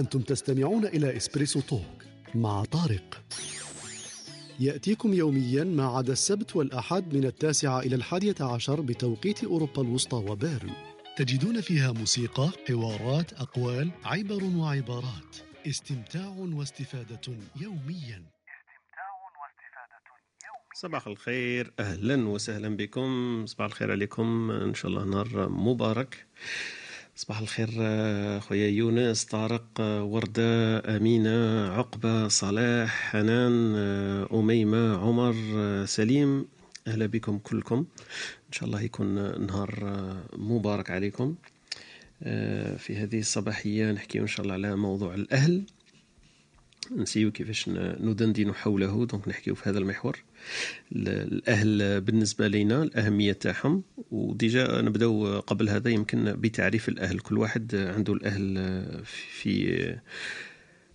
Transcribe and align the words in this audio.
أنتم 0.00 0.20
تستمعون 0.20 0.86
إلى 0.86 1.16
إسبريسو 1.16 1.60
توك 1.60 2.04
مع 2.34 2.64
طارق. 2.64 3.22
يأتيكم 4.60 5.14
يوميا 5.14 5.64
ما 5.64 5.86
عدا 5.86 6.12
السبت 6.12 6.56
والأحد 6.56 7.14
من 7.14 7.24
التاسعة 7.24 7.80
إلى 7.80 7.96
الحادية 7.96 8.34
عشر 8.40 8.80
بتوقيت 8.80 9.44
أوروبا 9.44 9.82
الوسطى 9.82 10.16
وبيرن. 10.16 10.70
تجدون 11.16 11.60
فيها 11.60 11.92
موسيقى، 11.92 12.50
حوارات، 12.68 13.32
أقوال، 13.32 13.90
عبر 14.04 14.44
وعبارات. 14.44 15.36
استمتاع 15.66 16.36
واستفادة 16.38 17.20
يوميا. 17.60 18.22
صباح 20.74 21.06
الخير 21.06 21.72
أهلا 21.80 22.28
وسهلا 22.28 22.76
بكم. 22.76 23.46
صباح 23.46 23.66
الخير 23.66 23.90
عليكم. 23.90 24.50
إن 24.50 24.74
شاء 24.74 24.90
الله 24.90 25.04
نهار 25.04 25.48
مبارك. 25.48 26.26
صباح 27.16 27.40
الخير 27.40 27.70
آه، 27.80 28.38
خويا 28.38 28.68
يونس 28.68 29.24
طارق 29.24 29.64
آه، 29.80 30.04
وردة 30.04 30.78
أمينة 30.96 31.68
عقبة 31.68 32.28
صلاح 32.28 33.10
حنان 33.10 33.74
آه، 33.76 34.28
أميمة 34.32 34.96
عمر 34.96 35.34
سليم 35.86 36.46
أهلا 36.86 37.06
بكم 37.06 37.38
كلكم. 37.38 37.76
إن 38.46 38.52
شاء 38.52 38.64
الله 38.64 38.82
يكون 38.82 39.40
نهار 39.46 39.70
مبارك 40.36 40.90
عليكم. 40.90 41.34
في 42.78 42.96
هذه 42.96 43.18
الصباحية 43.18 43.92
نحكي 43.92 44.20
إن 44.20 44.26
شاء 44.26 44.42
الله 44.42 44.54
على 44.54 44.76
موضوع 44.76 45.14
الأهل. 45.14 45.62
نسيو 46.96 47.32
كيفاش 47.32 47.68
ندندن 47.68 48.54
حوله 48.54 49.06
دونك 49.06 49.28
نحكيو 49.28 49.54
في 49.54 49.68
هذا 49.68 49.78
المحور. 49.78 50.22
الأهل 50.96 52.00
بالنسبة 52.00 52.48
لنا 52.48 52.82
الأهمية 52.82 53.32
تاعهم. 53.32 53.82
و 54.10 54.24
déjà 54.24 54.80
نبداو 54.80 55.40
قبل 55.40 55.68
هذا 55.68 55.90
يمكن 55.90 56.32
بتعريف 56.32 56.88
الأهل. 56.88 57.18
كل 57.18 57.38
واحد 57.38 57.74
عنده 57.74 58.12
الأهل 58.12 58.54
في 59.04 59.96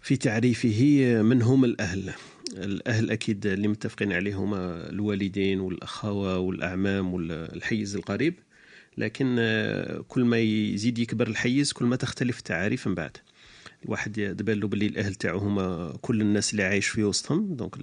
في 0.02 0.18
تعريفه 0.18 1.22
من 1.22 1.42
هم 1.42 1.66
الأهل. 1.66 2.14
الأهل 2.58 3.12
أكيد 3.12 3.46
اللي 3.46 3.68
متفقين 3.68 4.14
عليه 4.14 4.36
هما 4.36 4.90
الوالدين 4.90 5.60
والأخوة 5.60 6.38
والأعمام 6.38 7.14
والحيز 7.14 7.96
القريب. 7.96 8.34
لكن 8.98 9.36
كل 10.08 10.24
ما 10.24 10.40
يزيد 10.40 11.00
يكبر 11.00 11.28
الحيز 11.28 11.72
كل 11.72 11.86
ما 11.86 11.96
تختلف 11.96 12.38
التعاريف 12.38 12.88
من 12.88 12.96
بعد. 12.96 13.18
الواحد 13.86 14.20
دبان 14.20 14.60
له 14.60 14.68
باللي 14.68 14.88
الأهل 14.88 15.16
تاعو 15.16 15.38
هما 15.38 15.94
كل 16.02 16.22
الناس 16.22 16.52
اللي 16.52 16.64
عايش 16.64 16.88
في 16.88 17.04
وسطهم 17.04 17.56
donc 17.56 17.76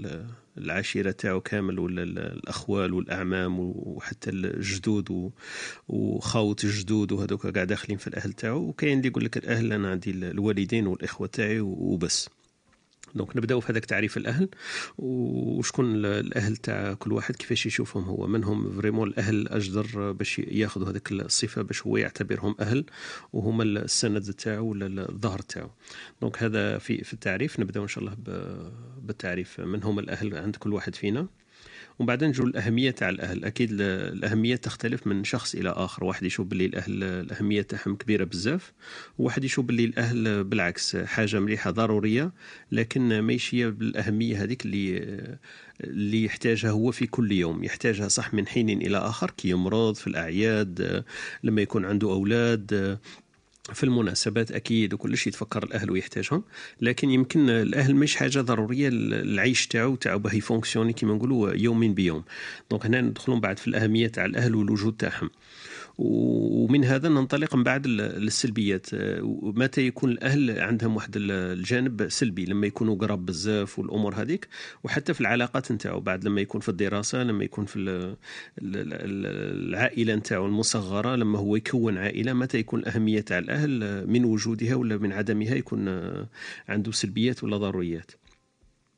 العشيرة 0.58 1.10
تاعو 1.10 1.40
كامل 1.40 1.78
ولا 1.78 2.02
الأخوال 2.02 2.92
والأعمام 2.92 3.56
وحتى 3.58 4.30
الجدود 4.30 5.32
وخاوت 5.88 6.64
الجدود 6.64 7.12
وهذوك 7.12 7.46
قاعد 7.46 7.66
داخلين 7.66 7.98
في 7.98 8.06
الأهل 8.06 8.32
تاعو 8.32 8.68
وكاين 8.68 8.98
اللي 8.98 9.08
يقول 9.08 9.24
لك 9.24 9.36
الأهل 9.36 9.72
أنا 9.72 9.90
عندي 9.90 10.10
الوالدين 10.10 10.86
والإخوة 10.86 11.26
تاعي 11.26 11.60
وبس. 11.60 12.28
donc 13.14 13.36
نبداو 13.36 13.60
في 13.60 13.72
هذاك 13.72 13.84
تعريف 13.84 14.16
الأهل. 14.16 14.48
وشكون 14.98 16.04
الأهل 16.04 16.56
تاع 16.56 16.94
كل 16.94 17.12
واحد 17.12 17.36
كيفاش 17.36 17.66
يشوفهم 17.66 18.04
هو؟ 18.04 18.26
من 18.26 18.44
هم 18.44 18.72
vraiment 18.72 19.08
الأهل 19.08 19.48
أجدر 19.48 20.12
باش 20.12 20.38
ياخذوا 20.38 20.90
هذيك 20.90 21.12
الصفة 21.12 21.62
باش 21.62 21.86
هو 21.86 21.96
يعتبرهم 21.96 22.54
أهل 22.60 22.84
وهما 23.32 23.62
السند 23.62 24.22
تاعو 24.22 24.66
ولا 24.66 25.08
الظهر 25.08 25.38
تاعو. 25.38 25.70
دونك 26.20 26.42
هذا 26.42 26.78
في 26.78 27.04
في 27.04 27.12
التعريف. 27.12 27.60
نبداو 27.60 27.82
إن 27.82 27.88
شاء 27.88 28.04
الله 28.04 28.16
بالتعريف. 29.02 29.60
من 29.60 29.82
هم 29.82 29.98
الأهل 29.98 30.36
عند 30.36 30.56
كل 30.56 30.72
واحد 30.72 30.94
فينا. 30.94 31.26
ومن 31.98 32.06
بعد 32.06 32.24
نجو 32.24 32.44
الاهميه 32.44 32.90
تاع 32.90 33.08
الأهل. 33.08 33.44
أكيد 33.44 33.70
الأهمية 33.80 34.56
تختلف 34.56 35.06
من 35.06 35.24
شخص 35.24 35.54
إلى 35.54 35.70
آخر. 35.70 36.04
واحد 36.04 36.22
يشوف 36.22 36.46
باللي 36.46 36.66
الأهل 36.66 37.02
الأهمية 37.02 37.62
تاعهم 37.62 37.96
كبيرة 37.96 38.24
بزاف 38.24 38.72
وواحد 39.18 39.44
يشوف 39.44 39.64
باللي 39.64 39.84
الأهل 39.84 40.44
بالعكس 40.44 40.96
حاجة 40.96 41.40
مليحة 41.40 41.70
ضرورية 41.70 42.32
لكن 42.72 43.18
ماشي 43.20 43.70
بالأهمية 43.70 44.42
هذيك 44.42 44.64
اللي 44.66 45.02
اللي 45.80 46.24
يحتاجها 46.24 46.70
هو 46.70 46.90
في 46.90 47.06
كل 47.06 47.32
يوم. 47.32 47.64
يحتاجها 47.64 48.08
صح 48.08 48.34
من 48.34 48.46
حين 48.46 48.68
إلى 48.82 48.98
آخر 48.98 49.30
كي 49.30 49.48
يمرض 49.48 49.94
في 49.94 50.06
الأعياد 50.06 51.04
لما 51.44 51.62
يكون 51.62 51.84
عنده 51.84 52.12
أولاد 52.12 52.98
في 53.72 53.84
المناسبات 53.84 54.52
أكيد 54.52 54.94
وكل 54.94 55.16
شيء 55.16 55.28
يتفكر 55.32 55.62
الأهل 55.62 55.90
ويحتاجهم 55.90 56.44
لكن 56.80 57.10
يمكن 57.10 57.50
الأهل 57.50 57.96
مش 57.96 58.16
حاجة 58.16 58.40
ضرورية 58.40 58.88
العيش 58.92 59.66
تاعو 59.66 59.94
تاعو 59.94 60.18
باه 60.18 60.34
ي 60.34 60.39
fonctionner 60.39 60.92
كيما 60.92 61.14
نقولوا 61.14 61.52
يوم 61.52 61.94
بيوم. 61.94 62.24
donc 62.70 62.86
هنا 62.86 63.00
ندخلون 63.00 63.40
بعد 63.40 63.58
في 63.58 63.68
الأهمية 63.68 64.06
تاع 64.08 64.24
الأهل 64.24 64.54
والوجود 64.54 64.96
تاعهم. 64.96 65.30
ومن 65.98 66.84
هذا 66.84 67.08
ننطلق 67.08 67.54
من 67.54 67.62
بعد 67.62 67.86
للسلبيات. 67.86 68.86
متى 69.42 69.86
يكون 69.86 70.10
الأهل 70.10 70.60
عندهم 70.60 70.96
واحد 70.96 71.10
الجانب 71.16 72.08
سلبي؟ 72.08 72.44
لما 72.44 72.66
يكونوا 72.66 72.96
قراب 72.96 73.26
بزاف 73.26 73.78
والأمور 73.78 74.14
هذيك 74.14 74.48
وحتى 74.84 75.14
في 75.14 75.20
العلاقات 75.20 75.72
نتاعو 75.72 76.00
بعد 76.00 76.24
لما 76.24 76.40
يكون 76.40 76.60
في 76.60 76.68
الدراسة 76.68 77.22
لما 77.22 77.44
يكون 77.44 77.64
في 77.64 77.78
العائلة 78.58 80.14
نتاعو 80.14 80.46
المصغرة 80.46 81.16
لما 81.16 81.38
هو 81.38 81.56
يكون 81.56 81.98
عائلة 81.98 82.32
متى 82.32 82.58
يكون 82.58 82.80
الأهمية 82.80 83.20
تاع 83.20 83.38
الأهل 83.38 84.06
من 84.06 84.24
وجودها 84.24 84.74
ولا 84.74 84.96
من 84.96 85.12
عدمها 85.12 85.54
يكون 85.54 85.88
عنده 86.68 86.92
سلبيات 86.92 87.44
ولا 87.44 87.56
ضروريات. 87.56 88.10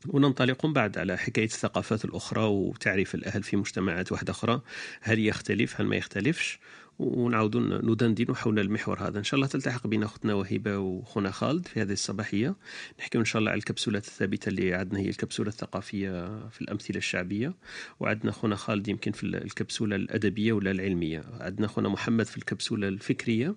وننطلق 0.08 0.66
بعد 0.66 0.98
على 0.98 1.16
حكاية 1.18 1.44
الثقافات 1.44 2.04
الأخرى 2.04 2.44
وتعريف 2.44 3.14
الأهل 3.14 3.42
في 3.42 3.56
مجتمعات 3.56 4.12
واحدة 4.12 4.30
أخرى. 4.30 4.60
هل 5.00 5.18
يختلف؟ 5.18 5.80
هل 5.80 5.86
ما 5.86 5.96
يختلفش؟ 5.96 6.58
ونعود 6.98 7.56
ندندن 7.56 8.34
حول 8.34 8.58
المحور 8.58 8.98
هذا. 9.00 9.18
إن 9.18 9.24
شاء 9.24 9.34
الله 9.38 9.46
تلتحق 9.46 9.86
بنا 9.86 10.06
أختنا 10.06 10.34
وهبه 10.34 10.78
وخونا 10.78 11.30
خالد 11.30 11.66
في 11.66 11.82
هذه 11.82 11.92
الصباحية. 11.92 12.56
نحكي 12.98 13.18
إن 13.18 13.24
شاء 13.24 13.40
الله 13.40 13.50
على 13.50 13.58
الكبسولات 13.58 14.06
الثابتة 14.06 14.48
اللي 14.48 14.74
عندنا 14.74 15.00
هي 15.00 15.08
الكبسولة 15.08 15.48
الثقافية 15.48 16.48
في 16.48 16.60
الأمثلة 16.60 16.96
الشعبية. 16.96 17.54
وعندنا 18.00 18.32
خونا 18.32 18.56
خالد 18.56 18.88
يمكن 18.88 19.12
في 19.12 19.24
الكبسولة 19.24 19.96
الأدبية 19.96 20.52
ولا 20.52 20.70
العلمية. 20.70 21.24
عندنا 21.40 21.66
خونا 21.66 21.88
محمد 21.88 22.26
في 22.26 22.36
الكبسولة 22.36 22.88
الفكرية. 22.88 23.54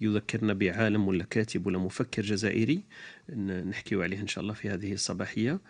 يذكرنا 0.00 0.52
بعالم 0.52 1.08
ولا 1.08 1.24
كاتب 1.24 1.66
ولا 1.66 1.78
مفكر 1.78 2.22
جزائري. 2.22 2.82
نحكيو 3.66 4.02
عليه 4.02 4.20
إن 4.20 4.26
شاء 4.26 4.42
الله 4.42 4.54
في 4.54 4.70
هذه 4.70 4.92
الصباحية. 4.92 5.60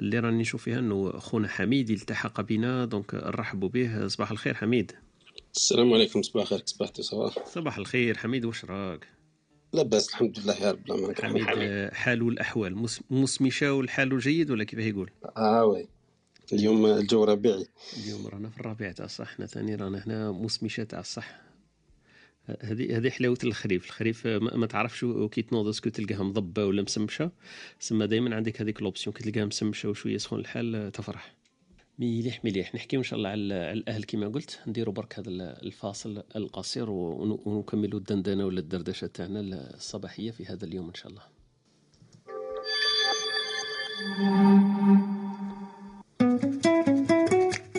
اللي 0.00 0.18
راني 0.18 0.40
نشوف 0.40 0.62
فيها 0.62 0.78
إنه 0.78 1.10
خونا 1.12 1.48
حميد 1.48 1.90
التحق 1.90 2.40
بنا 2.40 2.84
donc 2.84 3.14
نرحب 3.14 3.60
به. 3.60 4.06
صباح 4.06 4.30
الخير 4.30 4.54
حميد. 4.54 4.92
السلام 5.58 5.92
عليكم 5.92 6.22
صباح 6.22 6.42
الخير 6.42 6.62
صباحتي 6.66 7.02
صباح 7.02 7.46
صباح 7.46 7.78
الخير. 7.78 8.16
حميد 8.16 8.44
واش 8.44 8.64
راك؟ 8.64 9.08
لاباس 9.72 10.08
الحمد 10.08 10.38
لله 10.38 10.54
يا 10.54 10.70
رب 10.70 10.86
العالمين 10.86 11.46
حميد 11.46 11.92
حال 11.92 12.28
الأحوال. 12.28 12.86
موسم 13.10 13.46
مشاو 13.46 13.80
الحال 13.80 14.18
جيد 14.18 14.50
ولا 14.50 14.64
كيف 14.64 14.78
يقول؟ 14.78 15.10
آه 15.36 15.64
oui. 15.64 15.88
اليوم 16.52 16.86
الجو 16.86 17.24
ربيعي. 17.24 17.66
اليوم 17.96 18.26
رانا 18.26 18.48
في 18.48 18.60
الربيع 18.60 18.92
تاع 18.92 19.04
الصح 19.04 19.34
حنا 19.34 19.46
ثاني 19.46 19.74
رانا 19.74 20.06
هنا 20.06 20.30
موسم 20.30 20.66
تاع 20.66 21.00
الصح. 21.00 21.40
هذه 22.60 22.96
هذه 22.96 23.10
حلاوة 23.10 23.38
الخريف. 23.44 23.86
الخريف 23.86 24.26
ما 24.26 24.66
تعرفش 24.66 25.04
كي 25.30 25.42
تنوض 25.42 25.68
est-ce 25.68 25.83
que 25.83 25.90
تلقاها 25.90 26.22
مضبة 26.22 26.64
ولا 26.66 26.82
مسمشة. 26.82 27.30
سما 27.80 28.06
دائما 28.06 28.36
عندك 28.36 28.60
هذيك 28.60 28.82
l'option 28.82 29.16
كي 29.16 29.30
تلقاها 29.30 29.44
مسمشة 29.44 29.88
وشوية 29.88 30.18
سخون 30.18 30.40
الحال 30.40 30.92
تفرح. 30.92 31.37
مليح 31.98 32.44
مليح. 32.44 32.74
نحكيو 32.74 33.00
إن 33.00 33.04
شاء 33.04 33.16
الله 33.16 33.28
على 33.28 33.42
الأهل 33.72 34.04
كما 34.04 34.28
قلت. 34.28 34.60
نديروا 34.66 34.94
برك 34.94 35.18
هذا 35.18 35.30
الفاصل 35.62 36.22
القصير 36.36 36.90
ونكملوا 36.90 37.98
الدندنة 37.98 38.46
ولا 38.46 38.60
الدردشة 38.60 39.06
تاعنا 39.06 39.40
الصباحية 39.74 40.30
في 40.30 40.44
هذا 40.46 40.64
اليوم 40.64 40.88
إن 40.88 40.94
شاء 40.94 41.12
الله. 41.12 41.22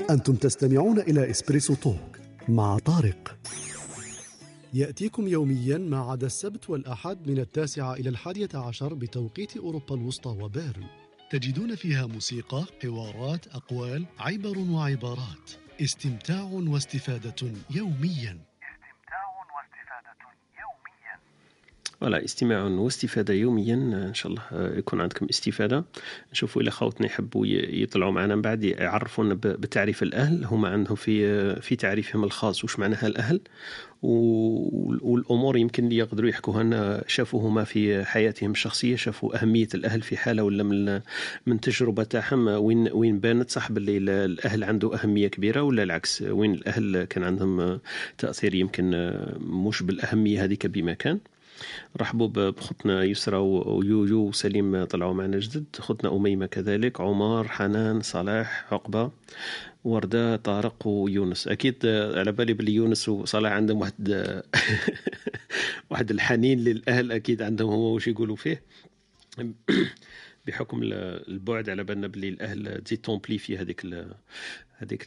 أنتم 0.10 0.36
تستمعون 0.36 1.00
إلى 1.00 1.30
إسبريسو 1.30 1.76
توك 1.76 2.20
مع 2.50 2.80
طارق. 2.80 3.38
يأتيكم 4.74 5.28
يوميا 5.28 5.78
ما 5.78 6.00
عدا 6.00 6.28
السبت 6.28 6.70
والأحد 6.70 7.28
من 7.28 7.40
التاسعة 7.40 7.94
إلى 7.94 8.10
الحادية 8.10 8.50
عشر 8.54 8.94
بتوقيت 8.94 9.58
أوروبا 9.58 9.96
الوسطى 9.96 10.30
وبيرن. 10.30 10.84
تجدون 11.30 11.76
فيها 11.76 12.06
موسيقى 12.06 12.66
حوارات 12.84 13.48
أقوال 13.48 14.06
عبر 14.20 14.58
وعبارات. 14.58 15.52
استمتاع 15.81 16.44
واستفادة 16.44 17.52
يوميا. 17.70 18.49
ولا 22.01 22.25
استماع 22.25 22.63
واستفادة 22.63 23.34
يوميا 23.34 23.74
إن 23.74 24.13
شاء 24.13 24.31
الله 24.31 24.44
يكون 24.78 25.01
عندكم 25.01 25.28
استفادة. 25.30 25.86
نشوفوا 26.31 26.62
إلى 26.62 26.72
خوتنا 26.72 27.07
يحبوا 27.07 27.46
يطلعوا 27.48 28.12
معنا 28.12 28.36
من 28.36 28.42
بعد 28.42 28.63
يعرفونا 28.63 29.34
بتعريف 29.34 30.04
الأهل. 30.04 30.46
هما 30.46 30.69
عندهم 30.69 30.96
في 30.96 31.56
في 31.62 31.75
تعريفهم 31.75 32.24
الخاص 32.24 32.63
وش 32.63 32.80
معناها 32.80 33.07
الاهل 33.07 33.42
والأمور 34.01 35.57
يمكن 35.57 35.84
اللي 35.84 35.98
يقدروا 35.98 36.30
يحكوها 36.30 36.63
لنا 36.63 37.04
شافوهما 37.07 37.63
في 37.63 38.06
حياتهم 38.06 38.52
الشخصية 38.52 38.95
شافوا 38.95 39.42
أهمية 39.42 39.68
الأهل 39.74 40.02
في 40.02 40.18
حالة 40.18 40.44
ولا 40.44 40.63
من 40.63 41.02
من 41.45 41.60
تجربة 41.60 42.04
تاعهم 42.04 42.48
وين 42.48 42.90
وين 42.92 43.19
بانت؟ 43.19 43.50
صح 43.50 43.72
باللي 43.72 44.25
الأهل 44.25 44.63
عنده 44.63 44.95
أهمية 44.95 45.28
كبيرة 45.28 45.62
ولا 45.62 45.84
العكس؟ 45.84 46.22
وين 46.22 46.54
الأهل 46.54 47.04
كان 47.04 47.24
عندهم 47.24 47.80
تأثير 48.18 48.56
يمكن 48.56 49.13
مش 49.40 49.84
بالأهمية 49.84 50.44
هذيك 50.44 50.68
بما 50.68 50.94
كان؟ 50.94 51.19
رحبوا 52.02 52.28
بخوتنا 52.28 53.04
يسرى 53.04 53.38
ويويو 53.38 54.28
وسليم 54.28 54.84
طلعوا 54.84 55.14
معنا 55.14 55.40
جدد. 55.40 55.66
خوتنا 55.80 56.16
أميمة 56.16 56.46
كذلك 56.46 57.02
عمر 57.02 57.48
حنان 57.48 58.02
صلاح 58.02 58.74
عقبة 58.74 59.12
وردة 59.84 60.36
طارق 60.36 60.88
ويونس. 60.88 61.48
أكيد 61.48 61.86
على 61.86 62.32
بالي 62.32 62.54
بلي 62.54 62.74
يونس 62.74 63.10
وصلاح 63.10 63.52
عندهم 63.52 63.80
واحد 63.82 64.10
واحد 65.90 66.12
الحنين 66.12 66.60
للأهل 66.60 67.12
أكيد 67.12 67.42
عندهم 67.42 67.70
هو 67.70 67.94
واش 67.94 68.08
يقولوا 68.08 68.36
فيه. 68.36 68.64
بحكم 70.48 70.80
البعد 70.84 71.70
على 71.70 71.84
بالنا 71.84 72.08
بلي 72.08 72.30
الأهل 72.30 72.82
تزيد 72.84 73.02
تومبلي 73.02 73.38
في 73.38 73.58
هذيك 73.58 73.82
هذيك 74.81 75.06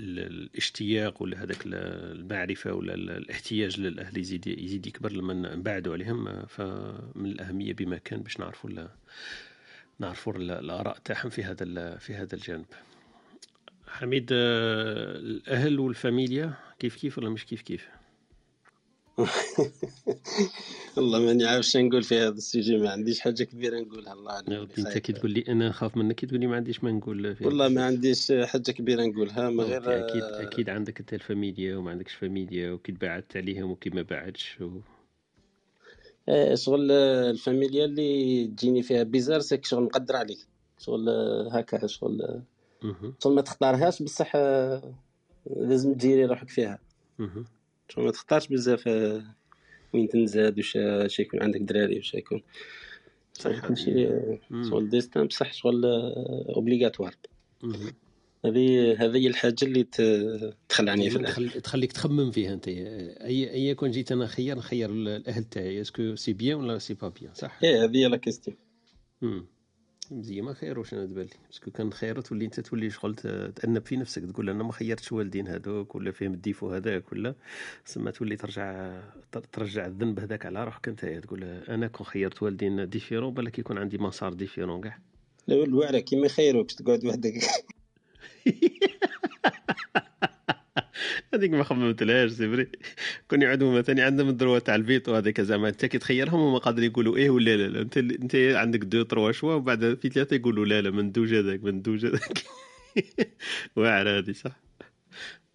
الاشتياق 0.00 1.22
ولا 1.22 1.42
هذاك 1.42 1.58
المعرفة 1.66 2.72
ولا 2.72 2.94
الاحتياج 2.94 3.80
للأهل 3.80 4.18
يزيد 4.18 4.46
يزيد 4.46 4.86
يكبر 4.86 5.12
لما 5.12 5.34
نبعدوا 5.34 5.92
عليهم 5.92 6.46
فمن 6.46 7.26
الأهمية 7.26 7.72
بمكان 7.72 8.22
باش 8.22 8.40
نعرفوا 8.40 8.70
نعرفوا 9.98 10.32
الآراء 10.36 10.98
تاعهم 11.04 11.30
في 11.30 11.44
هذا 11.44 11.96
في 11.96 12.14
هذا 12.14 12.34
الجانب. 12.34 12.66
حميد 13.86 14.28
الأهل 14.32 15.78
والفاميليا 15.78 16.54
كيف 16.78 16.96
كيف 16.96 17.18
ولا 17.18 17.30
مش 17.30 17.44
كيف 17.44 17.62
كيف؟ 17.62 17.88
والله 20.96 21.18
ماني 21.18 21.44
عارف 21.44 21.76
نقول 21.76 22.02
في 22.02 22.18
هذا 22.18 22.28
السيجي 22.28 22.76
ما 22.76 22.90
عنديش 22.90 23.20
حاجة 23.20 23.44
كبيرة 23.44 23.80
نقولها 23.80 24.12
الله 24.12 24.32
اعلم 24.32 24.68
أنت 24.78 24.98
كي 24.98 25.12
تقول 25.12 25.30
لي 25.30 25.44
أنا 25.48 25.68
نخاف 25.68 25.96
منك 25.96 26.14
كي 26.14 26.26
تقول 26.26 26.40
لي 26.40 26.46
ما 26.46 26.56
عنديش 26.56 26.84
ما 26.84 26.90
نقول 26.90 27.36
فيه 27.36 27.46
والله 27.46 27.68
ما 27.68 27.84
عنديش 27.84 28.32
حاجة 28.44 28.70
كبيرة 28.70 29.02
نقولها 29.04 29.50
ما 29.50 29.64
غير 29.64 29.98
أكيد 29.98 30.22
أكيد 30.22 30.70
عندك 30.70 31.00
أنت 31.00 31.14
الفاميليا 31.14 31.76
وما 31.76 31.90
عندكش 31.90 32.14
فاميليا 32.14 32.72
وكي 32.72 32.92
تبعدت 32.92 33.36
عليهم 33.36 33.70
وكي 33.70 33.90
ما 33.90 34.02
بعدش 34.02 34.60
و... 34.60 34.80
إيه 36.28 36.54
شغل 36.54 36.90
الفاميليا 36.90 37.84
اللي 37.84 38.46
تجيني 38.46 38.82
فيها 38.82 39.02
bizarre 39.02 39.40
c'est 39.40 39.55
que 39.55 39.64
شغل 39.64 39.82
مقدر 39.82 40.16
عليك 40.16 40.38
شغل 40.78 41.08
هكا 41.52 41.86
شغل 41.86 42.42
شغل 43.22 43.34
ما 43.34 43.42
تختارهاش 43.42 44.02
بصح 44.02 44.36
لازم 45.46 45.94
تجيري 45.94 46.24
روحك 46.24 46.48
فيها. 46.48 46.78
ما 47.98 48.10
تختارش 48.10 48.48
بزاف 48.48 48.88
آه، 48.88 49.24
وين 49.94 50.08
تنزاد 50.08 50.58
واش 50.58 50.76
اش 50.76 51.20
يكون 51.20 51.42
عندك 51.42 51.60
دراري 51.60 51.96
واش 51.96 52.14
يكون. 52.14 52.42
صحيح. 53.34 53.70
ماشي 53.70 54.08
شغل 54.70 54.88
destin 54.88 55.26
بصح 55.26 55.52
شغل 55.52 55.84
obligatoire 56.56 57.14
هذه 58.44 58.92
هذه 59.04 59.26
الحاجة 59.26 59.56
اللي 59.62 59.86
تخلعني 60.68 61.10
في 61.10 61.16
الاهل 61.16 61.50
تخليك 61.50 61.92
تخمم 61.92 62.30
فيها 62.30 62.52
أنت. 62.54 62.68
اي 62.68 63.52
أي 63.52 63.74
كون 63.74 63.90
جيت 63.90 64.12
أنا 64.12 64.26
خير 64.26 64.56
نخير 64.56 64.90
الأهل 64.90 65.44
تاعي. 65.44 65.80
est-ce 65.80 66.03
que 66.03 66.14
c'est 66.16 66.32
bien 66.32 66.56
ولا 66.56 66.78
c'est 66.78 66.94
pas 66.94 67.08
bien 67.08 67.34
صح؟ 67.34 67.58
إيه 67.64 67.84
هذه 67.84 67.96
هي 67.96 68.08
la 68.08 68.16
question 68.16 68.56
مزيان 70.12 70.44
ما 70.44 70.54
خيروش 70.54 70.94
أنا 70.94 71.06
تبان 71.06 71.24
لي 71.24 71.30
parce 71.46 71.61
que 71.61 71.70
كان 71.70 71.92
خير 71.92 72.20
تولي 72.20 72.44
أنت 72.44 72.60
تولي 72.60 72.90
شغل 72.90 73.14
تأنب 73.56 73.86
في 73.86 73.96
نفسك 73.96 74.22
تقول 74.22 74.50
أنا 74.50 74.64
ما 74.64 74.72
خيرتش 74.72 75.12
والدين 75.12 75.48
هذوك 75.48 75.94
ولا 75.94 76.10
فيهم 76.10 76.34
ال 76.34 76.39
défaut 76.39 76.70
هذاك 76.70 77.12
ولا 77.12 77.34
ثم 77.86 78.10
تولي 78.10 78.36
ترجع 78.36 79.00
ترجع 79.52 79.86
الذنب 79.86 80.20
هذاك 80.20 80.46
على 80.46 80.64
روحك 80.64 80.88
أنت 80.88 81.04
تقول 81.04 81.44
أنا 81.44 81.86
كون 81.86 82.06
خيرت 82.06 82.42
والدين 82.42 82.88
différents 82.88 83.34
بالك 83.34 83.58
يكون 83.58 83.78
عندي 83.78 83.98
مسار 83.98 84.32
différent 84.32 84.80
كاع 84.80 84.98
لا 85.46 85.64
الوعره 85.64 85.98
كيما 85.98 86.26
يخيروك 86.26 86.72
تقعد 86.72 87.06
وحدك. 87.06 87.34
هذيك 91.34 91.50
ما 91.50 91.62
خممتلهاش 91.62 92.30
c'est 92.30 92.48
vrai. 92.48 92.68
كون 93.28 93.42
يعودوا 93.42 93.78
مثلا 93.78 94.04
عندهم 94.04 94.28
ال 94.28 94.33
droit 94.33 94.58
تاع 94.58 94.74
الفيتو 94.74 95.14
هذاك 95.14 95.40
زعما 95.40 95.68
انت 95.68 95.86
كي 95.86 95.98
تخيرهم 95.98 96.40
هما 96.40 96.58
قادرين 96.58 96.90
يقولوا 96.90 97.16
إيه 97.16 97.30
ولا 97.30 97.56
لا, 97.56 97.68
لا. 97.68 97.80
انت 97.80 97.96
انت 97.96 98.34
عندك 98.36 98.78
deux 98.78 99.02
trois 99.02 99.32
choix 99.32 99.54
وبعد 99.54 99.98
في 100.02 100.08
ثلاثة 100.08 100.36
يقولوا 100.36 100.66
لا 100.66 100.80
لا 100.80 100.90
مندوج 100.90 101.34
هذاك 101.34 101.64
مندوج 101.64 102.06
هذاك 102.06 102.44
واعرة 103.76 104.18
هذه 104.18 104.32
صح؟ 104.32 104.60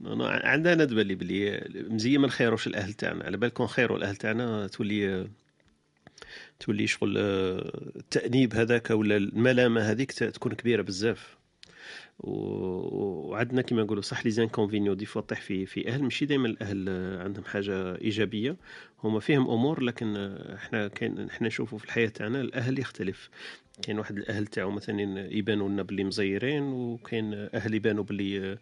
عندنا 0.01 0.85
تبان 0.85 1.07
لي 1.07 1.15
بلي 1.15 1.69
مزيان 1.89 2.21
ما 2.21 2.27
نخيروش 2.27 2.67
الأهل 2.67 2.93
تاعنا. 2.93 3.25
على 3.25 3.37
بالكم 3.37 3.67
خيروا 3.67 3.97
الاهل 3.97 4.15
تاعنا 4.15 4.67
تولي 4.67 5.27
تولي 6.59 6.87
شغل 6.87 7.17
التأنيب 7.97 8.55
هذاك 8.55 8.89
ولا 8.91 9.17
الملامة 9.17 9.81
هذيك 9.81 10.11
تكون 10.11 10.53
كبيرة 10.53 10.81
بزاف. 10.81 11.37
وعندنا 12.19 13.61
كما 13.61 13.83
نقولوا 13.83 14.01
صح 14.01 14.25
les 14.25 14.31
inconvénients 14.31 14.93
des 14.93 15.05
fois 15.05 15.21
طيح 15.21 15.41
في 15.41 15.65
في 15.65 15.87
أهل. 15.89 16.03
ماشي 16.03 16.25
دائما 16.25 16.47
الأهل 16.47 16.89
عندهم 17.21 17.43
حاجة 17.43 18.01
إيجابية. 18.01 18.55
هما 19.03 19.19
فيهم 19.19 19.49
أمور 19.49 19.83
لكن 19.83 20.17
إحنا 20.55 20.87
كاين 20.87 21.29
إحنا 21.29 21.47
نشوفوا 21.47 21.77
في 21.77 21.85
الحياة 21.85 22.07
تاعنا 22.07 22.41
الأهل 22.41 22.79
يختلف. 22.79 23.29
كاين 23.81 23.99
واحد 23.99 24.17
الأهل 24.17 24.47
تاعو 24.47 24.71
مثلا 24.71 25.27
يبانوا 25.33 25.69
لنا 25.69 25.83
باللي 25.83 26.03
مزيرين 26.03 26.63
وكاين 26.63 27.33
أهل 27.33 27.73
يبانوا 27.73 28.03
باللي 28.03 28.57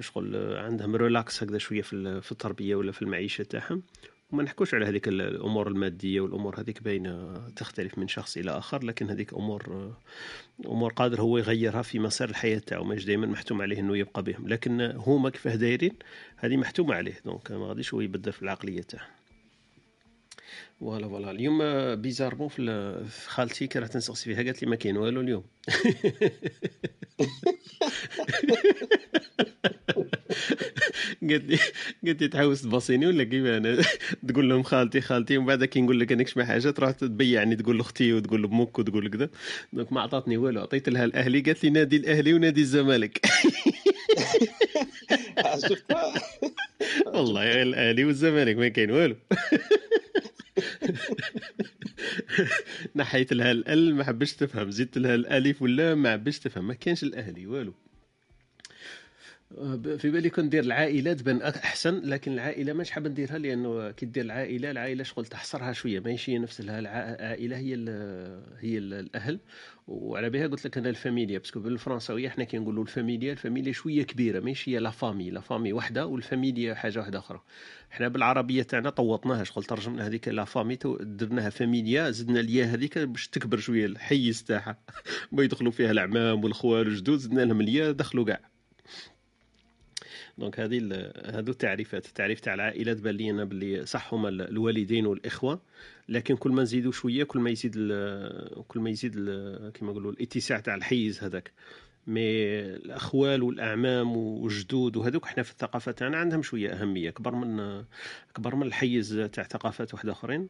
شغل 0.00 0.56
عندهم 0.56 0.96
relax 0.96 1.42
هكذا 1.42 1.58
شوية 1.58 1.82
في 1.82 2.32
التربية 2.32 2.74
ولا 2.76 2.92
في 2.92 3.02
المعيشة 3.02 3.44
تاعهم. 3.44 3.82
وما 4.32 4.42
نحكوش 4.42 4.74
على 4.74 4.86
هذيك 4.86 5.08
الأمور 5.08 5.68
المادية 5.68 6.20
والأمور 6.20 6.60
هذيك 6.60 6.82
باينة 6.82 7.42
تختلف 7.56 7.98
من 7.98 8.08
شخص 8.08 8.36
إلى 8.36 8.50
آخر 8.58 8.84
لكن 8.84 9.10
هذيك 9.10 9.34
أمور 9.34 9.92
أمور 10.66 10.92
قادر 10.92 11.20
هو 11.20 11.38
يغيرها 11.38 11.82
في 11.82 11.98
مسار 11.98 12.28
الحياة 12.28 12.58
تاعو 12.58 12.84
ماش 12.84 13.04
دائما 13.04 13.26
محتوم 13.26 13.62
عليه 13.62 13.80
إنه 13.80 13.96
يبقى 13.96 14.22
بهم. 14.22 14.48
لكن 14.48 14.80
هما 14.80 15.30
كيفاه 15.30 15.54
دايرين 15.54 15.92
هذه 16.36 16.56
محتومة 16.56 16.94
عليه 16.94 17.20
donc 17.24 17.52
ما 17.52 17.66
غاديش 17.66 17.94
هو 17.94 18.00
يبدل 18.00 18.32
في 18.32 18.42
العقلية 18.42 18.82
تاعه. 18.82 19.08
voilà 20.80 21.08
voilà. 21.08 21.30
اليوم 21.30 21.58
bizarrement 21.94 22.48
في 22.48 23.04
خالتي 23.26 23.66
كي 23.66 23.78
راه 23.78 23.86
تنسقسي 23.86 24.24
فيها 24.24 24.44
قالت 24.44 24.62
لي 24.62 24.68
ما 24.70 24.76
كاين 24.76 24.96
والو 24.96 25.20
اليوم. 25.20 25.44
قالت 31.30 31.44
لي 31.44 31.58
قالت 32.06 32.22
لي 32.22 32.28
تحوس 32.28 32.62
تباصيني 32.62 33.06
ولا 33.06 33.24
كيف؟ 33.24 33.46
أنا 33.46 33.82
تقول 34.28 34.48
لهم 34.48 34.62
خالتي 34.62 35.00
خالتي 35.00 35.38
ومن 35.38 35.46
بعد 35.46 35.64
كي 35.64 35.80
نقول 35.80 36.00
لك 36.00 36.12
أنك 36.12 36.38
ما 36.38 36.44
حاجة 36.44 36.70
تروح 36.70 36.90
تبيعني 36.90 37.56
تقول 37.56 37.78
لأختي 37.78 38.12
وتقول 38.12 38.42
لامك 38.42 38.78
وتقول 38.78 39.10
كذا 39.10 39.28
donc 39.72 39.92
ما 39.92 40.00
عطاتني 40.00 40.36
والو 40.36 40.60
عطيت 40.60 40.88
لها 40.88 41.04
الأهلي 41.04 41.40
قالت 41.40 41.64
لي 41.64 41.70
نادي 41.70 41.96
الأهلي 41.96 42.34
ونادي 42.34 42.60
الزمالك. 42.60 43.20
والله 47.06 47.62
الأهلي 47.62 48.04
والزمالك 48.04 48.56
ما 48.56 48.68
كاين؟ 48.68 48.90
والو. 48.90 49.16
نحيت 52.96 53.32
لها 53.32 53.50
ال 53.52 53.94
ما 53.94 54.04
حبش 54.04 54.32
تفهم. 54.32 54.70
زدت 54.70 54.98
لها 54.98 55.14
الالف 55.14 55.62
ولا 55.62 55.94
ما 55.94 56.12
حبش 56.12 56.38
تفهم؟ 56.38 56.66
ما 56.66 56.74
كانش 56.74 57.02
الأهلي 57.02 57.46
والو. 57.46 57.74
في 59.98 60.10
بالي 60.10 60.30
كون 60.30 60.44
ندير 60.44 60.64
العائلة 60.64 61.12
تبان 61.12 61.42
أحسن 61.42 62.00
لكن 62.04 62.32
العائلة 62.32 62.72
ماش 62.72 62.90
حاب 62.90 63.08
نديرها 63.08 63.38
لأنه 63.38 63.90
كي 63.90 64.06
دير 64.06 64.24
العائلة 64.24 64.70
العائلة 64.70 65.04
شغل 65.04 65.26
تحصرها 65.26 65.72
شوية 65.72 66.00
ماشي 66.00 66.38
نفس 66.38 66.60
العائلة 66.60 67.56
هي 67.56 67.74
هي 68.60 68.78
ال 68.78 68.94
الأهل. 68.94 69.40
وعلى 69.86 70.30
بها 70.30 70.46
قلت 70.46 70.66
لك 70.66 70.78
أنا 70.78 70.88
الفاميليا 70.88 71.38
parce 71.38 71.52
que 71.52 71.60
بالفرنساوية 71.60 72.28
حنا 72.28 72.44
كي 72.44 72.58
نقولوا 72.58 72.82
الفاميليا 72.82 73.32
الفاميليا 73.32 73.72
شوية 73.72 74.02
كبيرة 74.02 74.40
ماشي 74.40 74.74
هي 74.74 74.78
la 74.78 74.90
famille 74.90 75.30
la 75.30 75.40
famille 75.40 75.72
وحدة 75.72 76.06
والفاميليا 76.06 76.74
حاجة 76.74 76.98
واحدة 76.98 77.18
أخرى. 77.18 77.42
حنا 77.90 78.08
بالعربية 78.08 78.62
تاعنا 78.62 78.90
طوطناها 78.90 79.44
شغل 79.44 79.64
ترجمنا 79.64 80.06
هذيك 80.06 80.28
la 80.28 80.44
famille 80.44 80.78
درناها 81.00 81.50
فاميليا 81.50 82.10
زدنا 82.10 82.40
اليا 82.40 82.64
هذيك 82.64 82.98
باش 82.98 83.28
تكبر 83.28 83.58
شوية 83.58 83.86
الحيز 83.86 84.44
تاعها. 84.44 84.78
ما 85.32 85.42
يدخلوا 85.42 85.72
فيها 85.72 85.90
العمام 85.90 86.44
والخوال 86.44 86.88
والجدود 86.88 87.18
زدنا 87.18 87.40
لهم 87.40 87.60
اليا 87.60 87.92
دخلوا 87.92 88.24
كاع. 88.24 88.57
donc 90.38 90.60
هذه 90.60 91.10
هذو 91.24 91.52
التعريفات 91.52 92.06
التعريف 92.06 92.40
تاع 92.40 92.54
العائله 92.54 92.92
تبان 92.92 93.14
لي 93.14 93.30
أنا 93.30 93.44
باللي 93.44 93.86
صح 93.86 94.14
هما 94.14 94.28
الوالدين 94.28 95.06
والإخوة 95.06 95.60
لكن 96.08 96.36
كل 96.36 96.50
ما 96.50 96.62
نزيدوا 96.62 96.92
شوية 96.92 97.24
كل 97.24 97.38
ما 97.40 97.50
يزيد 97.50 97.72
كل 98.68 98.80
ما 98.80 98.90
يزيد 98.90 99.14
كما 99.74 99.90
نقولوا 99.90 100.12
الاتساع 100.12 100.60
تاع 100.60 100.74
الحيز 100.74 101.24
هذاك. 101.24 101.52
mais 102.06 102.22
الأخوال 102.60 103.42
والأعمام 103.42 104.16
والجدود 104.16 104.96
وهذوك 104.96 105.24
إحنا 105.24 105.42
في 105.42 105.50
الثقافة 105.50 105.92
تاعنا 105.92 106.16
عندهم 106.16 106.42
شوية 106.42 106.70
أهمية 106.72 107.10
كبر 107.10 107.34
من 107.34 107.84
كبر 108.34 108.54
من 108.54 108.66
الحيز 108.66 109.28
تاع 109.32 109.44
ثقافات 109.44 109.94
واحدة 109.94 110.12
أخرين. 110.12 110.48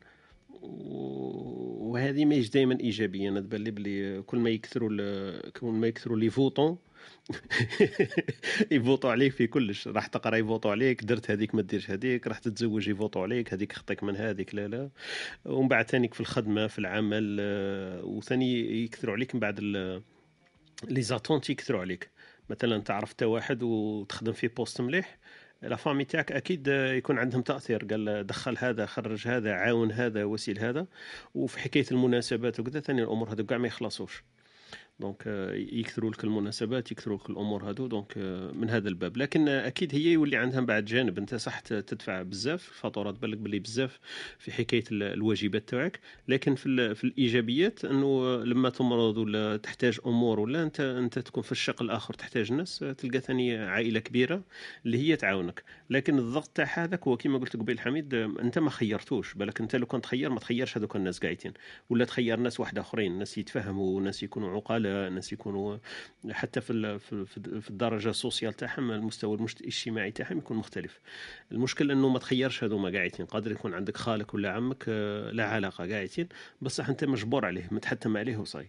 وهذه 0.62 2.24
ماهيش 2.24 2.50
دائما 2.50 2.80
إيجابية 2.80 3.28
أنا 3.28 3.40
تبان 3.40 3.64
لي 3.64 3.70
بلي 3.70 4.22
كل 4.22 4.38
ما 4.38 4.50
يكثروا 4.50 4.88
كل 5.50 5.66
ما 5.66 5.86
يكثروا 5.86 6.18
les 6.18 6.30
votants 6.30 6.78
يفوتوا 8.70 9.10
عليك 9.10 9.32
في 9.32 9.46
كلش. 9.46 9.88
راح 9.88 10.06
تقرا 10.06 10.36
يفوتوا 10.36 10.70
عليك 10.70 11.04
درت 11.04 11.30
هذيك 11.30 11.54
ما 11.54 11.62
ديرش 11.62 11.90
هذيك 11.90 12.26
راح 12.26 12.38
تتزوج 12.38 12.88
يفوتوا 12.88 13.22
عليك 13.22 13.54
هذيك 13.54 13.72
خطيك 13.72 14.02
من 14.02 14.16
هذيك 14.16 14.54
لا 14.54 14.68
لا. 14.68 14.90
ومن 15.44 15.68
بعد 15.68 15.90
ثاني 15.90 16.08
في 16.08 16.20
الخدمة 16.20 16.66
في 16.66 16.78
العمل 16.78 17.36
آه، 17.40 18.04
وثاني 18.04 18.82
يكثروا 18.84 19.14
عليك 19.14 19.34
من 19.34 19.40
بعد 19.40 19.60
les 20.88 21.02
attentes 21.02 21.50
يكثروا 21.50 21.80
عليك. 21.80 22.10
مثلا 22.50 22.82
تعرف 22.82 23.10
انت 23.10 23.22
واحد 23.22 23.62
وتخدم 23.62 24.32
في 24.32 24.48
poste 24.48 24.80
مليح 24.80 25.18
la 25.62 25.76
famille 25.76 26.04
تاعك 26.04 26.32
أكيد 26.32 26.68
يكون 26.68 27.18
عندهم 27.18 27.42
تأثير. 27.42 27.84
قال 27.84 28.26
دخل 28.26 28.56
هذا 28.58 28.86
خرج 28.86 29.28
هذا 29.28 29.52
عاون 29.52 29.92
هذا 29.92 30.24
وسيل 30.24 30.58
هذا. 30.58 30.86
وفي 31.34 31.58
حكاية 31.58 31.86
المناسبات 31.92 32.60
وكذا 32.60 32.80
ثاني 32.80 33.02
الأمور 33.02 33.32
هذو 33.32 33.46
كاع 33.46 33.58
ما 33.58 33.66
يخلصوش. 33.68 34.24
donc 35.00 35.22
euh, 35.22 35.74
يكثروا 35.74 36.10
لك 36.10 36.24
المناسبات 36.24 36.92
يكثروا 36.92 37.18
لك 37.18 37.30
الأمور 37.30 37.70
هذو 37.70 37.86
donc 37.86 38.12
euh, 38.12 38.56
من 38.56 38.70
هذا 38.70 38.88
الباب. 38.88 39.16
لكن 39.16 39.48
أكيد 39.48 39.94
هي 39.94 40.12
يولي 40.12 40.36
عندها 40.36 40.60
بعد 40.60 40.84
جانب. 40.84 41.18
أنت 41.18 41.34
صح 41.34 41.60
تدفع 41.60 42.22
بزاف. 42.22 42.68
الفاتورة 42.68 43.10
تبان 43.10 43.30
لك 43.30 43.38
باللي 43.38 43.58
بزاف 43.58 43.98
في 44.38 44.52
حكاية 44.52 44.84
الواجبات 44.92 45.68
تاعك. 45.68 46.00
لكن 46.28 46.54
في, 46.54 46.94
في 46.94 47.04
الإيجابيات 47.04 47.84
أنه 47.84 48.36
لما 48.44 48.70
تمرض 48.70 49.18
ولا 49.18 49.56
تحتاج 49.56 49.98
أمور 50.06 50.40
ولا 50.40 50.62
انت 50.62 50.80
أنت 50.80 51.18
تكون 51.18 51.42
في 51.42 51.52
الشق 51.52 51.82
الآخر 51.82 52.14
تحتاج 52.14 52.52
ناس 52.52 52.78
تلقى 52.78 53.20
ثاني 53.20 53.56
عائلة 53.58 54.00
كبيرة 54.00 54.42
اللي 54.86 54.98
هي 54.98 55.16
تعاونك. 55.16 55.62
لكن 55.90 56.18
الضغط 56.18 56.48
تاع 56.48 56.66
هذاك 56.74 57.08
هو 57.08 57.16
كما 57.16 57.38
قلت 57.38 57.56
قبيل 57.56 57.80
حميد 57.80 58.14
أنت 58.14 58.58
ما 58.58 58.70
خيرتوش. 58.70 59.34
بالك 59.34 59.60
أنت 59.60 59.76
لو 59.76 59.86
كنت 59.86 60.04
تخير 60.04 60.30
ما 60.30 60.40
تخيرش 60.40 60.78
هذوك 60.78 60.96
الناس 60.96 61.18
قاعدين. 61.18 61.52
ولا 61.90 62.04
تخير 62.04 62.40
ناس 62.40 62.60
واحد 62.60 62.78
آخرين 62.78 63.18
ناس 63.18 63.38
يتفهموا 63.38 64.00
ناس 64.00 64.22
يكونوا 64.22 64.50
عقلاء 64.56 64.87
الناس 64.88 65.32
يكونوا 65.32 65.76
حتى 66.30 66.60
في 66.60 66.98
في 67.60 67.70
الدرجة 67.70 68.10
السوسيال 68.10 68.52
تاعهم 68.52 68.90
المستوى 68.90 69.38
الاجتماعي 69.60 70.10
تاعهم 70.10 70.38
يكون 70.38 70.56
مختلف. 70.56 71.00
المشكل 71.52 71.90
إنه 71.90 72.08
ما 72.08 72.18
تخيرش 72.18 72.64
هذوما 72.64 72.90
قاعدين. 72.90 73.26
قادر 73.26 73.52
يكون 73.52 73.74
عندك 73.74 73.96
خالك 73.96 74.34
ولا 74.34 74.52
عمك 74.52 74.84
آه، 74.88 75.30
لا 75.30 75.44
علاقة 75.44 75.88
قاعدين. 75.90 76.28
بصح 76.62 76.88
أنت 76.88 77.04
مجبور 77.04 77.44
عليه 77.46 77.68
متحتم 77.70 78.16
عليه 78.16 78.36
وصاي. 78.36 78.68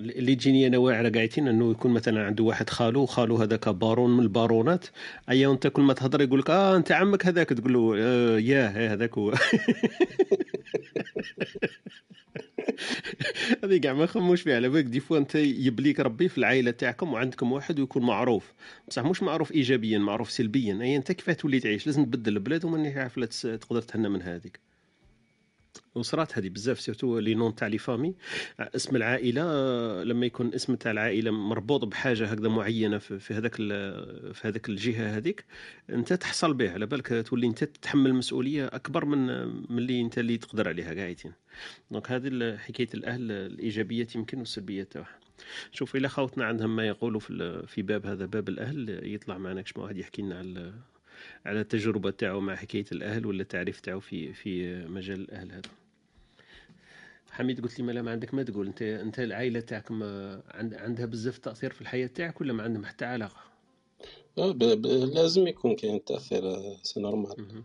اللي 0.00 0.34
تجيني 0.34 0.66
أنا 0.66 0.78
واعره 0.78 1.08
قاعدين 1.08 1.48
إنه 1.48 1.70
يكون 1.70 1.90
مثلا 1.90 2.26
عنده 2.26 2.44
واحد 2.44 2.70
خالو 2.70 3.06
خالو 3.06 3.36
هذاك 3.36 3.68
بارون 3.68 4.16
من 4.16 4.22
البارونات. 4.22 4.86
أيا 5.30 5.52
أنت 5.52 5.66
كل 5.66 5.82
ما 5.82 5.94
تهضر 5.94 6.20
يقول 6.20 6.40
لك 6.40 6.50
آه 6.50 6.76
أنت 6.76 6.92
عمك 6.92 7.26
هذاك. 7.26 7.48
تقول 7.48 7.72
له 7.72 7.94
آه 7.98 8.38
ياه 8.38 8.94
هذاك 8.94 9.18
هو. 9.18 9.34
هذه 13.64 13.76
كاع 13.78 13.92
ما 13.92 14.06
خموش 14.06 14.42
فيها. 14.42 14.56
على 14.56 14.68
بالك 14.68 14.84
دي 14.84 15.00
فوا 15.00 15.18
أنت 15.18 15.34
يبليك 15.34 16.00
ربي 16.00 16.28
في 16.28 16.38
العائلة 16.38 16.70
تاعكم 16.70 17.12
وعندكم 17.12 17.52
واحد 17.52 17.80
ويكون 17.80 18.02
معروف. 18.06 18.52
بصح 18.88 19.04
مش 19.04 19.22
معروف 19.22 19.52
ايجابيا 19.52 19.98
معروف 19.98 20.30
سلبيا. 20.30 20.78
أي 20.82 20.96
أنت 20.96 21.12
كيف 21.12 21.30
تولي 21.30 21.60
تعيش؟ 21.60 21.86
لازم 21.86 22.04
تبدل 22.04 22.36
البلاد 22.36 22.64
وماني 22.64 22.98
عارف 23.00 23.18
تقدر 23.46 23.82
تهنى 23.82 24.08
من 24.08 24.22
هذيك. 24.22 24.60
وصرات 25.98 26.38
هذه 26.38 26.48
بزاف 26.48 26.80
surtout 26.80 27.18
les 27.18 27.34
noms 27.34 27.54
تاع 27.54 27.68
les 27.68 27.78
familles. 27.78 28.14
اسم 28.60 28.96
العائلة 28.96 29.42
لما 30.04 30.26
يكون 30.26 30.54
اسم 30.54 30.74
تاع 30.74 30.90
العائلة 30.92 31.30
مربوط 31.30 31.84
بحاجة 31.84 32.26
هكذا 32.26 32.48
معينة 32.48 32.98
في 32.98 33.34
هذاك 33.34 33.54
في 34.32 34.40
هذاك 34.44 34.68
الجهة 34.68 35.16
هذيك 35.16 35.44
انت 35.90 36.12
تحصل 36.12 36.54
به 36.54 36.72
على 36.72 36.86
بالك 36.86 37.26
تولي 37.26 37.46
انت 37.46 37.64
تتحمل 37.64 38.14
مسؤولية 38.14 38.66
أكبر 38.66 39.04
من 39.04 39.46
من 39.72 39.78
اللي 39.78 40.00
انت 40.00 40.18
اللي 40.18 40.38
تقدر 40.38 40.68
عليها 40.68 40.94
قاعدين. 40.94 41.32
donc 41.90 42.10
هذه 42.10 42.56
حكاية 42.56 42.88
الأهل 42.94 43.30
الايجابيات 43.32 44.14
يمكن 44.14 44.38
والسلبيات 44.38 44.92
تاعها. 44.92 45.18
شوف 45.72 45.96
إلى 45.96 46.08
خوتنا 46.08 46.44
عندهم 46.44 46.76
ما 46.76 46.86
يقولوا 46.86 47.20
في 47.20 47.62
في 47.66 47.82
باب 47.82 48.06
هذا 48.06 48.26
باب 48.26 48.48
الأهل 48.48 49.00
يطلع 49.14 49.38
معنا 49.38 49.62
كش 49.62 49.76
واحد 49.76 49.98
يحكي 49.98 50.22
لنا 50.22 50.38
على 50.38 50.72
على 51.46 51.60
التجربة 51.60 52.10
تاعو 52.10 52.40
مع 52.40 52.56
حكاية 52.56 52.84
الأهل 52.92 53.26
ولا 53.26 53.42
التعريف 53.42 53.80
تاعو 53.80 54.00
في 54.00 54.32
في 54.32 54.84
مجال 54.86 55.20
الأهل 55.20 55.52
هذا. 55.52 55.70
حميد 57.38 57.60
قلت 57.60 57.78
لي 57.78 57.84
ما, 57.84 58.02
ما 58.02 58.10
عندك 58.10 58.34
ما 58.34 58.42
تقول 58.42 58.66
انت 58.66 58.82
أنت 58.82 59.18
العائلة 59.18 59.60
تاعك 59.60 59.92
عندها 60.52 61.06
بزاف 61.06 61.38
تأثير 61.38 61.72
في 61.72 61.80
الحياة 61.80 62.06
تاعك 62.06 62.40
ولا 62.40 62.52
ما 62.52 62.62
عندهم 62.62 62.84
حتى 62.84 63.04
علاقة؟ 63.04 63.40
آه، 64.38 64.52
لازم 65.14 65.46
يكون 65.46 65.76
كاين 65.76 66.04
تأثير 66.04 66.42
c'est 66.82 67.00
normal. 67.00 67.64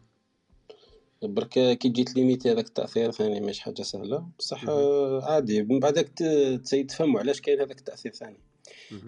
برك 1.23 1.49
كي 1.49 1.75
تجي 1.89 2.03
تليميتي 2.03 2.51
هذاك 2.51 2.67
التأثير 2.67 3.11
ثاني 3.11 3.39
ماشي 3.39 3.61
حاجة 3.61 3.81
سهلة. 3.81 4.27
بصح 4.39 4.69
عادي. 5.23 5.63
من 5.63 5.79
بعدك 5.79 6.09
تفهموا 6.89 7.19
علاش 7.19 7.41
كاين 7.41 7.61
هذاك 7.61 7.79
التأثير 7.79 8.11
ثاني. 8.11 8.39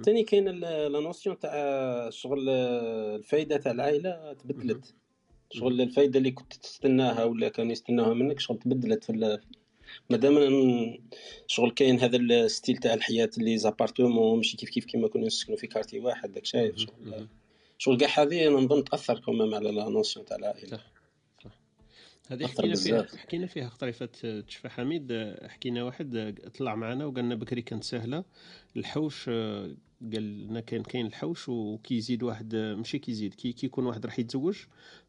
ثاني 0.06 0.24
كاين 0.24 0.48
la 0.48 0.90
notion 1.00 1.40
تاع 1.40 2.10
شغل 2.10 2.50
الفايدة 2.50 3.58
تاع 3.58 3.72
العائلة 3.72 4.34
تبدلت. 4.34 4.94
شغل 5.52 5.82
الفايدة 5.82 6.18
اللي 6.20 6.32
كنت 6.32 6.54
تستناها 6.54 7.24
ولا 7.24 7.50
كانوا 7.50 7.72
يستناوها 7.72 8.14
منك 8.14 8.40
شغل 8.40 8.60
تبدلت 8.60 9.04
في 9.04 9.40
مادام 10.10 10.38
شغل 11.48 11.72
كاين 11.72 12.00
هذا 12.00 12.18
ال 12.18 12.28
style 12.28 12.78
تاع 12.78 12.94
الحياة 12.94 13.30
les 13.38 13.58
appartements 13.58 14.38
ماشي 14.38 14.58
كيف 14.58 14.70
كيف 14.70 14.86
كيما 14.86 15.08
كنا 15.08 15.26
نسكنوا 15.26 15.58
في 15.58 15.68
quartier 15.68 16.00
واحد 16.00 16.32
donc 16.32 16.46
شايف 16.46 16.78
شغل 16.78 17.28
شغل 17.78 17.98
كاع 17.98 18.24
هذه 18.24 18.48
أنا 18.48 18.56
نظن 18.56 18.84
تأثر 18.84 19.20
كمان 19.20 19.54
على 19.54 19.72
la 19.72 19.90
notion 19.90 20.26
تاع 20.26 20.38
العائلة. 20.38 20.80
هذه 22.28 22.48
حكينا 22.48 22.76
فيها 22.76 23.08
حكينا 23.18 23.48
فيها 23.48 23.72
طريفة 23.80 24.06
تشفى 24.48 24.70
حميد. 24.70 25.36
حكينا 25.44 25.84
واحد 25.84 26.40
طلع 26.58 26.76
معنا 26.76 27.06
وقالنا 27.06 27.36
بكري 27.36 27.62
كانت 27.62 27.84
سهلة. 27.84 28.24
الحوش 28.78 29.30
قال 30.14 30.48
لنا 30.48 30.60
كان 30.60 30.84
كاين 30.84 31.06
الحوش 31.06 31.50
وكيزيد 31.50 32.24
واحد 32.24 32.56
ماشي 32.56 33.00
كيزيد 33.00 33.34
كي 33.34 33.54
كيكون 33.54 33.86
واحد 33.86 34.06
راح 34.06 34.20
يتزوج. 34.20 34.56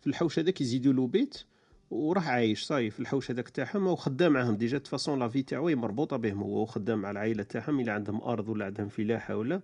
في 0.01 0.07
الحوش 0.07 0.39
هذا 0.39 0.51
كيزيدوا 0.51 0.93
له 0.93 1.07
بيت. 1.07 1.45
وراح 1.91 2.29
عايش 2.29 2.63
صاي 2.63 2.91
في 2.91 3.01
الحوش 3.01 3.31
هذاك 3.31 3.49
تاعهم 3.49 3.87
وخدام 3.87 4.33
معاهم 4.33 4.57
déjà 4.57 4.79
façon 4.79 5.19
la 5.19 5.29
vie 5.29 5.43
تاعو 5.43 5.69
مربوطة 5.69 6.17
بهم 6.17 6.43
هو 6.43 6.67
خدام 6.67 6.99
مع 6.99 7.11
العائلة 7.11 7.43
تاعهم 7.43 7.81
إلا 7.81 7.93
عندهم 7.93 8.23
أرض 8.23 8.49
ولا 8.49 8.65
عندهم 8.65 8.89
فلاحة 8.89 9.37
ولا. 9.37 9.61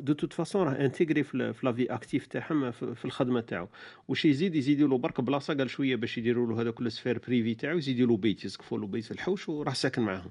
de 0.00 0.12
toute 0.12 0.32
façon 0.32 0.68
راه 0.68 0.84
intégré 0.84 1.22
في 1.22 1.56
la 1.62 1.75
vie 1.75 1.94
active 1.94 2.26
تاعهم 2.26 2.70
في 2.70 3.04
الخدمة 3.04 3.40
تاعو. 3.40 3.68
واش 4.08 4.24
يزيد؟ 4.24 4.54
يزيدوا 4.54 4.88
له 4.88 4.98
برك 4.98 5.20
بلاصة 5.20 5.54
قال 5.54 5.70
شوية 5.70 5.96
باش 5.96 6.18
يديروا 6.18 6.46
له 6.46 6.60
هذاك 6.60 6.80
ال 6.80 6.85
sphère 6.85 7.18
privée 7.26 7.54
تاعو 7.54 7.78
يزيدوا 7.78 8.06
له 8.06 8.16
بيت 8.16 8.44
يسقفوا 8.44 8.78
له 8.78 8.86
بيت 8.86 9.04
في 9.04 9.10
الحوش 9.10 9.48
وراه 9.48 9.72
ساكن 9.72 10.02
معاهم. 10.02 10.30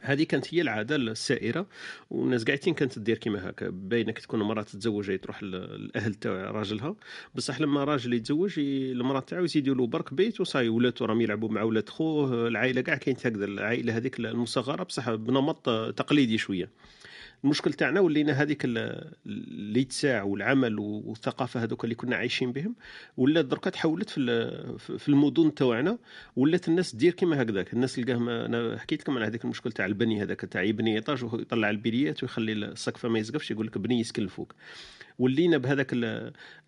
هذه 0.00 0.22
كانت 0.22 0.54
هي 0.54 0.60
العادة 0.60 0.96
السائرة 0.96 1.66
والناس 2.10 2.44
قاعدين 2.44 2.74
كانت 2.74 2.92
تدير 2.92 3.18
كيما 3.18 3.50
هكا. 3.50 3.68
باينة 3.70 4.12
كي 4.12 4.22
تكون 4.22 4.42
مراه 4.42 4.62
تتزوج 4.62 5.18
تروح 5.18 5.40
الاهل 5.42 6.14
تاع 6.14 6.50
راجلها. 6.50 6.94
بصح 7.34 7.60
لما 7.60 7.84
راجل 7.84 8.12
يتزوج 8.12 8.54
المرأة 8.58 9.20
تاعو 9.20 9.44
يزيدوا 9.44 9.74
له 9.74 9.86
برك 9.86 10.14
بيت 10.14 10.40
وصاي 10.40 10.68
ولاتو 10.68 11.04
راهم 11.04 11.20
يلعبوا 11.20 11.48
مع 11.48 11.62
ولاد 11.62 11.88
خوه. 11.88 12.48
العائلة 12.48 12.80
كاع 12.80 12.96
كاين 12.96 13.16
هكذا 13.24 13.44
العائلة 13.44 13.96
هذيك 13.96 14.20
المصغرة. 14.20 14.82
بصح 14.82 15.10
بنمط 15.10 15.68
تقليدي 15.96 16.38
شوية. 16.38 16.68
المشكل 17.44 17.72
تاعنا 17.72 18.00
ولينا 18.00 18.32
هذيك 18.32 18.62
الإتساع 19.26 20.22
والعمل 20.22 20.78
والثقافة 20.78 21.62
هذوك 21.62 21.84
اللي 21.84 21.94
كنا 21.94 22.16
عايشين 22.16 22.52
بهم 22.52 22.74
ولات 23.16 23.44
دركا 23.44 23.70
تحولت 23.70 24.10
في 24.10 24.78
في 24.98 25.08
المدن 25.08 25.54
تاعنا 25.54 25.98
ولات 26.36 26.68
الناس 26.68 26.94
دير 26.94 27.12
كيما 27.12 27.42
هكذاك. 27.42 27.72
الناس 27.72 27.94
تلقاهم 27.94 28.28
أنا 28.28 28.78
حكيت 28.78 29.00
لكم 29.00 29.16
على 29.16 29.26
هذاك 29.26 29.44
المشكل 29.44 29.72
تاع 29.72 29.86
البني 29.86 30.22
هذاك 30.22 30.40
تاع 30.40 30.62
يبني 30.62 30.94
ايطاج 30.94 31.24
ويطلع 31.24 31.70
البليات 31.70 32.22
ويخلي 32.22 32.52
السقف 32.52 33.06
ما 33.06 33.18
يسقفش 33.18 33.50
يقول 33.50 33.66
لك 33.66 33.78
بني 33.78 34.00
يسكن 34.00 34.22
الفوق. 34.22 34.52
ولينا 35.18 35.58
بهذاك 35.58 35.90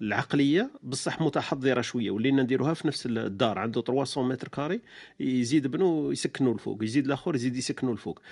العقلية 0.02 0.70
بصح 0.82 1.20
متحضرة 1.20 1.80
شوية 1.80 2.10
ولينا 2.10 2.42
نديروها 2.42 2.74
في 2.74 2.86
نفس 2.88 3.06
الدار 3.06 3.58
عنده 3.58 3.82
300 3.82 4.28
متر 4.28 4.48
كاري 4.48 4.80
يزيد 5.20 5.66
بنو 5.66 6.10
يسكنوا 6.12 6.54
الفوق 6.54 6.84
يزيد 6.84 7.06
الآخر 7.06 7.34
يزيد 7.34 7.56
يسكنوا 7.56 7.92
الفوق. 7.92 8.22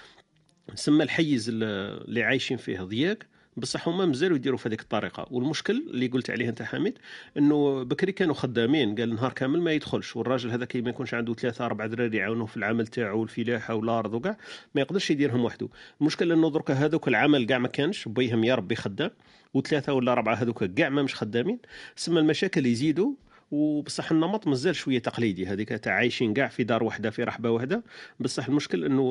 سما 0.75 1.05
الحيز 1.05 1.49
اللي 1.49 2.23
عايشين 2.23 2.57
فيه 2.57 2.81
ضياق 2.81 3.19
بصح 3.57 3.89
هما 3.89 4.07
مازالوا 4.07 4.37
يديروا 4.37 4.59
في 4.59 4.69
هذيك 4.69 4.81
الطريقة. 4.81 5.27
والمشكل 5.31 5.85
اللي 5.91 6.07
قلت 6.07 6.31
عليه 6.31 6.49
أنت 6.49 6.63
حميد 6.63 6.99
إنه 7.39 7.83
بكري 7.83 8.13
كانوا 8.13 8.35
خدامين 8.35 8.95
قال 8.95 9.15
نهار 9.15 9.33
كامل 9.33 9.61
ما 9.61 9.73
يدخلش 9.73 10.17
والراجل 10.17 10.51
هذا 10.51 10.65
كي 10.65 10.81
ما 10.81 10.91
يكونش 10.91 11.15
عنده 11.15 11.35
ثلاثة 11.35 11.67
أربعة 11.67 11.87
دراري 11.89 12.17
يعاونوه 12.17 12.47
في 12.47 12.57
العمل 12.57 12.87
تاعو 12.87 13.21
والفلاحه 13.21 13.75
والأرض 13.75 14.15
وكاع 14.15 14.37
ما 14.75 14.81
يقدرش 14.81 15.11
يديرهم 15.11 15.45
وحده. 15.45 15.69
المشكل 16.01 16.33
إنه 16.33 16.51
درك 16.51 16.71
هذوك 16.71 17.09
العمل 17.09 17.47
كاع 17.47 17.59
ما 17.59 17.69
كانش 17.69 18.09
بيهم 18.09 18.45
يا 18.45 18.55
ربي 18.55 18.77
خدام 18.77 19.11
وثلاثة 19.55 19.93
ولا 19.93 20.13
أربعة 20.13 20.35
هذوك 20.35 20.65
كاع 20.65 20.89
ما 20.89 21.03
مش 21.03 21.15
خدامين. 21.15 21.59
سما 21.97 22.21
المشاكل 22.21 22.67
يزيدوا 22.67 23.13
وبصح 23.53 24.13
النمط 24.13 24.47
مازال 24.47 24.77
شوية 24.77 24.99
تقليدي. 24.99 25.47
هذيك 25.47 25.69
تاع 25.69 25.93
عايشين 25.95 26.35
كاع 26.35 26.49
في 26.49 26.65
دار 26.65 26.85
واحدة 26.85 27.11
في 27.11 27.25
رحبة 27.25 27.51
واحدة 27.51 27.83
بصح 28.21 28.49
المشكل 28.49 28.85
إنه 28.85 29.03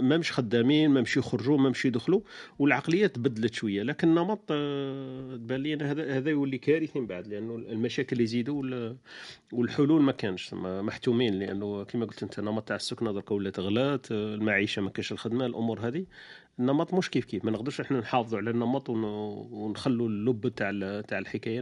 ما 0.00 0.16
مش 0.16 0.32
خدامين 0.32 0.90
ما 0.90 1.00
مش 1.00 1.16
يخرجوا 1.16 1.58
ما 1.58 1.70
مش 1.70 1.84
يدخلوا 1.84 2.20
والعقلية 2.58 3.06
تبدلت 3.06 3.54
شوية. 3.54 3.82
لكن 3.82 4.08
النمط 4.08 4.40
آه، 4.50 5.36
تبان 5.36 5.60
لي 5.60 5.76
هذا 5.76 6.16
هذا 6.16 6.30
يولي 6.30 6.58
كارثي 6.58 7.00
من 7.00 7.06
بعد 7.06 7.26
لأنه 7.26 7.56
المشاكل 7.56 8.20
يزيدوا 8.20 8.94
والحلول 9.52 10.02
ما 10.02 10.12
كانش. 10.12 10.54
محتومين 10.54 11.38
لأنه 11.38 11.84
كما 11.84 12.06
قلت 12.06 12.22
أنت 12.22 12.38
النمط 12.38 12.68
تاع 12.68 12.76
السكنه 12.76 13.12
درك 13.12 13.30
ولات 13.30 13.60
غلات 13.60 14.06
المعيشة 14.10 14.82
ما 14.82 14.90
كاش 14.90 15.12
الخدمة 15.12 15.46
الأمور 15.46 15.88
هذه. 15.88 16.06
النمط 16.58 16.94
مش 16.94 17.10
كيف 17.10 17.24
كيف. 17.24 17.44
ما 17.44 17.50
نقدرش 17.50 17.80
إحنا 17.80 18.00
نحافظوا 18.00 18.38
على 18.38 18.50
النمط 18.50 18.90
ونخلوا 18.90 20.08
اللب 20.08 20.48
تاع 20.48 21.00
تاع 21.00 21.18
الحكاية 21.18 21.60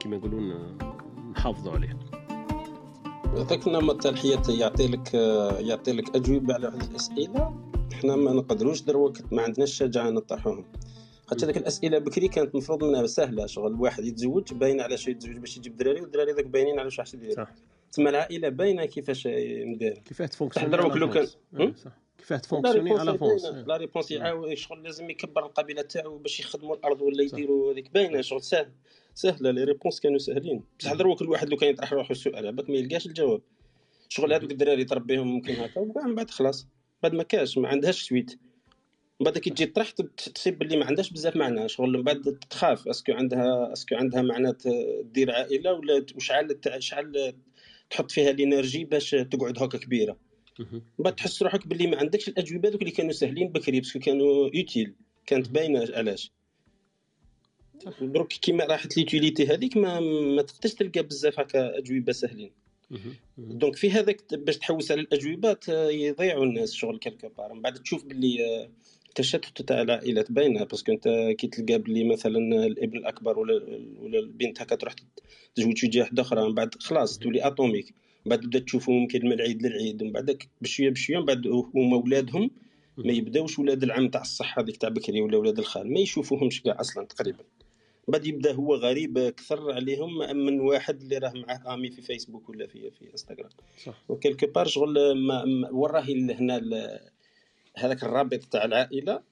كما 0.00 0.16
يقولون 0.16 0.78
نحافظوا 1.30 1.72
عليه 1.72 1.98
هذاك 3.36 3.66
النمط 3.66 4.02
تاع 4.02 4.10
الحياة 4.10 4.42
يعطي 4.48 4.86
لك 4.86 5.14
يعطي 5.68 5.92
لك 5.92 6.16
أجوبة 6.16 6.54
على 6.54 6.66
واحد 6.66 6.82
الأسئلة. 6.82 7.62
إحنا 7.92 8.16
ما 8.16 8.32
نقدروش 8.32 8.82
دروك 8.82 9.32
ما 9.32 9.42
عندناش 9.42 9.70
الشجاعة 9.70 10.10
نطرحوهم. 10.10 10.64
خاطر 11.26 11.44
هذيك 11.44 11.56
الأسئلة 11.56 11.98
بكري 11.98 12.28
كانت 12.28 12.54
المفروض 12.54 12.84
منها 12.84 13.06
سهلة 13.06 13.46
شغل 13.46 13.72
الواحد 13.72 14.04
يتزوج 14.04 14.54
باين 14.54 14.80
على 14.80 14.96
شو 14.96 15.10
يتزوج 15.10 15.36
باش 15.36 15.56
يجيب 15.56 15.76
دراري 15.76 16.00
والدراري 16.00 16.32
ذاك 16.32 16.46
باينين 16.46 16.78
على 16.78 16.90
شو 16.90 17.02
يدير. 17.14 17.32
صح. 17.32 17.52
تسمى 17.92 18.10
العائلة 18.10 18.48
باينة 18.48 18.84
كيفاش 18.84 19.28
مدير 19.66 20.02
كيفاش 20.04 20.28
ت 20.28 20.32
fonctionner 20.32 20.76
تحضر 20.76 20.98
لو 20.98 21.10
كان 21.10 21.26
كيفاش 22.18 22.40
ت 22.40 22.44
fonctionner 22.44 22.88
à 22.88 22.92
l'avance. 22.92 23.44
La 23.44 23.76
réponse 23.76 24.10
يعاود 24.10 24.54
شغل 24.54 24.82
لازم 24.82 25.10
يكبر 25.10 25.46
القبيلة 25.46 25.82
تاعو 25.82 26.18
باش 26.18 26.40
يخدموا 26.40 26.76
الأرض 26.76 27.02
ولا 27.02 27.22
يديروا 27.22 27.72
هذيك. 27.72 27.92
باينة 27.94 28.20
شغل 28.20 28.42
سهل. 28.42 28.68
سهلة 29.14 29.50
les 29.50 29.64
réponses 29.64 30.00
كانوا 30.00 30.18
ساهلين 30.18 30.62
بصح 30.78 30.92
دروك 30.92 31.16
كل 31.16 31.28
واحد 31.28 31.48
لو 31.48 31.56
كان 31.56 31.70
يطرح 31.70 31.92
روحه 31.92 32.10
السؤال 32.10 32.46
عباك 32.46 32.70
ما 32.70 32.76
يلقاش 32.76 33.06
الجواب. 33.06 33.40
شغل 34.08 34.32
هذوك 34.32 34.52
الدراري 34.52 34.84
تربيهم 34.84 35.28
ممكن 35.28 35.54
هكا 35.54 35.80
ومن 35.80 36.14
بعد 36.14 36.30
خلاص. 36.30 36.66
بعد 37.02 37.14
ما 37.14 37.22
كاش 37.22 37.58
ما 37.58 37.68
عندهاش 37.68 38.02
suite 38.02 38.38
من 39.20 39.24
بعد 39.24 39.38
كي 39.38 39.50
تجي 39.50 39.66
تطرح 39.66 39.90
تصيب 40.34 40.58
باللي 40.58 40.76
ما 40.76 40.84
عندهاش 40.84 41.10
بزاف 41.10 41.36
معنى. 41.36 41.68
شغل 41.68 41.96
من 41.96 42.02
بعد 42.02 42.38
تخاف 42.50 42.88
est-ce 42.88 43.04
que 43.04 43.12
عندها 43.12 43.72
est-ce 43.72 43.87
que 43.87 43.94
عندها 43.94 44.22
معنى 44.22 44.56
دير 45.02 45.30
عائلة 45.30 45.72
ولا 45.72 46.06
وشعل 46.16 46.58
شعل 46.78 47.32
تحط 47.90 48.10
فيها 48.10 48.30
ال 48.30 48.37
énergie 48.37 48.84
باش 48.84 49.10
تقعد 49.10 49.62
هكا 49.62 49.78
كبيرة. 49.78 50.16
من 50.60 50.80
بعد 50.98 51.14
تحس 51.14 51.42
روحك 51.42 51.66
باللي 51.66 51.86
ما 51.86 51.96
عندكش 51.98 52.28
الأجوبة 52.28 52.68
دوك 52.68 52.80
اللي 52.80 52.92
كانوا 52.92 53.12
ساهلين 53.12 53.48
بكري 53.48 53.80
parce 53.80 53.91
que 53.91 53.98
كانوا 53.98 54.50
utiles 54.54 54.94
كانت 55.26 55.48
باينة 55.48 55.88
علاش. 55.94 56.32
دروك 58.00 58.32
كيما 58.32 58.64
راحت 58.64 58.96
l'utilité 58.96 59.46
هذيك 59.46 59.76
ما 59.76 60.00
ما 60.36 60.42
تقدرش 60.42 60.74
تلقى 60.74 61.02
بزاف 61.02 61.40
هكا 61.40 61.78
اجوبه 61.78 62.12
ساهلين 62.12 62.50
donc 63.38 63.76
في 63.76 63.90
هذاك 63.90 64.34
باش 64.34 64.58
تحوس 64.58 64.90
على 64.90 65.00
الاجوبات 65.00 65.68
يضيعوا 65.68 66.44
الناس 66.44 66.72
شغل 66.72 66.98
quelque 66.98 67.28
part 67.28 67.52
من 67.52 67.62
بعد 67.62 67.74
تشوف 67.74 68.04
باللي 68.04 68.68
التشتت 69.08 69.62
تاع 69.62 69.82
العائلات 69.82 70.32
باينه 70.32 70.64
parce 70.64 70.82
que 70.82 70.92
انت 70.92 71.34
كي 71.38 71.46
تلقى 71.46 71.78
بلي 71.78 72.04
مثلا 72.04 72.66
الابن 72.66 72.96
الاكبر 72.96 73.38
ولا 73.38 73.54
ولا 74.00 74.18
البنت 74.18 74.62
هكا 74.62 74.76
تروح 74.76 74.94
تزوج 75.54 75.78
في 75.78 75.86
جهه 75.86 76.08
أخرى 76.18 76.48
من 76.48 76.54
بعد 76.54 76.74
خلاص 76.74 77.18
تولي 77.18 77.46
atomique 77.46 77.94
من 78.26 78.30
بعد 78.30 78.40
تبدا 78.40 78.58
تشوفهم 78.58 78.94
ممكن 78.94 79.26
من 79.26 79.32
العيد 79.32 79.66
للعيد 79.66 80.02
ومن 80.02 80.12
بعد 80.12 80.38
بشويه 80.60 80.90
بشويه 80.90 81.18
من 81.18 81.24
بعد 81.24 81.46
هما 81.74 81.96
ولادهم 81.96 82.50
ما 82.96 83.12
يبداوش 83.12 83.58
ولاد 83.58 83.82
العم 83.82 84.08
تاع 84.08 84.20
الصحه 84.20 84.62
هذيك 84.62 84.76
تاع 84.76 84.88
بكري 84.88 85.20
ولا 85.20 85.36
ولاد 85.36 85.58
الخال 85.58 85.92
ما 85.92 86.00
يشوفوهمش 86.00 86.62
كاع 86.62 86.80
أصلا 86.80 87.06
تقريبا 87.06 87.44
بعد 88.08 88.26
يبدأ 88.26 88.52
هو 88.52 88.74
غريب 88.74 89.18
أكثر 89.18 89.72
عليهم 89.72 90.18
من 90.18 90.60
واحد 90.60 91.00
اللي 91.00 91.18
راه 91.18 91.32
معاه 91.34 91.74
ami 91.74 91.90
في 91.90 92.02
فيسبوك 92.02 92.48
ولا 92.48 92.66
في 92.66 92.90
في 92.90 93.10
انستغرام 93.12 93.50
صح. 93.84 94.02
و 94.08 94.13
quelque 94.13 94.46
part 94.46 94.66
شغل 94.66 95.14
ما 95.26 95.68
وراه 95.72 96.00
هنا 96.00 96.60
هذاك 97.76 98.02
الرابط 98.02 98.44
تاع 98.44 98.64
العائلة 98.64 99.22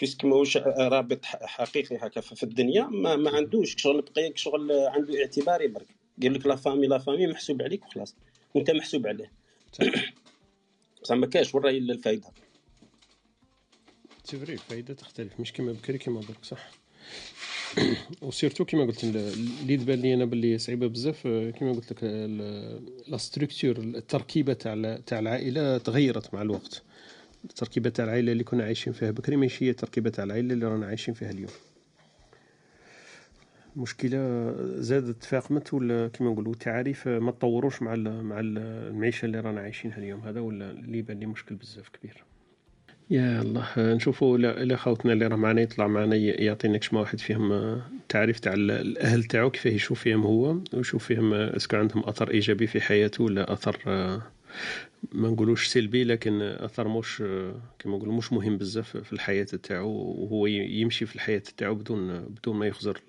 puisque 0.00 0.24
ماهوش 0.24 0.56
رابط 0.56 1.24
حقيقي 1.24 1.96
هكا 1.96 2.20
في 2.20 2.42
الدنيا 2.42 2.82
ما, 2.82 3.16
ما 3.16 3.30
عندوش. 3.30 3.74
شغل 3.76 4.02
بقى 4.02 4.32
شغل 4.34 4.72
عنده 4.72 5.20
اعتباري 5.20 5.68
برك 5.68 5.86
قال 6.22 6.34
لك 6.34 6.46
la 6.46 6.56
famille 6.56 6.86
la 6.86 6.98
famille 6.98 7.26
محسوب 7.26 7.62
عليك 7.62 7.86
وخلاص 7.86 8.16
وانت 8.54 8.70
محسوب 8.70 9.06
عليه. 9.06 9.32
بصح 11.02 11.14
ما 11.20 11.26
كاش 11.26 11.54
وراه 11.54 11.70
الا 11.70 11.92
الفايدة. 11.94 12.28
c'est 14.24 14.38
vrai 14.38 14.52
الفايده 14.52 14.94
تختلف 14.94 15.40
مش 15.40 15.52
كيما 15.52 15.72
بكري 15.72 15.98
كيما 15.98 16.20
برك 16.20 16.44
صح. 16.44 16.70
و 18.22 18.27
surtout 18.27 18.64
كيما 18.64 18.84
قلت 18.84 19.04
اللي 19.04 19.76
تبان 19.76 19.98
لي 19.98 20.14
أنا 20.14 20.24
باللي 20.24 20.58
صعيبة 20.58 20.86
بزاف 20.86 21.22
كيما 21.26 21.72
قلت 21.72 21.92
لك 21.92 22.04
la 23.08 23.16
structure 23.16 23.78
التركيبة 23.78 24.52
تاع 24.52 24.96
تاع 25.06 25.18
العائلة 25.18 25.78
تغيرت 25.78 26.34
مع 26.34 26.42
الوقت. 26.42 26.82
التركيبة 27.44 27.90
تاع 27.90 28.04
العائلة 28.04 28.32
اللي 28.32 28.44
كنا 28.44 28.64
عايشين 28.64 28.92
فيها 28.92 29.10
بكري 29.10 29.36
ماشي 29.36 29.64
هي 29.64 29.70
التركيبة 29.70 30.10
تاع 30.10 30.24
العائلة 30.24 30.54
اللي 30.54 30.66
رانا 30.66 30.86
عايشين 30.86 31.14
فيها 31.14 31.30
اليوم. 31.30 31.50
المشكلة 33.76 34.52
زادت 34.80 35.22
تفاقمت 35.22 35.74
ولا 35.74 36.08
كيما 36.08 36.30
نقولوا 36.30 36.52
التعاريف 36.52 37.08
ما 37.08 37.30
تطوروش 37.30 37.82
مع 37.82 37.94
مع 38.22 38.40
المعيشة 38.40 39.26
اللي 39.26 39.40
رانا 39.40 39.60
عايشينها 39.60 39.98
اليوم. 39.98 40.20
هذا 40.20 40.40
ولا 40.40 40.70
اللي 40.70 40.98
يبان 40.98 41.20
لي 41.20 41.26
مشكل 41.26 41.54
بزاف 41.54 41.88
كبير. 41.88 42.24
يا 43.10 43.42
الله 43.42 43.68
نشوفوا 43.76 44.38
إلى 44.38 44.76
خوتنا 44.76 45.12
اللي 45.12 45.26
راه 45.26 45.36
معنا 45.36 45.60
يطلع 45.60 45.86
معنا 45.86 46.16
يعطينا 46.16 46.78
كشما 46.78 47.00
واحد 47.00 47.20
فيهم 47.20 47.80
تعريف 48.08 48.40
تاع 48.40 48.54
الأهل 48.54 49.24
تاعو 49.24 49.50
كيفاه 49.50 49.70
يشوف 49.70 50.00
فيهم 50.00 50.22
هو 50.22 50.58
ويشوف 50.74 51.04
فيهم 51.04 51.34
أسكو 51.34 51.76
عندهم 51.76 52.04
أثر 52.04 52.30
إيجابي 52.30 52.66
في 52.66 52.80
حياته 52.80 53.24
ولا 53.24 53.52
أثر 53.52 53.78
ما 55.12 55.28
نقولوش 55.28 55.66
سلبي 55.66 56.04
لكن 56.04 56.42
أثر 56.42 56.88
مش 56.88 57.18
كما 57.78 57.96
نقولوا 57.96 58.14
مش 58.14 58.32
مهم 58.32 58.58
بزاف 58.58 58.96
في 58.96 59.12
الحياة 59.12 59.44
تاعو 59.44 59.90
وهو 59.90 60.46
يمشي 60.46 61.06
في 61.06 61.14
الحياة 61.14 61.42
تاعو 61.56 61.74
بدون 61.74 62.20
بدون 62.20 62.56
ما 62.56 62.66
يخزر 62.66 63.00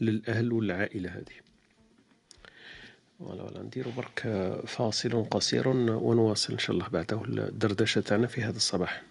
للأهل 0.00 0.52
والعائلة 0.52 1.10
هذه. 1.10 1.41
ولا 3.22 3.42
ولا 3.42 3.62
نديرو 3.62 3.90
برك 3.90 4.20
فاصل 4.66 5.24
قصير 5.30 5.68
ونواصل 5.68 6.52
إن 6.52 6.58
شاء 6.58 6.76
الله 6.76 6.88
بعده 6.88 7.22
الدردشة 7.24 8.00
تاعنا 8.00 8.26
في 8.26 8.42
هذا 8.42 8.56
الصباح. 8.56 9.02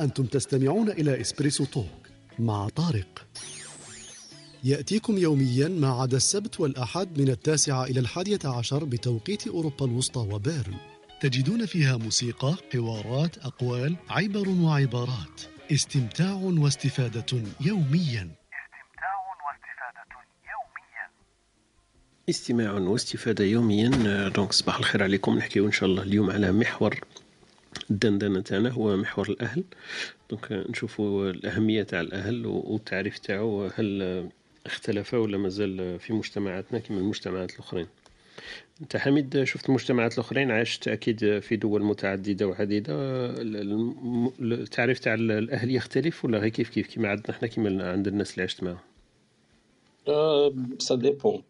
أنتم 0.00 0.24
تستمعون 0.24 0.90
إلى 0.90 1.20
إسبريسو 1.20 1.64
توك 1.64 1.86
مع 2.38 2.68
طارق. 2.68 3.26
يأتيكم 4.64 5.18
يوميا 5.18 5.68
ما 5.68 5.88
عدا 5.88 6.16
السبت 6.16 6.60
والأحد 6.60 7.18
من 7.20 7.28
التاسعة 7.28 7.84
إلى 7.84 8.00
الحادية 8.00 8.38
عشر 8.44 8.84
بتوقيت 8.84 9.48
أوروبا 9.48 9.86
الوسطى 9.86 10.20
وبيرن. 10.20 10.74
تجدون 11.20 11.66
فيها 11.66 11.96
موسيقى، 11.96 12.54
حوارات، 12.72 13.38
أقوال، 13.38 13.96
عبر 14.10 14.48
وعبارات. 14.48 15.53
استمتاع 15.72 16.32
واستفادة 16.32 17.24
يوميا. 17.60 18.30
استمتاع 18.30 19.14
واستفادة 19.44 20.04
يوميا 20.50 21.10
استماع 22.30 22.72
واستفادة 22.72 23.44
يوميا. 23.44 24.28
donc 24.28 24.52
صباح 24.52 24.78
الخير 24.78 25.02
عليكم. 25.02 25.38
نحكيو 25.38 25.66
إن 25.66 25.72
شاء 25.72 25.88
الله 25.88 26.02
اليوم 26.02 26.30
على 26.30 26.52
محور 26.52 27.00
الدندنة 27.90 28.40
تاعنا 28.40 28.70
هو 28.70 28.96
محور 28.96 29.28
الأهل. 29.28 29.64
donc 30.30 30.52
نشوفوا 30.52 31.30
الأهمية 31.30 31.82
تاع 31.82 32.00
الأهل 32.00 32.46
والتعريف 32.46 33.18
تاعو 33.18 33.66
هل 33.66 34.30
اختلف 34.66 35.14
ولا 35.14 35.38
مازال 35.38 36.00
في 36.00 36.12
مجتمعاتنا 36.12 36.78
كما 36.78 36.98
المجتمعات 36.98 37.54
الأخرين. 37.54 37.86
أنت 38.80 38.96
حميد 38.96 39.44
شفت 39.44 39.68
المجتمعات 39.68 40.14
الأخرين 40.14 40.50
عشت 40.50 40.88
أكيد 40.88 41.38
في 41.38 41.56
دول 41.56 41.84
متعددة 41.84 42.48
وعديده 42.48 42.94
التعريف 44.40 44.98
تاع 44.98 45.14
الأهل 45.14 45.70
يختلف 45.70 46.24
ولا 46.24 46.38
غير 46.38 46.48
كيف 46.48 46.68
كيف؟ 46.68 46.86
كيما 46.86 47.08
عندنا 47.08 47.30
إحنا 47.30 47.48
كيما 47.48 47.90
عند 47.90 48.06
الناس 48.06 48.34
اللي 48.34 48.42
عشت 48.42 48.62
معاهم؟ 48.62 48.78
ça 50.78 50.94
dépend 50.94 51.42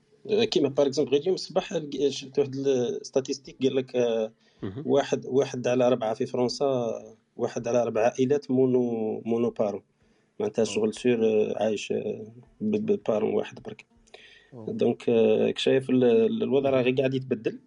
كيما 0.50 0.68
par 0.68 0.86
exemple 0.86 1.10
غير 1.10 1.20
اليوم 1.20 1.34
الصباح 1.34 1.78
شفت 2.08 2.38
واحد 2.38 2.54
ال 2.54 2.63
statistique 2.63 3.56
قال 3.62 3.76
لك 3.76 3.92
واحد 4.84 5.26
واحد 5.26 5.66
على 5.66 5.86
أربعة 5.86 6.14
في 6.14 6.26
فرنسا 6.26 7.02
واحد 7.36 7.68
على 7.68 7.82
أربع 7.82 8.00
عائلات 8.00 8.50
mono 8.50 9.22
monoparentales 9.26 9.82
معناتها 10.40 10.64
شغل 10.64 10.94
سير 10.94 11.18
عايش 11.56 11.92
ب 12.60 12.71
parent 12.71 13.34
واحد 13.34 13.62
برك. 13.62 13.93
donc 14.54 15.04
شايف 15.58 15.90
الوضع 15.90 16.70
راه 16.70 16.82
غير 16.82 16.94
قاعد 16.94 17.14
يتبدل. 17.14 17.58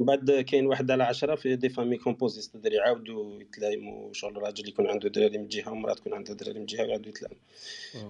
بعد 0.00 0.30
كاين 0.30 0.66
واحد 0.66 0.90
على 0.90 1.04
عشرة 1.04 1.34
في 1.34 1.56
des 1.56 1.68
familles 1.68 1.96
composées 1.96 2.50
تقدر 2.50 2.72
يعاودوا 2.72 3.40
يتلايموا 3.40 4.12
شغل 4.12 4.36
راجل 4.36 4.68
يكون 4.68 4.86
عنده 4.86 5.08
دراري 5.08 5.38
من 5.38 5.48
جهة 5.48 5.72
ومرأة 5.72 5.94
تكون 5.94 6.14
عندها 6.14 6.34
دراري 6.34 6.58
من 6.58 6.66
جهة 6.66 6.84
ويعاودوا 6.84 7.08
يتلايموا 7.08 7.40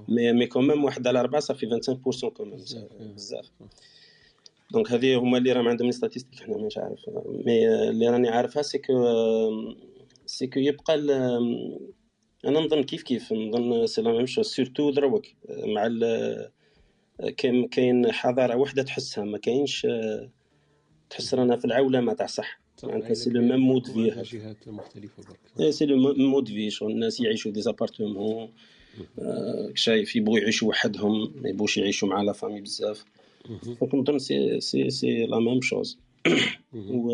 mais 0.08 0.32
mais 0.32 0.46
quand 0.46 0.68
même 0.68 0.84
واحد 0.84 1.06
على 1.06 1.20
أربعة 1.20 1.40
ça 1.40 1.49
fait 1.49 1.66
25% 1.66 2.28
quand 2.28 2.44
même 2.44 2.56
بزاف. 3.00 3.50
donc 4.72 4.92
هذه 4.92 5.18
هما 5.18 5.38
اللي 5.38 5.52
راهم 5.52 5.68
عندهم 5.68 5.90
statistiques 5.90 6.42
أنا 6.42 6.56
مش 6.56 6.78
عارف. 6.78 7.00
mais 7.46 7.68
اللي 7.88 8.08
راني 8.08 8.28
عارفها 8.28 8.62
c'est 8.62 8.81
que 8.81 8.92
c'est 10.26 10.48
que 10.48 10.60
يبقى 10.60 10.94
أنا 12.44 12.60
نظن 12.60 12.82
كيف 12.82 13.02
كيف 13.02 13.32
نظن 13.32 13.86
c'est 13.86 14.02
la 14.02 14.12
même 14.12 14.26
chose 14.26 14.46
surtout 14.46 14.90
دروك 14.90 15.26
مع 15.50 15.86
كاين 17.36 17.68
كاين 17.68 18.12
حضارة 18.12 18.56
وحدة 18.56 18.82
تحسها 18.82 19.24
ما 19.24 19.38
كاينش 19.38 19.86
تحس 21.10 21.34
رانا 21.34 21.56
في 21.56 21.64
العولمه 21.64 22.12
تاع 22.12 22.26
صح. 22.26 22.60
معناتها 22.84 23.14
c'est 23.14 23.30
le 23.30 23.42
même 23.42 23.60
mode 23.60 23.86
في 23.86 24.22
جهات 24.22 24.68
مختلفة 24.68 25.22
برك. 25.22 25.70
c'est 25.70 25.86
le 25.86 26.14
mode 26.16 26.48
في 26.48 26.82
الناس 26.82 27.20
يعيشوا 27.20 27.52
des 27.52 27.62
appartements 27.62 28.48
شايف 29.74 30.16
يبغوا 30.16 30.38
يعيشوا 30.38 30.68
وحدهم 30.68 31.32
ما 31.42 31.48
يبغوش 31.48 31.78
يعيشوا 31.78 32.08
مع 32.08 32.22
la 32.22 32.32
famille 32.32 32.60
بزاف. 32.60 33.04
donc 33.80 33.94
نظن 33.94 34.18
c'est 34.18 34.60
c'est 34.60 34.90
c'est 34.90 35.26
la 35.26 35.38
même 35.38 35.60
chose 35.60 35.98
و 36.74 37.10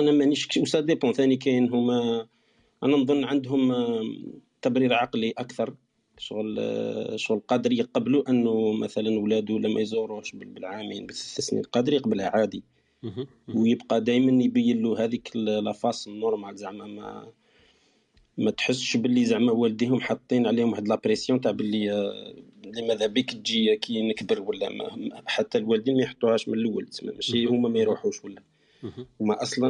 أنا 0.00 0.12
مانيش 0.12 0.48
وسا 0.56 0.80
ça 0.80 0.88
dépend 0.88 1.12
ثاني 1.12 1.36
كاين 1.36 1.68
هما 1.70 2.26
أنا 2.82 2.96
نظن 2.96 3.24
عندهم 3.24 3.74
تبرير 4.62 4.94
عقلي 4.94 5.30
أكثر. 5.38 5.74
شغل 6.18 6.56
شغل 7.16 7.40
قادر 7.48 7.72
يقبلوا 7.72 8.30
أنه 8.30 8.72
مثلا 8.72 9.18
ولادو 9.20 9.58
لما 9.58 9.80
يزوروش 9.80 10.32
بالعامين 10.34 11.06
بالثلاث 11.06 11.46
سنين 11.46 11.62
قادر 11.62 11.92
يقبلها 11.92 12.28
عادي. 12.36 12.62
ويبقى 13.54 14.00
دائما 14.00 14.42
يبين 14.44 14.82
له 14.82 15.04
هذيك 15.04 15.36
la 15.36 15.60
face 15.60 16.08
normale 16.08 16.56
زعما 16.56 16.86
ما 16.86 17.32
ما 18.38 18.50
تحسش 18.50 18.96
باللي 18.96 19.24
زعما 19.24 19.52
والديهم 19.52 20.00
حاطين 20.00 20.46
عليهم 20.46 20.70
واحد 20.70 20.88
la 20.88 20.98
pression 20.98 21.40
تاع 21.40 21.50
باللي 21.50 21.90
اللي 22.64 22.82
ماذا 22.88 23.06
بك 23.06 23.30
تجي 23.30 23.76
كي 23.76 24.02
نكبر 24.08 24.42
ولا 24.42 24.68
ما 24.68 25.10
حتى 25.26 25.58
الوالدين 25.58 25.96
ما 25.96 26.02
يحطوهاش 26.02 26.48
من 26.48 26.54
الأول 26.58 26.88
ماشي 27.02 27.44
هما 27.44 27.68
ما 27.68 27.78
يروحوش 27.78 28.24
ولا. 28.24 28.42
هما 29.20 29.42
أصلا 29.42 29.68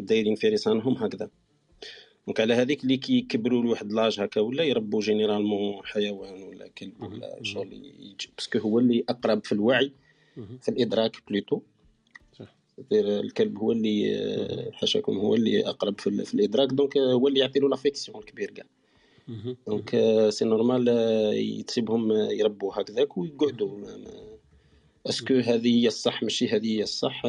دايرين 0.00 0.34
في 0.34 0.48
رسانهم 0.48 0.92
هكذا. 0.92 1.30
donc 2.26 2.40
على 2.40 2.54
هذيك 2.54 2.82
اللي 2.84 2.96
كي 2.96 3.18
يكبروا 3.18 3.62
لواحد 3.62 3.92
l'âge 3.92 4.20
هكا 4.20 4.40
ولا 4.40 4.64
يربوا 4.64 5.00
généralement 5.00 5.86
حيوان 5.86 6.42
ولا 6.42 6.68
كلب 6.68 7.02
ولا 7.02 7.38
شغل 7.42 7.92
parce 8.36 8.50
que 8.50 8.58
هو 8.58 8.78
اللي 8.78 9.04
أقرب 9.08 9.44
في 9.44 9.52
الوعي 9.52 9.92
في 10.60 10.68
الإدراك 10.68 11.16
plutôt 11.28 11.60
الكلب 12.92 13.58
هو 13.58 13.72
اللي 13.72 14.70
حاشاكم 14.72 15.18
هو 15.18 15.34
اللي 15.34 15.68
أقرب 15.68 16.00
في, 16.00 16.24
في 16.24 16.34
الإدراك 16.34 16.68
donc 16.68 16.98
هو 16.98 17.28
اللي 17.28 17.40
يعطي 17.40 17.58
له 17.60 17.68
l'affection 17.68 18.18
الكبير 18.18 18.50
كاع. 18.50 18.66
donc 19.66 19.90
c'est 20.28 20.44
normal 20.44 20.88
يتسيبهم 21.34 22.12
يربوا 22.12 22.72
هكذاك 22.74 23.16
ويقعدوا 23.18 23.78
est-ce 25.08 25.25
que 25.25 25.34
هذه 25.34 25.82
هي 25.82 25.86
الصح؟ 25.86 26.22
ماشي 26.22 26.48
هذه 26.48 26.76
هي 26.78 26.82
الصح. 26.82 27.26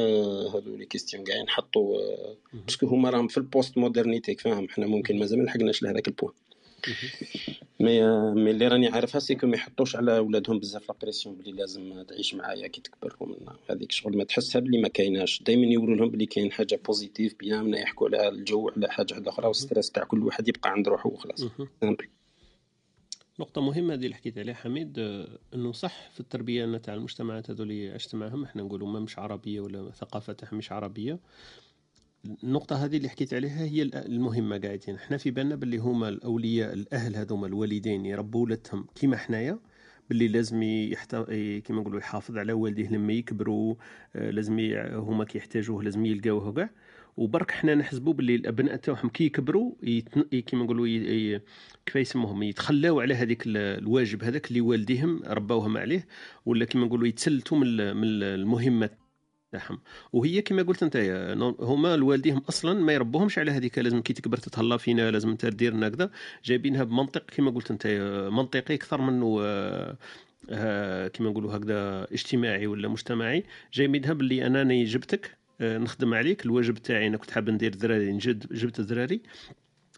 هذو 0.56 0.76
les 0.76 0.86
questions 0.86 1.24
كاع 1.24 1.42
نحطوا 1.42 1.98
parce 2.54 2.75
que 2.75 2.88
هما 2.88 3.10
راهم 3.10 3.28
في 3.28 3.38
ال 3.38 3.78
post-modernité 3.78 4.36
فاهم؟ 4.36 4.70
حنا 4.70 4.88
ممكن 4.88 5.20
مازال 5.20 5.40
ما 5.40 5.44
لحقناش 5.44 5.84
لهذاك 5.84 6.08
ال 6.08 6.12
point. 6.12 6.34
مي 7.80 8.02
مي 8.34 8.52
اللي 8.52 8.68
راني 8.68 8.88
عارفها 8.88 9.20
c'est 9.20 9.37
que 9.37 9.48
ما 9.48 9.56
يحطوش 9.56 9.96
على 9.96 10.20
ولادهم 10.20 10.60
بزاف 10.60 10.90
la 10.90 10.99
pression 10.99 11.36
بلي 11.36 11.52
لازم 11.52 12.02
تعيش 12.02 12.36
معايا 12.36 12.68
كي 12.68 12.82
تكبر 12.82 13.16
هذيك 13.70 13.92
شغل 13.92 14.18
ما 14.18 14.24
تحسها 14.24 14.60
بلي 14.60 14.82
ما 14.82 14.88
كايناش. 14.88 15.44
دائما 15.44 15.66
يوروا 15.66 15.96
لهم 15.96 16.10
بلي 16.10 16.26
كاين 16.26 16.52
حاجة 16.52 16.80
positive 16.86 17.36
bien 17.40 17.74
يحكوا 17.74 18.08
على 18.08 18.28
الجو 18.28 18.70
على 18.70 18.92
حاجة 18.92 19.24
أخرى 19.28 19.48
وال 19.48 19.59
stress 19.59 19.92
تاع 19.92 20.04
كل 20.04 20.24
واحد 20.24 20.48
يبقى 20.48 20.72
عند 20.72 20.88
روحه 20.88 21.10
وخلاص. 21.10 21.44
نقطة 23.40 23.62
مهمة 23.62 23.94
اللي 23.94 24.16
حكيت 24.16 24.38
عليها 24.38 24.56
حميد 24.56 25.00
إنه 25.54 25.72
صح 25.72 26.10
في 26.10 26.20
التربية 26.20 26.78
تاع 26.78 26.94
المجتمعات 26.94 27.52
هذو 27.52 27.64
اللي 27.64 27.92
عشت 27.92 28.16
معهم 28.16 28.44
إحنا 28.44 28.64
نقولوا 28.64 28.88
ما 28.88 29.00
مش 29.00 29.20
عربية 29.20 29.60
ولا 29.60 29.92
ثقافة 29.92 30.38
مش 30.54 30.72
عربية 30.72 31.20
النقطة 32.44 32.86
هذه 32.86 32.98
اللي 32.98 33.10
حكيت 33.10 33.34
عليها 33.34 33.64
هي 33.64 33.82
المهمة 33.82 34.58
قاعدين 34.58 34.96
إحنا 34.96 35.18
في 35.18 35.32
بالنا 35.32 35.56
باللي 35.56 35.78
هما 35.78 36.10
الأولياء 36.10 36.74
الأهل 36.74 37.16
هذوما 37.16 37.48
الوالدين 37.48 38.06
يربوا 38.06 38.44
ولادهم 38.44 38.88
كيما 38.96 39.18
حنايا 39.18 39.60
باللي 40.10 40.28
لازم 40.28 40.64
يحت... 40.64 41.16
كيما 41.66 41.82
نقولوا 41.82 42.00
يحافظ 42.00 42.38
على 42.38 42.54
والديه 42.54 42.90
لما 42.90 43.14
يكبروا 43.14 43.76
آه، 44.16 44.30
لازم. 44.32 44.60
هما 44.94 45.26
كيحتاجوه 45.26 45.84
لازم 45.84 46.06
يلقاوه 46.06 46.54
كاع 46.54 46.70
وبرك 47.18 47.52
حنا 47.52 47.76
نحسبوا 47.76 48.14
باللي 48.14 48.36
الأبناء 48.36 48.76
تاعهم 48.76 49.10
كي 49.10 49.26
يكبروا 49.26 49.76
يتن... 49.84 50.22
كيما 50.22 50.64
نقولوا 50.64 50.88
ي... 50.88 51.42
كيف 51.86 51.96
يسموهم 51.96 52.44
يتخلاو 52.44 53.00
على 53.02 53.14
هذيك 53.16 53.44
الواجب 53.48 54.24
هذاك 54.24 54.48
اللي 54.48 54.62
والديهم 54.62 55.24
رباوهم 55.28 55.78
عليه 55.78 56.08
ولا 56.46 56.66
كيما 56.66 56.86
نقولوا 56.86 57.08
يتسلتوا 57.08 57.58
من 57.58 57.66
المهمة 58.24 58.90
تاعهم. 59.52 59.80
وهي 60.14 60.42
كما 60.42 60.64
قلت 60.64 60.84
انت 60.84 60.98
هما 61.60 61.96
الوالديهم 61.96 62.42
أصلا 62.50 62.74
ما 62.82 62.94
يربوهمش 62.94 63.40
على 63.40 63.52
هذيك 63.52 63.80
لازم 63.80 64.02
كي 64.02 64.14
تكبر 64.14 64.38
تتهلا 64.38 64.78
فينا 64.78 65.12
لازم 65.12 65.30
انت 65.30 65.46
دير 65.46 65.74
لنا 65.74 65.90
كذا. 65.90 66.12
جايبينها 66.46 66.84
بمنطق 66.84 67.26
كما 67.26 67.52
قلت 67.52 67.72
انت 67.72 67.88
منطقي 68.32 68.74
أكثر 68.76 69.02
منه 69.02 69.40
آه، 70.50 71.08
كما 71.08 71.30
نقولوا 71.30 71.56
هكذا 71.58 72.08
اجتماعي 72.14 72.68
ولا 72.68 72.88
مجتمعي. 72.88 73.44
جايبينها 73.74 74.14
باللي 74.14 74.48
أنا 74.48 74.84
جبتك 74.84 75.26
آه، 75.26 75.47
نخدم 75.62 76.14
عليك. 76.14 76.46
الواجب 76.46 76.74
تاعي 76.74 77.08
أنا 77.08 77.18
كنت 77.18 77.32
حاب 77.32 77.50
ندير 77.50 77.76
دراري 77.76 78.18
جبت 78.18 78.82
دراري 78.82 79.22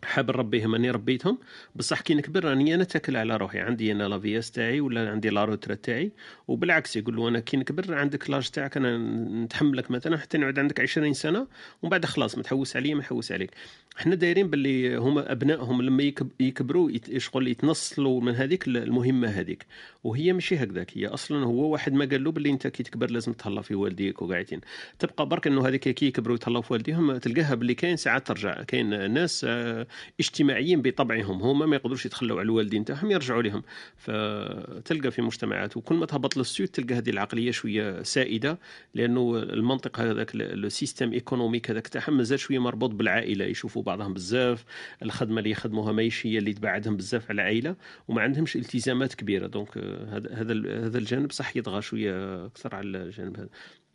حاب 0.04 0.32
نربيهم 0.32 0.76
أني 0.76 0.92
ربيتهم. 0.92 1.40
بصح 1.76 2.02
كي 2.02 2.14
نكبر 2.14 2.46
راني 2.46 2.76
أنا 2.76 2.84
متكل 2.84 3.18
على 3.18 3.38
روحي. 3.38 3.60
عندي 3.60 3.92
أنا 3.92 4.04
la 4.04 4.12
vieillesse 4.12 4.52
تاعي 4.52 4.82
ولا 4.82 5.10
عندي 5.10 5.30
la 5.30 5.46
retraite 5.46 5.76
تاعي. 5.76 6.12
وبالعكس 6.48 6.96
يقول 6.96 7.16
له 7.16 7.28
أنا 7.28 7.40
كي 7.40 7.58
نكبر 7.58 7.94
عندك 7.94 8.30
l'âge 8.30 8.50
تاعك 8.50 8.78
أنا 8.78 8.98
نتحملك 9.46 9.92
مثلا 9.92 10.18
حتى 10.18 10.38
نعود 10.38 10.60
عندك 10.60 10.80
20 10.80 11.14
سنة. 11.14 11.48
ومن 11.82 11.90
بعد 11.90 12.06
خلاص 12.06 12.38
ما 12.38 12.44
تحوس 12.44 12.76
عليا 12.76 12.96
ما 12.96 13.02
نحوس 13.02 13.32
عليك. 13.32 13.52
إحنا 14.00 14.16
دايرين 14.16 14.50
باللي 14.50 14.98
هما 14.98 15.32
أبنائهم 15.32 15.82
لما 15.82 16.14
يكبروا 16.40 16.92
شغل 17.18 17.48
يتنصلوا 17.48 18.22
من 18.22 18.36
هذيك 18.36 18.68
المهمة 18.68 19.28
هذيك. 19.28 19.66
وهي 20.04 20.34
ماشي 20.34 20.56
هكذاك. 20.56 20.98
هي 20.98 21.08
أصلا 21.08 21.46
هو 21.46 21.70
واحد 21.72 21.94
ما 21.94 22.06
قال 22.06 22.24
له 22.24 22.32
باللي 22.32 22.50
أنت 22.50 22.68
كي 22.68 22.84
تكبر 22.84 23.12
لازم 23.12 23.34
تهلا 23.34 23.62
في 23.62 23.76
والديك 23.76 24.22
وقاعدين. 24.22 24.62
تبقى 25.00 25.26
برك 25.26 25.48
إنه 25.48 25.68
هذيك 25.68 25.90
كي 25.90 26.06
يكبروا 26.06 26.36
يتهلاو 26.36 26.62
في 26.62 26.74
والديهم 26.74 27.18
تلقاها 27.18 27.56
باللي 27.56 27.74
كاين 27.74 27.98
ساعات 27.98 28.28
ترجع. 28.28 28.64
كاين 28.64 29.12
ناس 29.12 29.46
آه، 29.50 29.88
اجتماعيين 30.20 30.82
بطبعهم. 30.82 31.42
هما 31.42 31.66
ما 31.66 31.76
يقدروش 31.76 32.06
يتخلوا 32.06 32.40
على 32.40 32.46
الوالدين 32.46 32.86
تاعهم 32.86 33.12
يرجعوا 33.12 33.42
لهم 33.42 33.64
فتلقى 33.98 35.12
في 35.12 35.22
مجتمعات. 35.22 35.78
وكل 35.78 35.96
ما 35.96 36.06
تهبط 36.06 36.38
لل 36.38 36.50
sud 36.50 36.68
تلقى 36.68 36.96
هذه 36.96 37.10
العقلية 37.10 37.52
شوية 37.52 38.04
سائدة 38.04 38.60
لأنه 38.94 39.38
المنطق 39.38 40.00
هذاك 40.00 40.32
le 40.36 40.70
système 40.70 41.14
économique 41.14 41.72
هذاك 41.72 41.88
تاعهم 41.88 42.18
مازال 42.18 42.40
شوية 42.40 42.60
مربوط 42.60 42.90
بالعائلة 42.90 43.46
يشوفوا 43.46 43.89
بعضهم 43.90 44.14
بزاف 44.14 44.66
الخدمة 45.04 45.40
اللي 45.40 45.50
يخدموها 45.50 45.92
ماهيش 45.92 46.26
هي 46.26 46.38
اللي 46.38 46.54
تبعدهم 46.54 46.98
بزاف 46.98 47.24
على 47.30 47.42
العائلة 47.42 47.76
وما 48.08 48.22
عندهمش 48.22 48.56
التزامات 48.56 49.14
كبيرة. 49.14 49.48
donc 49.48 49.78
هذا 49.78 50.34
هذا 50.34 50.54
هذا 50.86 50.98
الجانب 50.98 51.32
صح 51.32 51.56
يطغى 51.56 51.82
شوية 51.82 52.46
أكثر 52.46 52.76
على 52.76 52.88
الجانب 52.88 53.38
هذا. 53.38 53.50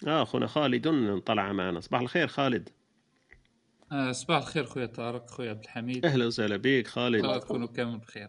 آه 0.07 0.23
اخونا 0.23 0.47
خالد 0.47 1.21
طلع 1.27 1.53
معنا. 1.53 1.81
صباح 1.81 2.01
الخير 2.01 2.27
خالد. 2.27 2.69
آه 3.93 4.13
صباح 4.13 4.39
الخير 4.39 4.65
خويا 4.65 4.87
طارق 4.87 5.31
خويا 5.31 5.51
عبد 5.51 5.65
الحميد. 5.65 6.07
أهلا 6.07 6.27
وسهلا 6.27 6.57
بك 6.57 6.87
خالد. 6.87 7.25
الله 7.25 7.39
تكونوا 7.39 7.69
كامل 7.69 7.99
بخير. 7.99 8.29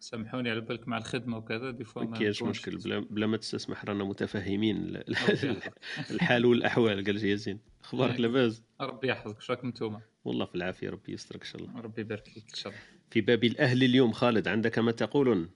سامحوني 0.00 0.50
على 0.50 0.60
بالك 0.60 0.88
مع 0.88 0.98
الخدمة 0.98 1.36
وكذا 1.36 1.70
دي 1.70 1.84
فوا 1.84 2.04
ما 2.04 2.18
كاينش 2.18 2.42
مشكل 2.42 2.76
بلا, 2.76 2.98
بلا 2.98 3.26
ما 3.26 3.36
تستسمح 3.36 3.84
رانا 3.84 4.04
متفاهمين 4.04 5.02
الحال 6.10 6.46
والأحوال 6.46 7.04
قال 7.04 7.24
ياسين. 7.24 7.60
أخبارك 7.84 8.20
لاباس؟ 8.20 8.62
ربي 8.80 9.08
يحفظك 9.08 9.36
واش 9.36 9.50
راكم 9.50 9.66
انتوما 9.66 10.00
والله 10.24 10.44
في 10.44 10.54
العافية 10.54 10.90
ربي 10.90 11.12
يسترك 11.12 11.40
إن 11.40 11.46
شاء 11.46 11.62
الله. 11.62 11.80
ربي 11.80 12.00
يبارك 12.00 12.28
فيك 12.28 12.44
إن 12.50 12.54
شاء 12.54 12.72
الله. 12.72 12.82
في 13.10 13.20
باب 13.20 13.44
الأهل 13.44 13.82
اليوم 13.82 14.12
خالد 14.12 14.48
عندك 14.48 14.78
ما 14.78 14.92
تقولون؟ 14.92 15.50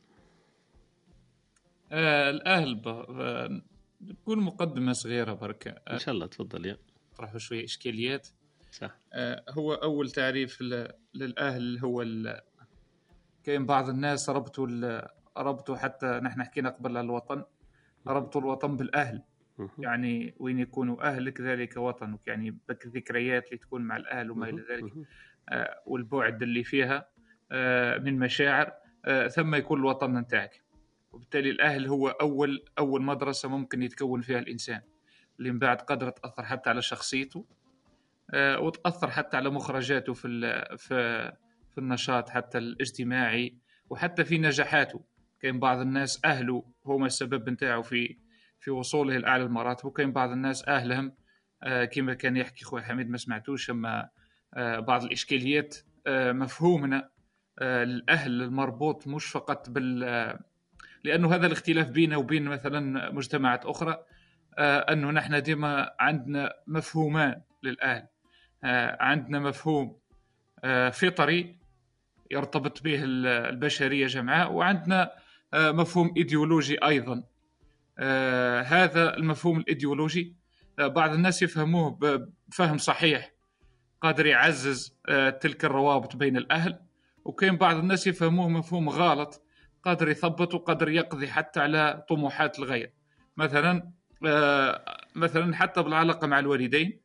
آه 1.93 2.31
الأهل 2.31 2.81
نقول 4.01 4.39
مقدمة 4.39 4.93
صغيرة 4.93 5.33
برك 5.33 5.83
إن 5.91 5.99
شاء 5.99 6.15
الله 6.15 6.27
تفضل 6.27 6.67
يا. 6.67 6.79
طرحوا 7.17 7.39
شوية 7.39 7.65
إشكاليات. 7.65 8.29
صح. 8.73 8.99
آه 9.13 9.45
هو 9.51 9.75
أول 9.75 10.11
تعريف 10.11 10.63
للأهل 11.15 11.79
هو 11.79 12.03
كاين 13.45 13.67
بعض 13.67 13.89
الناس 13.89 14.31
ربطوا 14.31 15.01
ربطوا 15.37 15.77
حتى 15.77 16.07
نحن 16.07 16.43
حكينا 16.43 16.71
قبل 16.71 16.97
الوطن 16.97 17.45
ربطوا 18.07 18.41
الوطن 18.41 18.77
بالأهل. 18.77 19.23
يعني 19.79 20.35
وين 20.39 20.59
يكونوا 20.59 21.09
اهلك 21.09 21.41
ذلك 21.41 21.77
وطنك. 21.77 22.27
يعني 22.27 22.59
بك 22.69 22.87
ذكريات 22.87 23.47
اللي 23.47 23.59
تكون 23.59 23.83
مع 23.83 23.97
الأهل 23.97 24.31
وما 24.31 24.49
إلى 24.49 24.63
ذلك. 24.71 24.93
آه 25.49 25.83
والبعد 25.87 26.43
اللي 26.43 26.65
فيها 26.65 27.09
آه 27.53 27.99
من 27.99 28.19
مشاعر. 28.19 28.73
آه 29.05 29.29
ثم 29.29 29.55
يكون 29.55 29.81
الوطن 29.81 30.19
نتاعك. 30.19 30.63
وبالتالي 31.13 31.51
الأهل 31.51 31.87
هو 31.87 32.09
أول 32.09 32.65
أول 32.79 33.03
مدرسة 33.03 33.49
ممكن 33.49 33.83
يتكون 33.83 34.21
فيها 34.21 34.39
الإنسان. 34.39 34.81
اللي 35.39 35.51
من 35.51 35.59
بعد 35.59 35.81
قدر 35.81 36.11
تأثر 36.11 36.43
حتى 36.45 36.71
على 36.71 36.83
شخصيته 36.83 37.45
وتأثر 38.35 39.11
حتى 39.11 39.37
على 39.37 39.51
مخرجاته 39.51 40.13
في 40.13 40.29
في 40.79 41.33
في 41.75 41.79
النشاط 41.79 42.29
حتى 42.29 42.59
الاجتماعي 42.59 43.59
وحتى 43.91 44.25
في 44.25 44.39
نجاحاته. 44.39 45.05
كاين 45.41 45.61
بعض 45.61 45.79
الناس 45.79 46.21
أهله 46.25 46.65
هما 46.87 47.07
السبب 47.07 47.51
نتاعو 47.51 47.83
في 47.83 48.19
في 48.61 48.71
وصوله 48.71 49.19
لأعلى 49.19 49.43
المراتب 49.43 49.87
وكاين 49.87 50.13
بعض 50.13 50.31
الناس 50.31 50.69
أهلهم 50.69 51.13
آه، 51.63 51.85
كما 51.85 52.15
كان 52.15 52.37
يحكي 52.37 52.65
خويا 52.65 52.83
حميد 52.83 53.11
ما 53.11 53.17
سمعتوش 53.17 53.71
أما 53.71 54.09
آه، 54.55 54.79
بعض 54.81 55.05
الإشكاليات 55.05 55.77
مفهومنا 56.09 57.11
الأهل 57.63 58.43
المربوط 58.43 59.07
مش 59.07 59.27
فقط 59.27 59.71
بال 59.71 60.05
لأنه 61.05 61.35
هذا 61.35 61.47
الاختلاف 61.47 61.89
بيننا 61.89 62.17
وبين 62.17 62.45
مثلا 62.45 63.11
مجتمعات 63.11 63.67
أخرى 63.67 63.99
آه، 64.59 64.79
أنه 64.79 65.11
نحن 65.11 65.43
ديما 65.43 65.95
عندنا 66.01 66.53
مفهومان 66.67 67.43
للأهل 67.63 68.07
آه، 68.65 68.97
عندنا 69.01 69.39
مفهوم 69.39 69.99
آه، 70.65 70.91
فطري 70.91 71.59
يرتبط 72.35 72.83
به 72.83 73.01
البشرية 73.05 74.07
جمعاء 74.07 74.53
وعندنا 74.53 75.11
مفهوم 75.55 76.15
إيديولوجي 76.17 76.85
أيضا. 76.85 77.23
هذا 78.67 79.17
المفهوم 79.17 79.59
الإيديولوجي 79.59 80.37
بعض 80.79 81.13
الناس 81.13 81.43
يفهموه 81.43 81.99
بفهم 82.49 82.79
صحيح. 82.79 83.33
قادر 84.01 84.27
يعزز 84.27 84.97
تلك 85.41 85.65
الروابط 85.65 86.17
بين 86.17 86.37
الأهل 86.37 86.79
وكاين 87.25 87.57
بعض 87.57 87.77
الناس 87.77 88.07
يفهموه 88.07 88.49
مفهوم 88.49 88.89
غلط 88.89 89.43
قادر 89.83 90.09
يثبط 90.09 90.55
وقادر 90.55 90.89
يقضي 90.89 91.29
حتى 91.29 91.61
على 91.61 92.05
طموحات 92.09 92.59
الغير. 92.59 92.93
مثلا 93.37 93.93
آه، 94.27 94.85
مثلا 95.15 95.57
حتى 95.57 95.83
بالعلاقة 95.83 96.27
مع 96.27 96.39
الوالدين 96.39 97.01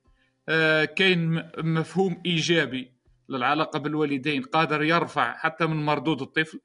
آه، 0.49 0.85
كاين 0.85 1.49
مفهوم 1.57 2.21
إيجابي. 2.25 2.93
للعلاقة 3.29 3.79
بالوالدين 3.79 4.43
قادر 4.43 4.83
يرفع 4.83 5.37
حتى 5.37 5.65
من 5.65 5.85
مردود 5.85 6.21
الطفل 6.21 6.59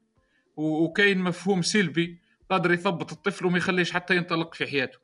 وكاين 0.57 1.18
مفهوم 1.18 1.62
سلبي 1.62 2.18
قادر 2.50 2.72
يثبط 2.72 3.12
الطفل 3.12 3.46
وما 3.46 3.59
يخليش 3.59 3.92
حتى 3.92 4.16
ينطلق 4.16 4.55
في 4.55 4.66
حياته. 4.66 4.98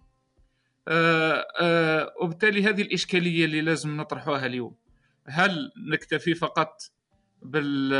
آه، 0.88 1.46
آه، 1.60 2.14
وبالتالي 2.20 2.64
هذه 2.64 2.82
الإشكالية 2.82 3.44
اللي 3.44 3.60
لازم 3.60 3.96
نطرحوها 3.96 4.46
اليوم. 4.46 4.76
هل 5.26 5.72
نكتفي 5.90 6.34
فقط 6.34 6.82
بال 7.42 7.92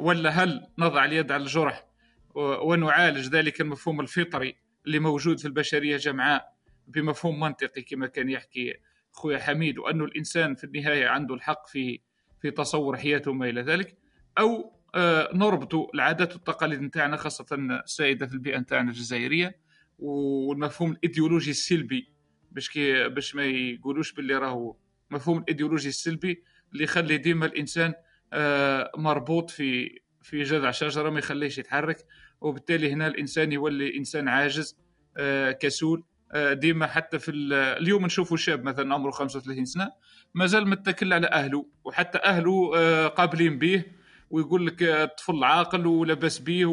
ولا 0.00 0.30
هل 0.30 0.66
نضع 0.78 1.04
اليد 1.04 1.32
على 1.32 1.42
الجرح 1.42 1.86
ونعالج 2.34 3.28
ذلك 3.28 3.60
المفهوم 3.60 4.00
الفطري 4.00 4.56
اللي 4.86 4.98
موجود 4.98 5.38
في 5.38 5.44
البشرية 5.44 5.96
جمعاء 5.96 6.54
بمفهوم 6.88 7.40
منطقي 7.40 7.82
كما 7.82 8.06
كان 8.06 8.30
يحكي 8.30 8.74
خويا 9.12 9.38
حميد 9.38 9.78
وأنه 9.78 10.04
الإنسان 10.04 10.54
في 10.54 10.64
النهاية 10.64 11.08
عنده 11.08 11.34
الحق 11.34 11.66
في 11.66 12.00
في 12.40 12.50
تصور 12.50 12.96
حياته 12.96 13.30
وما 13.30 13.48
إلى 13.48 13.62
ذلك 13.62 13.96
أو 14.38 14.72
آه، 14.94 15.30
نربط 15.34 15.74
العادات 15.94 16.32
والتقاليد 16.32 16.80
نتاعنا 16.80 17.16
خاصة 17.16 17.46
السائدة 17.84 18.26
في 18.26 18.34
البيئة 18.34 18.58
نتاعنا 18.58 18.90
الجزائرية 18.90 19.56
والمفهوم 19.98 20.92
الإيديولوجي 20.92 21.50
السلبي. 21.50 22.12
باش 22.52 22.78
باش 23.08 23.34
ما 23.34 23.44
يقولوش 23.44 24.12
باللي 24.12 24.36
راهو 24.36 24.76
مفهوم 25.10 25.38
الإيديولوجي 25.38 25.88
السلبي 25.88 26.42
اللي 26.72 26.84
يخلي 26.84 27.16
ديما 27.16 27.46
الإنسان 27.46 27.94
آه، 28.32 28.90
مربوط 28.96 29.50
في 29.50 30.00
في 30.22 30.42
جذع 30.42 30.70
شجرة 30.70 31.10
ما 31.10 31.18
يخليش 31.18 31.58
يتحرك 31.58 32.06
وبالتالي 32.40 32.92
هنا 32.92 33.06
الإنسان 33.06 33.52
يولي 33.52 33.96
إنسان 33.96 34.28
عاجز 34.28 34.78
آه، 35.16 35.52
كسول 35.52 36.04
ديما 36.36 36.86
حتى 36.86 37.18
في 37.18 37.30
اليوم 37.30 38.06
نشوفوا 38.06 38.36
شاب 38.36 38.64
مثلا 38.64 38.94
عمره 38.94 39.10
35 39.10 39.64
سنة 39.64 39.92
مازال 40.34 40.68
متكل 40.68 41.12
على 41.12 41.26
أهله 41.26 41.66
وحتى 41.84 42.18
أهله 42.18 42.70
قابلين 43.08 43.58
به 43.58 43.84
ويقول 44.30 44.66
لك 44.66 44.82
الطفل 44.82 45.44
عاقل 45.44 45.86
ولاباس 45.86 46.38
به 46.38 46.66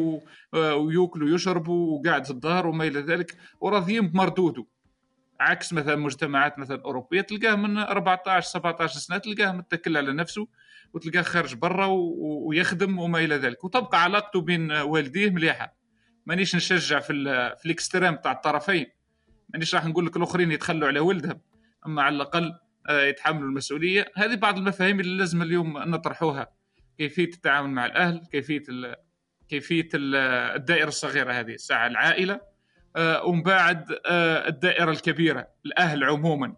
ويأكل 0.52 1.22
ويشرب 1.22 1.68
وقاعد 1.68 2.24
في 2.24 2.30
الدار 2.30 2.66
وما 2.66 2.84
إلى 2.84 3.00
ذلك 3.00 3.36
وراضيين 3.60 4.08
بمردوده. 4.08 4.66
عكس 5.40 5.72
مثلا 5.72 5.96
مجتمعات 5.96 6.58
مثلا 6.58 6.82
أوروبية 6.84 7.20
تلقاه 7.20 7.54
من 7.54 7.78
14 7.78 8.48
17 8.48 8.98
سنة 8.98 9.18
تلقاه 9.18 9.52
متكل 9.52 9.96
على 9.96 10.12
نفسه 10.12 10.48
وتلقاه 10.94 11.22
خارج 11.22 11.54
برا 11.54 11.86
ويخدم 12.46 12.98
وما 12.98 13.18
إلى 13.18 13.34
ذلك. 13.36 13.64
وتبقى 13.64 14.02
علاقته 14.02 14.40
بين 14.40 14.72
والديه 14.72 15.30
مليحة. 15.30 15.76
مانيش 16.26 16.56
نشجع 16.56 17.00
في 17.00 17.12
في 17.58 17.66
ال 17.66 17.72
extrême 17.72 18.16
تاع 18.16 18.32
الطرفين. 18.32 18.86
مانيش 19.48 19.74
راح 19.74 19.86
نقول 19.86 20.06
لك 20.06 20.16
الآخرين 20.16 20.52
يتخلوا 20.52 20.88
على 20.88 21.00
ولدهم 21.00 21.40
أما 21.86 22.02
على 22.02 22.16
الأقل 22.16 22.58
آه، 22.88 23.02
يتحملوا 23.02 23.48
المسؤولية. 23.48 24.12
هذه 24.16 24.34
بعض 24.34 24.58
المفاهيم 24.58 25.00
اللي 25.00 25.18
لازم 25.18 25.42
اليوم 25.42 25.78
نطرحوها. 25.78 26.52
كيفية 26.98 27.24
التعامل 27.24 27.70
مع 27.70 27.86
الأهل 27.86 28.26
كيفية 28.32 28.62
ال 28.68 28.96
كيفية 29.48 29.88
الدائرة 29.94 30.88
الصغيرة 30.88 31.32
هذه 31.32 31.54
الساعة 31.54 31.86
العائلة 31.86 32.40
آه، 32.96 33.24
ومن 33.24 33.42
بعد 33.42 33.98
آه، 34.06 34.48
الدائرة 34.48 34.90
الكبيرة 34.90 35.48
الأهل 35.66 36.04
عموما. 36.04 36.56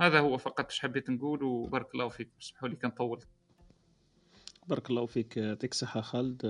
هذا 0.00 0.18
هو 0.18 0.38
فقط 0.38 0.64
إيش 0.70 0.80
حبيت 0.80 1.10
نقول 1.10 1.42
وبارك 1.42 1.94
الله 1.94 2.08
فيك. 2.08 2.30
اسمحوا 2.40 2.68
لي 2.68 2.76
كان 2.76 2.90
طولت 2.90 3.28
بارك 4.70 4.90
الله 4.90 5.06
فيك 5.06 5.36
يعطيك 5.36 5.72
الصحة 5.72 6.00
خالد. 6.00 6.42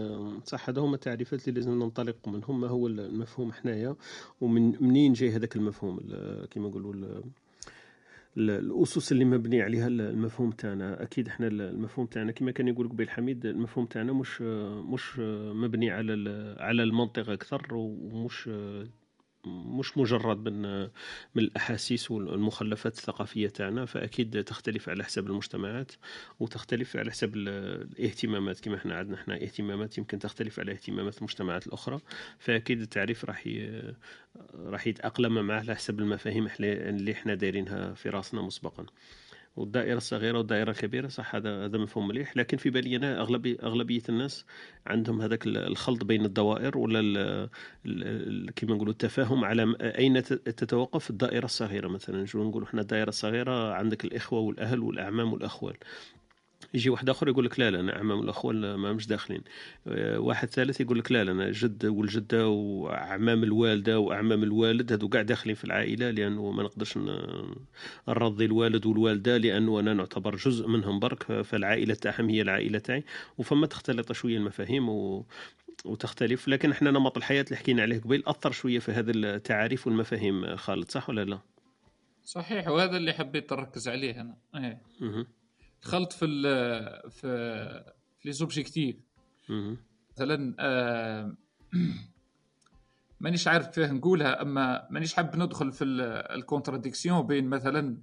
صح 0.45 0.69
هذا 0.69 0.81
هما 0.81 0.95
التعريفات 0.95 1.49
اللي 1.49 1.61
لازم 1.61 1.79
ننطلق 1.79 2.29
منهم. 2.29 2.61
ما 2.61 2.69
هو 2.69 2.87
المفهوم 2.87 3.53
حنايا؟ 3.53 3.97
ومن 4.41 4.83
منين 4.85 5.13
جاي 5.13 5.31
هذاك 5.31 5.57
المفهوم؟ 5.57 6.01
كما 6.51 6.69
نقولوا 6.69 7.23
الأسس 8.37 9.13
اللي 9.13 9.25
مبني 9.25 9.63
عليها 9.63 9.87
المفهوم 9.87 10.51
تاعنا. 10.51 11.03
أكيد 11.03 11.29
إحنا 11.29 11.47
المفهوم 11.47 12.07
تاعنا 12.07 12.33
كما 12.33 12.51
كان 12.51 12.69
يقول 12.69 12.89
قبيل 12.89 13.11
حميد 13.11 13.47
المفهوم 13.47 13.87
تاعنا 13.87 14.13
مش 14.13 14.41
مش 14.93 15.19
مبني 15.55 15.91
على 15.91 16.13
على 16.59 16.83
المنطق 16.83 17.31
أكثر 17.31 17.75
ومش 17.75 18.51
مش 19.47 19.99
مجرد 19.99 20.49
من 20.49 20.63
من 21.35 21.43
الأحاسيس 21.43 22.11
والمخلفات 22.11 22.99
الثقافية 22.99 23.49
تاعنا 23.49 23.85
فأكيد 23.85 24.45
تختلف 24.45 24.89
على 24.89 25.05
حسب 25.05 25.27
المجتمعات 25.27 25.93
وتختلف 26.41 26.97
على 26.97 27.11
حسب 27.11 27.37
الاهتمامات. 27.37 28.61
كما 28.61 28.77
إحنا 28.77 28.95
عندنا 28.95 29.15
إحنا 29.17 29.35
اهتمامات 29.43 29.99
يمكن 29.99 30.19
تختلف 30.19 30.61
على 30.61 30.73
اهتمامات 30.73 31.19
المجتمعات 31.19 31.67
الأخرى 31.67 32.01
فأكيد 32.39 32.81
التعريف 32.81 33.25
راح 33.25 33.49
راح 34.55 34.87
يتأقلم 34.87 35.47
معه 35.47 35.59
على 35.59 35.75
حسب 35.75 36.01
المفاهيم 36.01 36.49
اللي 36.61 37.13
إحنا 37.13 37.35
دايرينها 37.35 37.95
في 37.95 38.09
رأسنا 38.09 38.43
مسبقا. 38.43 38.87
والدائرة 39.57 39.97
الصغيرة 39.97 40.39
والدائرة 40.39 40.71
الكبيرة 40.71 41.09
صح 41.09 41.35
هذا 41.35 41.65
هذا 41.65 41.79
مفهوم 41.79 42.09
مليح. 42.09 42.37
لكن 42.37 42.57
في 42.57 42.71
بالي 42.71 42.97
أنا 42.97 43.21
أغلبية 43.21 43.57
أغلبية 43.63 44.03
الناس 44.09 44.47
عندهم 44.87 45.23
هذاك 45.23 45.47
الخلط 45.47 46.05
بين 46.05 46.25
الدوائر 46.25 46.79
ولا 46.79 47.49
كما 48.57 48.75
نقولوا 48.75 48.93
التفاهم 48.93 49.45
على 49.45 49.77
أين 49.81 50.23
تتوقف 50.23 51.11
الدائرة 51.11 51.45
الصغيرة 51.45 51.89
مثلا. 51.89 52.27
نقول 52.35 52.63
إحنا 52.63 52.81
الدائرة 52.81 53.09
الصغيرة 53.09 53.73
عندك 53.75 54.05
الإخوة 54.05 54.41
والأهل 54.41 54.81
والأعمام 54.81 55.33
والأخوال. 55.33 55.77
يجي 56.75 56.91
واحد 56.91 57.11
آخر 57.11 57.29
يقول 57.29 57.45
لك 57.45 57.61
لا 57.61 57.71
لا 57.71 57.81
أنا 57.81 57.97
أعمام 57.97 58.19
والاخوال 58.19 58.75
ما 58.75 58.93
مش 58.93 59.07
داخلين 59.07 59.43
آه، 59.87 60.19
واحد 60.19 60.49
ثالث 60.49 60.81
يقول 60.81 60.99
لك 60.99 61.13
لا 61.13 61.25
لا 61.25 61.33
أنا 61.33 61.51
جد 61.51 61.87
والجدة 61.87 62.49
وأعمام 62.49 63.43
الوالدة 63.43 63.99
وأعمام 63.99 64.43
الوالد 64.43 64.93
هذو 64.93 65.09
كاع 65.09 65.23
داخلين 65.23 65.57
في 65.57 65.65
العائلة 65.65 66.11
لأنه 66.11 66.51
ما 66.51 66.63
نقدرش 66.63 66.99
نرضي 68.09 68.45
الوالد 68.45 68.87
والوالدة 68.87 69.37
لأنه 69.37 69.81
أنا 69.81 69.95
نعتبر 69.95 70.37
جزء 70.37 70.69
منهم 70.69 71.01
برك 71.01 71.43
فالعائلة 71.43 71.95
تاعهم 71.95 72.29
هي 72.29 72.43
العائلة 72.43 72.79
تاعي 72.79 73.05
وفما 73.39 73.67
تختلط 73.67 74.13
شوية 74.13 74.37
المفاهيم 74.37 74.89
و 74.89 75.27
وتختلف 75.85 76.49
لكن 76.49 76.71
إحنا 76.71 76.91
نمط 76.91 77.17
الحياة 77.17 77.43
اللي 77.43 77.57
حكينا 77.57 77.83
عليه 77.83 78.01
قبيل 78.01 78.23
أثر 78.27 78.53
شوية 78.53 78.79
في 78.79 78.93
هذه 78.93 79.11
التعاريف 79.11 79.87
والمفاهيم 79.87 80.57
خالد 80.57 80.91
صح 80.91 81.09
ولا 81.09 81.25
لا؟ 81.25 81.39
صحيح 82.25 82.69
وهذا 82.69 82.97
اللي 82.97 83.13
حبيت 83.13 83.53
نركز 83.53 83.89
عليه 83.89 84.21
أنا 84.21 84.37
إيه. 84.55 84.81
دخلت 85.83 86.13
في 86.13 86.25
ال 86.25 87.11
في 87.11 87.21
في 88.19 88.29
les 88.29 88.33
objectifs 88.33 88.97
مثلا 90.11 90.55
آه 90.61 91.35
مانيش 93.21 93.49
عارف 93.49 93.67
كيف 93.67 93.93
نقولها 93.93 94.43
أما 94.43 94.89
مانيش 94.91 95.15
حاب 95.15 95.37
ندخل 95.37 95.73
في 95.73 95.85
ال 96.35 96.41
contradiction 96.41 97.27
بين 97.27 97.49
مثلا 97.49 97.97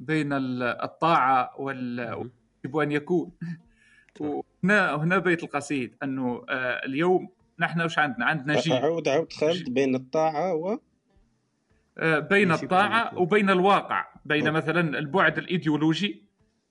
بين 0.00 0.28
الطاعة 0.32 1.60
وال 1.60 2.30
يجب 2.64 2.76
أن 2.76 2.92
يكون. 2.92 3.32
وهنا 4.20 4.94
هنا 4.94 5.18
بيت 5.18 5.42
القصيد 5.42 5.96
أنه 6.02 6.44
آه 6.48 6.86
اليوم 6.86 7.28
نحن 7.58 7.80
وش 7.80 7.98
عندنا؟ 7.98 8.26
عندنا 8.26 8.60
جيل 8.60 8.72
عود 8.72 9.08
عود 9.08 9.32
خالد 9.32 9.70
بين 9.70 9.94
الطاعة 9.94 10.54
و؟ 10.54 10.78
آه 11.98 12.18
بين 12.18 12.52
الطاعة 12.52 13.18
وبين 13.18 13.50
الواقع. 13.50 14.06
بين 14.24 14.50
مثلا 14.50 14.98
البعد 14.98 15.38
الإيديولوجي 15.38 16.23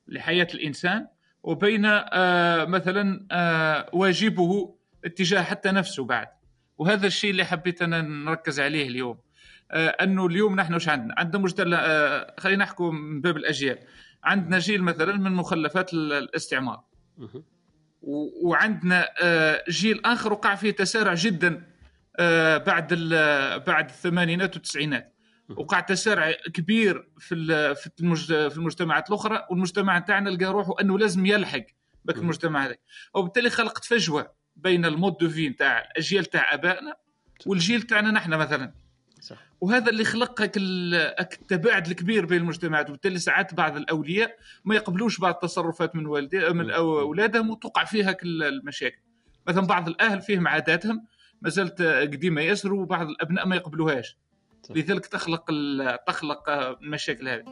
لحياة 0.08 0.48
الإنسان 0.54 1.08
وبين 1.44 1.86
آه، 1.86 2.66
مثلا 2.66 3.28
آه، 3.32 3.90
واجبه 3.94 4.76
اتجاه 5.06 5.42
حتى 5.42 5.72
نفسه 5.72 6.06
بعد. 6.06 6.28
وهذا 6.78 7.08
الشيء 7.08 7.32
اللي 7.32 7.46
حبيت 7.46 7.82
أنا 7.82 8.02
نركز 8.02 8.60
عليه 8.60 8.88
اليوم. 8.88 9.18
آه، 9.72 9.88
أنه 9.88 10.26
اليوم 10.26 10.56
نحن 10.56 10.74
وش 10.74 10.90
عندنا؟ 10.90 11.16
عندنا 11.18 11.44
مجتمع 11.44 11.78
خلينا 12.38 12.64
نحكوا 12.64 12.92
من 12.92 13.22
باب 13.22 13.38
الأجيال. 13.38 13.80
عندنا 14.24 14.60
جيل 14.60 14.84
مثلا 14.84 15.18
من 15.18 15.32
مخلفات 15.32 15.94
الاستعمار. 15.94 16.84
وعندنا 18.44 19.08
جيل 19.70 20.02
آخر 20.06 20.34
وقع 20.34 20.56
فيه 20.56 20.72
تسارع 20.72 21.14
جدا 21.14 21.64
بعد 22.66 22.94
بعد 23.68 23.90
الثمانينات 23.90 24.56
والتسعينات. 24.56 25.13
وقع 25.50 25.80
تسارع 25.80 26.32
كبير 26.32 27.10
في 27.20 27.36
في 28.50 28.58
المجتمعات 28.58 29.10
الأخرى 29.10 29.46
والمجتمع 29.50 30.00
تاعنا 30.00 30.30
لقى 30.30 30.46
روحه 30.46 30.74
أنه 30.82 31.00
لازم 31.00 31.26
يلحق 31.26 31.66
بك 32.06 32.18
المجتمع 32.18 32.66
هذا 32.66 32.76
وبالتالي 33.14 33.50
خلقت 33.50 33.86
فجوة 33.86 34.34
بين 34.56 34.86
ال 34.86 34.92
mode 34.92 35.18
de 35.18 35.30
vie 35.30 35.50
تاع 35.50 35.82
الأجيال 35.92 36.26
تاع 36.26 36.54
آبائنا 36.54 36.96
والجيل 37.46 37.82
تاعنا 37.82 38.12
نحن 38.12 38.34
مثلا. 38.34 38.74
صح. 39.22 39.38
وهذا 39.62 39.90
اللي 39.90 40.04
خلق 40.04 40.42
التباعد 40.42 41.88
الكبير 41.88 42.26
بين 42.26 42.42
المجتمعات. 42.42 42.90
وبالتالي 42.90 43.20
ساعات 43.20 43.54
بعض 43.54 43.78
الأولياء 43.78 44.38
ما 44.66 44.76
يقبلوش 44.76 45.20
بعض 45.20 45.34
التصرفات 45.34 45.96
من 45.96 46.06
والدي 46.06 46.50
من 46.50 46.72
أولادهم 46.72 47.50
وتوقع 47.50 47.84
فيها 47.84 48.12
كل 48.12 48.44
المشاكل. 48.44 49.02
مثلا 49.48 49.68
بعض 49.68 49.88
الأهل 49.88 50.22
فيهم 50.22 50.48
عاداتهم 50.48 51.06
ما 51.42 51.50
زالت 51.50 51.82
قديمة 51.82 52.42
ياسر 52.42 52.74
وبعض 52.74 53.08
الأبناء 53.08 53.48
ما 53.48 53.56
يقبلوهاش. 53.56 54.18
لذلك 54.70 55.06
تخلق 55.06 55.52
تخلق 56.08 56.50
المشاكل 56.50 57.30
هذه. 57.30 57.44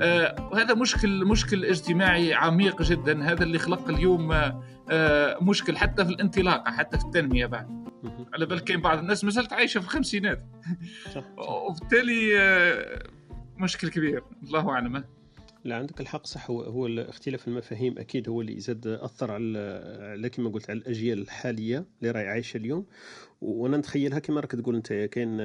آه 0.00 0.48
وهذا 0.52 0.74
مشكل 0.74 1.24
مشكل 1.24 1.64
اجتماعي 1.64 2.34
عميق 2.34 2.82
جدا 2.82 3.24
هذا 3.24 3.42
اللي 3.42 3.58
خلق 3.58 3.88
اليوم 3.88 4.32
آه 4.32 5.38
مشكل 5.42 5.76
حتى 5.76 6.04
في 6.04 6.10
الانطلاقة 6.10 6.70
حتى 6.70 6.98
في 6.98 7.04
التنمية 7.04 7.46
بعد. 7.46 7.80
على 8.34 8.46
بالك 8.46 8.64
كاين 8.64 8.80
بعض 8.80 8.98
الناس 8.98 9.24
مازالت 9.24 9.52
عايشة 9.52 9.80
في 9.80 9.86
الخمسينات 9.86 10.42
وبالتالي 11.38 12.40
آه، 12.40 13.02
مشكل 13.56 13.88
كبير. 13.88 14.22
الله 14.42 14.70
أعلم. 14.70 15.04
لا 15.64 15.76
عندك 15.76 16.00
الحق 16.00 16.26
صح. 16.26 16.50
هو, 16.50 16.62
هو 16.62 16.86
اختلاف 16.86 17.48
المفاهيم 17.48 17.98
أكيد 17.98 18.28
هو 18.28 18.40
اللي 18.40 18.60
زاد 18.60 18.86
أثر 18.86 19.32
على 19.32 20.30
كما 20.32 20.50
قلت 20.50 20.70
على 20.70 20.78
الأجيال 20.78 21.18
الحالية 21.18 21.86
اللي 22.00 22.10
راهي 22.10 22.28
عايشة 22.28 22.56
اليوم. 22.56 22.86
وأنا 23.40 23.76
نتخيلها 23.76 24.18
كما 24.18 24.40
راك 24.40 24.52
تقول 24.52 24.74
انت 24.74 24.92
كاين 24.92 25.36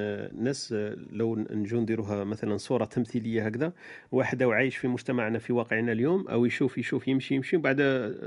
ناس 0.42 0.72
لو 1.10 1.36
نجو 1.36 1.80
نديروها 1.80 2.24
مثلا 2.24 2.56
صورة 2.56 2.84
تمثيلية 2.84 3.46
هكذا 3.46 3.72
واحد 4.12 4.42
أو 4.42 4.52
عايش 4.52 4.76
في 4.76 4.88
مجتمعنا 4.88 5.38
في 5.38 5.52
واقعنا 5.52 5.92
اليوم 5.92 6.28
أو 6.28 6.44
يشوف 6.44 6.78
يشوف 6.78 7.08
يمشي 7.08 7.34
يمشي 7.34 7.56
وبعد 7.56 7.80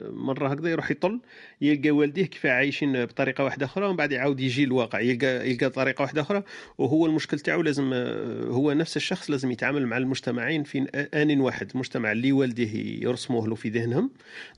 مرة 0.10 0.48
هكذا 0.48 0.70
يروح 0.72 0.92
يطل 0.92 1.20
يلقى 1.62 1.92
والديه 1.92 2.26
كيف 2.26 2.46
عايشين 2.46 3.06
بطريقة 3.06 3.44
واحدة 3.44 3.66
أخرى 3.66 3.86
ومن 3.86 3.96
بعد 3.96 4.12
يعاود 4.12 4.40
يجي 4.40 4.64
الواقع 4.64 5.00
يلقى 5.00 5.52
يلقى 5.52 5.70
طريقة 5.70 6.02
واحدة 6.02 6.22
أخرى 6.22 6.44
وهو 6.78 7.06
المشكل 7.06 7.40
تاعو 7.40 7.62
لازم 7.62 7.94
هو 8.50 8.74
نفس 8.74 8.98
الشخص 8.98 9.30
لازم 9.30 9.52
يتعامل 9.52 9.86
مع 9.88 9.98
المجتمعين 9.98 10.64
في 10.64 10.80
آن 11.14 11.40
واحد 11.40 11.72
المجتمع 11.74 12.12
اللي 12.12 12.32
والديه 12.32 13.04
يرسموه 13.04 13.48
له 13.48 13.56
في 13.56 13.70
ذهنهم 13.70 14.12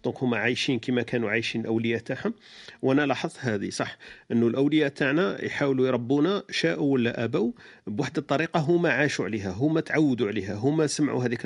دونك 0.03 0.23
هما 0.23 0.37
عايشين 0.37 0.79
كما 0.79 1.01
كانوا 1.01 1.29
عايشين 1.29 1.61
الأولياء 1.61 1.99
تاعهم. 1.99 2.33
وأنا 2.81 3.05
لاحظت 3.05 3.37
هذه 3.39 3.69
صح 3.69 3.97
إنه 4.31 4.47
الأولياء 4.47 4.89
تاعنا 5.01 5.45
يحاولوا 5.45 5.87
يربونا 5.87 6.43
شاءوا 6.49 6.93
ولا 6.93 7.23
آبوا 7.23 7.51
بواحد 7.87 8.17
الطريقة 8.17 8.59
هما 8.59 8.89
عاشوا 8.89 9.25
عليها 9.25 9.51
هما 9.51 9.81
تعودوا 9.81 10.27
عليها 10.27 10.55
هما 10.55 10.87
سمعوا 10.87 11.23
هذيك 11.23 11.41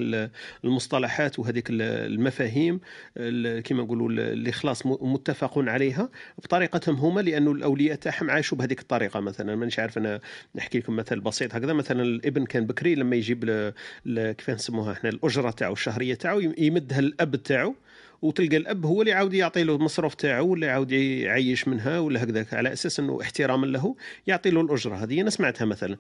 المصطلحات 0.63 1.39
وهذيك 1.39 1.65
المفاهيم 1.69 2.79
كما 3.63 3.83
نقولوا 3.83 4.09
اللي 4.09 4.51
خلاص 4.51 4.85
متفق 4.85 5.53
عليها 5.57 6.09
بطريقتهم 6.37 6.95
هما 6.95 7.21
لأنه 7.21 7.51
الأولياء 7.51 7.95
تاعهم 7.95 8.29
عاشوا 8.29 8.57
بهذيك 8.57 8.79
الطريقة 8.79 9.19
مثلا. 9.19 9.55
مانيش 9.55 9.79
عارف 9.79 9.97
أنا 9.97 10.19
نحكي 10.55 10.79
لكم 10.79 10.95
مثل 10.95 11.19
بسيط 11.19 11.55
هكذا 11.55 11.73
مثلا 11.73 12.01
الإبن 12.03 12.45
كان 12.45 12.65
بكري 12.65 12.95
لما 12.95 13.15
يجيب 13.15 13.73
كيف 14.05 14.49
نسموها 14.49 14.91
إحنا 14.93 15.09
الأجرة 15.09 15.51
تاعو 15.51 15.73
الشهرية 15.73 16.13
تاعو 16.13 16.39
يمدها 16.39 16.99
الأب 16.99 17.35
تاعو 17.35 17.75
وتلقى 18.25 18.57
الأب 18.57 18.85
هو 18.85 19.01
اللي 19.01 19.13
عاود 19.13 19.33
يعطي 19.33 19.63
له 19.63 19.75
المصروف 19.75 20.13
تاعو 20.15 20.47
ولا 20.47 20.67
يعاود 20.67 20.91
يعيش 20.91 21.67
منها 21.67 21.99
ولا 21.99 22.23
هكذاك. 22.23 22.53
على 22.53 22.73
أساس 22.73 22.99
إنه 22.99 23.21
احتراما 23.21 23.65
له 23.65 23.95
يعطي 24.27 24.49
له 24.49 24.61
الأجرة. 24.61 24.95
هذه 24.95 25.21
أنا 25.21 25.29
سمعتها 25.29 25.65
مثلا. 25.65 25.97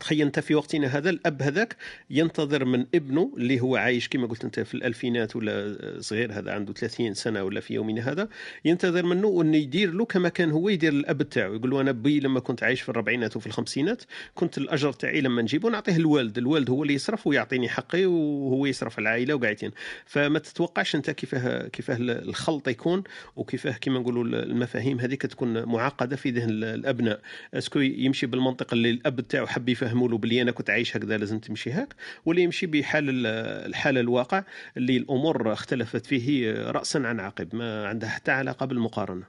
تخيل 0.00 0.26
أنت 0.26 0.40
في 0.40 0.54
وقتنا 0.54 0.86
هذا 0.86 1.10
الأب 1.10 1.42
هذاك 1.42 1.76
ينتظر 2.10 2.64
من 2.64 2.86
ابنه 2.94 3.32
اللي 3.36 3.60
هو 3.60 3.76
عايش 3.76 4.08
كما 4.08 4.26
قلت 4.26 4.44
أنت 4.44 4.60
في 4.60 4.74
الألفينات 4.74 5.36
ولا 5.36 5.76
صغير 6.00 6.32
هذا 6.32 6.52
عنده 6.52 6.72
30 6.72 7.14
سنة 7.14 7.44
ولا 7.44 7.60
في 7.60 7.74
يومنا 7.74 8.12
هذا 8.12 8.28
ينتظر 8.64 9.06
منه 9.06 9.42
انه 9.42 9.56
يدير 9.56 9.92
له 9.92 10.04
كما 10.04 10.28
كان 10.28 10.50
هو 10.50 10.68
يدير 10.68 10.92
الأب 10.92 11.22
تاعو 11.22 11.54
يقول 11.54 11.70
له 11.70 11.80
أنا 11.80 11.92
بي 11.92 12.20
لما 12.20 12.40
كنت 12.40 12.62
عايش 12.62 12.80
في 12.80 12.88
الربعينات 12.88 13.36
وفي 13.36 13.46
الخمسينات 13.46 14.02
كنت 14.34 14.58
الأجر 14.58 14.92
تاعي 14.92 15.20
لما 15.20 15.42
نجيبه 15.42 15.70
نعطيه 15.70 15.96
الوالد 15.96 16.38
الوالد 16.38 16.70
هو 16.70 16.82
اللي 16.82 16.94
يصرف 16.94 17.26
ويعطيني 17.26 17.68
حقي 17.68 18.06
وهو 18.06 18.66
يصرف 18.66 18.98
العائلة 18.98 19.34
وقاعدين. 19.34 19.70
فما 20.06 20.38
تتوقعش 20.38 20.96
أنت 20.96 21.10
كيفاه 21.10 21.68
كيفاه 21.68 21.96
الخلط 22.00 22.68
يكون 22.68 23.02
وكيفاه 23.36 23.72
كما 23.72 23.98
نقولوا 23.98 24.24
المفاهيم 24.24 25.00
هذيك 25.00 25.22
تكون 25.22 25.64
معقدة 25.64 26.16
في 26.16 26.30
ذهن 26.30 26.50
الأبناء. 26.50 27.20
est-ce 27.54 27.70
que 27.70 27.78
يمشي 27.78 28.26
بالمنطق 28.26 28.72
اللي 28.72 28.90
الأب 28.90 29.20
تاعو 29.20 29.46
حب 29.46 29.68
يفهموا 29.82 30.08
له 30.08 30.18
بلي 30.18 30.42
أنا 30.42 30.50
كنت 30.50 30.70
عايش 30.70 30.96
هكذا 30.96 31.18
لازم 31.18 31.38
تمشي 31.38 31.70
هاك. 31.70 31.94
ولا 32.24 32.40
يمشي 32.40 32.66
بحال 32.66 33.26
الحال 33.26 33.98
الواقع 33.98 34.44
اللي 34.76 34.96
الأمور 34.96 35.52
اختلفت 35.52 36.06
فيه 36.06 36.52
رأسا 36.70 36.98
على 36.98 37.20
عقب 37.20 37.54
ما 37.54 37.86
عندها 37.86 38.08
حتى 38.08 38.30
علاقة 38.30 38.66
بالمقارنة. 38.66 39.26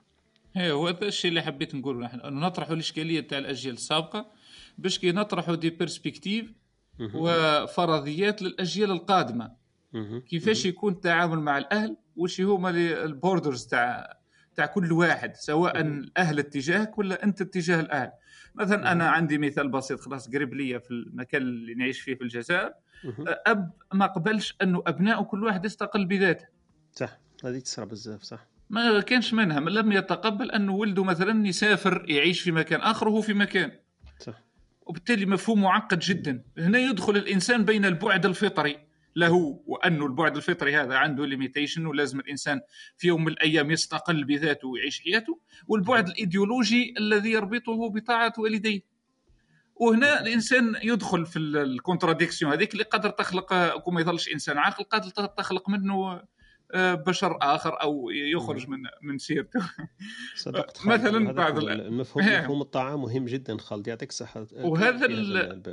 إيه 0.57 0.71
هو 0.71 0.87
هذا 0.87 1.05
الشيء 1.05 1.29
اللي 1.29 1.41
حبيت 1.41 1.75
نقول 1.75 1.99
نحن. 1.99 2.19
انه 2.19 2.47
نطرحوا 2.47 2.73
الإشكالية 2.73 3.19
تاع 3.19 3.37
الأجيال 3.37 3.73
السابقة 3.73 4.31
باش 4.77 4.99
كي 4.99 5.11
نطرحوا 5.11 5.55
des 5.55 5.69
perspectives 5.69 6.45
وفرضيات 6.99 8.41
للأجيال 8.41 8.91
القادمة. 8.91 9.51
كيفاش 10.29 10.65
يكون 10.65 10.93
التعامل 10.93 11.39
مع 11.39 11.57
الأهل؟ 11.57 11.97
وش 12.15 12.41
هما 12.41 12.69
ال 12.69 12.81
borders 12.81 13.65
تاع 13.65 14.17
تاع 14.55 14.65
كل 14.65 14.91
واحد 14.91 15.35
سواء 15.35 15.81
الاهل 15.81 16.39
اتجاهك 16.39 16.97
ولا 16.97 17.23
أنت 17.23 17.41
اتجاه 17.41 17.79
الأهل. 17.79 18.11
مثلا 18.55 18.91
أنا 18.91 19.09
عندي 19.09 19.37
مثال 19.37 19.69
بسيط 19.69 19.99
خلاص 19.99 20.29
قريب 20.29 20.53
ليا 20.53 20.79
في 20.79 20.91
المكان 20.91 21.41
اللي 21.41 21.73
نعيش 21.73 22.01
فيه 22.01 22.15
في 22.15 22.21
الجزائر. 22.21 22.73
أب 23.47 23.71
ما 23.93 24.05
قبلش 24.05 24.55
أنه 24.61 24.83
ابنائه 24.87 25.23
كل 25.23 25.43
واحد 25.43 25.65
يستقل 25.65 26.05
بذاته. 26.05 26.45
صح 26.93 27.19
هذه 27.45 27.59
تصرى 27.59 27.85
بزاف 27.85 28.23
صح. 28.23 28.47
ما 28.69 29.01
كانش 29.01 29.33
منها 29.33 29.59
من 29.59 29.71
لم 29.71 29.91
يتقبل 29.91 30.51
انه 30.51 30.73
ولده 30.73 31.03
مثلا 31.03 31.47
يسافر 31.47 32.05
يعيش 32.07 32.41
في 32.41 32.51
مكان 32.51 32.81
آخر 32.81 33.07
وهو 33.07 33.21
في 33.21 33.33
مكان. 33.33 33.71
صح. 34.19 34.43
وبالتالي 34.81 35.25
مفهوم 35.25 35.61
معقد 35.61 35.99
جدا. 35.99 36.43
هنا 36.57 36.79
يدخل 36.79 37.17
الإنسان 37.17 37.65
بين 37.65 37.85
البعد 37.85 38.25
الفطري. 38.25 38.77
له 39.15 39.61
وانه 39.65 40.05
البعد 40.05 40.35
الفطري 40.35 40.75
هذا 40.75 40.95
عنده 40.95 41.25
limitation 41.25 41.85
ولازم 41.85 42.19
الإنسان 42.19 42.61
في 42.97 43.07
يوم 43.07 43.23
من 43.23 43.31
الأيام 43.31 43.71
يستقل 43.71 44.23
بذاته 44.23 44.67
ويعيش 44.67 45.01
حياته 45.01 45.39
والبعد 45.67 46.07
الإيديولوجي 46.07 46.93
الذي 46.97 47.31
يربطه 47.31 47.89
بطاعة 47.89 48.33
والديه. 48.37 48.81
وهنا 49.75 50.21
الإنسان 50.21 50.75
يدخل 50.83 51.25
في 51.25 51.39
ال 51.39 51.47
contradiction 51.47 52.51
هذيك 52.51 52.73
اللي 52.73 52.83
قادر 52.83 53.09
تخلق 53.09 53.77
كما 53.85 54.01
يظلش 54.01 54.33
إنسان 54.33 54.57
عاقل 54.57 54.83
قادر 54.83 55.09
تخلق 55.09 55.69
منه 55.69 56.21
بشر 56.75 57.37
آخر 57.41 57.81
أو 57.81 58.09
يخرج 58.09 58.69
من 58.69 58.77
من 59.01 59.17
سيرته. 59.17 59.59
صدقت 60.35 60.85
مثلا 60.87 61.31
بعض 61.31 61.57
المفهوم 61.57 62.25
مفهوم 62.25 62.61
الطاعه 62.67 62.95
مهم 62.95 63.25
جدا 63.25 63.57
خالد. 63.57 63.87
يعطيك 63.87 64.09
الصحة. 64.09 64.47
وهذا 64.53 65.07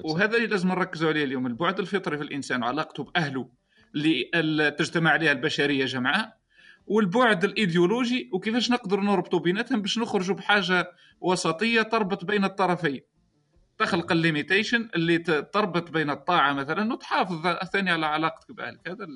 وهذا 0.05 0.37
اللي 0.37 0.47
لازم 0.47 0.69
نركزوا 0.69 1.09
عليه 1.09 1.25
اليوم. 1.25 1.47
البعد 1.47 1.79
الفطري 1.79 2.17
في 2.17 2.23
الإنسان 2.23 2.63
وعلاقته 2.63 3.05
بأهله 3.05 3.49
اللي 4.35 4.71
تجتمع 4.71 5.11
عليها 5.11 5.33
البشرية 5.33 5.85
جمعاء 5.85 6.39
والبعد 6.87 7.45
الإيديولوجي 7.45 8.31
وكيفاش 8.33 8.71
نقدر 8.71 9.01
نربطوا 9.01 9.39
بيناتهم 9.39 9.83
باش 9.83 9.99
نخرجوا 9.99 10.37
بحاجة 10.37 10.93
وسطية 11.21 11.83
تربط 11.83 12.25
بين 12.25 12.45
الطرفين. 12.45 13.01
تخلق 13.79 14.13
ال 14.12 14.19
limitation 14.19 14.88
اللي 14.95 15.19
تربط 15.53 15.91
بين 15.91 16.11
الطاعة 16.11 16.53
مثلا 16.53 16.93
وتحافظ 16.93 17.47
ثاني 17.73 17.91
على 17.91 18.07
علاقتك 18.07 18.53
بأهلك. 18.53 18.89
هذا 18.89 19.07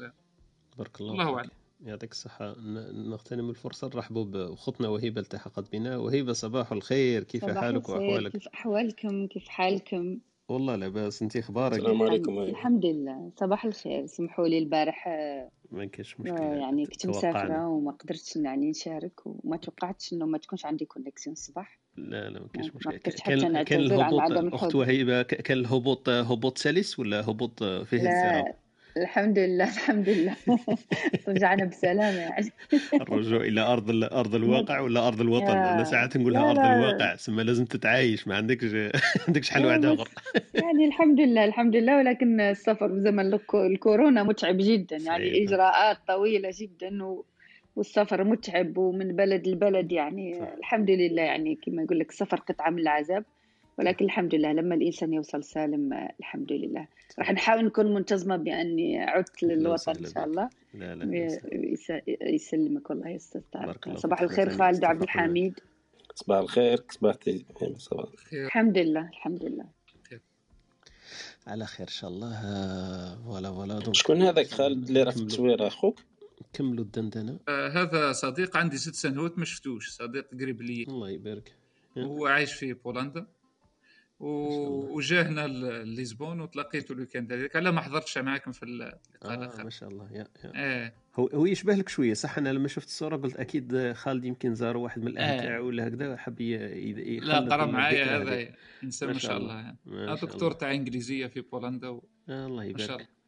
بارك 0.78 1.00
الله 1.00 1.12
الله 1.12 1.36
أعلم. 1.36 1.50
يعطيك 1.82 2.12
الصحة. 2.12 2.56
نغتنم 2.92 3.50
الفرصة. 3.50 3.90
نرحبوا 3.94 4.24
بأختنا 4.24 4.88
وهيبة 4.88 5.20
التحقت 5.20 5.72
بنا. 5.72 5.96
وهيبة 5.96 6.32
صباح 6.32 6.72
الخير. 6.72 7.24
كيف 7.24 7.44
حالك 7.44 7.88
وأحوالك؟ 7.88 8.32
كيف 8.32 8.48
أحوالكم؟ 8.48 9.26
كيف 9.26 9.48
حالكم؟ 9.48 10.18
والله 10.48 10.76
لاباس 10.76 11.22
انت 11.22 11.36
أخبارك؟ 11.36 11.78
السلام 11.78 12.02
عليكم. 12.02 12.38
الحمد 12.38 12.86
لله. 12.86 13.30
صباح 13.40 13.64
الخير. 13.64 14.06
سمحوا 14.06 14.48
لي 14.48 14.58
البارح 14.58 15.08
ما 15.70 15.84
كاينش 15.84 16.20
مشكل 16.20 16.42
يعني 16.42 16.86
كنت 16.86 17.06
مسافرة 17.06 17.68
وما 17.68 17.92
قدرتش 17.92 18.36
يعني 18.36 18.70
نشارك 18.70 19.26
وما 19.26 19.56
توقعتش 19.56 20.12
إنه 20.12 20.26
ما 20.26 20.38
تكونش 20.38 20.66
عندي 20.66 20.84
connexion 20.84 21.32
الصباح. 21.32 21.78
لا 21.96 22.30
لا 22.30 22.40
ما 22.40 22.46
كاينش 22.54 22.74
مشكل 22.74 22.98
كان 22.98 23.62
كان 23.62 23.80
الهبوط 23.80 24.54
أخت 24.54 24.74
وهيبة. 24.74 25.22
كان 25.22 25.58
الهبوط 25.58 26.08
هبوط 26.08 26.58
سلس 26.58 26.98
ولا 26.98 27.30
هبوط 27.30 27.64
فيه 27.64 28.00
اضطراب 28.00 28.54
الحمد 28.96 29.38
لله 29.38 29.64
الحمد 29.64 30.08
لله. 30.08 30.36
رجعنا 31.28 31.64
بسلامة 31.64 32.18
يعني. 32.18 32.48
الرجوع 32.94 33.40
إلى 33.40 33.60
أرض 33.60 34.04
أرض 34.04 34.34
الواقع 34.34 34.80
ولا 34.80 35.08
أرض 35.08 35.20
الوطن؟ 35.20 35.56
أنا 35.56 35.84
ساعات 35.84 36.16
نقولها 36.16 36.50
أرض 36.50 36.58
الواقع 36.58 37.16
ثم 37.16 37.40
لازم 37.40 37.64
تتعايش 37.64 38.28
ما 38.28 38.36
عندكش 38.36 38.92
عندكش 39.28 39.50
حل 39.50 39.66
واحد 39.66 39.84
آخر. 39.84 40.08
يعني 40.54 40.84
الحمد 40.84 41.20
لله 41.20 41.44
الحمد 41.44 41.76
لله 41.76 41.96
ولكن 41.96 42.40
السفر 42.40 42.88
في 42.88 43.00
زمن 43.00 43.38
الكورونا 43.54 44.22
متعب 44.22 44.56
جدا 44.60 44.96
يعني 44.96 45.44
إجراءات 45.44 45.98
طويلة 46.08 46.50
جدا 46.60 47.04
و... 47.04 47.24
والسفر 47.76 48.24
متعب 48.24 48.78
ومن 48.78 49.16
بلد 49.16 49.48
لبلد 49.48 49.92
يعني 49.92 50.34
صح. 50.34 50.48
الحمد 50.58 50.90
لله 50.90 51.22
يعني 51.22 51.58
كما 51.66 51.82
يقول 51.82 51.98
لك 51.98 52.10
السفر 52.10 52.36
قطعة 52.36 52.70
من 52.70 52.78
العذاب. 52.78 53.24
ولكن 53.82 54.04
الحمد 54.04 54.34
لله 54.34 54.52
لما 54.52 54.74
الإنسان 54.74 55.12
يوصل 55.12 55.44
سالم 55.44 55.92
الحمد 56.20 56.52
لله. 56.52 56.86
راح 57.18 57.32
نحاول 57.32 57.64
نكون 57.64 57.94
منتظمة 57.94 58.36
بأني 58.36 58.98
عدت 58.98 59.42
للوطن 59.42 60.04
إن 60.04 60.10
شاء 60.14 60.24
الله. 60.24 60.50
لا 60.74 60.94
لا 60.94 61.30
يسلمك. 62.22 62.90
والله 62.90 63.08
يا 63.08 63.16
أستاذ 63.16 63.40
طارق 63.52 63.96
صباح 63.96 64.20
الخير 64.20 64.50
خالد 64.50 64.84
عبد 64.84 65.02
الحميد. 65.02 65.60
صباح 66.14 66.38
الخير 66.38 66.84
صباحتي 66.90 67.44
صباح 67.76 68.06
الخير. 68.12 68.46
الحمد 68.46 68.78
لله 68.78 69.08
الحمد 69.08 69.44
لله. 69.44 69.64
على 71.46 71.66
خير 71.66 71.86
إن 71.86 71.92
شاء 71.92 72.10
الله. 72.10 72.32
voilà 73.24 73.50
voilà. 73.52 73.92
شكون 73.92 74.22
هذاك 74.22 74.46
خالد 74.46 74.88
اللي 74.88 75.02
راه 75.02 75.10
في 75.10 75.16
التصوير 75.16 75.66
أخوك؟ 75.66 76.00
كملوا 76.52 76.84
الدندنة. 76.84 77.38
آه 77.48 77.68
هذا 77.68 78.12
صديق 78.12 78.56
عندي 78.56 78.76
ست 78.76 78.94
سنوات 78.94 79.38
ما 79.38 79.44
شفتوش. 79.44 79.88
صديق 79.90 80.26
قريب 80.40 80.62
لي 80.62 80.82
الله 80.82 81.10
يبارك. 81.10 81.52
هو 81.98 82.26
عايش 82.26 82.52
في 82.52 82.72
بولندا. 82.72 83.26
وجاهنا 84.22 85.46
لليزبون 85.46 86.40
وتلقيته 86.40 86.92
ال 86.92 86.97
week-end 86.97 87.32
هذاك 87.32 87.56
على 87.56 87.72
ما 87.72 87.80
حضرتش 87.80 88.18
معاكم 88.18 88.52
في 88.52 88.62
اللقاء 88.62 89.00
آه 89.60 89.62
ما 89.64 89.70
شاء 89.70 89.88
الله. 89.88 90.08
يا, 90.12 90.26
يا. 90.44 90.52
إيه 90.54 90.94
هو 91.14 91.26
هو 91.26 91.46
يشبه 91.46 91.74
لك 91.74 91.88
شوية 91.88 92.14
صح؟ 92.14 92.38
أنا 92.38 92.48
لما 92.52 92.68
شفت 92.68 92.86
الصورة 92.86 93.16
قلت 93.16 93.36
أكيد 93.36 93.92
خالد 93.92 94.24
يمكن 94.24 94.54
زار 94.54 94.76
واحد 94.76 95.02
من 95.02 95.08
الأهل 95.08 95.38
آه. 95.38 95.42
تاعو 95.42 95.66
ولا 95.66 95.88
هكذا 95.88 96.16
حب. 96.16 96.40
لا 97.22 97.38
قرا 97.38 97.66
معايا 97.66 98.16
هذا 98.16 98.48
انسان 98.84 99.12
ما 99.12 99.18
شاء 99.18 99.36
الله. 99.36 99.54
يعني. 99.86 100.16
دكتور 100.22 100.52
تاع 100.52 100.74
إنجليزية 100.74 101.26
في 101.26 101.40
بولندا 101.40 101.88
و... 101.88 102.04
آه 102.28 102.46
الله 102.46 102.64
يبارك 102.64 102.80
ما 102.80 102.86
شاء 102.86 102.96
الله. 102.96 103.21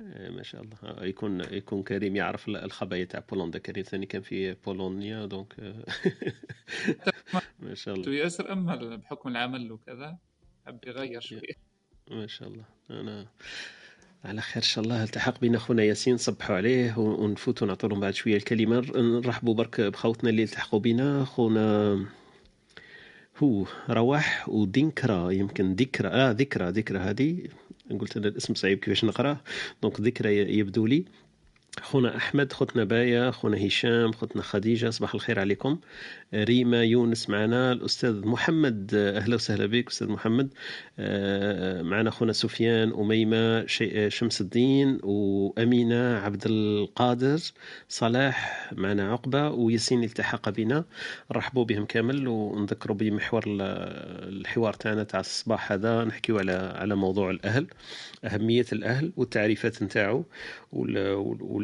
آه، 0.00 1.04
يكون 1.04 1.40
يكون 1.40 1.82
كريم 1.82 2.16
يعرف 2.16 2.48
الخبايا 2.48 3.04
تاع 3.04 3.24
بولندا 3.30 3.58
كريم 3.58 3.84
ثاني 3.84 4.06
كان 4.06 4.22
في 4.22 4.54
بولونيا 4.54 5.26
دونك 5.26 5.54
ما 7.58 7.74
شاء 7.74 7.94
الله. 7.94 8.12
ياسر 8.12 8.52
امل 8.52 8.98
بحكم 8.98 9.28
العمل 9.28 9.72
وكذا 9.72 10.18
حب 10.66 10.78
يغير 10.86 11.20
شوية. 11.20 11.56
ما 12.10 12.26
شاء 12.26 12.48
الله. 12.48 12.64
أنا 12.90 13.26
على 14.24 14.40
خير 14.40 14.56
إن 14.56 14.68
شاء 14.68 14.84
الله. 14.84 15.04
التحق 15.04 15.40
بنا 15.40 15.58
خونا 15.58 15.82
ياسين 15.82 16.14
نصبحوا 16.14 16.56
عليه 16.56 16.98
ونفوتوا 16.98 17.66
نعطوا 17.66 17.88
لهم 17.88 18.00
بعد 18.00 18.14
شوية 18.14 18.36
الكلمة. 18.36 18.80
نرحبوا 18.96 19.54
برك 19.54 19.80
بخوتنا 19.80 20.30
اللي 20.30 20.42
التحقوا 20.42 20.80
بنا 20.80 21.24
خونا 21.24 22.06
هو 23.38 23.66
رواح 23.90 24.48
ودينكرا 24.48 25.30
يمكن 25.30 25.74
ذكرى 25.74 26.08
آه 26.08 26.30
ذكرى 26.30 26.70
ذكرى 26.70 26.98
هذه. 26.98 27.48
قلت 28.00 28.16
أنا 28.16 28.28
الاسم 28.28 28.54
صعيب 28.54 28.78
كيفاش 28.78 29.04
نقراه. 29.04 29.40
دونك 29.82 30.00
ذكرى 30.00 30.58
يبدو 30.58 30.86
لي. 30.86 31.04
خونا 31.82 32.16
أحمد 32.16 32.52
خوتنا 32.52 32.84
بايا 32.84 33.30
خونا 33.30 33.66
هشام 33.66 34.12
خوتنا 34.12 34.42
خديجة 34.42 34.90
صباح 34.90 35.14
الخير 35.14 35.40
عليكم. 35.40 35.78
ريما 36.34 36.84
يونس 36.84 37.30
معنا 37.30 37.72
الأستاذ 37.72 38.26
محمد 38.26 38.94
أهلا 38.94 39.34
وسهلا 39.34 39.66
بك 39.66 39.88
أستاذ 39.88 40.08
محمد. 40.08 40.54
آه، 40.98 41.82
معنا 41.82 42.10
خونا 42.10 42.32
سفيان 42.32 42.92
أميمة 42.92 43.66
شمس 44.08 44.40
الدين 44.40 44.98
وأمينة 45.02 46.16
عبد 46.18 46.42
القادر 46.46 47.38
صلاح 47.88 48.70
معنا 48.72 49.12
عقبة 49.12 49.50
وياسين 49.50 50.04
التحق 50.04 50.48
بنا. 50.48 50.84
رحبوا 51.32 51.64
بهم 51.64 51.84
كامل 51.84 52.28
ونذكروا 52.28 52.96
بمحور 52.96 53.44
الحوار 53.46 54.72
تاعنا 54.72 55.02
تاع 55.04 55.20
الصباح 55.20 55.72
هذا. 55.72 56.04
نحكيو 56.04 56.38
على 56.38 56.52
على 56.52 56.94
موضوع 56.94 57.30
الأهل 57.30 57.66
أهمية 58.24 58.66
الأهل 58.72 59.12
والتعريفات 59.16 59.82
نتاعو 59.82 60.24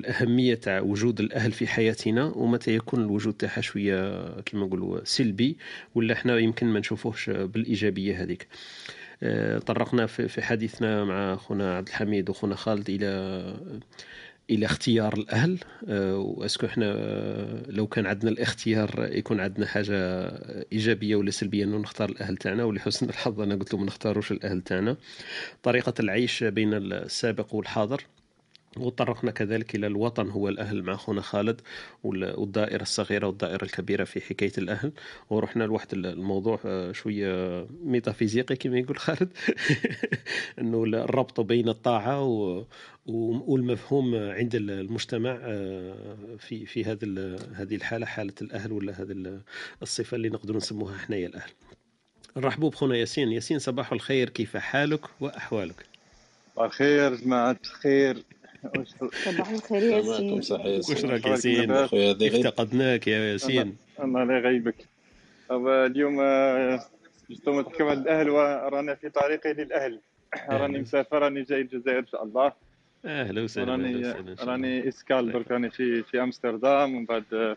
والاهميه 0.03 0.55
تاع 0.55 0.80
وجود 0.80 1.20
الأهل 1.20 1.53
في 1.53 1.66
حياتنا 1.66 2.24
ومتى 2.24 2.74
يكون 2.74 3.00
الوجود 3.00 3.34
تاعها 3.34 3.61
شوية 3.61 4.28
كما 4.40 4.66
نقولوا 4.66 5.00
سلبي 5.05 5.57
ولا 5.94 6.14
إحنا 6.14 6.38
يمكن 6.38 6.66
ما 6.66 6.78
نشوفوهش 6.78 7.30
بالإيجابية 7.30 8.22
هذيك. 8.22 8.48
آه، 9.22 9.59
طرقنا 9.59 10.07
في 10.07 10.42
حديثنا 10.42 11.05
مع 11.05 11.36
خونا 11.36 11.76
عبد 11.76 11.88
الحميد 11.88 12.30
وخونا 12.30 12.55
خالد 12.55 12.90
إلى 12.90 13.07
إلى 14.50 14.66
اختيار 14.66 15.14
الأهل. 15.14 15.59
آه، 15.88 16.16
وأسكو 16.16 16.66
إحنا 16.66 16.86
آه، 16.86 17.62
لو 17.68 17.86
كان 17.86 18.07
عندنا 18.07 18.30
الاختيار 18.30 19.09
يكون 19.12 19.40
عندنا 19.40 19.66
حاجة 19.66 20.28
إيجابية 20.72 21.16
ولا 21.16 21.30
سلبية 21.30 21.64
انه 21.64 21.78
نختار 21.78 22.09
الأهل 22.09 22.36
تاعنا. 22.36 22.64
ولحسن 22.64 23.09
الحظ 23.09 23.40
أنا 23.40 23.55
قلت 23.55 23.72
لهم 23.72 23.82
ما 23.82 23.86
نختاروش 23.86 24.32
الأهل 24.32 24.61
تاعنا. 24.62 24.96
طريقة 25.62 25.94
العيش 26.00 26.44
بين 26.44 26.74
السابق 26.74 27.55
والحاضر. 27.55 28.03
وطرقنا 28.76 29.30
كذلك 29.30 29.74
إلى 29.74 29.86
الوطن 29.86 30.30
هو 30.30 30.48
الأهل 30.48 30.82
مع 30.82 30.94
أخونا 30.94 31.20
خالد 31.20 31.60
والدائرة 32.04 32.82
الصغيرة 32.82 33.26
والدائرة 33.26 33.64
الكبيرة 33.64 34.04
في 34.04 34.20
حكاية 34.20 34.52
الأهل. 34.58 34.92
ورحنا 35.30 35.64
لواحد 35.64 35.94
الموضوع 35.94 36.60
آه، 36.64 36.92
شوية 36.92 37.66
ميتافيزيقي 37.84 38.56
كما 38.56 38.78
يقول 38.78 38.98
خالد. 38.98 39.32
أنه 40.60 40.84
الربط 40.84 41.40
بين 41.40 41.68
الطاعة 41.68 42.22
والمفهوم 43.06 44.14
عند 44.14 44.54
المجتمع 44.54 45.38
آه، 45.42 46.16
في 46.38 46.66
في 46.66 46.84
هذه 46.84 47.36
هذه 47.54 47.74
الحالة 47.74 48.06
حالة 48.06 48.34
الأهل 48.42 48.72
ولا 48.72 49.02
هذه 49.02 49.40
الصفة 49.82 50.14
اللي 50.14 50.28
نقدر 50.28 50.56
نسموها 50.56 50.98
حنايا 50.98 51.26
الأهل. 51.26 51.50
نرحبوا 52.36 52.70
بخونا 52.70 52.96
ياسين. 52.96 53.32
ياسين 53.32 53.58
صباح 53.58 53.92
الخير. 53.92 54.28
كيف 54.28 54.56
حالك 54.56 55.00
وأحوالك؟ 55.20 55.86
الخير 56.60 57.14
جماعة 57.14 57.56
الخير. 57.64 58.22
صباح 59.24 59.50
الخير 59.50 59.82
ياسين. 59.82 60.32
واش 60.32 61.04
راك 61.04 61.26
ياسين؟ 61.26 61.70
افتقدناك 61.70 63.06
يا 63.08 63.18
ياسين. 63.18 63.76
الله 64.00 64.24
لا 64.24 64.38
يغيبك. 64.38 64.88
اليوم 65.50 66.14
جيتو 67.30 67.60
آه، 67.60 67.62
تحكم 67.62 67.84
على 67.84 68.00
الأهل 68.00 68.30
ورانا 68.30 68.94
في 68.94 69.08
طريقي 69.08 69.52
للأهل. 69.52 70.00
راني 70.48 70.78
مسافر 70.78 71.18
راني 71.22 71.42
جاي 71.42 71.60
الجزائر 71.60 71.98
إن 71.98 72.06
شاء 72.06 72.24
الله. 72.24 72.52
أهلا 73.04 73.42
وسهلا 73.42 73.72
راني 73.72 74.14
راني 74.40 74.88
escale 74.88 75.32
درك 75.32 75.50
راني 75.50 75.70
في 75.70 76.02
في 76.02 76.22
أمستردام 76.22 76.94
ومن 76.94 77.04
بعد 77.04 77.56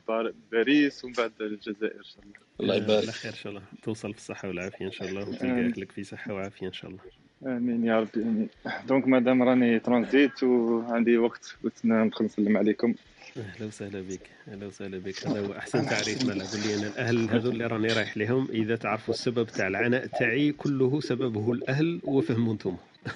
باريس 0.51 1.05
ومن 1.05 1.13
بعد 1.13 1.31
الجزائر 1.41 1.97
إن 1.97 2.03
شاء 2.03 2.23
الله. 2.23 2.35
الله 2.59 2.75
يبارك. 2.75 3.03
على 3.03 3.11
خير 3.11 3.31
إن 3.31 3.37
شاء 3.37 3.49
الله. 3.51 3.63
توصل 3.83 4.13
في 4.13 4.19
الصحة 4.19 4.47
والعافية 4.47 4.85
إن 4.85 4.91
شاء 4.91 5.07
الله 5.09 5.29
وتلقى 5.29 5.51
اهلك 5.51 5.91
في 5.91 6.03
صحة 6.03 6.33
وعافية 6.33 6.67
إن 6.67 6.73
شاء 6.73 6.91
الله. 6.91 7.01
آمين 7.45 7.85
يا 7.85 7.99
ربي 7.99 8.21
آمين. 8.21 8.49
donc 8.87 9.07
مادام 9.07 9.43
راني 9.43 9.79
ترانزيت 9.79 10.43
وعندي 10.43 11.17
وقت 11.17 11.55
قلت 11.63 11.85
ندخل 11.85 12.25
نسلم 12.25 12.57
عليكم. 12.57 12.93
أهلا 13.37 13.67
وسهلا 13.67 14.01
بك 14.01 14.19
أهلا 14.47 14.67
وسهلا 14.67 14.97
بك. 14.97 15.27
هذا 15.27 15.47
هو 15.47 15.53
أحسن 15.53 15.85
تعريف 15.85 16.25
مالا 16.25 16.43
قول 16.43 16.59
لي 16.67 16.75
أنا 16.75 16.87
الأهل 16.87 17.29
هذول 17.29 17.51
اللي 17.53 17.67
راني 17.67 17.87
رايح 17.87 18.17
لهم 18.17 18.47
إذا 18.51 18.75
تعرفوا 18.75 19.13
السبب 19.13 19.47
تاع 19.47 19.67
العناء 19.67 20.05
تاعي 20.05 20.51
كله 20.51 21.01
سببه 21.01 21.51
الأهل 21.51 22.01
وفهموا 22.03 22.53
أنتم. 22.53 22.75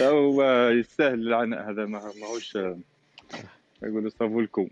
هو 0.00 0.68
يستاهل 0.70 1.14
العناء 1.28 1.70
هذا 1.70 1.86
ما 1.86 2.12
ماهوش 2.20 2.58
يقولوا 3.82 4.10
صافو 4.10 4.40
لكم. 4.40 4.68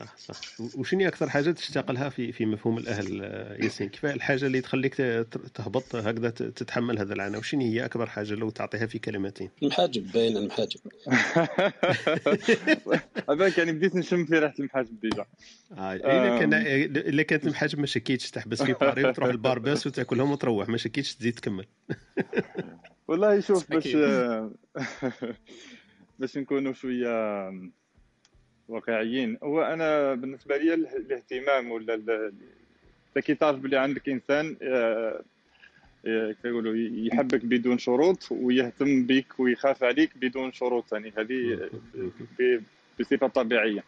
صح 0.00 0.16
صح. 0.16 0.60
وشنو 0.78 1.08
أكثر 1.08 1.28
حاجة 1.28 1.50
تشتاق 1.50 1.90
لها 1.90 2.08
في 2.08 2.32
في 2.32 2.46
مفهوم 2.46 2.78
الأهل 2.78 3.20
ياسين؟ 3.62 3.88
كيف 3.88 4.06
الحاجة 4.06 4.46
اللي 4.46 4.60
تخليك 4.60 4.94
تهبط 5.54 5.96
هكذا 5.96 6.30
تتحمل 6.30 6.98
هذا 6.98 7.14
العناء؟ 7.14 7.40
وشنو 7.40 7.62
هي 7.62 7.84
أكبر 7.84 8.06
حاجة 8.06 8.34
لو 8.34 8.50
تعطيها 8.50 8.86
في 8.86 8.98
كلمتين؟ 8.98 9.50
المحاجب 9.62 10.12
باين 10.12 10.36
المحاجب. 10.36 10.80
هذاك 13.30 13.58
يعني 13.58 13.72
بديت 13.72 13.96
نشم 13.96 14.24
في 14.24 14.38
ريحة 14.38 14.54
المحاجب 14.58 15.00
ديجا. 15.00 15.26
آه 15.72 15.94
إلا 15.94 16.38
كان 16.38 16.54
إلا 16.96 17.22
كانت 17.22 17.44
المحاجب 17.44 17.78
ما 17.78 17.86
شكيتش 17.86 18.30
تحبس 18.30 18.62
في 18.62 18.72
باري 18.72 19.04
وتروح 19.04 19.28
البارباس 19.28 19.86
وتاكلهم 19.86 20.30
وتروح 20.30 20.68
ما 20.68 20.76
شكيتش 20.76 21.14
تزيد 21.14 21.34
تكمل. 21.34 21.66
والله 23.08 23.40
شوف 23.40 23.70
باش 23.70 23.88
باش 26.18 26.38
نكونوا 26.38 26.72
شوية 26.72 27.50
واقعيين. 28.68 29.38
هو 29.42 29.62
أنا 29.62 30.14
بالنسبة 30.14 30.56
لي 30.56 30.74
الاهتمام 30.74 31.70
ولا 31.70 31.94
انت 33.16 33.26
كي 33.26 33.34
تعرف 33.34 33.58
بلي 33.58 33.76
عندك 33.76 34.08
إنسان 34.08 34.56
آه، 34.62 35.22
آه، 36.06 36.34
كيقولوا 36.42 36.74
يحبك 36.76 37.44
بدون 37.44 37.78
شروط 37.78 38.28
ويهتم 38.30 39.06
بك 39.06 39.40
ويخاف 39.40 39.84
عليك 39.84 40.10
بدون 40.16 40.52
شروط 40.52 40.92
يعني. 40.92 41.12
هذه 41.18 41.70
بصفة 43.00 43.26
طبيعية. 43.26 43.84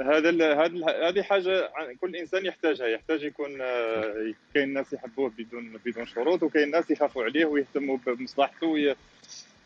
هذا 0.00 0.30
هذا 0.54 1.08
هذه 1.08 1.22
حاجة 1.22 1.70
كل 2.00 2.16
إنسان 2.16 2.46
يحتاجها. 2.46 2.86
يحتاج 2.86 3.22
يكون 3.22 3.60
آه، 3.60 4.34
كاين 4.54 4.72
ناس 4.72 4.92
يحبوه 4.92 5.32
بدون 5.38 5.78
بدون 5.84 6.06
شروط 6.06 6.42
وكاين 6.42 6.70
ناس 6.70 6.90
يخافوا 6.90 7.24
عليه 7.24 7.44
ويهتموا 7.44 7.98
بمصلحته 8.06 8.94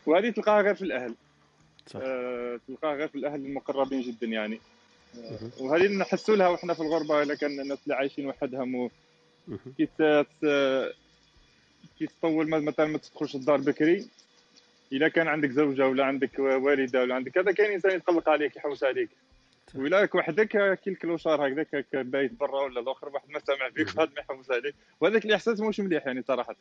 وهذه 0.05 0.29
تلقاها 0.29 0.61
غير 0.61 0.75
في 0.75 0.81
الأهل. 0.81 1.15
آه 1.95 2.59
تلقاه 2.67 2.95
غير 2.95 3.07
في 3.07 3.15
الاهل 3.15 3.45
المقربين 3.45 4.01
جدا 4.01 4.27
يعني. 4.27 4.59
آه 5.17 5.39
وهذه 5.59 5.87
نحسوا 5.87 6.35
لها 6.35 6.47
وإحنا 6.47 6.73
في 6.73 6.79
الغربة 6.79 7.23
الا 7.23 7.35
كان 7.35 7.59
الناس 7.59 7.79
اللي 7.83 7.95
عايشين 7.95 8.27
وحدهم 8.27 8.89
كي 9.77 9.87
كي 11.99 12.07
تطول 12.07 12.49
مثلا 12.49 12.85
ما 12.85 12.97
تدخلش 12.97 13.35
الدار 13.35 13.57
بكري. 13.57 14.07
اذا 14.91 15.07
كان 15.07 15.27
عندك 15.27 15.49
زوجة 15.49 15.87
ولا 15.87 16.05
عندك 16.05 16.39
والدة 16.39 17.01
ولا 17.01 17.15
عندك 17.15 17.37
هذا 17.37 17.51
كاين 17.51 17.71
إنسان 17.71 17.91
يتقلق 17.91 18.29
عليك 18.29 18.55
يحوس 18.55 18.83
عليك. 18.83 19.09
ولا 19.75 20.09
وحدك 20.13 20.79
كي 20.83 20.89
ال 20.89 20.95
clochard 20.95 21.47
هكذاك 21.47 21.95
بايت 21.95 22.31
برا 22.33 22.61
ولا 22.61 22.79
الآخر 22.79 23.09
واحد 23.09 23.29
ما 23.29 23.39
سامع 23.39 23.69
فيك 23.69 23.87
وهذا 23.87 24.11
ما 24.15 24.19
يحوس 24.19 24.51
عليك. 24.51 24.75
وهذاك 24.99 25.25
الإحساس 25.25 25.59
مش 25.59 25.79
مليح 25.79 26.07
يعني 26.07 26.21
صراحة. 26.21 26.55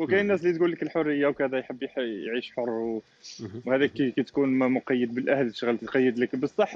وكاين 0.00 0.20
الناس 0.20 0.42
اللي 0.44 0.58
تقول 0.58 0.72
لك 0.72 0.82
الحرية 0.82 1.26
وكذا 1.26 1.58
يحب 1.58 1.82
يعيش 1.96 2.52
حر 2.52 2.70
و... 2.70 3.02
وهذا 3.66 3.86
كي, 3.86 4.10
كي 4.10 4.22
تكون 4.22 4.58
مقيد 4.58 5.14
بالأهل 5.14 5.50
تشغل 5.52 5.78
تقيد 5.78 6.18
لك. 6.18 6.36
بصح 6.36 6.72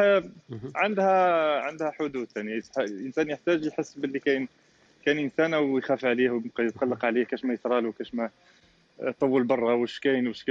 عندها 0.74 1.60
عندها 1.60 1.90
حدود 1.90 2.28
يعني. 2.36 2.62
الإنسان 2.78 3.30
يحتاج 3.30 3.66
يحس 3.66 3.94
باللي 3.94 4.18
كاين 4.18 4.48
كاين 5.04 5.18
إنسان 5.18 5.54
ويخاف 5.54 6.04
عليه 6.04 6.30
ويبقى 6.30 6.64
يتقلق 6.64 7.04
عليه 7.04 7.24
كاش 7.24 7.44
ما 7.44 7.54
يصرى 7.54 7.80
له 7.80 7.92
كاش 7.92 8.14
ما 8.14 8.30
طول 9.20 9.44
برا 9.44 9.74
واش 9.74 10.00
كاين 10.00 10.28
واش 10.28 10.44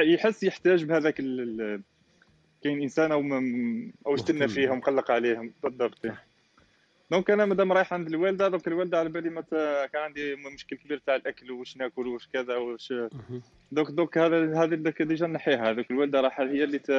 يحس 0.00 0.42
يحتاج 0.42 0.84
بهذاك 0.84 1.20
ال... 1.20 1.80
كاين 2.64 2.82
إنسان 2.82 3.12
أو 3.12 3.22
أو 4.06 4.14
استنى 4.14 4.48
فيه 4.48 4.70
ومقلق 4.70 5.10
عليهم. 5.10 5.52
بالضبط. 5.62 6.06
donc 7.10 7.30
أنا 7.30 7.44
مادام 7.44 7.72
رايح 7.72 7.92
عند 7.92 8.08
الوالدة 8.08 8.48
donc 8.48 8.68
الوالدة 8.68 8.98
على 8.98 9.08
بالي 9.08 9.30
مت... 9.30 9.50
كان 9.92 10.02
عندي 10.02 10.36
مشكل 10.36 10.76
كبير 10.76 10.98
تاع 10.98 11.16
الأكل 11.16 11.50
واش 11.50 11.76
ناكل 11.76 12.06
واش 12.06 12.28
كذا 12.32 12.56
واش 12.56 12.94
donc 13.72 13.90
donc 13.90 14.18
هذا 14.18 14.62
هذا 14.62 14.92
déjà 15.00 15.26
نحيها. 15.26 15.70
هذوك 15.70 15.90
الوالدة 15.90 16.20
راح 16.20 16.40
هي 16.40 16.64
اللي 16.64 16.78
ت... 16.78 16.90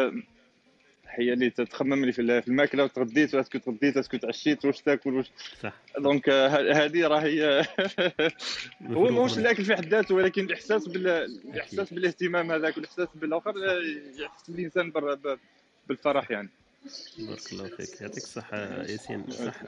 هي 1.07 1.33
اللي 1.33 1.49
تخمم 1.49 2.05
لي 2.05 2.11
في 2.11 2.21
الماكلة 2.21 2.83
وتغديت 2.83 3.35
est-ce 3.35 3.50
que 3.50 3.57
تغديت 3.57 3.97
est-ce 3.97 4.11
que 4.11 4.17
تعشيت 4.17 4.65
واش 4.65 4.81
تاكل 4.81 5.13
واش 5.13 5.31
صح. 5.59 5.73
donc 5.97 6.29
هذه 6.29 7.07
راه 7.07 7.19
هي 7.19 7.65
هو 8.97 9.09
ماهوش 9.09 9.37
الأكل 9.37 9.65
في 9.65 9.75
حد 9.75 9.85
ذاته 9.85 10.15
ولكن 10.15 10.45
الإحساس 10.45 10.87
بال 10.87 11.07
الإحساس 11.07 11.93
بالاهتمام 11.93 12.51
هذاك 12.51 12.77
والإحساس 12.77 13.07
بالآخر 13.15 13.53
يحس 14.19 14.49
الانسان 14.49 14.93
بالفرح 15.87 16.31
يعني. 16.31 16.49
بارك 17.19 17.53
الله 17.53 17.67
فيك. 17.67 18.01
يعطيك 18.01 18.23
الصحة 18.23 18.57
ياسين. 18.57 19.31
صح. 19.31 19.61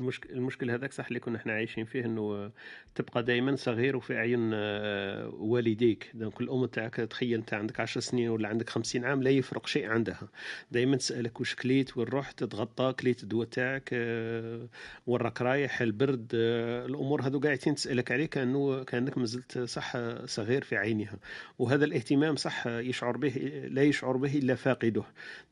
المشكل, 0.00 0.30
المشكل 0.30 0.70
هذاك 0.70 0.92
صح 0.92 1.06
اللي 1.06 1.20
كنا 1.20 1.36
إحنا 1.36 1.52
عايشين 1.52 1.84
فيه 1.84 2.04
إنه 2.04 2.50
تبقى 2.94 3.22
دائما 3.22 3.56
صغير 3.56 3.96
وفي 3.96 4.16
اعين 4.16 4.50
آه، 4.54 5.28
والديك. 5.28 6.10
donc 6.14 6.40
الأم 6.40 6.66
تاعك 6.66 6.94
تخيل 6.94 7.34
أنت 7.38 7.54
عندك 7.54 7.80
10 7.80 8.00
سنين 8.00 8.28
ولا 8.28 8.48
عندك 8.48 8.70
50 8.70 9.04
عام 9.04 9.22
لا 9.22 9.30
يفرق 9.30 9.66
شيء 9.66 9.86
عندها. 9.86 10.28
دائما 10.70 10.96
تسألك 10.96 11.40
واش 11.40 11.54
كليت 11.54 11.96
وين 11.96 12.08
رحت 12.08 12.38
تتغطى 12.44 12.92
كليت 13.00 13.22
الدواء 13.22 13.46
تاعك 13.46 13.90
آه، 13.92 14.68
وين 15.06 15.20
راك 15.20 15.42
رايح 15.42 15.80
البرد 15.80 16.32
آه، 16.34 16.86
الأمور 16.86 17.22
هذو 17.22 17.40
قاعدين 17.40 17.74
تسألك 17.74 18.12
عليه 18.12 18.26
كأنه 18.26 18.84
كأنك 18.84 19.18
مازلت 19.18 19.58
صح 19.58 19.96
صغير 20.24 20.62
في 20.64 20.76
عينها. 20.76 21.18
وهذا 21.58 21.84
الاهتمام 21.84 22.36
صح 22.36 22.66
يشعر 22.66 23.16
به 23.16 23.28
لا 23.70 23.82
يشعر 23.82 24.16
به 24.16 24.38
إلا 24.38 24.54
فاقده. 24.54 25.02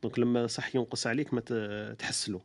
donc 0.03 0.19
لما 0.19 0.47
صح 0.47 0.75
ينقص 0.89 1.07
عليك 1.07 1.33
ما 1.33 1.41
تحسلو. 1.99 2.41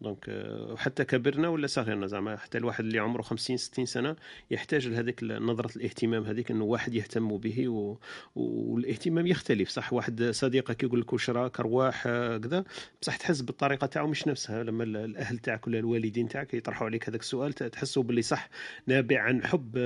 donc 0.00 0.24
euh, 0.30 0.78
حتى 0.78 1.04
كبرنا 1.04 1.48
ولا 1.48 1.66
صغرنا 1.66 2.06
زعما 2.06 2.36
حتى 2.36 2.58
الواحد 2.58 2.84
اللي 2.84 2.98
عمره 2.98 3.22
50 3.22 3.56
60 3.56 3.86
سنة 3.86 4.16
يحتاج 4.50 4.88
لهذيك 4.88 5.22
نظرة 5.24 5.76
الاهتمام 5.76 6.24
هذيك 6.24 6.50
إنه 6.50 6.64
واحد 6.64 6.94
يهتم 6.94 7.36
به 7.36 7.68
و... 7.68 7.98
والاهتمام 8.34 9.26
يختلف. 9.26 9.68
صح 9.68 9.92
واحد 9.92 10.22
صديقك 10.22 10.82
يقول 10.82 11.00
لك 11.00 11.12
واش 11.12 11.30
راك 11.30 11.60
رواح 11.60 12.04
كذا 12.38 12.64
بصح 13.02 13.16
تحس 13.16 13.40
بالطريقة 13.40 13.86
تاعو 13.86 14.06
مش 14.06 14.26
نفسها. 14.28 14.62
لما 14.62 14.84
الأهل 14.84 15.38
تاعك 15.38 15.66
ولا 15.66 15.78
الوالدين 15.78 16.28
تاعك 16.28 16.54
يطرحوا 16.54 16.86
عليك 16.86 17.08
هذاك 17.08 17.20
السؤال 17.20 17.52
تحسوا 17.52 18.02
باللي 18.02 18.22
صح 18.22 18.48
نابع 18.86 19.20
عن 19.20 19.46
حب 19.46 19.78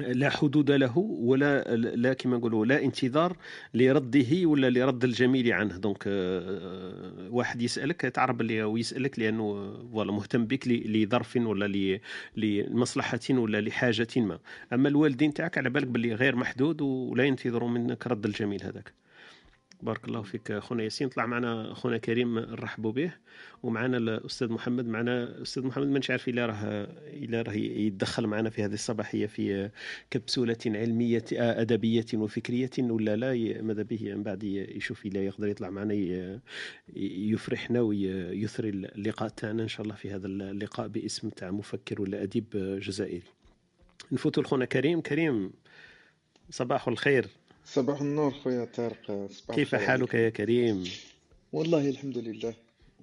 لا 0.00 0.30
حدود 0.30 0.70
له 0.70 0.98
ولا 0.98 1.76
لا 1.76 2.12
كما 2.12 2.36
نقولوا 2.36 2.66
لا 2.66 2.82
انتظار 2.84 3.36
لرده 3.74 4.46
ولا 4.46 4.70
لرد 4.70 5.04
الجميل 5.04 5.52
عنه. 5.52 5.76
donc 5.76 6.04
آه، 6.06 7.28
واحد 7.30 7.62
يسألك 7.62 8.00
تعرف 8.00 8.36
باللي 8.36 8.62
ويسألك 8.62 9.18
لأنه 9.18 9.72
voilà 9.92 10.12
مهتم 10.12 10.46
بك 10.46 10.68
لظرف 10.68 11.36
ولا 11.36 11.98
لمصلحة 12.36 13.20
ولا 13.30 13.60
لحاجة 13.60 14.08
ما. 14.16 14.38
أما 14.72 14.88
الوالدين 14.88 15.34
تاعك 15.34 15.58
على 15.58 15.70
بالك 15.70 15.86
باللي 15.86 16.14
غير 16.14 16.36
محدود 16.36 16.80
ولا 16.82 17.24
ينتظروا 17.24 17.68
منك 17.68 18.06
رد 18.06 18.26
الجميل 18.26 18.62
هذاك؟ 18.64 19.07
بارك 19.82 20.08
الله 20.08 20.22
فيك 20.22 20.58
خونا 20.58 20.82
ياسين. 20.82 21.08
طلع 21.08 21.26
معنا 21.26 21.74
خونا 21.74 21.98
كريم 21.98 22.38
نرحبوا 22.38 22.92
به. 22.92 23.12
ومعنا 23.62 23.96
الأستاذ 23.96 24.48
محمد 24.48 24.86
معنا 24.86 25.42
أستاذ 25.42 25.66
محمد 25.66 25.86
مانيش 25.86 26.10
عارف 26.10 26.28
إلا 26.28 26.46
راه 26.46 26.88
إلا 27.06 27.42
راه 27.42 27.52
يتدخل 27.52 28.26
معنا 28.26 28.50
في 28.50 28.64
هذه 28.64 28.74
الصباحية 28.74 29.26
في 29.26 29.70
كبسولة 30.10 30.56
علمية 30.66 31.24
أدبية 31.32 32.06
وفكرية 32.14 32.70
ولا 32.78 33.16
لا 33.16 33.62
ماذا 33.62 33.82
به 33.82 34.14
من 34.14 34.22
بعد 34.22 34.42
يشوف 34.42 35.06
إلا 35.06 35.24
يقدر 35.24 35.48
يطلع 35.48 35.70
معنا 35.70 35.94
يفرحنا 36.96 37.80
ويثري 37.80 38.68
اللقاء 38.68 39.28
تاعنا 39.28 39.62
إن 39.62 39.68
شاء 39.68 39.82
الله 39.82 39.94
في 39.94 40.10
هذا 40.10 40.26
اللقاء 40.26 40.88
باسم 40.88 41.28
تاع 41.28 41.50
مفكر 41.50 42.02
ولا 42.02 42.22
اديب 42.22 42.46
جزائري. 42.82 43.22
نفوتوا 44.12 44.42
لخونا 44.42 44.64
كريم. 44.64 45.00
كريم 45.00 45.50
صباح 46.50 46.88
الخير. 46.88 47.26
صباح 47.72 48.00
النور 48.00 48.30
خويا 48.30 48.64
طارق. 48.64 49.28
صباح 49.30 49.56
كيف 49.56 49.74
حالك 49.74 50.14
يا 50.14 50.28
كريم؟ 50.28 50.84
والله 51.52 51.88
الحمد 51.88 52.18
لله. 52.18 52.54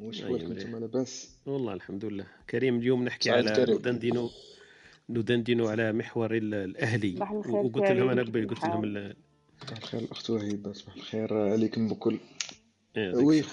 واش 0.02 0.22
احوالكم 0.22 0.52
أنتم؟ 0.52 0.78
لاباس 0.78 1.30
والله 1.46 1.74
الحمد 1.74 2.06
لله. 2.06 2.26
كريم 2.50 2.78
اليوم 2.78 3.04
نحكي 3.04 3.32
على 3.32 3.66
ندندنوا 3.70 4.30
ندندنوا 5.10 5.72
على 5.72 5.94
محور 5.94 6.36
الأهلي. 6.38 7.16
وقلت 7.50 7.92
لهم 7.92 8.10
أنا 8.10 8.24
قبل 8.24 8.48
قلت 8.48 8.64
لهم 8.64 9.14
صباح 9.62 9.78
الخير 9.78 10.00
الأخت 10.02 10.30
وهيبة. 10.30 10.74
صباح 10.74 10.96
الخير 10.96 11.34
عليكم 11.34 11.88
بكل. 11.90 12.20
oui 12.98 13.44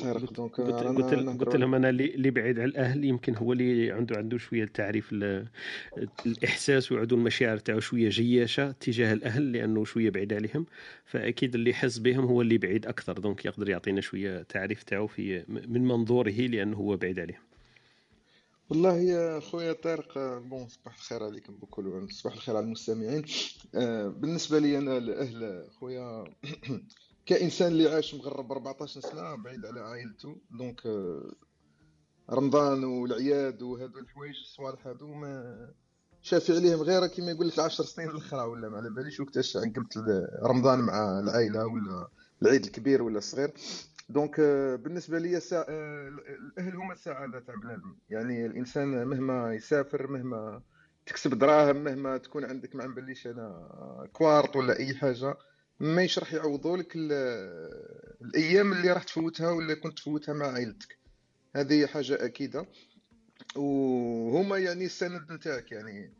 طارق 0.00 0.32
donc 0.32 0.60
قلت, 0.60 1.14
قلت, 1.40 1.56
لهم 1.56 1.74
أنا 1.74 1.90
اللي 1.90 2.30
بعيد 2.30 2.58
على 2.58 2.68
الأهل 2.68 3.04
يمكن 3.04 3.36
هو 3.36 3.52
اللي 3.52 3.90
عنده 3.92 4.16
عنده 4.16 4.38
شوية 4.38 4.64
تعريف 4.64 5.12
الإحساس 6.26 6.92
وعنده 6.92 7.16
المشاعر 7.16 7.58
تاعو 7.58 7.80
شوية 7.80 8.08
جياشة 8.08 8.70
تجاه 8.70 9.12
الأهل 9.12 9.52
لأنه 9.52 9.84
شوية 9.84 10.10
بعيد 10.10 10.32
عليهم. 10.32 10.66
فأكيد 11.04 11.54
اللي 11.54 11.70
يحس 11.70 11.98
بهم 11.98 12.24
هو 12.24 12.42
اللي 12.42 12.58
بعيد 12.58 12.86
أكثر 12.86 13.18
donc 13.18 13.44
يقدر 13.44 13.68
يعطينا 13.68 14.00
شوية 14.00 14.42
تعريف 14.42 14.82
تاعو 14.82 15.06
في 15.06 15.44
من 15.48 15.84
منظوره 15.84 16.30
لأنه 16.30 16.76
هو 16.76 16.96
بعيد 16.96 17.20
عليهم. 17.20 17.40
والله 18.70 18.98
يا 18.98 19.40
خويا 19.40 19.72
طارق 19.72 20.18
bon 20.38 20.68
صباح 20.68 20.94
الخير 20.94 21.22
عليكم 21.22 21.56
بكل 21.62 22.06
صباح 22.10 22.34
الخير 22.34 22.56
على 22.56 22.64
المستمعين. 22.64 23.24
آه، 23.74 24.08
بالنسبة 24.08 24.58
لي 24.58 24.78
أنا 24.78 24.98
الأهل 24.98 25.64
خويا 25.80 26.24
كإنسان 27.26 27.72
اللي 27.72 27.88
عاش 27.88 28.14
مغرب 28.14 28.52
14 28.52 29.00
سنة 29.00 29.34
بعيد 29.34 29.66
على 29.66 29.80
عائلته. 29.80 30.36
donc 30.50 30.86
آه، 30.86 31.32
رمضان 32.30 32.84
والعياد 32.84 33.62
وهذو 33.62 33.98
الحوايج 33.98 34.34
الصوالح 34.40 34.86
هذو 34.86 35.14
ما 35.14 35.70
شافي 36.22 36.52
عليهم 36.52 36.80
غير 36.80 37.06
كيما 37.06 37.30
يقول 37.30 37.48
لك 37.48 37.58
10 37.58 37.84
سنين 37.84 38.10
الاخرى 38.10 38.40
ولا 38.40 38.68
ما 38.68 38.76
على 38.76 38.90
باليش 38.90 39.20
وقتاش 39.20 39.56
عقبت 39.56 40.04
رمضان 40.42 40.78
مع 40.78 41.20
العائلة 41.20 41.66
ولا 41.66 42.08
العيد 42.42 42.64
الكبير 42.64 43.02
ولا 43.02 43.18
الصغير. 43.18 43.52
donc 44.08 44.40
آه، 44.40 44.76
بالنسبة 44.76 45.18
لي 45.18 45.40
سا... 45.40 45.64
آه، 45.68 46.08
الأهل 46.58 46.76
هما 46.76 46.92
السعادة 46.92 47.40
تاع 47.40 47.54
بنادم. 47.54 47.96
يعني 48.10 48.46
الإنسان 48.46 49.04
مهما 49.04 49.54
يسافر 49.54 50.06
مهما 50.06 50.62
تكسب 51.06 51.38
دراهم 51.38 51.76
مهما 51.84 52.16
تكون 52.16 52.44
عندك 52.44 52.76
ما 52.76 52.86
نبليش 52.86 53.26
أنا 53.26 54.08
كواغط 54.12 54.56
ولا 54.56 54.78
أي 54.78 54.94
حاجة 54.94 55.36
ما 55.80 56.08
راح 56.18 56.34
يعوضوا 56.34 56.76
لك 56.76 56.92
الأيام 58.22 58.72
اللي 58.72 58.92
راح 58.92 59.02
تفوتها 59.02 59.50
ولا 59.50 59.74
كنت 59.74 59.98
تفوتها 59.98 60.32
مع 60.32 60.46
عائلتك. 60.46 60.98
هذه 61.56 61.86
حاجة 61.86 62.24
أكيدة. 62.24 62.66
وهما 63.56 64.58
يعني 64.58 64.84
السند 64.84 65.32
نتاعك 65.32 65.72
يعني 65.72 66.14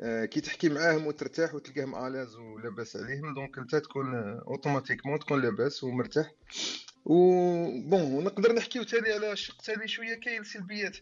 آه، 0.00 0.24
كي 0.24 0.40
تحكي 0.40 0.68
معاهم 0.68 1.06
وترتاح 1.06 1.54
وتلقاهم 1.54 2.06
à 2.06 2.10
l'aise 2.10 2.36
ولاباس 2.36 2.96
عليهم 2.96 3.34
donc 3.34 3.58
أنت 3.58 3.76
تكون 3.76 4.14
automatiquement 4.48 5.18
تكون 5.18 5.42
لاباس 5.42 5.84
ومرتاح. 5.84 6.32
و 7.04 7.14
bon 7.88 8.24
نقدر 8.24 8.52
نحكيو 8.52 8.82
تاني 8.82 9.12
على 9.12 9.32
الشق 9.32 9.62
تاني 9.62 9.88
شوية 9.88 10.14
كاين 10.14 10.44
سلبيات 10.44 10.96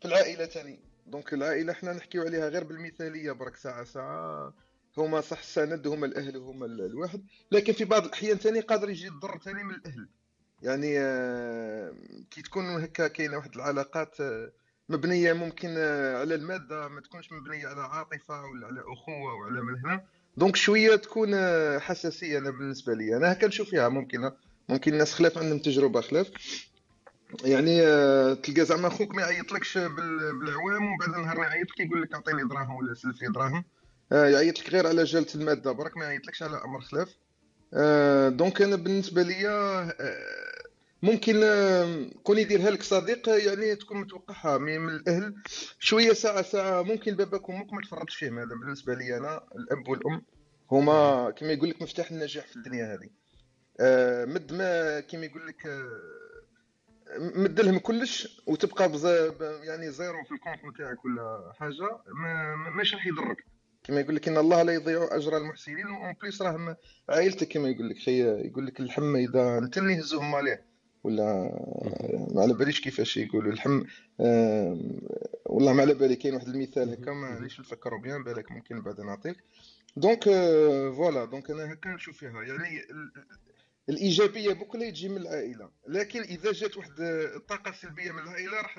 في 0.00 0.04
العائلة 0.04 0.44
تاني. 0.46 0.80
donc 1.06 1.34
العائلة 1.34 1.72
حنا 1.72 1.92
نحكيو 1.92 2.22
عليها 2.22 2.48
غير 2.48 2.64
بالمثالية 2.64 3.32
برك 3.32 3.56
ساعة 3.56 3.84
ساعة 3.84 4.54
هما 4.98 5.20
صح 5.20 5.38
السند 5.38 5.86
هما 5.86 6.06
الأهل 6.06 6.36
هما 6.36 6.66
الواحد. 6.66 7.22
لكن 7.52 7.72
في 7.72 7.84
بعض 7.84 8.04
الأحيان 8.04 8.36
ثاني 8.36 8.60
قادر 8.60 8.90
يجي 8.90 9.08
الضر 9.08 9.38
ثاني 9.38 9.64
من 9.64 9.74
الأهل. 9.74 10.08
يعني 10.62 10.98
آه، 10.98 11.94
كي 12.30 12.42
تكون 12.42 12.64
هكا 12.64 13.08
كاينة 13.08 13.36
واحد 13.36 13.54
العلاقات 13.54 14.20
آه، 14.20 14.52
مبنية 14.88 15.32
ممكن 15.32 15.74
آه، 15.78 16.18
على 16.20 16.34
المادة 16.34 16.88
ما 16.88 17.00
تكونش 17.00 17.32
مبنية 17.32 17.66
على 17.66 17.80
عاطفة 17.80 18.42
ولا 18.42 18.66
على 18.66 18.80
أخوة 18.80 19.34
وعلى 19.34 19.62
من 19.62 19.78
هنا. 19.84 20.04
دونك 20.36 20.56
شوية 20.56 20.96
تكون 20.96 21.30
حساسية 21.80 22.38
أنا 22.38 22.50
بالنسبة 22.50 22.94
لي. 22.94 23.16
أنا 23.16 23.32
هكا 23.32 23.46
نشوف 23.46 23.70
فيها 23.70 23.88
ممكن 23.88 24.30
ممكن 24.68 24.92
الناس 24.92 25.14
خلاف 25.14 25.38
عندهم 25.38 25.58
تجربة 25.58 26.00
خلاف. 26.00 26.30
يعني 27.44 27.80
تلقى 28.34 28.64
زعما 28.64 28.88
خوك 28.88 29.14
ما 29.14 29.22
يعيطلكش 29.22 29.78
بالعوام 29.78 30.84
ومن 30.86 30.96
بعد 30.98 31.08
نهار 31.08 31.38
يعيط 31.38 31.70
لك 31.70 31.80
يقول 31.80 32.02
لك 32.02 32.14
أعطيني 32.14 32.48
دراهم 32.48 32.76
ولا 32.76 32.94
سلف 32.94 33.22
لي 33.22 33.28
دراهم. 33.28 33.64
يعيط 34.12 34.58
لك 34.60 34.70
غير 34.70 34.86
على 34.86 35.04
جالة 35.04 35.26
المادة. 35.34 35.72
برك 35.72 35.96
ما 35.96 36.04
يعيطلكش 36.04 36.42
على 36.42 36.62
أمر 36.64 36.80
خلاف. 36.80 37.14
آه، 37.74 38.28
دونك 38.28 38.62
أنا 38.62 38.76
بالنسبة 38.76 39.22
ليا 39.22 39.80
آه، 40.00 40.68
ممكن 41.02 41.40
كون 42.22 42.38
يديرها 42.38 42.70
لك 42.70 42.82
صديق 42.82 43.28
يعني 43.28 43.76
تكون 43.76 44.00
متوقعها. 44.00 44.58
من 44.58 44.88
الأهل 44.88 45.34
شوية 45.78 46.12
ساعة 46.12 46.42
ساعة 46.42 46.82
ممكن 46.82 47.14
باباك 47.16 47.48
وامك 47.48 47.72
ما 47.72 47.80
تفرطش 47.80 48.16
فيهم 48.16 48.38
هذا 48.38 48.54
بالنسبة 48.54 48.94
لي 48.94 49.16
أنا 49.16 49.40
الأب 49.56 49.88
والأم 49.88 50.22
هما 50.70 51.30
كما 51.30 51.52
يقول 51.52 51.68
لك 51.70 51.82
مفتاح 51.82 52.10
النجاح 52.10 52.46
في 52.46 52.56
الدنيا 52.56 52.94
هذه. 52.94 53.08
مد 54.34 54.52
ما 54.52 55.00
كما 55.00 55.24
يقول 55.26 55.46
لك 55.46 55.66
مد 57.18 57.60
لهم 57.60 57.78
كلش 57.78 58.40
وتبقى 58.46 58.90
يعني 59.62 59.90
zéro 59.90 60.24
في 60.24 60.32
ال 60.34 60.38
compte 60.38 60.64
نتاعك 60.64 61.04
ولا 61.04 61.52
حاجة. 61.58 61.98
ما 62.14 62.56
مش 62.80 62.94
راح 62.94 63.06
يضرك. 63.06 63.44
كما 63.88 64.00
يقول 64.00 64.16
لك 64.16 64.28
إن 64.28 64.36
الله 64.36 64.62
لا 64.62 64.72
يضيع 64.74 65.08
أجر 65.10 65.36
المحسنين 65.36 65.86
و 65.86 65.95
en 65.95 66.14
plus 66.22 66.42
راه 66.42 66.76
عائلتك 67.08 67.48
كما 67.48 67.68
يقول 67.68 67.88
لك 67.88 67.98
خي 67.98 68.20
يقول 68.22 68.66
لك 68.66 68.80
الحمى 68.80 69.24
إذا 69.24 69.58
انت 69.58 69.78
اللي 69.78 70.00
هزوهم 70.00 70.34
عليه. 70.34 70.64
ولا 71.04 71.24
ما 72.34 72.42
على 72.42 72.54
باليش 72.54 72.80
كيفاش 72.80 73.16
يقولوا 73.16 73.52
اللحم 73.52 73.82
والله 75.46 75.72
ما 75.72 75.82
على 75.82 75.94
بالي 75.94 76.16
كاين 76.16 76.34
واحد 76.34 76.48
المثال 76.48 76.90
هكا 76.92 77.12
مانيش 77.12 77.60
نتذكرو 77.60 78.00
bien 78.00 78.24
بالك 78.24 78.50
ممكن 78.50 78.82
بعد 78.82 79.00
نعطيك. 79.00 79.36
donc 79.96 80.24
voilà 80.96 81.24
donc 81.24 81.50
أنا 81.50 81.72
هكا 81.72 81.90
نشوف 81.90 82.16
فيها 82.16 82.42
يعني 82.42 82.80
الإيجابية 83.88 84.52
بكل 84.52 84.80
تجي 84.80 85.08
من 85.08 85.16
العائلة 85.16 85.70
لكن 85.88 86.20
إذا 86.20 86.52
جات 86.52 86.76
واحد 86.76 87.00
الطاقة 87.36 87.72
سلبية 87.72 88.12
من 88.12 88.18
العائلة 88.18 88.56
راح 88.56 88.78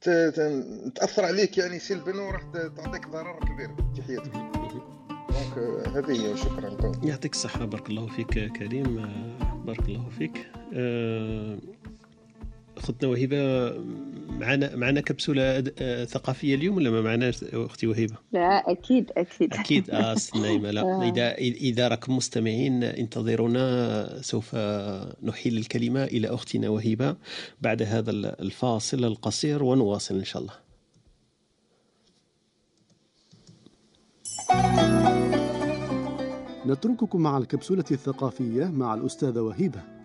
تأثر 0.00 1.24
عليك 1.24 1.58
يعني 1.58 1.78
سلبا 1.78 2.20
وراح 2.20 2.42
تعطيك 2.76 3.08
ضرر 3.08 3.38
كبير 3.38 3.70
في 3.94 4.02
حياتك. 4.02 4.32
دونك 4.32 5.58
هذه 5.88 6.10
هي 6.10 6.36
شكرا 6.36 6.92
يعطيك 7.02 7.32
الصحة 7.32 7.64
بارك 7.64 7.90
الله 7.90 8.06
فيك 8.06 8.52
كريم 8.52 9.08
بارك 9.64 9.88
الله 9.88 10.08
فيك. 10.18 10.46
أه 10.74 11.58
اختنا 12.80 13.08
وهبه 13.10 13.72
معنا 14.28 14.76
معنا 14.76 15.00
كبسولة 15.00 15.60
ثقافية 16.04 16.54
اليوم 16.54 16.76
ولا 16.76 16.90
ما 16.90 17.00
معناش 17.00 17.44
أختي 17.44 17.86
وهبه؟ 17.86 18.14
لا 18.32 18.70
أكيد 18.70 19.10
أكيد 19.16 19.54
أكيد 19.54 19.90
آه 19.90 20.16
نايمه 20.42 20.70
لا 20.70 20.80
آه. 20.80 21.02
اذا 21.02 21.34
إذا 21.38 21.88
راكم 21.88 22.16
مستمعين 22.16 22.84
انتظرونا 22.84 24.22
سوف 24.22 24.54
نحيل 25.22 25.56
الكلمة 25.56 26.04
إلى 26.04 26.28
أختنا 26.28 26.68
وهبه 26.68 27.16
بعد 27.60 27.82
هذا 27.82 28.10
الفاصل 28.10 29.04
القصير 29.04 29.62
ونواصل 29.62 30.18
إن 30.18 30.24
شاء 30.24 30.42
الله. 30.42 30.54
نترككم 36.66 37.20
مع 37.20 37.38
الكبسولة 37.38 37.84
الثقافية 37.90 38.64
مع 38.64 38.94
الأستاذة 38.94 39.40
وهيبة 39.40 39.99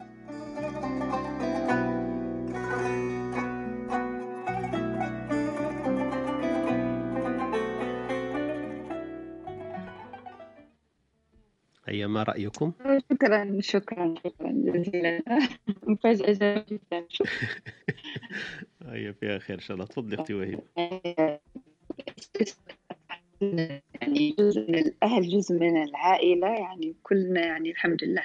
ما 12.15 12.23
رأيكم؟ 12.23 12.71
شكرا 13.11 13.57
شكرا 13.61 14.15
شكرا 14.23 14.51
جزيلا. 14.51 15.21
مفاجأة 15.87 16.65
جدا 16.69 17.07
هيا 18.91 19.11
فيها 19.11 19.39
خير 19.39 19.55
إن 19.55 19.61
شاء 19.61 19.75
الله. 19.75 19.85
تفضلي 19.85 20.15
أختي 20.15 20.33
وهيب. 20.33 20.59
يعني 24.01 24.35
جزء 24.39 24.61
من 24.71 24.77
الأهل 24.77 25.29
جزء 25.29 25.55
من 25.55 25.83
العائلة. 25.83 26.47
يعني 26.47 26.95
كلنا 27.03 27.45
يعني 27.45 27.71
الحمد 27.71 28.03
لله 28.03 28.21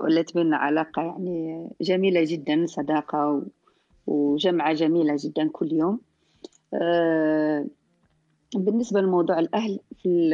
ولت 0.00 0.34
بيننا 0.34 0.56
علاقة 0.56 1.02
يعني 1.02 1.68
جميلة 1.80 2.24
جدا 2.24 2.66
صداقة 2.66 3.46
وجمعة 4.06 4.72
جميلة 4.72 5.16
جدا 5.18 5.48
كل 5.48 5.72
يوم. 5.72 6.00
آه، 6.74 7.66
بالنسبة 8.54 9.00
لموضوع 9.00 9.38
الأهل 9.38 9.80
في, 10.02 10.30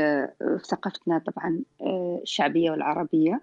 ثقافتنا 0.64 1.18
طبعا 1.18 1.62
آه، 1.80 2.20
الشعبية 2.22 2.70
والعربية 2.70 3.40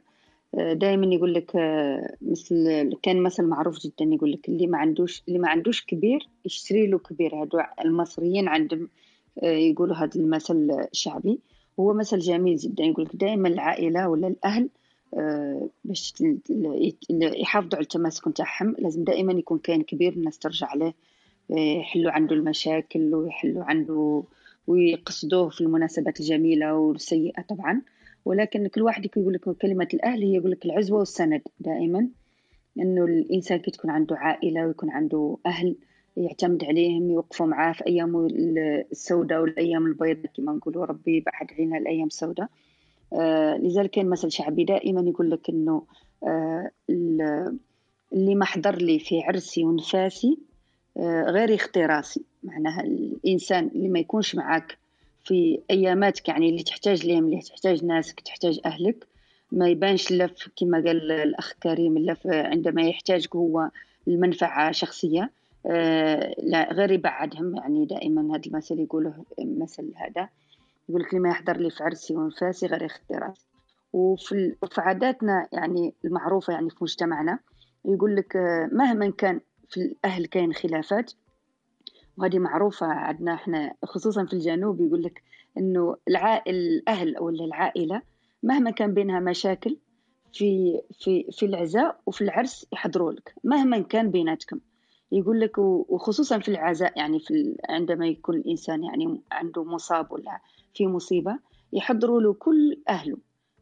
آه، 0.55 0.73
دائما 0.73 1.15
يقول 1.15 1.33
لك 1.33 1.55
آه، 1.55 2.15
مثل 2.21 2.89
كان 3.01 3.23
مثل 3.23 3.43
معروف 3.43 3.79
جدا 3.79 4.05
يقول 4.05 4.31
لك 4.31 4.49
اللي 4.49 4.67
ما 4.67 4.77
عندوش 4.77 5.23
اللي 5.27 5.39
ما 5.39 5.49
عندوش 5.49 5.85
كبير 5.85 6.29
يشتري 6.45 6.87
له 6.87 6.99
كبير. 6.99 7.35
هذو 7.35 7.63
المصريين 7.85 8.47
عندهم 8.47 8.89
يقولوا 9.43 9.95
هذا 9.95 10.15
المثل 10.15 10.87
الشعبي. 10.91 11.39
هو 11.79 11.93
مثل 11.93 12.19
جميل 12.19 12.55
جدا 12.55 12.83
يقول 12.83 13.05
لك 13.05 13.15
دائما 13.15 13.47
العائلة 13.47 14.09
ولا 14.09 14.27
الأهل 14.27 14.69
باش 15.85 16.13
يحافظوا 17.09 17.75
على 17.75 17.83
التماسك 17.83 18.27
نتاعهم. 18.27 18.75
لازم 18.79 19.03
دائما 19.03 19.33
يكون 19.33 19.57
كاين 19.57 19.81
كبير 19.81 20.13
الناس 20.13 20.39
ترجع 20.39 20.73
له 20.73 20.93
يحلوا 21.49 22.11
عنده 22.11 22.35
المشاكل 22.35 23.15
ويحلوا 23.15 23.63
عنده 23.63 24.23
ويقصدوه 24.67 25.49
في 25.49 25.61
المناسبات 25.61 26.19
الجميلة 26.19 26.73
والسيئة 26.75 27.41
طبعا. 27.41 27.81
ولكن 28.25 28.67
كل 28.67 28.81
واحد 28.81 29.05
يقول 29.05 29.33
لك 29.33 29.49
كلمة 29.57 29.87
الأهل 29.93 30.23
هي 30.23 30.33
يقول 30.33 30.51
لك 30.51 30.65
العزوة 30.65 30.99
والسند 30.99 31.41
دائما. 31.59 32.07
إنه 32.79 33.05
الإنسان 33.05 33.59
كي 33.59 33.71
تكون 33.71 33.91
عنده 33.91 34.15
عائلة 34.15 34.67
ويكون 34.67 34.91
عنده 34.91 35.37
أهل 35.45 35.75
يعتمد 36.17 36.63
عليهم 36.63 37.11
يوقفوا 37.11 37.45
معاه 37.45 37.73
في 37.73 37.87
أيام 37.87 38.27
السوداء 38.91 39.41
والأيام 39.41 39.85
البيضاء 39.85 40.31
كما 40.37 40.53
نقولوا. 40.53 40.85
ربي 40.85 41.19
بعد 41.19 41.51
علينا 41.51 41.77
الأيام 41.77 42.07
السوداء. 42.07 42.47
آه 43.13 43.57
لذلك 43.57 43.89
كان 43.89 44.09
مثل 44.09 44.31
شعبي 44.31 44.63
دائما 44.63 45.01
يقول 45.01 45.31
لك 45.31 45.49
إنه 45.49 45.83
آه 46.23 46.71
اللي 48.13 48.35
ما 48.35 48.45
لي 48.77 48.99
في 48.99 49.21
عرسي 49.21 49.63
ونفاسي 49.63 50.37
آه 50.97 51.23
غير 51.23 51.49
يخطي 51.49 51.85
راسي 51.85 52.25
معناها 52.43 52.81
الإنسان 52.81 53.71
اللي 53.75 53.89
ما 53.89 53.99
يكونش 53.99 54.35
معك 54.35 54.77
في 55.23 55.59
أياماتك 55.71 56.29
يعني 56.29 56.49
اللي 56.49 56.63
تحتاج 56.63 57.05
لهم 57.05 57.25
اللي 57.25 57.41
تحتاج 57.41 57.85
ناسك 57.85 58.19
تحتاج 58.19 58.59
أهلك 58.65 59.07
ما 59.51 59.69
يبانش 59.69 60.11
لا 60.11 60.29
كما 60.55 60.77
قال 60.77 61.11
الأخ 61.11 61.53
كريم 61.63 61.97
لا 61.97 62.17
عندما 62.25 62.81
يحتاجك 62.81 63.35
هو 63.35 63.69
المنفعه 64.07 64.71
شخصية. 64.71 65.31
آه 65.65 66.35
لا 66.43 66.73
غير 66.73 66.91
يبعدهم 66.91 67.55
يعني 67.55 67.85
دائما 67.85 68.35
هذا 68.35 68.41
المثل 68.47 68.79
يقوله 68.79 69.25
مثل 69.39 69.91
هذا 69.95 70.29
يقول 70.89 71.01
لك 71.01 71.13
لما 71.13 71.29
يحضر 71.29 71.57
لي 71.57 71.69
في 71.69 71.83
عرسي 71.83 72.15
وانفاسي 72.15 72.65
غير 72.65 72.83
يخطي 72.83 73.13
راسي 73.13 73.45
وفي 73.93 74.55
عاداتنا 74.77 75.47
يعني 75.51 75.93
المعروفة 76.05 76.53
يعني 76.53 76.69
في 76.69 76.75
مجتمعنا 76.81 77.39
يقول 77.85 78.15
لك 78.15 78.35
آه، 78.35 78.69
مهما 78.71 79.11
كان 79.17 79.39
في 79.69 79.81
الأهل 79.81 80.25
كاين 80.25 80.53
خلافات 80.53 81.11
وهذه 82.17 82.39
معروفة 82.39 82.85
عندنا 82.85 83.33
إحنا 83.33 83.73
خصوصا 83.83 84.25
في 84.25 84.33
الجنوب 84.33 84.81
يقول 84.81 85.03
لك 85.03 85.23
إنه 85.57 85.95
العائل 86.07 86.55
الأهل 86.55 87.15
أو 87.15 87.29
العائلة 87.29 88.01
مهما 88.43 88.71
كان 88.71 88.93
بينها 88.93 89.19
مشاكل 89.19 89.77
في 90.33 90.81
في 90.99 91.31
في 91.31 91.45
العزاء 91.45 91.99
وفي 92.05 92.21
العرس 92.21 92.67
يحضروا 92.73 93.11
لك 93.11 93.35
مهما 93.43 93.79
كان 93.79 94.11
بيناتكم. 94.11 94.59
يقول 95.11 95.39
لك 95.39 95.57
وخصوصا 95.57 96.39
في 96.39 96.49
العزاء 96.49 96.97
يعني 96.97 97.19
في 97.19 97.57
عندما 97.69 98.07
يكون 98.07 98.35
الإنسان 98.35 98.83
يعني 98.83 99.21
عنده 99.31 99.63
مصاب 99.63 100.11
ولا 100.11 100.39
في 100.73 100.87
مصيبة 100.87 101.39
يحضروا 101.73 102.21
له 102.21 102.33
كل 102.33 102.81
أهله 102.89 103.17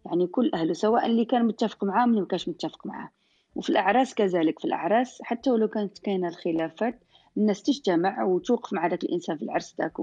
يعني 0.05 0.27
كل 0.27 0.51
أهله 0.53 0.73
سواء 0.73 1.05
اللي 1.05 1.25
كان 1.25 1.45
متفق 1.45 1.83
معاه 1.83 2.05
اللي 2.05 2.21
ما 2.21 2.27
كانش 2.27 2.49
متفق 2.49 2.87
معاه. 2.87 3.09
وفي 3.55 3.69
الأعراس 3.69 4.13
كذلك 4.13 4.59
في 4.59 4.65
الأعراس 4.65 5.21
حتى 5.23 5.51
ولو 5.51 5.67
كانت 5.67 5.99
كاينة 5.99 6.27
الخلافات 6.27 6.99
الناس 7.37 7.63
تجتمع 7.63 8.23
وتوقف 8.23 8.73
مع 8.73 8.87
ذاك 8.87 9.03
الإنسان 9.03 9.37
في 9.37 9.43
العرس 9.43 9.75
ذاك 9.81 9.99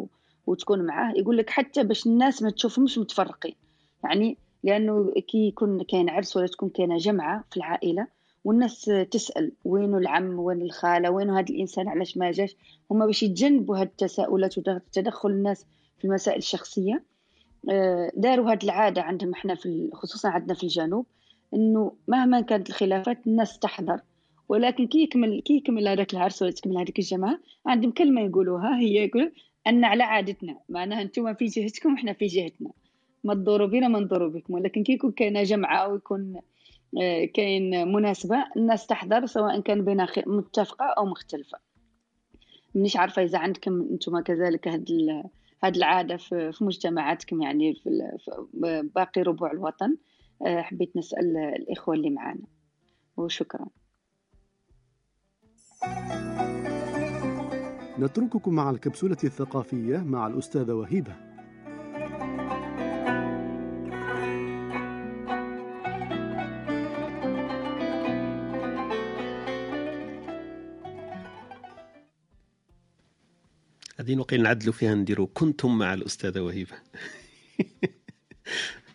وتكون 0.47 0.87
معاه 0.87 1.13
يقول 1.17 1.37
لك 1.37 1.51
حتى 1.51 1.83
باش 1.83 2.07
الناس 2.07 2.43
ما 2.43 2.51
تشوفهمش 2.51 2.99
متفرقين. 2.99 3.55
يعني 4.05 4.39
لأنه 4.65 5.13
كي 5.29 5.49
يكون 5.49 5.83
كاين 5.83 6.11
عرس 6.11 6.37
ولا 6.37 6.47
تكون 6.47 6.69
كاينة 6.69 6.97
جمعة 6.97 7.45
في 7.51 7.57
العائلة 7.57 8.07
والناس 8.45 8.91
تسأل 9.11 9.53
وينه 9.65 9.99
العم 9.99 10.39
وين 10.39 10.63
الخالة 10.63 11.11
وين 11.11 11.31
هذا 11.31 11.47
الإنسان 11.51 11.89
علاش 11.89 12.17
ما 12.17 12.31
جاش؟ 12.31 12.57
هما 12.91 13.07
باش 13.07 13.23
يتجنبوا 13.23 13.79
هاد 13.79 13.87
التساؤلات 13.87 14.59
وتدخل 14.59 15.31
الناس 15.31 15.67
في 15.99 16.05
المسائل 16.05 16.39
الشخصية. 16.39 17.05
آه، 17.71 18.13
داروا 18.17 18.51
هاد 18.51 18.65
العادة 18.65 19.03
عندهم 19.03 19.33
إحنا 19.33 19.55
في 19.55 19.91
خصوصا 19.93 20.29
عندنا 20.29 20.55
في 20.55 20.63
الجنوب 20.63 21.07
إنه 21.55 21.93
مهما 22.09 22.41
كانت 22.41 22.69
الخلافات 22.69 23.27
الناس 23.27 23.59
تحضر 23.59 24.01
ولكن 24.49 24.87
كي 24.87 25.03
يكمل 25.03 25.41
كي 25.41 25.57
يكمل 25.57 25.89
هذاك 25.89 26.15
العرس 26.15 26.43
ولا 26.43 26.51
تكمل 26.51 26.79
هذيك 26.79 26.99
الجماعة 26.99 27.39
عندهم 27.67 27.91
كلمة 27.91 28.21
يقولوها 28.21 28.79
هي 28.79 29.05
يقول 29.05 29.33
أن 29.67 29.85
على 29.85 30.03
عادتنا 30.03 30.59
معناها 30.69 31.03
أنتم 31.03 31.35
في 31.35 31.45
جهتكم 31.45 31.95
إحنا 31.95 32.13
في 32.13 32.27
جهتنا. 32.27 32.71
ما 33.25 33.35
تدوروا 33.35 33.67
بينا 33.67 33.89
ما 33.89 34.01
ندوروا 34.01 34.29
بكم. 34.29 34.55
ولكن 34.55 34.83
كي 34.83 34.93
يكون 34.93 35.13
كاينة 35.13 35.43
جمعة 35.43 35.77
أو 35.77 35.97
يكون 35.97 36.41
آه، 37.01 37.25
كاين 37.25 37.89
مناسبة 37.93 38.45
الناس 38.57 38.87
تحضر 38.87 39.27
سواء 39.27 39.61
كان 39.61 39.85
بينها 39.85 40.09
متفقة 40.27 40.87
أو 40.99 41.07
مختلفة. 41.07 41.59
مانيش 42.75 42.97
عارفة 42.97 43.23
إذا 43.23 43.39
عندكم 43.39 43.89
أنتم 43.91 44.21
كذلك 44.21 44.69
هاد 44.69 44.87
هاد 45.65 45.77
العادة 45.77 46.17
في 46.17 46.53
مجتمعاتكم 46.61 47.43
يعني 47.43 47.75
في 47.75 48.19
باقي 48.95 49.23
ربوع 49.23 49.53
الوطن. 49.53 49.97
آه، 50.47 50.61
حبيت 50.61 50.97
نسأل 50.97 51.37
الإخوة 51.37 51.95
اللي 51.95 52.11
معانا 52.11 52.47
وشكرا. 53.17 53.67
نترككم 57.99 58.55
مع 58.55 58.71
الكبسولة 58.71 59.17
الثقافية 59.25 59.99
مع 59.99 60.27
الأستاذة 60.27 60.73
وهيبة. 60.73 61.29
هذه 74.01 74.15
نقول 74.15 74.43
نعدلوا 74.43 74.73
فيها 74.73 74.95
نديروا 74.95 75.29
كنتم 75.35 75.79
مع 75.79 75.95
الأستاذة 75.95 76.41
وهيبة. 76.41 76.77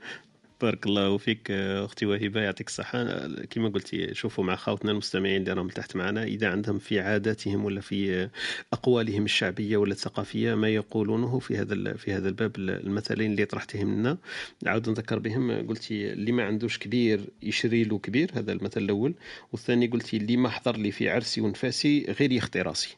بارك 0.64 0.86
الله 0.86 1.18
فيك 1.18 1.51
أختي 1.51 2.05
وهبه 2.05 2.41
يعطيك 2.41 2.68
الصحة. 2.68 3.28
كما 3.49 3.70
قلتي 3.70 4.14
شوفوا 4.14 4.43
مع 4.43 4.55
خاوتنا 4.55 4.91
المستمعين 4.91 5.41
اللي 5.41 5.53
راهم 5.53 5.68
تحت 5.68 5.95
معنا 5.95 6.24
إذا 6.24 6.49
عندهم 6.49 6.80
في 6.80 6.99
عاداتهم 6.99 7.66
ولا 7.66 7.82
في 7.82 8.30
أقوالهم 8.74 9.24
الشعبية 9.26 9.78
ولا 9.78 9.91
الثقافية 9.91 10.55
ما 10.55 10.70
يقولونه 10.70 11.39
في 11.39 11.57
هذا 11.57 11.93
في 11.93 12.14
هذا 12.14 12.30
الباب 12.30 12.51
المثلين 12.57 13.32
اللي 13.32 13.45
طرحتهم 13.45 13.93
لنا. 13.93 14.18
عاود 14.66 14.89
نذكر 14.89 15.20
بهم 15.20 15.68
قلتي 15.68 16.14
اللي 16.14 16.32
ما 16.32 16.43
عندوش 16.43 16.78
كبير 16.78 17.22
يشري 17.41 17.84
له 17.84 17.99
كبير 17.99 18.32
هذا 18.34 18.51
المثل 18.51 18.82
الأول. 18.82 19.14
والثاني 19.51 19.88
قلتي 19.88 20.18
اللي 20.18 20.38
ما 20.38 20.49
حضر 20.49 20.78
لي 20.78 20.91
في 20.91 21.09
عرسي 21.09 21.41
ونفاسي 21.41 22.05
غير 22.20 22.32
يخطي 22.32 22.61
راسي. 22.61 22.97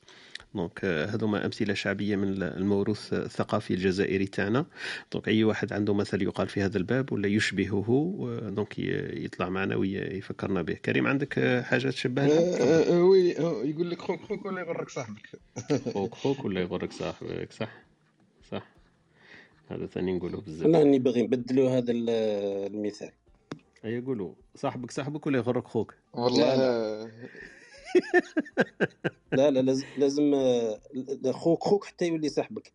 donc 0.55 0.85
هذوما 0.85 1.45
أمثلة 1.45 1.73
شعبية 1.73 2.15
من 2.15 2.43
الموروث 2.43 3.13
الثقافي 3.13 3.73
الجزائري 3.73 4.25
تاعنا. 4.25 4.65
donc 5.13 5.27
أي 5.27 5.43
واحد 5.43 5.73
عنده 5.73 5.93
مثل 5.93 6.21
يقال 6.21 6.47
في 6.47 6.61
هذا 6.61 6.77
الباب 6.77 7.13
ولا 7.13 7.27
يشبهه 7.27 7.85
donc 8.55 8.79
يطلع 8.79 9.49
معنا 9.49 9.75
ويفكرنا 9.75 10.61
به. 10.61 10.73
كريم 10.73 11.07
عندك 11.07 11.63
حاجة 11.63 11.89
تشبهها 11.89 12.39
أه، 12.39 12.97
أه، 12.97 13.03
oui 13.03 13.29
يقول 13.69 13.89
لك 13.89 14.01
خوك 14.01 14.21
خوك 14.21 14.45
ولا 14.45 14.61
يغرك 14.61 14.89
صاحبك؟ 14.89 15.29
خوك 15.93 16.15
خوك 16.15 16.45
ولا 16.45 16.61
يغرك 16.61 16.91
صاحبك 16.91 17.51
صح 17.51 17.69
صح. 18.51 18.67
هذا 19.69 19.85
ثاني 19.85 20.13
نقوله 20.13 20.41
بزاف. 20.41 20.67
أنا 20.67 20.79
راني 20.79 20.99
باغي 20.99 21.21
نبدلوا 21.21 21.69
هذا 21.69 21.91
المثال. 21.91 23.11
اي 23.85 24.01
قولوا. 24.01 24.33
صاحبك 24.55 24.91
صاحبك 24.91 25.27
ولا 25.27 25.37
يغرك 25.37 25.67
خوك؟ 25.67 25.93
والله 26.13 27.11
لا 29.31 29.51
لا 29.51 29.59
لازم 29.59 29.85
لازم 29.97 30.35
خوك 31.31 31.63
خوك 31.63 31.85
حتى 31.85 32.07
يولي 32.07 32.29
صاحبك. 32.29 32.73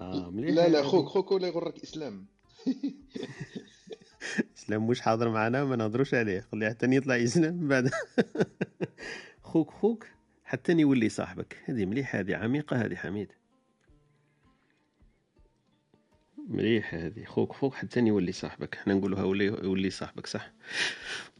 آه 0.00 0.30
مليح. 0.30 0.54
لا 0.54 0.68
لا 0.68 0.82
خوك 0.82 1.06
خوك 1.06 1.32
ولا 1.32 1.48
يغرك 1.48 1.82
إسلام. 1.82 2.26
إسلام 4.56 4.86
مش 4.86 5.00
حاضر 5.00 5.28
معنا 5.28 5.64
ما 5.64 5.76
نهضروش 5.76 6.14
عليه. 6.14 6.40
خليه 6.40 6.68
حتى 6.68 6.86
يطلع 6.86 7.24
إسلام 7.24 7.54
من 7.54 7.68
بعد. 7.68 7.90
خوك 9.50 9.70
خوك 9.70 10.06
حتى 10.44 10.72
يولي 10.72 11.08
صاحبك. 11.08 11.56
هذه 11.64 11.84
مليحة 11.84 12.20
هذه 12.20 12.36
عميقة 12.36 12.76
هذه 12.76 12.94
حميد. 12.94 13.32
مليحة 16.48 16.98
هذه. 16.98 17.24
خوك 17.24 17.52
خوك 17.52 17.74
حتى 17.74 18.00
يولي 18.00 18.32
صاحبك. 18.32 18.74
حنا 18.74 18.94
نقولوها 18.94 19.24
يولي 19.24 19.90
صاحبك 19.90 20.26
صح؟ 20.26 20.52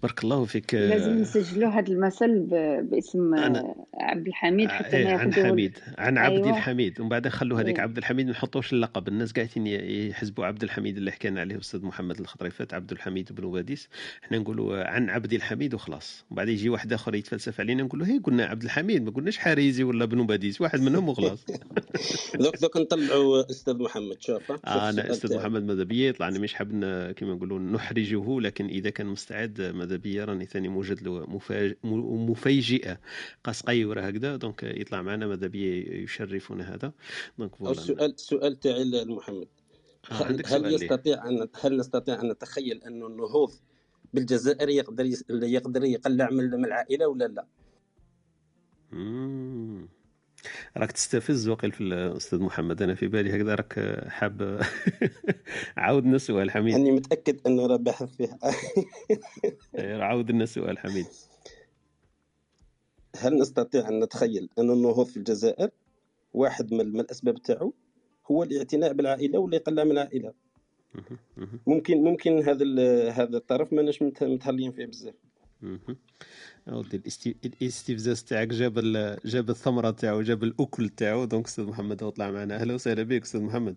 بارك 0.03 0.24
الله 0.24 0.44
فيك. 0.44 0.74
لازم 0.74 1.18
نسجلوا 1.18 1.70
هذا 1.70 1.92
المثل 1.92 2.40
باسم 2.82 3.34
أنا... 3.34 3.74
عبد 3.94 4.26
الحميد 4.26 4.68
حتى 4.68 4.97
إيه 4.97 5.16
عن 5.16 5.34
حميد. 5.34 5.78
عن 5.99 6.18
عبد 6.18 6.44
أيوة. 6.44 6.51
الحميد. 6.57 7.01
ومن 7.01 7.09
بعد 7.09 7.26
نخلوا 7.26 7.61
هذيك 7.61 7.76
إيه. 7.76 7.82
عبد 7.82 7.99
الحميد 7.99 8.26
ما 8.26 8.32
نحطوش 8.32 8.72
اللقب. 8.72 9.09
الناس 9.09 9.32
قاعدين 9.32 9.66
يحسبوا 9.66 10.47
عبد 10.47 10.62
الحميد 10.62 10.97
اللي 10.97 11.12
حكينا 11.12 11.40
عليه 11.40 11.55
الاستاذ 11.55 11.84
محمد 11.84 12.20
الخطريفات 12.20 12.74
عبد 12.74 12.92
الحميد 12.92 13.32
بن 13.32 13.44
واديس 13.44 13.88
إحنا 14.24 14.38
نقولوا 14.38 14.84
عن 14.84 15.11
عبد 15.11 15.32
الحميد 15.32 15.74
وخلاص. 15.74 16.24
ومن 16.30 16.36
بعد 16.36 16.49
يجي 16.49 16.68
واحد 16.68 16.92
آخر 16.92 17.14
يتفلسف 17.14 17.61
علينا 17.61 17.82
نقول 17.82 18.01
له 18.01 18.07
هي 18.07 18.18
قلنا 18.18 18.44
عبد 18.44 18.62
الحميد 18.62 19.05
ما 19.05 19.11
قلناش 19.11 19.38
حريزي 19.38 19.84
ولا 19.84 20.05
بن 20.05 20.26
باديس 20.26 20.61
واحد 20.61 20.80
منهم 20.80 21.09
وخلاص. 21.09 21.47
دوك 22.40 22.57
دوك 22.61 22.76
نطلعوا 22.76 23.51
أستاذ 23.51 23.78
محمد 23.78 24.16
شوف 24.20 24.53
آه 24.53 24.90
أنا 24.90 25.11
أستاذ 25.11 25.36
محمد 25.36 25.62
ماذا 25.64 25.82
بيا 25.82 26.09
يطلع 26.09 26.30
مش 26.30 26.55
حاب 26.55 26.68
كما 27.16 27.34
نقولوا 27.34 27.59
نحرجه 27.59 28.40
لكن 28.40 28.66
إذا 28.66 28.90
كان 28.90 29.07
مستعد 29.07 29.61
ماذا 29.87 29.97
بيا 29.97 30.24
راني 30.24 30.47
ثاني 30.47 30.68
موجد 30.68 31.03
له 31.03 31.26
مفاجئة. 32.32 33.01
قصقيوره 33.45 34.01
هكذا 34.01 34.37
donc 34.36 34.62
يطلع 34.62 35.03
معنا 35.03 35.26
ماذا 35.26 35.47
بيا 35.47 35.95
يشرفنا 36.03 36.74
هذا. 36.74 36.93
donc 37.38 37.61
السؤال 37.61 38.14
السؤال 38.14 38.61
تاعي 38.61 38.84
لمحمد. 38.84 39.49
آه 40.11 40.14
هل, 40.14 40.43
هل 40.47 40.74
يستطيع 40.74 41.28
ان 41.28 41.49
هل 41.61 41.76
نستطيع 41.76 42.20
أن 42.20 42.28
نتخيل 42.28 42.82
انه 42.82 43.07
النهوض 43.07 43.53
بالجزائر 44.14 44.68
يقدر 44.68 45.05
يقدر 45.30 45.84
يقلع 45.84 46.30
من 46.30 46.64
العائلة 46.64 47.07
ولا 47.07 47.24
لا؟ 47.24 47.47
مم. 48.93 49.89
راك 50.76 50.92
تستفز 50.92 51.49
وقيل 51.49 51.72
في 51.72 51.80
الأستاذ 51.80 52.40
محمد. 52.40 52.82
أنا 52.82 52.94
في 52.94 53.07
بالي 53.07 53.36
هكذا 53.36 53.55
راك 53.55 54.05
حاب 54.09 54.61
عاودنا 55.76 56.16
السؤال 56.16 56.51
حميد. 56.51 56.74
أني 56.74 56.92
متأكد 56.92 57.40
أنه 57.47 57.66
راه 57.66 57.76
باحث 57.76 58.16
فيها. 58.16 58.38
إيه، 59.78 60.03
عاود 60.03 60.30
لنا 60.30 60.44
السؤال 60.44 60.78
حميد. 60.78 61.07
هل 63.16 63.38
نستطيع 63.38 63.88
أن 63.88 64.01
نتخيل 64.01 64.49
أن 64.59 64.70
النهوض 64.70 65.07
في 65.07 65.16
الجزائر 65.16 65.70
واحد 66.34 66.74
من 66.74 67.01
الأسباب 67.01 67.42
تاعو 67.42 67.74
هو 68.30 68.42
الاعتناء 68.42 68.92
بالعائلة 68.92 69.38
ولا 69.38 69.57
يقلع 69.57 69.84
من 69.84 69.90
العائلة؟ 69.90 70.32
ممكن 71.66 72.05
ممكن 72.05 72.38
هذا 72.38 72.64
هذا 73.11 73.36
الطرف 73.36 73.72
ماناش 73.72 74.03
متهلين 74.03 74.72
فيه 74.72 74.86
بزاف. 74.86 75.14
أودي 76.68 77.02
الاستفزاز 77.44 78.24
تاعك. 78.24 78.48
جاب 78.48 78.74
جاب 79.24 79.50
الثمرة 79.50 79.90
تاعو 79.90 80.22
جاب 80.22 80.44
الأكل 80.44 80.88
تاعو. 80.88 81.24
donc 81.24 81.46
أستاذ 81.46 81.64
محمد 81.64 82.02
هو 82.02 82.11
طلع 82.11 82.30
معنا. 82.30 82.54
أهلا 82.54 82.74
وسهلا 82.74 83.02
بك 83.02 83.22
أستاذ 83.22 83.42
محمد. 83.42 83.76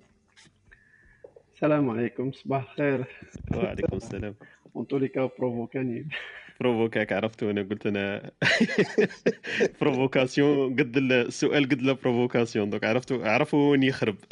السلام 1.56 1.90
عليكم. 1.90 2.32
صباح 2.32 2.62
الخير. 2.72 3.06
وعليكم 3.56 3.98
السلام. 3.98 4.36
اونتوليكا 4.76 5.30
بروفوكاني 5.40 6.08
provoqua 6.60 7.08
ك 7.08 7.14
عرفت. 7.14 7.44
وأنا 7.44 7.62
قلت 7.62 7.86
أنا 7.86 8.32
provocation 9.82 10.76
قد 10.76 10.98
السؤال 10.98 11.64
قد 11.70 11.82
la 11.82 11.94
provocation 11.94 12.70
donc 12.70 12.84
عرفتوا 12.84 13.28
عرفوا 13.28 13.72
وين 13.72 13.84
يخرب. 13.84 14.16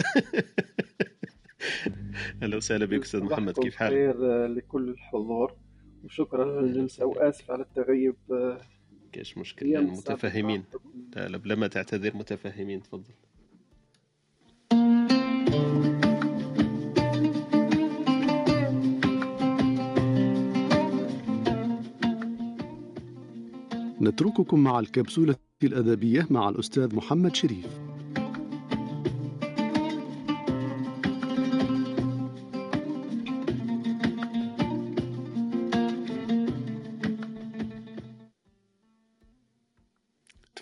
أهلا 2.44 2.58
وسهلا 2.58 2.86
بك 2.86 3.02
أستاذ 3.04 3.24
محمد. 3.24 3.60
كيف 3.60 3.76
حالك؟ 3.76 4.16
لكل 4.58 4.90
الحضور. 4.90 5.67
وشكرا 6.04 6.58
على 6.58 6.60
الجلسة 6.60 7.06
وآسف 7.06 7.52
على 7.52 7.62
التغيب. 7.62 8.16
كاش 9.12 9.38
مشكلة 9.38 9.82
متفهمين 9.82 10.64
لا 11.16 11.28
لا 11.28 11.38
بلا 11.38 11.56
ما 11.56 11.68
تعتذر 11.68 12.16
متفهمين 12.16 12.84
تفضل. 12.84 13.14
نترككم 24.02 24.60
مع 24.60 24.80
الكبسولة 24.80 25.36
الأدبية 25.64 26.28
مع 26.30 26.50
الأستاذ 26.50 26.96
محمد 26.96 27.36
شريف. 27.36 27.80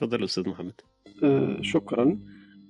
تفضل 0.06 0.24
أستاذ 0.24 0.50
محمد. 0.50 0.82
آه 1.24 1.62
شكرا. 1.62 2.20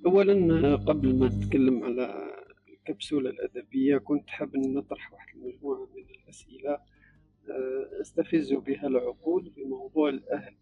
اولا 0.06 0.76
قبل 0.76 1.18
ما 1.18 1.28
نتكلم 1.28 1.84
على 1.84 2.32
الكبسولة 2.68 3.30
الأدبية 3.30 3.98
كنت 3.98 4.30
حاب 4.30 4.56
نطرح 4.56 5.12
واحد 5.12 5.36
المجموعه 5.36 5.88
من 5.96 6.04
الأسئلة. 6.22 6.70
آه 6.70 8.00
أستفز 8.00 8.52
بها 8.52 8.86
العقول 8.86 9.50
في 9.54 9.64
موضوع 9.64 10.08
الأهل. 10.08 10.54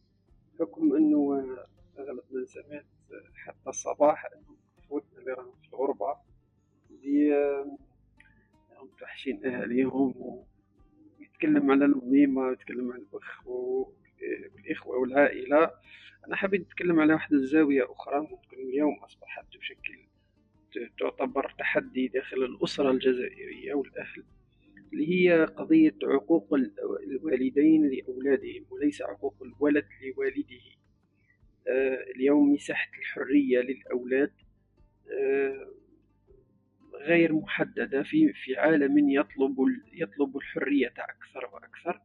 حكم 0.60 0.96
أنه 0.96 1.46
اغلبنا 1.98 2.44
سمعت 2.44 2.86
حتى 3.34 3.70
الصباح 3.70 4.24
انه 4.32 4.56
خوتنا 4.88 5.18
اللي 5.18 5.32
راهم 5.32 5.52
في 5.62 5.68
الغربة. 5.68 6.16
اللي 6.90 7.34
آه، 7.34 7.78
متوحشين 8.82 9.46
أهاليهم 9.46 10.14
ويتكلم 11.18 11.70
على 11.70 11.84
الأميمة 11.84 12.42
ويتكلم 12.42 12.92
على 12.92 13.02
الأخ 13.02 13.48
والإخوة 14.54 14.96
والعائلة. 14.96 15.70
أنا 16.26 16.36
حبيت 16.36 16.60
نتكلم 16.60 17.00
على 17.00 17.14
واحدة 17.14 17.36
الزاوية 17.36 17.92
أخرى. 17.92 18.20
ممكن 18.20 18.56
اليوم 18.56 18.94
أصبحت 18.94 19.56
بشكل 19.56 19.98
تعتبر 20.98 21.54
تحدي 21.58 22.08
داخل 22.08 22.44
الأسرة 22.44 22.90
الجزائرية 22.90 23.74
والأهل 23.74 24.24
اللي 24.92 25.08
هي 25.08 25.44
قضية 25.44 25.94
عقوق 26.02 26.54
الوالدين 27.06 27.90
لأولادهم 27.90 28.64
وليس 28.70 29.02
عقوق 29.02 29.34
الولد 29.42 29.86
لوالده. 30.02 30.60
آه، 31.68 32.04
اليوم 32.16 32.52
مساحة 32.52 32.90
الحرية 32.98 33.60
للأولاد 33.60 34.32
آه، 35.12 35.68
غير 36.94 37.32
محددة 37.32 38.02
في 38.02 38.32
في 38.32 38.56
عالم 38.56 39.10
يطلب 39.10 39.56
يطلب 39.92 40.36
الحرية 40.36 40.94
أكثر 40.98 41.50
وأكثر. 41.54 42.00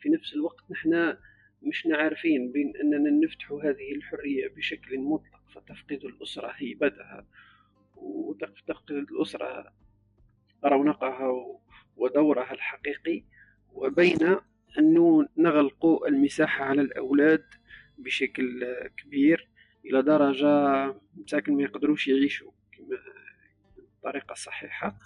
في 0.00 0.08
نفس 0.08 0.34
الوقت 0.34 0.70
نحن 0.70 1.16
مش 1.64 1.88
عارفين 1.92 2.52
بين 2.52 2.72
أننا 2.76 3.10
نفتح 3.26 3.52
هذه 3.52 3.92
الحرية 3.96 4.48
بشكل 4.48 4.98
مطلق 4.98 5.40
فتفقد 5.54 6.04
الأسرة 6.04 6.52
هيبتها. 6.56 7.26
وتفقد 7.96 8.90
الأسرة 8.90 9.72
رونقها 10.64 11.32
ودورها 11.96 12.52
الحقيقي. 12.52 13.22
وبين 13.72 14.36
أنه 14.78 15.28
نغلق 15.36 15.86
المساحة 16.06 16.64
على 16.64 16.82
الأولاد 16.82 17.44
بشكل 17.98 18.66
كبير 18.96 19.48
إلى 19.84 20.02
درجة 20.02 20.94
مساكن 21.16 21.56
ما 21.56 21.62
يقدروش 21.62 22.08
يعيشوا 22.08 22.50
بطريقة 24.02 24.34
صحيحة. 24.34 24.98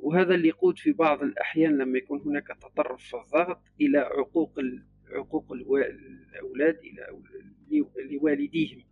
وهذا 0.00 0.34
اللي 0.34 0.48
يقود 0.48 0.78
في 0.78 0.92
بعض 0.92 1.22
الأحيان 1.22 1.78
لما 1.78 1.98
يكون 1.98 2.20
هناك 2.20 2.46
تطرف 2.46 3.02
في 3.04 3.16
الضغط 3.16 3.60
إلى 3.80 3.98
عقوق 3.98 4.58
عقوق 5.14 5.52
الأولاد 5.52 6.78
إلى 6.78 7.20
لوالديهم 8.10 8.84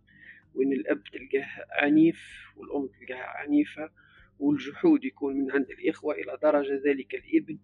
وإن 0.55 0.73
الأب 0.73 1.03
تلقاه 1.03 1.47
عنيف 1.71 2.21
والأم 2.55 2.87
تلقاها 2.87 3.27
عنيفة 3.27 3.89
والجحود 4.39 5.05
يكون 5.05 5.35
من 5.35 5.51
عند 5.51 5.69
الإخوة 5.69 6.15
إلى 6.15 6.37
درجة 6.43 6.81
ذلك 6.85 7.15
الإبن 7.15 7.57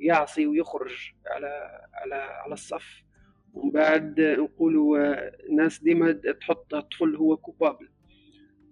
يعصي 0.00 0.46
ويخرج 0.46 1.12
على 1.26 1.80
على 1.94 2.14
على 2.14 2.52
الصف. 2.52 3.02
ومن 3.52 3.70
بعد 3.70 4.20
نقولوا 4.20 5.14
ناس 5.54 5.82
ديما 5.82 6.12
تحط 6.12 6.74
الطفل 6.74 7.16
هو 7.16 7.36
كوبابل. 7.36 7.88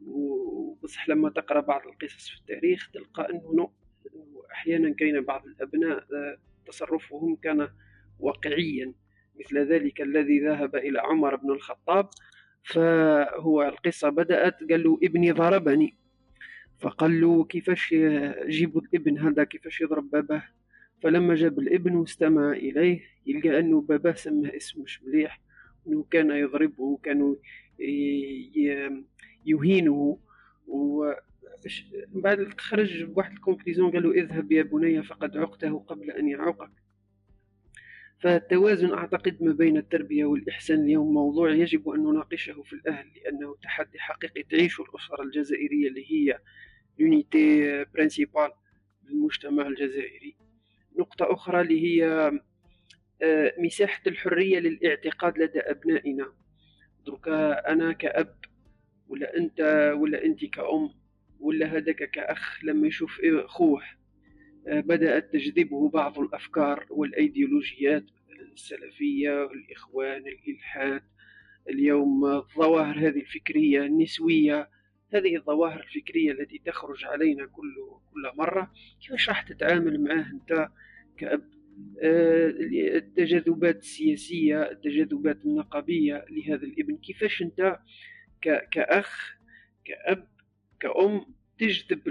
وبصح 0.06 1.08
لما 1.08 1.30
تقرأ 1.30 1.60
بعض 1.60 1.82
القصص 1.86 2.28
في 2.28 2.40
التاريخ 2.40 2.90
تلقى 2.90 3.30
إنه 3.30 3.70
أحيانا 4.52 4.94
كاين 4.94 5.20
بعض 5.20 5.46
الأبناء 5.46 6.04
تصرفهم 6.66 7.36
كان 7.36 7.68
واقعيا. 8.20 8.94
مثل 9.40 9.58
ذلك 9.58 10.00
الذي 10.00 10.40
ذهب 10.40 10.76
إلى 10.76 10.98
عمر 11.00 11.36
بن 11.36 11.50
الخطاب 11.50 12.08
فهو 12.62 13.62
القصة 13.62 14.08
بدأت 14.08 14.70
قال 14.70 14.82
له 14.82 14.98
ابني 15.02 15.30
ضربني. 15.30 15.96
فقال 16.80 17.20
له 17.20 17.44
كيفاش 17.44 17.94
جيبوا 18.46 18.80
الابن 18.80 19.18
هذا؟ 19.18 19.44
كيفاش 19.44 19.80
يضرب 19.80 20.10
باباه؟ 20.10 20.42
فلما 21.02 21.34
جاب 21.34 21.58
الابن 21.58 21.96
واستمع 21.96 22.52
إليه 22.52 23.00
يلقى 23.26 23.58
أنه 23.58 23.80
باباه 23.80 24.12
سماه 24.12 24.56
اسم 24.56 24.82
مش 24.82 25.02
مليح 25.02 25.40
أنه 25.86 26.04
كان 26.10 26.30
يضربه 26.30 26.82
وكانوا 26.82 27.36
يهينه. 29.46 30.18
و 30.66 31.12
بعد 32.08 32.60
خرج 32.60 33.04
بواحد 33.04 33.32
ال 33.32 33.38
conclusion 33.38 33.90
قال 33.90 34.02
له 34.02 34.10
اذهب 34.12 34.52
يا 34.52 34.62
بني 34.62 35.02
فقد 35.02 35.36
عقته 35.36 35.78
قبل 35.78 36.10
أن 36.10 36.28
يعوقك. 36.28 36.70
فالتوازن 38.20 38.92
أعتقد 38.92 39.42
ما 39.42 39.52
بين 39.52 39.76
التربية 39.76 40.24
والإحسان 40.24 40.84
اليوم 40.84 41.14
موضوع 41.14 41.50
يجب 41.50 41.88
أن 41.88 42.00
نناقشه 42.00 42.62
في 42.62 42.72
الأهل 42.72 43.06
لأنه 43.16 43.56
تحدي 43.62 43.98
حقيقي 43.98 44.42
تعيش 44.42 44.80
الأسرة 44.80 45.22
الجزائرية 45.22 45.88
اللي 45.88 46.04
هي 46.12 46.38
l'unité 46.98 47.84
principale 47.84 48.50
للمجتمع 49.04 49.66
الجزائري. 49.66 50.36
نقطة 50.98 51.32
أخرى 51.32 51.60
اللي 51.60 51.82
هي 51.82 52.30
آه، 53.22 53.54
مساحة 53.58 54.02
الحرية 54.06 54.58
للاعتقاد 54.58 55.38
لدى 55.38 55.60
أبنائنا. 55.60 56.32
دركا 57.06 57.72
أنا 57.72 57.92
كأب 57.92 58.38
ولا 59.08 59.36
أنت 59.36 59.60
ولا 59.98 60.24
أنت 60.24 60.44
كأم 60.44 60.90
ولا 61.40 61.66
هذاك 61.66 62.10
كأخ 62.10 62.64
لما 62.64 62.86
يشوف 62.86 63.20
خوه. 63.46 63.82
آه، 63.82 63.98
بدأت 64.68 65.32
تجذبه 65.32 65.88
بعض 65.88 66.18
الأفكار 66.18 66.86
والأيديولوجيات 66.90 68.04
السلفية 68.52 69.44
الإخوان 69.44 70.22
الإلحاد. 70.26 71.02
اليوم 71.68 72.24
الظواهر 72.24 72.98
هذه 72.98 73.20
الفكرية 73.20 73.82
النسوية 73.82 74.68
هذه 75.14 75.36
الظواهر 75.36 75.80
الفكرية 75.80 76.32
التي 76.32 76.58
تخرج 76.58 77.04
علينا 77.04 77.46
كل 77.46 77.74
كل 78.12 78.38
مرة 78.38 78.72
كيفاش 79.00 79.28
راح 79.28 79.42
تتعامل 79.42 80.04
معاه 80.04 80.30
أنت 80.32 80.68
كأب؟ 81.18 81.58
آه، 82.02 82.52
التجاذبات 82.96 83.76
السياسية 83.76 84.70
التجاذبات 84.70 85.44
النقابية 85.44 86.24
لهذا 86.30 86.62
الابن 86.64 86.96
كيفاش 86.96 87.42
أنت 87.42 87.78
كأخ 88.70 89.38
كأب 89.84 90.28
كأم 90.80 91.37
تجذب 91.58 92.02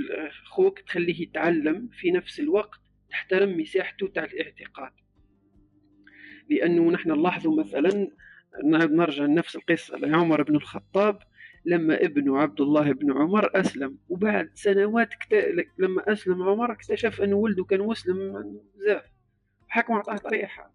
خوك 0.45 0.79
تخليه 0.79 1.21
يتعلم 1.21 1.89
في 1.91 2.11
نفس 2.11 2.39
الوقت 2.39 2.79
تحترم 3.09 3.57
مساحته 3.57 4.07
تاع 4.07 4.23
الاعتقاد. 4.23 4.91
لأنه 6.49 6.91
نحن 6.91 7.11
نلاحظوا 7.11 7.59
مثلا 7.59 8.11
نرجع 8.63 9.23
لنفس 9.23 9.55
القصة 9.55 9.97
لعمر 9.97 10.43
بن 10.43 10.55
الخطاب 10.55 11.19
لما 11.65 12.05
ابنه 12.05 12.39
عبد 12.39 12.61
الله 12.61 12.91
بن 12.91 13.11
عمر 13.11 13.59
أسلم. 13.59 13.97
وبعد 14.09 14.51
سنوات 14.53 15.09
كت... 15.13 15.55
لما 15.77 16.11
أسلم 16.11 16.43
عمر 16.43 16.71
اكتشف 16.71 17.21
أن 17.21 17.33
ولده 17.33 17.63
كان 17.63 17.79
مسلم 17.79 18.59
بزاف. 18.75 19.03
حكم 19.67 19.93
عطاه 19.93 20.17
طريحة. 20.17 20.73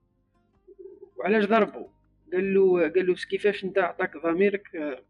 وعلاش 1.17 1.45
ضربه؟ 1.45 1.89
قال 2.33 2.55
له 2.55 2.81
قال 2.81 3.07
له 3.07 3.15
كيفاش 3.15 3.65
أنت 3.65 3.79
عطاك 3.79 4.17
ضميرك؟ 4.17 4.77
آه، 4.77 5.05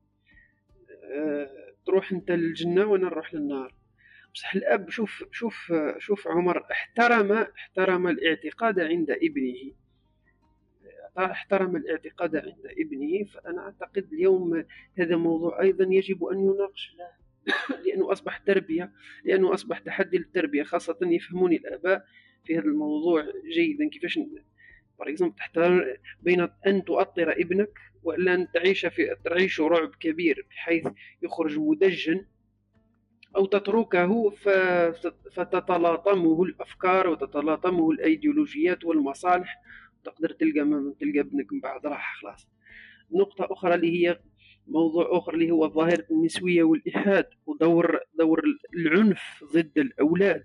آه، 1.14 1.71
تروح 1.86 2.12
انت 2.12 2.30
للجنة 2.30 2.86
وأنا 2.86 3.04
نروح 3.04 3.34
للنار. 3.34 3.74
بصح 4.34 4.54
الأب 4.54 4.90
شوف 4.90 5.24
شوف 5.32 5.72
شوف 5.98 6.28
عمر 6.28 6.66
احترم 6.70 7.32
احترم 7.32 8.08
الاعتقاد 8.08 8.80
عند 8.80 9.10
ابنه. 9.10 9.72
احترم 11.18 11.76
الاعتقاد 11.76 12.36
عند 12.36 12.66
ابنه 12.78 13.24
فأنا 13.24 13.62
أعتقد 13.62 14.12
اليوم 14.12 14.64
هذا 14.98 15.16
موضوع 15.16 15.60
أيضا 15.60 15.86
يجب 15.90 16.24
أن 16.24 16.38
يناقش. 16.38 16.96
له 16.98 17.22
لأنه 17.84 18.12
أصبح 18.12 18.38
تربية 18.38 18.92
لأنه 19.24 19.54
أصبح 19.54 19.78
تحدي 19.78 20.18
للتربية 20.18 20.62
خاصة 20.62 20.98
يفهموني 21.02 21.56
الآباء 21.56 22.04
في 22.44 22.58
هذا 22.58 22.64
الموضوع 22.64 23.24
جيدا. 23.54 23.88
كيفاش 23.88 24.18
تحتار 25.36 25.98
بين 26.22 26.48
أن 26.66 26.84
تؤطر 26.84 27.32
ابنك 27.32 27.78
ان 28.10 28.48
تعيش 28.54 28.86
في 28.86 29.16
تعيش 29.24 29.60
رعب 29.60 29.94
كبير 30.00 30.46
بحيث 30.50 30.88
يخرج 31.22 31.58
مدجن 31.58 32.26
أو 33.36 33.46
تتركه 33.46 34.30
فتتلاطمه 35.36 36.42
الأفكار 36.42 37.08
وتتلاطمه 37.08 37.90
الأيديولوجيات 37.90 38.84
والمصالح. 38.84 39.62
تقدر 40.04 40.30
تلقى 40.30 40.94
تلقى 41.00 41.20
ابنك 41.20 41.52
من 41.52 41.60
بعد 41.60 41.86
راح 41.86 42.20
خلاص. 42.20 42.48
نقطة 43.12 43.48
أخرى 43.50 43.74
اللي 43.74 44.06
هي 44.08 44.20
موضوع 44.66 45.18
آخر 45.18 45.34
اللي 45.34 45.50
هو 45.50 45.68
ظاهرة 45.68 46.06
النسوية 46.10 46.62
والإلحاد 46.62 47.26
ودور 47.46 47.98
دور 48.18 48.42
العنف 48.74 49.44
ضد 49.54 49.78
الأولاد. 49.78 50.44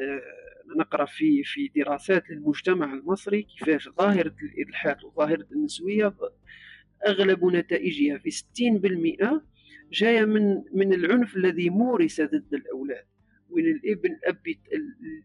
آه، 0.00 0.22
نقرأ 0.78 1.04
في 1.04 1.42
في 1.44 1.68
دراسات 1.76 2.30
للمجتمع 2.30 2.92
المصري 2.92 3.42
كيفاش 3.42 3.88
ظاهرة 3.88 4.34
الإلحاد 4.42 5.04
وظاهرة 5.04 5.46
النسوية 5.52 6.14
أغلب 7.06 7.44
نتائجها 7.44 8.18
في 8.18 8.30
60% 8.30 9.42
جاية 9.92 10.24
من 10.24 10.62
من 10.72 10.92
العنف 10.94 11.36
الذي 11.36 11.70
مورس 11.70 12.20
ضد 12.20 12.54
الأولاد. 12.54 13.04
وين 13.50 13.66
الإبن 13.66 14.12
الأب 14.12 14.38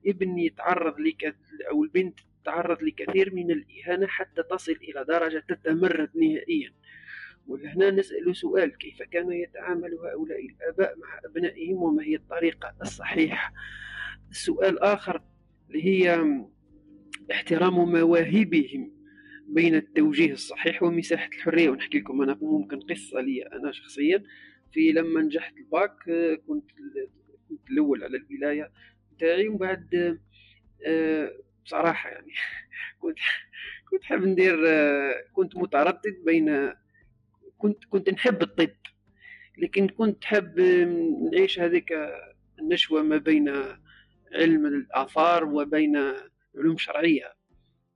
الإبن 0.06 0.38
يتعرض 0.40 1.00
لك 1.00 1.36
أو 1.72 1.84
البنت 1.84 2.20
تتعرض 2.44 2.84
لكثير 2.84 3.36
من 3.36 3.52
الإهانة 3.52 4.08
حتى 4.08 4.44
تصل 4.44 4.72
إلى 4.72 5.06
درجة 5.08 5.44
تتمرد 5.48 6.10
نهائيا. 6.16 6.74
ولهنا 7.48 7.92
نسأل 7.92 8.36
سؤال 8.36 8.78
كيف 8.78 9.02
كان 9.02 9.32
يتعامل 9.32 9.94
هؤلاء 9.94 10.46
الآباء 10.46 10.98
مع 10.98 11.20
أبنائهم 11.26 11.84
وما 11.84 12.04
هي 12.04 12.16
الطريقة 12.16 12.76
الصحيحة؟ 12.82 13.54
السؤال 14.32 14.80
آخر 14.80 15.22
اللي 15.70 15.86
هي 15.86 16.26
احترام 17.32 17.74
مواهبهم. 17.74 19.01
بين 19.54 19.76
التوجيه 19.76 20.34
الصحيح 20.34 20.84
ومساحة 20.84 21.28
الحرية. 21.28 21.70
ونحكي 21.70 22.00
لكم 22.00 22.22
أنا 22.22 22.38
ممكن 22.42 22.80
قصة 22.80 23.22
لي 23.22 23.44
أنا 23.48 23.72
شخصيا. 23.72 24.24
في 24.74 24.92
لما 24.92 25.22
نجحت 25.22 25.54
الباك 25.58 25.96
كنت 26.48 26.72
كنت 27.50 27.70
الأول 27.72 28.04
على 28.04 28.18
الولاية 28.18 28.72
تاعي 29.20 29.48
ومن 29.48 29.58
بعد 29.58 30.20
آه، 30.88 31.32
بصراحة 31.66 32.10
يعني 32.10 32.34
كنت 33.02 33.18
كنت 33.92 34.04
حاب 34.04 34.26
ندير 34.26 34.68
آه، 34.68 35.14
كنت 35.34 35.58
متردد 35.58 36.24
بين 36.26 36.74
كنت 37.58 37.86
كنت 37.86 38.10
نحب 38.10 38.42
الطب 38.42 38.76
لكن 39.58 39.88
كنت 39.88 40.26
حاب 40.26 40.60
نعيش 41.32 41.60
هذيك 41.60 41.94
النشوة 42.60 43.04
ما 43.04 43.18
بين 43.18 43.50
علم 44.34 44.66
الآثار 44.66 45.46
وبين 45.46 45.98
علوم 46.56 46.78
شرعية. 46.78 47.41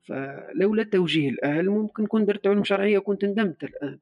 فلولا 0.05 0.83
توجيه 0.83 1.29
الأهل 1.29 1.69
ممكن 1.69 2.05
كنت 2.05 2.27
درت 2.27 2.47
علوم 2.47 2.63
شرعية 2.63 2.97
وكنت 2.97 3.25
ندمت 3.25 3.63
الآن. 3.63 3.99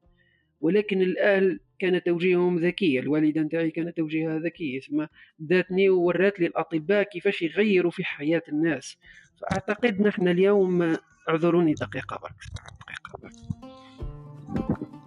ولكن 0.60 1.02
الأهل 1.02 1.60
كان 1.78 2.02
توجيههم 2.02 2.58
ذكي 2.58 2.98
الوالدة 2.98 3.40
نتاعي 3.40 3.70
كان 3.70 3.94
توجيهها 3.94 4.38
ذكي 4.38 4.80
ثم 4.80 5.06
داتني 5.38 5.88
وورات 5.88 6.40
لي 6.40 6.46
الأطباء 6.46 7.02
كيفاش 7.02 7.42
يغيروا 7.42 7.90
في 7.90 8.04
حياة 8.04 8.42
الناس. 8.48 8.96
فأعتقد 9.40 10.00
نحن 10.00 10.28
اليوم 10.28 10.96
اعذروني 11.28 11.74
دقيقة 11.74 12.18
برك. 12.22 12.34
دقيقة 12.80 13.18
برك. 13.22 13.32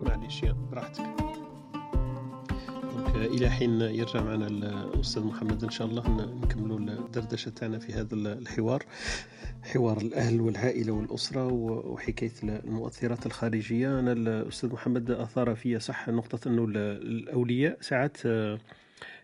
معليش 0.01 0.41
براحتك. 0.71 1.36
إلى 3.15 3.49
حين 3.49 3.81
يرجع 3.81 4.23
معنا 4.23 4.47
الأستاذ 4.47 5.23
محمد 5.23 5.63
إن 5.63 5.69
شاء 5.69 5.87
الله. 5.87 6.31
نكملوا 6.43 6.79
الدردشة 6.79 7.49
تاعنا 7.49 7.79
في 7.79 7.93
هذا 7.93 8.15
الحوار. 8.15 8.83
حوار 9.63 9.97
الأهل 9.97 10.41
والعائلة 10.41 10.91
والأسرة 10.93 11.47
وحكاية 11.53 12.31
المؤثرات 12.43 13.25
الخارجية. 13.25 13.99
أنا 13.99 14.11
الأستاذ 14.11 14.73
محمد 14.73 15.11
أثار 15.11 15.55
في 15.55 15.79
صح 15.79 16.09
نقطة 16.09 16.47
أنه 16.47 16.63
الأولياء 16.65 17.77
ساعات 17.81 18.17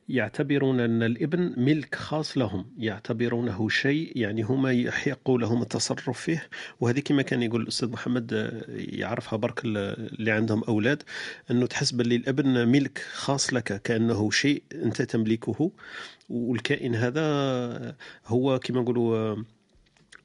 يعتبرون 0.10 0.80
أن 0.80 1.04
الإبن 1.04 1.54
ملك 1.58 1.96
خاص 1.96 2.38
لهم 2.38 2.66
يعتبرونه 2.78 3.70
شيء 3.70 4.12
يعني 4.16 4.42
هما 4.42 4.72
يحق 4.72 5.32
لهم 5.32 5.62
التصرف 5.62 6.22
فيه. 6.22 6.50
وهذه 6.80 7.00
كما 7.00 7.22
كان 7.22 7.44
يقول 7.44 7.62
الأستاذ 7.62 7.90
محمد 7.90 8.34
آه، 8.34 8.64
يعرفها 8.70 9.38
برك 9.38 9.66
اللي 9.66 10.32
عندهم 10.32 10.64
أولاد 10.64 11.04
أنه 11.52 11.66
تحس 11.66 11.92
باللي 11.92 12.16
الإبن 12.16 12.68
ملك 12.68 13.06
خاص 13.14 13.54
لك 13.54 13.82
كأنه 13.82 14.32
شيء 14.32 14.64
أنت 14.74 15.02
تملكه. 15.02 15.72
والكائن 16.30 16.96
هذا 16.96 17.96
هو 18.26 18.60
كما 18.60 18.82
نقولوا 18.82 19.36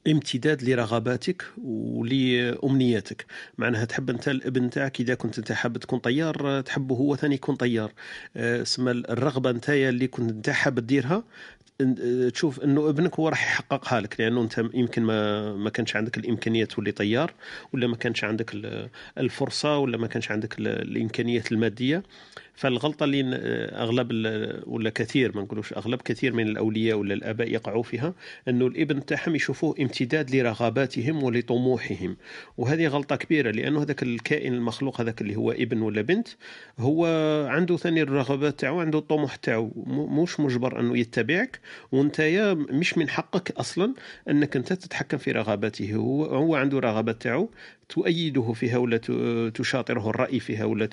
امتداد 0.07 0.63
لرغباتك 0.63 1.45
ولأمنياتك. 1.63 3.25
معناها 3.57 3.85
تحب 3.85 4.09
أنت 4.09 4.27
الابن 4.27 4.69
تاعك 4.69 4.99
إذا 4.99 5.15
كنت 5.15 5.37
أنت 5.37 5.51
حاب 5.51 5.77
تكون 5.77 5.99
طيار 5.99 6.61
تحبه 6.61 6.95
هو 6.95 7.15
ثاني 7.15 7.35
يكون 7.35 7.55
طيار. 7.55 7.91
آه، 8.37 8.61
اسم 8.61 8.87
الرغبة 8.87 9.51
نتايا 9.51 9.89
اللي 9.89 10.07
كنت 10.07 10.31
أنت 10.31 10.49
حاب 10.49 10.79
تديرها 10.79 11.23
تشوف 12.33 12.59
إنه 12.63 12.89
ابنك 12.89 13.19
هو 13.19 13.29
راح 13.29 13.43
يحققها 13.43 14.01
لك 14.01 14.19
لأنه 14.19 14.41
أنت 14.41 14.65
يمكن 14.73 15.03
ما 15.03 15.53
ما 15.55 15.69
كانش 15.69 15.95
عندك 15.95 16.17
الامكانيه 16.17 16.65
تولي 16.65 16.91
طيار 16.91 17.33
ولا 17.73 17.87
ما 17.87 17.95
كانش 17.95 18.23
عندك 18.23 18.51
الفرصة 19.17 19.77
ولا 19.77 19.97
ما 19.97 20.07
كانش 20.07 20.31
عندك 20.31 20.59
الإمكانيات 20.59 21.51
المادية. 21.51 22.03
فالغلطة 22.59 23.03
اللي 23.03 23.23
أغلب 23.75 24.11
ولا 24.67 24.89
كثير 24.89 25.35
ما 25.35 25.41
نقولوش 25.41 25.73
أغلب 25.73 26.01
كثير 26.01 26.33
من 26.33 26.47
الأولياء 26.47 26.97
ولا 26.97 27.13
الآباء 27.13 27.47
يقعوا 27.51 27.83
فيها 27.83 28.13
أنه 28.47 28.67
الإبن 28.67 29.05
تاعهم 29.05 29.35
يشوفوه 29.35 29.75
امتداد 29.79 30.35
لرغباتهم 30.35 31.23
ولطموحهم. 31.23 32.17
وهذه 32.57 32.87
غلطة 32.87 33.15
كبيرة 33.15 33.51
لأنه 33.51 33.81
هذاك 33.83 34.03
الكائن 34.03 34.53
المخلوق 34.53 35.01
هذاك 35.01 35.21
اللي 35.21 35.35
هو 35.35 35.51
إبن 35.51 35.81
ولا 35.81 36.01
بنت 36.01 36.27
هو 36.79 37.05
عنده 37.49 37.77
ثاني 37.77 38.01
الرغبات 38.01 38.59
تاعو 38.59 38.79
عنده 38.79 38.99
الطموح 38.99 39.35
تاعو. 39.35 39.71
مش 39.87 40.39
مجبر 40.39 40.79
أنه 40.79 40.97
يتبعك 40.97 41.59
وأنت 41.91 42.21
مش 42.71 42.97
من 42.97 43.09
حقك 43.09 43.51
أصلا 43.51 43.93
أنك 44.29 44.55
أنت 44.55 44.73
تتحكم 44.73 45.17
في 45.17 45.31
رغباته. 45.31 45.95
هو 45.95 46.25
هو 46.25 46.55
عنده 46.55 46.79
رغبات 46.79 47.21
تاعو 47.21 47.49
تؤيده 47.89 48.53
فيها 48.53 48.77
ولا 48.77 48.97
تشاطره 49.49 50.09
الرأي 50.09 50.39
فيها 50.39 50.65
ولا 50.65 50.85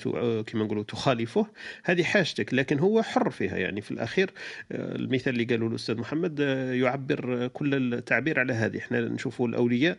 كما 0.47 0.63
نقولوا 0.63 0.83
تخالفه. 0.83 1.47
هذه 1.83 2.03
حاجتك 2.03 2.53
لكن 2.53 2.79
هو 2.79 3.01
حر 3.01 3.29
فيها 3.29 3.57
يعني. 3.57 3.81
في 3.81 3.91
الأخير 3.91 4.31
آه، 4.71 4.95
المثال 4.95 5.33
اللي 5.33 5.43
قاله 5.43 5.67
الأستاذ 5.67 5.97
محمد 5.97 6.41
آه، 6.41 6.73
يعبر 6.73 7.47
كل 7.47 7.93
التعبير 7.93 8.39
على 8.39 8.53
هذه. 8.53 8.77
إحنا 8.77 9.01
نشوفوا 9.01 9.47
الأولياء 9.47 9.97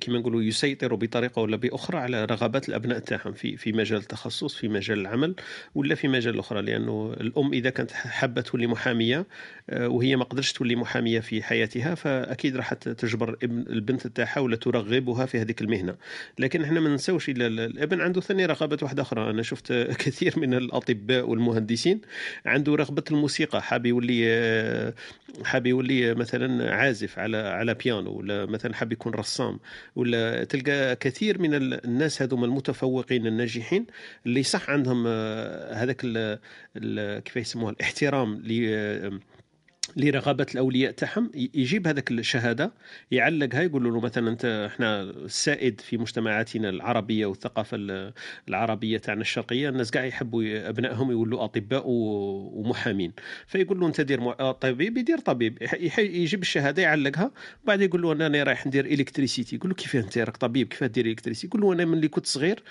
كما 0.00 0.18
نقولوا 0.18 0.42
يسيطروا 0.42 0.98
بطريقة 0.98 1.42
ولا 1.42 1.56
بأخرى 1.56 1.98
على 1.98 2.24
رغبات 2.24 2.68
الأبناء 2.68 2.98
تاعهم 2.98 3.32
في 3.32 3.56
في 3.56 3.72
مجال 3.72 3.98
التخصص 3.98 4.54
في 4.54 4.68
مجال 4.68 4.98
العمل 4.98 5.34
ولا 5.74 5.94
في 5.94 6.08
مجال 6.08 6.38
أخرى 6.38 6.62
لأنه 6.62 7.14
الأم 7.20 7.52
إذا 7.52 7.70
كانت 7.70 7.90
حابة 7.92 8.40
تولي 8.40 8.66
محامية 8.66 9.26
آه، 9.70 9.88
وهي 9.88 10.16
ما 10.16 10.24
قدرتش 10.24 10.52
تولي 10.52 10.76
محامية 10.76 11.20
في 11.20 11.42
حياتها 11.42 11.94
فأكيد 11.94 12.56
راح 12.56 12.74
تجبر 12.74 13.36
ابن 13.42 13.64
البنت 13.70 14.06
تاعها 14.06 14.40
ولا 14.40 14.56
ترغبها 14.56 15.26
في 15.26 15.40
هذيك 15.40 15.62
المهنة. 15.62 15.94
لكن 16.38 16.64
إحنا 16.64 16.80
ما 16.80 16.88
ننساوش 16.88 17.28
إلا 17.28 17.46
الأبن 17.46 18.00
عنده 18.00 18.20
ثاني 18.20 18.46
رغبات 18.46 18.82
واحدة 18.82 19.02
أخرى. 19.02 19.30
أنا 19.30 19.42
شفت 19.42 19.72
كثير 20.02 20.38
من 20.38 20.54
الأطباء 20.54 21.28
والمهندسين 21.28 22.00
عنده 22.46 22.74
رغبة 22.74 23.04
الموسيقى 23.10 23.62
حاب 23.62 23.86
يولي 23.86 24.24
آه، 24.26 24.94
حاب 25.44 25.66
يولي 25.66 26.14
مثلا 26.14 26.74
عازف 26.74 27.18
على 27.18 27.36
على 27.36 27.74
بيانو 27.74 28.10
ولا 28.10 28.46
مثلا 28.46 28.74
حاب 28.74 28.92
يكون 28.92 29.14
رسام. 29.14 29.27
ولا 29.96 30.44
تلقى 30.44 30.96
كثير 30.96 31.40
من 31.40 31.54
الناس 31.54 32.22
هذوما 32.22 32.46
المتفوقين 32.46 33.26
الناجحين 33.26 33.86
اللي 34.26 34.42
صح 34.42 34.70
عندهم 34.70 35.04
آه، 35.06 35.74
هذاك 35.74 36.00
كيف 37.24 37.36
يسموها 37.36 37.72
الاحترام 37.72 38.42
لرغبات 39.96 40.54
الأولياء 40.54 40.92
تاعهم. 40.92 41.30
يجيب 41.34 41.86
هذاك 41.86 42.10
الشهادة 42.10 42.72
يعلقها 43.10 43.62
يقول 43.62 43.84
له 43.84 44.00
مثلا 44.00 44.30
أنت 44.30 44.70
إحنا 44.72 45.02
السائد 45.02 45.80
في 45.80 45.98
مجتمعاتنا 45.98 46.68
العربية 46.68 47.26
والثقافة 47.26 47.78
العربية 48.48 48.98
تاعنا 48.98 49.20
الشرقية 49.20 49.68
الناس 49.68 49.90
كاع 49.90 50.04
يحبوا 50.04 50.68
أبنائهم 50.68 51.10
يولوا 51.10 51.44
أطباء 51.44 51.82
ومحامين. 51.86 53.12
فيقول 53.46 53.80
له 53.80 53.86
أنت 53.86 54.00
دير 54.00 54.32
طبيب 54.52 54.98
يدير 54.98 55.18
طبيب. 55.18 55.58
يجيب 55.98 56.42
الشهادة 56.42 56.82
يعلقها. 56.82 57.30
بعد 57.64 57.80
يقول 57.80 58.02
له 58.02 58.12
أنا 58.12 58.42
رايح 58.42 58.66
ندير 58.66 58.86
électricité. 58.86 59.56
يقول 59.56 59.70
له 59.70 59.76
كيف 59.76 59.96
أنت 59.96 60.18
راك 60.18 60.36
طبيب؟ 60.36 60.68
كيف 60.68 60.84
دير 60.84 61.06
électricité؟ 61.06 61.46
يقول 61.46 61.60
له 61.60 61.72
أنا 61.72 61.84
ملي 61.84 62.08
كنت 62.08 62.26
صغير 62.26 62.62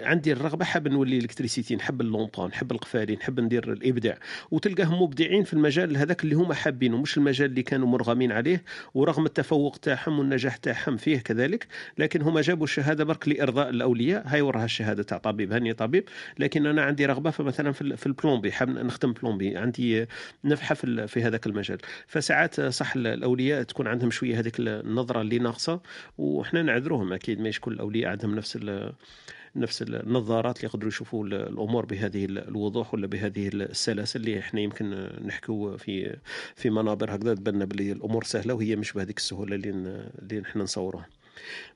عندي 0.00 0.32
الرغبة 0.32 0.64
حاب 0.64 0.88
نولي 0.88 1.18
électricité. 1.18 1.76
نحب 1.76 2.00
ال 2.00 2.08
lampات 2.08 2.48
نحب 2.48 2.72
القفالي 2.72 3.14
نحب 3.14 3.40
ندير 3.40 3.72
الإبداع. 3.72 4.18
وتلقاهم 4.50 5.02
مبدعين 5.02 5.44
في 5.44 5.52
المجال 5.52 5.96
هذاك 5.96 6.24
اللي 6.24 6.34
هما 6.44 6.54
حابينه 6.54 6.96
مش 6.96 7.16
المجال 7.16 7.50
اللي 7.50 7.62
كانوا 7.62 7.88
مرغمين 7.88 8.32
عليه 8.32 8.62
ورغم 8.94 9.26
التفوق 9.26 9.76
تاعهم 9.76 10.18
والنجاح 10.18 10.56
تاعهم 10.56 10.96
فيه 10.96 11.18
كذلك 11.18 11.66
لكن 11.98 12.22
هما 12.22 12.40
جابوا 12.40 12.64
الشهادة 12.64 13.04
برك 13.04 13.28
لإرضاء 13.28 13.70
الأولياء. 13.70 14.22
هاي 14.26 14.40
وراها 14.40 14.64
الشهادة 14.64 15.02
تاع 15.02 15.18
طبيب 15.18 15.52
هاني 15.52 15.72
طبيب. 15.72 16.04
لكن 16.38 16.66
أنا 16.66 16.82
عندي 16.82 17.06
رغبة 17.06 17.30
فمثلا 17.30 17.72
في 17.72 18.06
البلومبي 18.06 18.52
حاب 18.52 18.68
نخدم 18.68 19.12
بلومبي. 19.12 19.56
عندي 19.56 20.06
نفحة 20.44 20.74
في, 20.74 21.06
في 21.06 21.22
هذاك 21.22 21.46
المجال. 21.46 21.78
فساعات 22.06 22.60
صح 22.60 22.96
الأولياء 22.96 23.62
تكون 23.62 23.86
عندهم 23.86 24.10
شوية 24.10 24.38
هذيك 24.38 24.54
النظرة 24.58 25.20
اللي 25.20 25.38
ناقصة 25.38 25.80
وحنا 26.18 26.62
نعذروهم 26.62 27.12
أكيد. 27.12 27.40
ماهيش 27.40 27.60
كل 27.60 27.72
الأولياء 27.72 28.10
عندهم 28.10 28.34
نفس 28.34 28.58
نفس 29.56 29.82
النظارات 29.82 30.56
اللي 30.56 30.68
يقدروا 30.68 30.88
يشوفوا 30.88 31.26
الأمور 31.26 31.86
بهذه 31.86 32.24
الوضوح 32.24 32.94
ولا 32.94 33.06
بهذه 33.06 33.48
السلاسه 33.48 34.18
اللي 34.18 34.38
إحنا 34.38 34.60
يمكن 34.60 34.90
نحكوا 35.26 35.76
في 35.76 36.16
في 36.54 36.70
منابر 36.70 37.14
هكذا 37.14 37.34
تبان 37.34 37.64
بلي 37.64 37.92
الأمور 37.92 38.24
سهلة 38.24 38.54
وهي 38.54 38.76
مش 38.76 38.92
بهذيك 38.92 39.18
السهولة 39.18 39.56
اللي 39.56 39.70
اللي 40.18 40.40
نحن 40.40 40.58
نصوروها. 40.58 41.06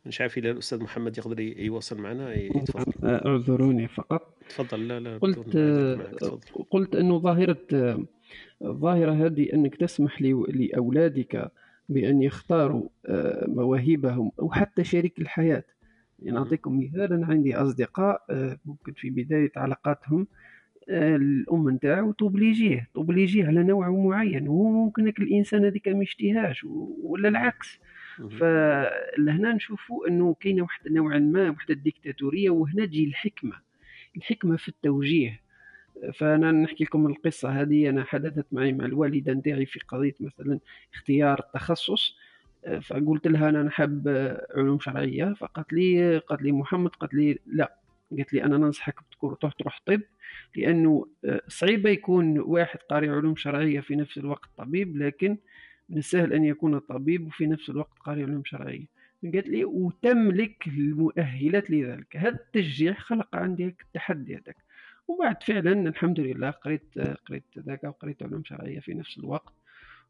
مش 0.06 0.20
عارف 0.20 0.38
اذا 0.38 0.50
الأستاذ 0.50 0.82
محمد 0.82 1.18
يقدر 1.18 1.40
يواصل 1.40 1.98
معنا 2.00 2.34
يتفضل. 2.34 2.92
اعذروني 3.04 3.88
فقط. 3.88 4.34
تفضل 4.48 4.88
لا 4.88 5.00
لا 5.00 5.18
قلت 5.18 5.56
قلت 6.70 6.94
انه 6.96 7.18
ظاهره 7.18 7.58
الظاهره 8.64 9.26
هذه 9.26 9.52
أنك 9.52 9.76
تسمح 9.76 10.22
لأولادك 10.22 11.52
بأن 11.88 12.22
يختاروا 12.22 12.88
آه، 13.06 13.44
مواهبهم 13.48 14.32
أو 14.40 14.50
حتى 14.50 14.84
شريك 14.84 15.18
الحياة. 15.18 15.64
يعني 16.18 16.38
نعطيكم 16.38 16.78
مثال 16.78 17.12
أنا 17.12 17.26
عندي 17.26 17.56
أصدقاء 17.56 18.24
آه، 18.30 18.58
ممكن 18.66 18.92
في 18.92 19.10
بداية 19.10 19.52
علاقاتهم 19.56 20.26
آه، 20.88 21.16
الأم 21.16 21.70
نتاعو 21.70 22.12
توبليجيه 22.12 22.88
توبليجيه 22.94 23.46
على 23.46 23.62
نوع 23.62 23.90
معين 23.90 24.48
وهو 24.48 24.70
ممكن 24.70 25.08
الإنسان 25.08 25.64
هذيك 25.64 25.88
ما 25.88 26.02
يشتيهاش 26.02 26.64
ولا 27.02 27.28
العكس. 27.28 27.78
فلهنا 28.18 29.52
نشوفوا 29.52 30.08
أنه 30.08 30.34
كاينة 30.40 30.62
واحد 30.62 30.88
نوعا 30.88 31.18
ما 31.18 31.50
واحد 31.50 31.70
الديكتاتوريه 31.70 32.50
وهنا 32.50 32.86
تجي 32.86 33.04
الحكمة 33.04 33.56
الحكمة 34.16 34.56
في 34.56 34.68
التوجيه. 34.68 35.40
فأنا 36.14 36.52
نحكي 36.52 36.84
لكم 36.84 37.06
القصة 37.06 37.60
هذه 37.62 37.88
أنا 37.88 38.04
حدثت 38.04 38.46
معي 38.52 38.72
مع 38.72 38.84
الوالدة 38.84 39.32
نتاعي 39.32 39.66
في 39.66 39.80
قضية 39.88 40.14
مثلا 40.20 40.60
اختيار 40.94 41.38
التخصص. 41.38 42.16
فقلت 42.82 43.26
لها 43.26 43.48
أنا 43.48 43.62
نحب 43.62 44.08
علوم 44.54 44.78
شرعية 44.80 45.34
فقالت 45.34 45.72
لي 45.72 46.18
قالت 46.18 46.42
لي 46.42 46.52
محمد 46.52 46.90
قالت 46.90 47.14
لي 47.14 47.38
لا. 47.46 47.74
قالت 48.10 48.32
لي 48.32 48.44
أنا 48.44 48.56
ننصحك 48.56 48.94
تروح 49.20 49.52
تروح 49.52 49.80
طب 49.86 50.00
لأنه 50.56 51.06
آه، 51.24 51.40
صعيبه 51.48 51.90
يكون 51.90 52.38
واحد 52.38 52.78
قارئ 52.78 53.08
علوم 53.08 53.36
شرعية 53.36 53.80
في 53.80 53.96
نفس 53.96 54.18
الوقت 54.18 54.48
طبيب 54.56 54.96
لكن 54.96 55.36
من 55.88 55.98
السهل 55.98 56.32
أن 56.32 56.44
يكون 56.44 56.78
طبيب 56.78 57.26
وفي 57.26 57.46
نفس 57.46 57.70
الوقت 57.70 57.98
قارئ 57.98 58.22
علوم 58.22 58.42
شرعية. 58.44 58.86
قالت 59.22 59.48
لي 59.48 59.64
وتملك 59.64 60.66
المؤهلات 60.66 61.70
لذلك. 61.70 62.16
هذا 62.16 62.34
التشجيع 62.34 62.94
خلق 62.94 63.36
عندي 63.36 63.64
التحدي 63.66 64.34
هذاك. 64.34 64.56
وبعد 65.08 65.42
فعلا 65.42 65.88
الحمد 65.88 66.20
لله 66.20 66.50
قريت 66.50 66.98
قريت 67.26 67.44
ذاك 67.58 67.84
وقريت 67.84 68.22
علوم 68.22 68.44
شرعية 68.44 68.80
في 68.80 68.94
نفس 68.94 69.18
الوقت. 69.18 69.52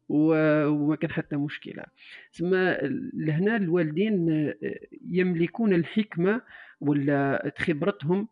وما 0.09 0.95
كان 0.95 1.11
حتى 1.11 1.35
مشكلة. 1.35 1.83
ثم 2.31 2.55
لهنا 3.13 3.55
الوالدين 3.55 4.29
آه، 4.31 4.55
يملكون 5.05 5.73
الحكمة 5.73 6.41
ولا 6.81 7.51
خبرتهم 7.57 8.27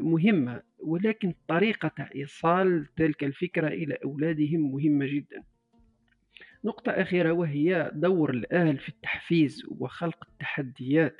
مهمة 0.00 0.62
ولكن 0.78 1.34
طريقة 1.48 2.08
إيصال 2.14 2.86
تلك 2.96 3.24
الفكرة 3.24 3.68
إلى 3.68 3.98
أولادهم 4.04 4.72
مهمة 4.72 5.06
جدا. 5.06 5.42
نقطة 6.64 6.92
أخيرة 6.92 7.32
وهي 7.32 7.90
دور 7.94 8.30
الأهل 8.30 8.78
في 8.78 8.88
التحفيز 8.88 9.62
وخلق 9.68 10.26
التحديات 10.32 11.16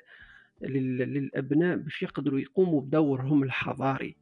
للأبناء 0.62 1.76
باش 1.76 2.02
يقدروا 2.02 2.40
يقوموا 2.40 2.80
بدورهم 2.80 3.42
الحضاري. 3.42 4.16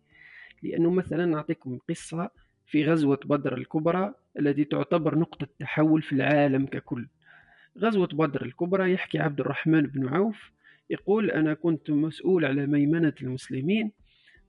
لأنه 0.62 0.90
مثلا 0.90 1.26
نعطيكم 1.26 1.78
قصة 1.88 2.30
في 2.66 2.84
غزوة 2.84 3.20
بدر 3.24 3.56
الكبرى 3.56 4.14
التي 4.38 4.64
تعتبر 4.64 5.18
نقطة 5.18 5.48
تحول 5.58 6.02
في 6.02 6.12
العالم 6.12 6.66
ككل. 6.66 7.06
غزوة 7.78 8.06
بدر 8.06 8.44
الكبرى 8.44 8.92
يحكي 8.92 9.18
عبد 9.18 9.40
الرحمن 9.40 9.82
بن 9.82 10.08
عوف 10.08 10.52
يقول 10.90 11.30
أنا 11.30 11.54
كنت 11.54 11.90
مسؤول 11.90 12.44
على 12.44 12.66
ميمنة 12.66 13.14
المسلمين 13.22 13.92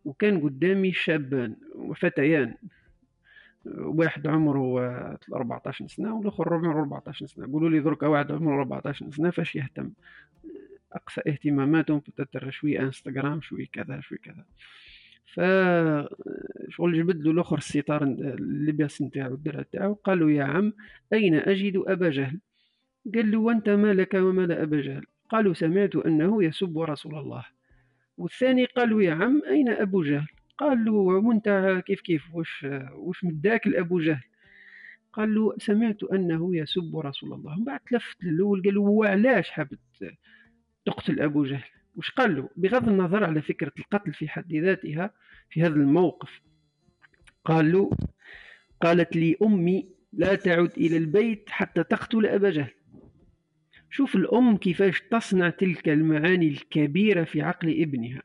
وكان 0.05 0.41
قدامي 0.41 0.93
شابان 0.93 1.55
وفتيان 1.76 2.55
واحد 3.66 4.28
عمره 4.28 4.80
14 5.34 5.88
سنة 5.88 6.16
والآخر 6.16 6.53
عمره 6.53 6.82
14 6.82 7.26
سنة. 7.26 7.51
قولوا 7.51 7.70
لي 7.70 7.80
درك 7.80 8.03
واحد 8.03 8.32
عمره 8.32 8.59
14 8.59 9.11
سنة 9.11 9.30
فاش 9.30 9.55
يهتم؟ 9.55 9.91
أقصى 10.93 11.22
اهتماماتهم 11.28 11.99
تتر 11.99 12.51
شوي 12.51 12.80
إنستغرام 12.80 13.41
شوي 13.41 13.66
كذا 13.66 13.99
شوي 14.01 14.18
كذا. 14.18 14.45
ف 15.26 15.41
شغل 16.69 16.97
جبد 16.97 17.21
له 17.21 17.32
الآخر 17.32 17.57
الستار 17.57 18.03
اللباس 18.03 19.01
نتاعو 19.01 19.34
الدرع 19.34 19.61
تاعو. 19.61 19.93
قال 19.93 20.19
له 20.19 20.32
يا 20.32 20.43
عم 20.43 20.74
أين 21.13 21.36
أجد 21.36 21.84
أبا 21.88 22.09
جهل؟ 22.09 22.39
قال 23.15 23.32
له 23.32 23.38
وأنت 23.38 23.69
ما 23.69 23.93
لك 23.93 24.13
وما 24.13 24.63
أبا 24.63 24.82
جهل؟ 24.82 25.05
قالوا 25.30 25.53
سمعت 25.53 25.95
أنه 25.95 26.43
يسب 26.43 26.80
رسول 26.80 27.15
الله. 27.15 27.45
والثاني 28.17 28.65
قال 28.65 28.89
له 28.89 29.03
يا 29.03 29.13
عم 29.13 29.41
أين 29.47 29.69
أبو 29.69 30.03
جهل؟ 30.03 30.28
قال 30.57 30.86
له 30.86 30.91
وأنت 30.91 31.82
كيف 31.86 32.01
كيف؟ 32.01 32.36
وش 32.36 32.65
وش 32.93 33.24
مداك 33.24 33.67
لأبو 33.67 33.99
جهل؟ 33.99 34.24
قال 35.13 35.36
له 35.36 35.53
سمعت 35.57 36.03
أنه 36.03 36.57
يسب 36.57 36.97
رسول 36.97 37.34
الله. 37.34 37.57
من 37.57 37.63
بعد 37.63 37.80
تلفت 37.80 38.24
للأول 38.24 38.63
قال 38.63 38.76
له 38.76 38.82
وعلاش 38.82 39.49
حبت 39.49 39.80
تقتل 40.86 41.19
أبو 41.19 41.43
جهل؟ 41.43 41.63
وش 41.96 42.12
قال 42.12 42.36
له؟ 42.36 42.50
بغض 42.56 42.89
النظر 42.89 43.24
على 43.24 43.41
فكرة 43.41 43.72
القتل 43.80 44.14
في 44.14 44.30
حد 44.30 44.54
ذاتها 44.54 45.14
في 45.50 45.62
هذا 45.62 45.76
الموقف 45.76 46.41
قال 47.46 47.72
له 47.72 47.91
قالت 48.82 49.16
لي 49.16 49.38
أمي 49.41 49.89
لا 50.14 50.36
تعد 50.36 50.72
إلى 50.78 50.98
البيت 50.98 51.50
حتى 51.50 51.84
تقتل 51.84 52.26
أبا 52.26 52.50
جهل. 52.50 52.74
شوف 53.89 54.16
الأم 54.16 54.58
كيفاش 54.58 55.02
تصنع 55.02 55.50
تلك 55.50 55.89
المعاني 55.89 56.48
الكبيرة 56.48 57.24
في 57.24 57.41
عقل 57.41 57.82
ابنها. 57.82 58.22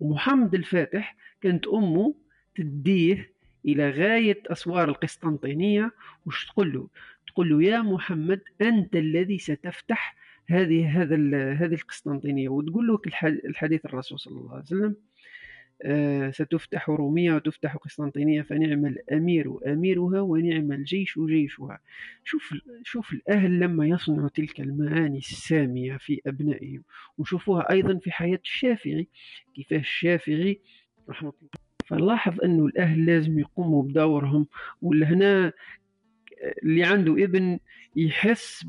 ومحمد 0.00 0.54
الفاتح 0.54 1.16
كانت 1.40 1.66
أمه 1.66 2.14
تديه 2.56 3.32
إلى 3.64 3.90
غاية 3.90 4.42
أسوار 4.46 4.88
القسطنطينية 4.88 5.92
وش 6.26 6.46
تقول 6.46 6.72
له؟ 6.72 6.88
تقول 7.26 7.50
له 7.50 7.62
يا 7.62 7.82
محمد 7.82 8.40
أنت 8.62 8.96
الذي 8.96 9.38
ستفتح 9.38 10.16
هذه 10.48 11.02
هذا 11.02 11.16
هذه 11.52 11.74
القسطنطينية 11.74 12.48
وتقول 12.48 12.94
لك 12.94 13.24
الحديث 13.24 13.86
الرسول 13.86 14.18
صلى 14.18 14.40
الله 14.40 14.52
عليه 14.52 14.62
وسلم 14.62 14.96
آه 15.82 16.30
ستفتح 16.30 16.90
رومية 16.90 17.34
وتفتح 17.34 17.76
قسطنطينية 17.76 18.42
فنعم 18.42 18.86
الأمير 18.86 19.72
أميرها 19.72 20.20
ونعم 20.20 20.72
الجيش 20.72 21.18
جيشها. 21.18 21.78
شوف 22.24 22.54
شوف 22.84 23.12
الأهل 23.12 23.60
لما 23.60 23.86
يصنعوا 23.86 24.28
تلك 24.28 24.60
المعاني 24.60 25.18
السامية 25.18 25.96
في 25.96 26.20
أبنائهم 26.26 26.82
وشوفوها 27.18 27.70
أيضا 27.70 27.98
في 27.98 28.10
حياة 28.10 28.40
الشافعي 28.44 29.08
كيفاش 29.54 29.80
الشافعي 29.80 30.60
رحمة 31.08 31.32
الله 31.42 31.66
فنلاحظ 31.86 32.40
أنه 32.44 32.66
الأهل 32.66 33.06
لازم 33.06 33.38
يقوموا 33.38 33.82
بدورهم 33.82 34.46
ولهنا 34.82 35.52
اللي 36.62 36.84
عنده 36.84 37.12
ابن 37.24 37.58
يحس 37.96 38.64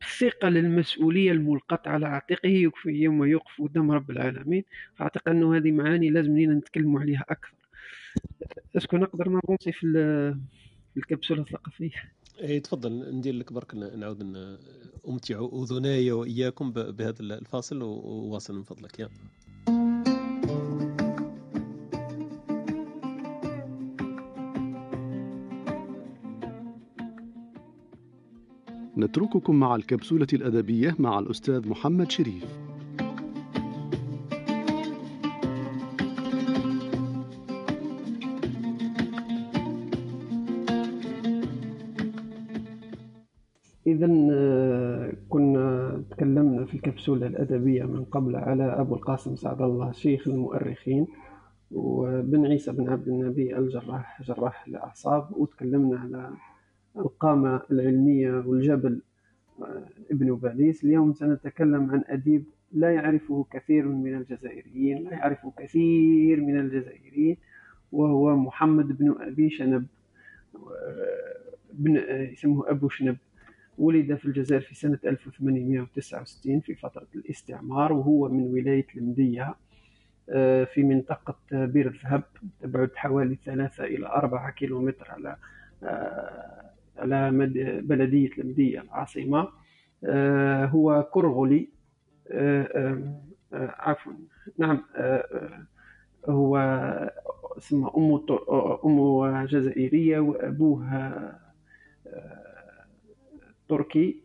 بثقل 0.00 0.56
المسؤولية 0.56 1.32
الملقاة 1.32 1.82
على 1.86 2.06
عاتقه 2.06 2.70
في 2.82 2.90
يوم 2.90 3.24
يقف 3.24 3.62
قدام 3.62 3.90
رب 3.90 4.10
العالمين. 4.10 4.64
فأعتقد 4.94 5.28
أنه 5.28 5.56
هذه 5.56 5.72
معاني 5.72 6.10
لازم 6.10 6.38
لنا 6.38 6.54
نتكلم 6.54 6.96
عليها 6.96 7.24
أكثر. 7.28 7.54
اسكو 8.76 8.96
نقدر 8.96 9.28
نبونسي 9.28 9.72
في 9.72 10.36
الكبسولة 10.96 11.42
الثقافية؟ 11.42 12.12
اي 12.40 12.60
تفضل. 12.60 13.16
ندير 13.16 13.34
لك 13.34 13.52
برك 13.52 13.74
نعاود 13.74 14.22
أمتع 15.08 15.48
أذناي 15.52 16.12
وإياكم 16.12 16.70
بهذا 16.72 17.20
الفاصل 17.20 17.82
وواصل 17.82 18.54
من 18.56 18.62
فضلك. 18.62 18.98
يا 18.98 19.08
نترككم 28.98 29.54
مع 29.56 29.76
الكبسولة 29.76 30.26
الأدبية 30.32 30.96
مع 30.98 31.18
الأستاذ 31.18 31.68
محمد 31.68 32.10
شريف. 32.10 32.44
إذا 43.86 44.08
آه، 44.32 45.12
كنا 45.28 46.02
تكلمنا 46.10 46.64
في 46.64 46.74
الكبسولة 46.74 47.26
الأدبية 47.26 47.84
من 47.84 48.04
قبل 48.04 48.36
على 48.36 48.64
أبو 48.64 48.94
القاسم 48.94 49.36
سعد 49.36 49.62
الله 49.62 49.92
شيخ 49.92 50.28
المؤرخين 50.28 51.06
وبن 51.70 52.46
عيسى 52.46 52.72
بن 52.72 52.88
عبد 52.88 53.08
النبي 53.08 53.58
الجراح 53.58 54.22
جراح 54.22 54.66
الأعصاب 54.68 55.28
وتكلمنا 55.32 55.98
على 55.98 56.30
القامة 56.96 57.62
العلمية 57.70 58.32
والجبل 58.46 59.00
آه، 59.62 59.82
ابن 60.10 60.34
باديس 60.34 60.84
اليوم 60.84 61.12
سنتكلم 61.12 61.90
عن 61.90 62.04
أديب 62.06 62.44
لا 62.72 62.94
يعرفه 62.94 63.46
كثير 63.50 63.88
من 63.88 64.14
الجزائريين 64.14 65.04
لا 65.04 65.12
يعرفه 65.12 65.52
كثير 65.58 66.40
من 66.40 66.60
الجزائريين 66.60 67.36
وهو 67.92 68.36
محمد 68.36 68.98
بن 68.98 69.14
أبي 69.20 69.50
شنب 69.50 69.86
بن 71.72 71.96
آه، 71.96 72.22
يسموه 72.22 72.70
أبو 72.70 72.88
شنب. 72.88 73.16
ولد 73.78 74.14
في 74.14 74.24
الجزائر 74.24 74.60
في 74.60 74.74
سنة 74.74 74.98
1869 75.04 76.60
في 76.60 76.74
فترة 76.74 77.06
الاستعمار 77.14 77.92
وهو 77.92 78.28
من 78.28 78.42
ولاية 78.42 78.86
المدية 78.96 79.54
آه، 80.30 80.64
في 80.64 80.82
منطقة 80.82 81.36
بير 81.52 81.86
الذهب 81.86 82.22
تبعد 82.60 82.90
حوالي 82.94 83.38
ثلاثة 83.44 83.84
إلى 83.84 84.06
أربعة 84.06 84.50
كيلومتر 84.50 85.10
على 85.10 85.36
على 86.98 87.30
بلدية 87.82 88.30
المدية 88.38 88.80
العاصمة 88.80 89.48
آه، 90.04 90.64
هو 90.64 91.08
كرغلي 91.12 91.68
آه، 92.30 93.00
آه، 93.52 93.74
عفوا 93.78 94.12
نعم 94.58 94.82
هو 96.28 96.56
اسمه 97.58 97.92
أمه 97.96 98.26
أمه 98.84 99.44
جزائرية 99.44 100.18
وأبوه 100.18 101.32
تركي 103.68 104.20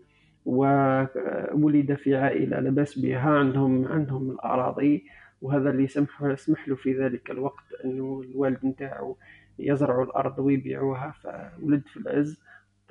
وولد 0.46 1.94
في 1.94 2.16
عائلة 2.16 2.60
لا 2.60 2.70
بأس 2.70 3.00
بها 3.00 3.30
عندهم 3.30 3.88
عندهم 3.88 4.32
الأراضي 4.32 5.06
وهذا 5.42 5.70
اللي 5.70 5.88
سمح 5.88 6.34
سمح 6.36 6.68
له 6.68 6.76
في 6.76 6.94
ذلك 6.94 7.32
الوقت 7.32 7.64
أنه 7.86 8.22
الوالد 8.26 8.66
نتاعو 8.66 9.18
يزرعوا 9.60 10.06
الأرض 10.06 10.40
ويبيعوها 10.40 11.14
فولد 11.24 11.84
في 11.88 11.98
العز. 11.98 12.42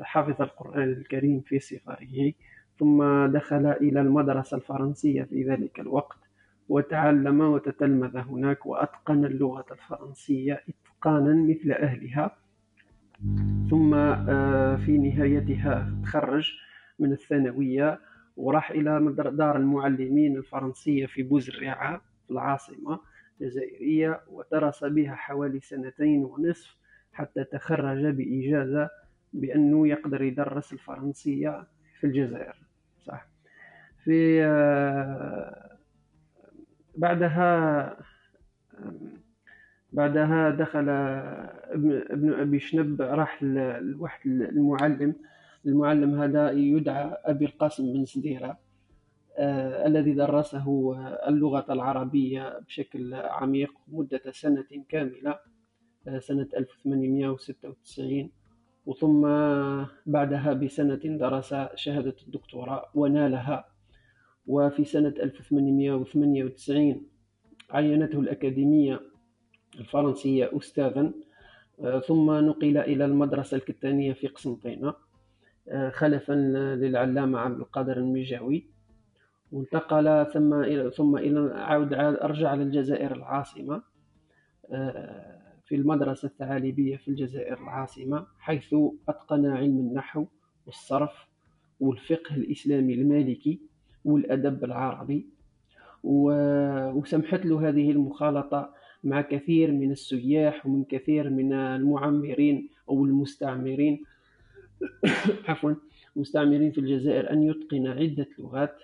حفظ 0.03 0.42
القرآن 0.42 0.88
الكريم 0.92 1.40
في 1.40 1.59
صغره 1.59 2.32
ثم 2.78 3.26
دخل 3.26 3.66
إلى 3.66 4.01
المدرسة 4.01 4.57
الفرنسية 4.57 5.22
في 5.22 5.42
ذلك 5.42 5.80
الوقت 5.80 6.18
وتعلم 6.68 7.40
وتتلمذ 7.40 8.16
هناك 8.16 8.66
وأتقن 8.66 9.24
اللغة 9.24 9.64
الفرنسية 9.70 10.62
إتقانا 10.68 11.34
مثل 11.34 11.72
أهلها. 11.72 12.36
ثم 13.70 13.94
آه، 13.94 14.77
في 14.77 14.98
نهايتها 14.98 15.94
تخرج 16.02 16.52
من 16.98 17.12
الثانوية 17.12 18.01
وراح 18.36 18.70
إلى 18.70 19.14
دار 19.32 19.56
المعلمين 19.56 20.36
الفرنسية 20.36 21.06
في 21.06 21.22
بوزريعة 21.22 22.01
في 22.27 22.31
العاصمة 22.31 23.01
الجزائرية 23.40 24.20
ودرس 24.31 24.85
بها 24.85 25.14
حوالي 25.14 25.60
سنتين 25.60 26.24
ونصف 26.24 26.77
حتى 27.12 27.44
تخرج 27.44 28.06
بإجازة 28.06 28.89
بأنه 29.32 29.89
يقدر 29.89 30.23
يدرس 30.23 30.73
الفرنسية 30.73 31.66
في 32.01 32.07
الجزائر 32.07 32.57
صح؟ 33.01 33.27
في 34.05 34.44
آه، 34.44 35.78
بعدها 36.97 37.97
بعدها 39.93 40.51
دخل 40.51 40.89
ابن 42.11 42.32
أبي 42.32 42.59
شنب 42.59 43.02
راح 43.02 43.43
لواحد 43.43 44.27
المعلم 44.27 45.15
المعلم 45.66 46.20
هذا 46.23 46.51
يدعى 46.51 47.16
أبي 47.24 47.44
القاسم 47.44 47.93
بن 47.93 48.05
سديرة 48.05 48.59
آه 49.39 49.86
الذي 49.86 50.12
درسه 50.12 50.97
اللغة 51.28 51.73
العربية 51.73 52.59
بشكل 52.59 53.15
عميق 53.15 53.73
مدة 53.89 54.23
سنة 54.31 54.66
كاملة 54.89 55.39
آه 56.09 56.19
سنة 56.19 56.48
1896 56.57 58.31
وثم 58.86 59.23
بعدها 60.07 60.52
بسنة 60.52 61.01
درس 61.05 61.55
شهادة 61.74 62.15
الدكتوراه 62.27 62.85
ونالها. 62.94 63.65
وفي 64.47 64.85
سنة 64.85 65.15
1898 65.23 67.02
عينته 67.70 68.20
الأكاديمية 68.20 69.01
الفرنسية 69.78 70.51
أستاذا 70.57 71.12
ثم 72.07 72.31
نقل 72.31 72.78
إلى 72.78 73.05
المدرسة 73.05 73.57
الكتانية 73.57 74.12
في 74.12 74.27
قسنطينة 74.27 74.94
خلفا 75.90 76.32
للعلامة 76.77 77.39
عبد 77.39 77.61
القادر 77.61 77.97
المجاوي 77.97 78.66
وانتقل 79.52 80.27
ثم 80.32 80.55
إلى 80.55 80.90
ثم 80.90 81.16
إلى 81.16 81.52
عود 81.55 81.94
رجع 82.23 82.55
للجزائر 82.55 83.16
العاصمة 83.16 83.82
في 85.70 85.76
المدرسة 85.76 86.26
الثعالبية 86.26 86.97
في 86.97 87.09
الجزائر 87.09 87.62
العاصمة 87.62 88.26
حيث 88.38 88.74
أتقن 89.09 89.47
علم 89.47 89.78
النحو 89.78 90.24
والصرف 90.66 91.26
والفقه 91.80 92.34
الإسلامي 92.36 92.94
المالكي 92.94 93.60
والأدب 94.05 94.64
العربي. 94.64 95.26
وسمحت 96.05 97.47
له 97.47 97.68
هذه 97.68 97.90
المخالطة 97.90 98.74
مع 99.05 99.20
كثير 99.20 99.72
من 99.72 99.90
السياح 99.90 100.66
ومن 100.66 100.84
كثير 100.84 101.30
من 101.30 101.52
المعمرين 101.52 102.68
أو 102.88 103.05
المستعمرين 103.05 104.05
عفوا 105.48 105.74
مستعمرين 106.16 106.72
في 106.72 106.78
الجزائر 106.78 107.32
أن 107.32 107.42
يتقن 107.42 107.86
عدة 107.86 108.28
لغات. 108.38 108.76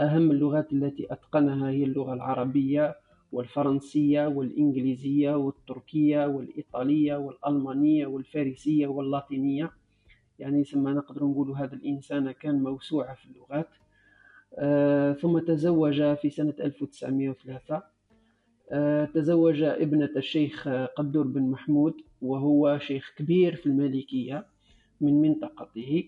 أهم 0.00 0.30
اللغات 0.30 0.72
التي 0.72 1.06
أتقنها 1.12 1.70
هي 1.70 1.84
اللغة 1.84 2.14
العربية 2.14 2.96
والفرنسية 3.36 4.26
والإنجليزية 4.26 5.34
والتركية 5.34 6.26
والإيطالية 6.26 7.16
والألمانية 7.16 8.06
والفارسية 8.06 8.86
واللاتينية. 8.86 9.70
يعني 10.38 10.64
ثم 10.64 10.88
نقدر 10.88 11.24
نقول 11.24 11.50
هذا 11.50 11.74
الإنسان 11.74 12.30
كان 12.30 12.62
موسوعة 12.62 13.14
في 13.14 13.26
اللغات. 13.26 13.68
آه 14.58 15.12
ثم 15.12 15.38
تزوج 15.38 16.14
في 16.14 16.30
سنة 16.30 16.54
1903 16.60 17.82
آه 18.72 19.04
تزوج 19.04 19.62
ابنة 19.62 20.10
الشيخ 20.16 20.68
قدور 20.68 21.26
بن 21.26 21.42
محمود 21.50 21.94
وهو 22.22 22.78
شيخ 22.78 23.14
كبير 23.16 23.56
في 23.56 23.66
المالكية 23.66 24.46
من 25.00 25.20
منطقته. 25.20 26.04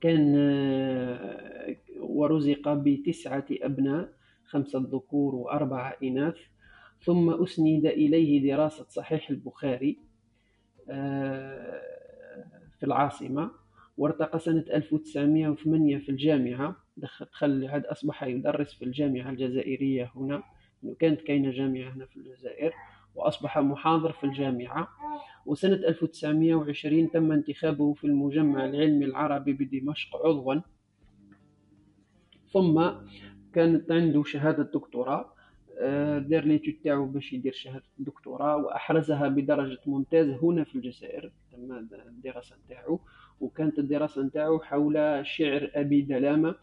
كان 0.00 0.34
آه 0.36 1.76
ورزق 2.00 2.72
بتسعة 2.72 3.46
أبناء. 3.50 4.21
خمسة 4.52 4.78
ذكور 4.92 5.34
وأربعة 5.34 5.96
إناث 6.02 6.36
ثم 7.04 7.42
أسند 7.42 7.86
إليه 7.86 8.52
دراسة 8.52 8.86
صحيح 8.88 9.30
البخاري 9.30 9.98
آه، 10.90 11.82
في 12.78 12.86
العاصمة 12.86 13.50
وارتقى 13.96 14.38
سنة 14.38 14.64
1908 14.74 15.98
في 15.98 16.08
الجامعة. 16.08 16.76
دخل 16.96 17.66
عاد 17.66 17.84
أصبح 17.86 18.22
يدرس 18.22 18.74
في 18.74 18.84
الجامعة 18.84 19.30
الجزائرية 19.30 20.12
هنا. 20.16 20.42
كانت 20.98 21.20
كاينة 21.20 21.50
جامعة 21.50 21.92
هنا 21.92 22.06
في 22.06 22.16
الجزائر 22.16 22.72
وأصبح 23.14 23.58
محاضر 23.58 24.12
في 24.12 24.24
الجامعة. 24.24 24.88
وسنة 25.46 25.74
1920 25.74 27.10
تم 27.10 27.32
انتخابه 27.32 27.94
في 27.94 28.04
المجمع 28.04 28.64
العلمي 28.64 29.04
العربي 29.04 29.52
بدمشق 29.52 30.16
عضوا. 30.16 30.54
ثم 32.52 32.90
كانت 33.54 33.92
عنده 33.92 34.22
شهادة 34.24 34.62
دكتوراه 34.62 35.32
آه، 35.78 36.18
دار 36.18 36.44
ليتود 36.44 36.74
تاعو 36.84 37.06
باش 37.06 37.32
يدير 37.32 37.52
شهادة 37.52 37.84
الدكتوراه 37.98 38.56
وأحرزها 38.56 39.28
بدرجة 39.28 39.78
ممتاز 39.86 40.28
هنا 40.28 40.64
في 40.64 40.74
الجزائر 40.74 41.32
تم 41.52 41.72
الدراسة 41.72 42.56
نتاعو. 42.66 43.00
وكانت 43.40 43.78
الدراسة 43.78 44.22
نتاعو 44.22 44.60
حول 44.60 45.26
شعر 45.26 45.70
أبي 45.74 46.02
دلامة 46.02 46.54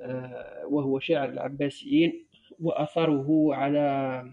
آه، 0.00 0.66
وهو 0.66 0.98
شاعر 0.98 1.28
العباسيين 1.28 2.24
وأثره 2.60 3.54
على 3.54 4.24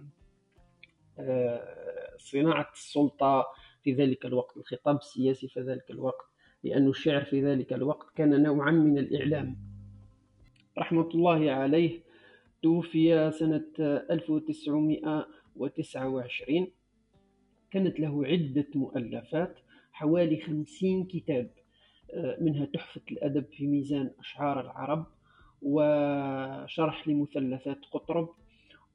آه، 1.19 2.17
صناعة 2.17 2.69
السلطة 2.73 3.45
في 3.84 3.93
ذلك 3.93 4.25
الوقت 4.25 4.57
الخطاب 4.57 4.95
السياسي 4.97 5.47
في 5.47 5.61
ذلك 5.61 5.91
الوقت 5.91 6.25
لأن 6.63 6.88
الشعر 6.88 7.23
في 7.23 7.45
ذلك 7.45 7.73
الوقت 7.73 8.07
كان 8.15 8.43
نوعا 8.43 8.71
من 8.71 8.97
الإعلام. 8.97 9.57
رحمة 10.78 11.10
الله 11.10 11.52
عليه 11.52 11.99
توفي 12.64 13.32
سنة 13.32 13.66
1929 13.80 16.68
كانت 17.72 17.99
له 17.99 18.26
عدة 18.26 18.68
مؤلفات 18.76 19.56
حوالي 19.91 20.41
خمسين 20.41 21.04
كتاب 21.04 21.49
آه، 22.14 22.38
منها 22.41 22.66
تحفة 22.66 23.02
الأدب 23.12 23.45
في 23.52 23.68
ميزان 23.68 24.12
أشعار 24.20 24.62
العرب 24.62 25.06
وشرح 25.62 27.08
لمثلثات 27.08 27.86
قطرب 27.91 28.30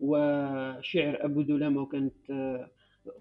وشعر 0.00 1.24
أبو 1.24 1.42
دلامة 1.42 1.82
وكانت 1.82 2.30
آه، 2.30 2.70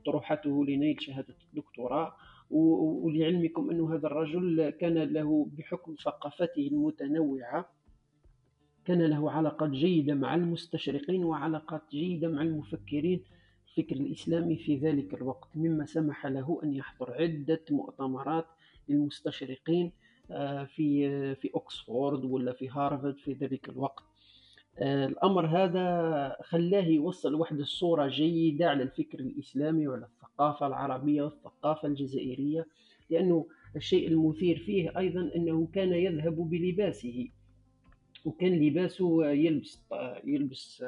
طروحته 0.06 0.66
لنيل 0.66 1.02
شهادة 1.02 1.36
الدكتوراه. 1.50 2.16
ولعلمكم 2.52 3.70
أن 3.70 3.82
هذا 3.82 4.08
الرجل 4.08 4.70
كان 4.70 4.98
له 4.98 5.48
بحكم 5.58 5.96
ثقافته 6.06 6.68
المتنوعة 6.72 7.70
كان 8.92 9.02
له 9.02 9.32
علاقات 9.32 9.70
جيدة 9.70 10.14
مع 10.14 10.36
المستشرقين 10.36 11.24
وعلاقات 11.24 11.82
جيدة 11.92 12.28
مع 12.28 12.42
المفكرين 12.42 13.24
الفكر 13.68 13.96
الإسلامي 13.96 14.56
في 14.56 14.78
ذلك 14.78 15.14
الوقت 15.14 15.50
مما 15.56 15.86
سمح 15.86 16.26
له 16.26 16.60
أن 16.64 16.74
يحضر 16.74 17.14
عدة 17.14 17.62
مؤتمرات 17.70 18.46
للمستشرقين 18.90 19.92
آه، 20.32 20.64
في 20.64 21.36
في 21.36 21.50
أكسفورد 21.56 22.26
ولا 22.26 22.54
في 22.54 22.70
هارفارد 22.70 23.18
في 23.18 23.34
ذلك 23.34 23.70
الوقت. 23.70 24.04
آه، 24.80 25.06
الأمر 25.06 25.46
هذا 25.46 26.38
خلاه 26.44 26.86
يوصل 26.88 27.36
واحد 27.36 27.60
الصورة 27.60 28.08
جيدة 28.08 28.70
على 28.70 28.84
الفكر 28.84 29.20
الإسلامي 29.20 29.88
وعلى 29.88 30.06
الثقافة 30.06 30.68
العربية 30.68 31.24
والثقافة 31.24 31.88
الجزائرية 31.88 32.68
لأنه 33.10 33.46
الشيء 33.76 34.08
المثير 34.08 34.58
فيه 34.58 34.98
أيضا 34.98 35.32
أنه 35.36 35.68
كان 35.74 35.94
يذهب 35.94 36.36
بلباسه. 36.36 37.28
وكان 38.26 38.60
لباسه 38.60 39.26
يلبس 39.26 39.84
يلبس 40.24 40.84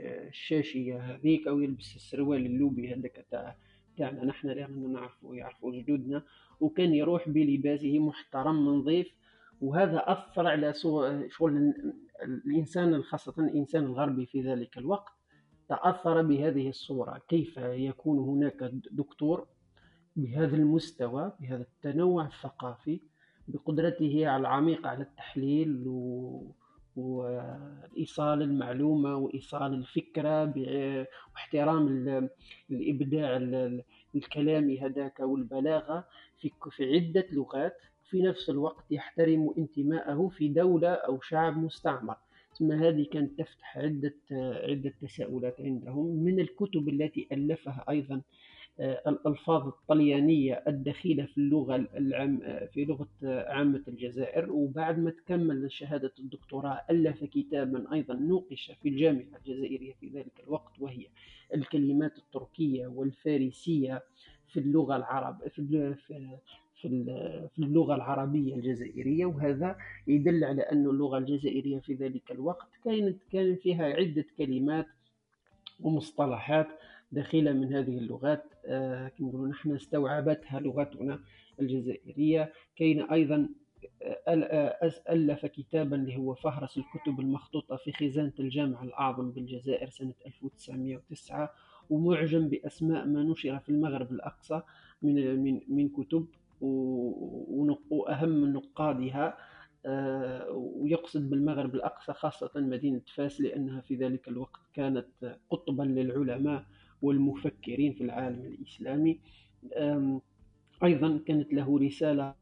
الشاشية 0.00 0.98
هذيك 0.98 1.46
أو 1.48 1.60
يلبس 1.60 1.96
السروال 1.96 2.46
اللوبي 2.46 2.94
هذاك 2.94 3.26
تاع 3.30 3.56
تاعنا 3.96 4.24
نحن 4.24 4.48
لأننا 4.48 4.88
نعرفوا 4.88 5.36
يعرفوا 5.36 5.72
جدودنا. 5.72 6.22
وكان 6.60 6.94
يروح 6.94 7.28
بلباسه 7.28 7.98
محترم 7.98 8.56
نظيف 8.68 9.14
وهذا 9.60 10.04
أثر 10.06 10.46
على 10.46 10.74
شغل 11.28 11.74
الإنسان 12.22 13.02
خاصة 13.02 13.34
الإنسان 13.38 13.84
الغربي 13.84 14.26
في 14.26 14.42
ذلك 14.42 14.78
الوقت. 14.78 15.12
تأثر 15.68 16.22
بهذه 16.22 16.68
الصورة. 16.68 17.22
كيف 17.28 17.56
يكون 17.56 18.18
هناك 18.18 18.70
دكتور 18.90 19.46
بهذا 20.16 20.56
المستوى 20.56 21.32
بهذا 21.40 21.62
التنوع 21.62 22.26
الثقافي 22.26 23.00
بقدرته 23.48 24.28
على 24.28 24.40
العميق 24.40 24.86
على 24.86 25.02
التحليل 25.02 25.84
و... 25.86 26.54
وإيصال 26.96 28.42
المعلومة 28.42 29.16
وإيصال 29.16 29.74
الفكرة 29.74 30.54
واحترام 31.34 31.88
الإبداع 32.70 33.36
الكلامي 34.14 34.80
هذاك 34.80 35.20
والبلاغة 35.20 36.04
في 36.38 36.50
عدة 36.80 37.26
لغات. 37.32 37.76
في 38.10 38.22
نفس 38.22 38.50
الوقت 38.50 38.84
يحترم 38.90 39.54
انتماءه 39.58 40.28
في 40.28 40.48
دولة 40.48 40.88
أو 40.88 41.20
شعب 41.20 41.56
مستعمر. 41.56 42.16
ثم 42.58 42.72
هذه 42.72 43.06
كانت 43.12 43.38
تفتح 43.38 43.78
عدة 43.78 44.14
عدة 44.68 44.92
تساؤلات 45.02 45.60
عندهم 45.60 46.06
من 46.06 46.40
الكتب 46.40 46.88
التي 46.88 47.28
ألفها 47.32 47.84
أيضا 47.88 48.22
الألفاظ 48.80 49.66
الطليانية 49.66 50.62
الدخيلة 50.68 51.24
في 51.26 51.38
اللغة 51.38 51.76
العام 51.76 52.40
في 52.72 52.84
لغة 52.84 53.08
عامة 53.24 53.82
الجزائر. 53.88 54.52
وبعد 54.52 54.98
ما 54.98 55.10
تكمل 55.10 55.72
شهادة 55.72 56.12
الدكتوراه 56.18 56.80
ألف 56.90 57.24
كتابا 57.24 57.92
أيضا 57.92 58.14
نوقش 58.14 58.72
في 58.82 58.88
الجامعة 58.88 59.38
الجزائرية 59.46 59.92
في 60.00 60.08
ذلك 60.08 60.40
الوقت 60.46 60.80
وهي 60.80 61.06
الكلمات 61.54 62.18
التركية 62.18 62.86
والفارسية 62.86 64.02
في 64.48 64.60
اللغة 64.60 64.96
العرب 64.96 65.48
في 65.48 65.94
في 67.54 67.58
اللغة 67.58 67.94
العربية 67.94 68.54
الجزائرية. 68.54 69.26
وهذا 69.26 69.76
يدل 70.06 70.44
على 70.44 70.62
أن 70.62 70.86
اللغة 70.86 71.18
الجزائرية 71.18 71.78
في 71.78 71.94
ذلك 71.94 72.30
الوقت 72.32 72.68
كانت 72.84 73.16
كان 73.32 73.56
فيها 73.56 73.84
عدة 73.84 74.24
كلمات 74.38 74.86
ومصطلحات 75.80 76.68
دخيلة 77.14 77.52
من 77.52 77.74
هذه 77.74 77.98
اللغات 77.98 78.44
آه، 78.66 79.08
كما 79.08 79.28
نقولوا 79.28 79.48
نحن 79.48 79.74
استوعبتها 79.74 80.60
لغتنا 80.60 81.20
الجزائرية. 81.60 82.52
كاين 82.76 83.02
أيضا 83.02 83.48
آه، 84.28 84.92
ألف 85.10 85.46
كتابا 85.46 85.96
اللي 85.96 86.16
هو 86.16 86.34
فهرس 86.34 86.78
الكتب 86.78 87.20
المخطوطة 87.20 87.76
في 87.76 87.92
خزانة 87.92 88.32
الجامع 88.40 88.82
الأعظم 88.82 89.30
بالجزائر 89.30 89.88
سنة 89.88 90.14
1909 90.26 91.50
ومعجم 91.90 92.48
بأسماء 92.48 93.06
ما 93.06 93.22
نشر 93.22 93.58
في 93.58 93.68
المغرب 93.68 94.12
الأقصى 94.12 94.62
من 95.02 95.38
من 95.44 95.60
من 95.68 95.88
كتب 95.88 96.26
وأهم 97.90 98.52
نقادها 98.52 99.36
آه، 99.86 100.50
ويقصد 100.50 101.30
بالمغرب 101.30 101.74
الأقصى 101.74 102.12
خاصة 102.12 102.50
مدينة 102.56 103.00
فاس 103.14 103.40
لأنها 103.40 103.80
في 103.80 103.94
ذلك 103.96 104.28
الوقت 104.28 104.60
كانت 104.74 105.38
قطبا 105.50 105.82
للعلماء. 105.82 106.64
والمفكرين 107.04 107.92
في 107.92 108.04
العالم 108.04 108.44
الإسلامي. 108.44 109.18
أيضا 110.84 111.20
كانت 111.26 111.52
له 111.52 111.78
رسالة 111.78 112.34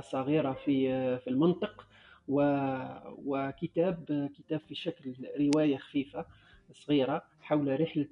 صغيرة 0.00 0.52
في 0.52 0.88
في 1.18 1.30
المنطق 1.30 1.88
وكتاب 2.28 4.30
كتاب 4.38 4.60
في 4.60 4.74
شكل 4.74 5.14
رواية 5.40 5.76
خفيفة 5.76 6.26
صغيرة 6.72 7.22
حول 7.40 7.80
رحلة 7.80 8.06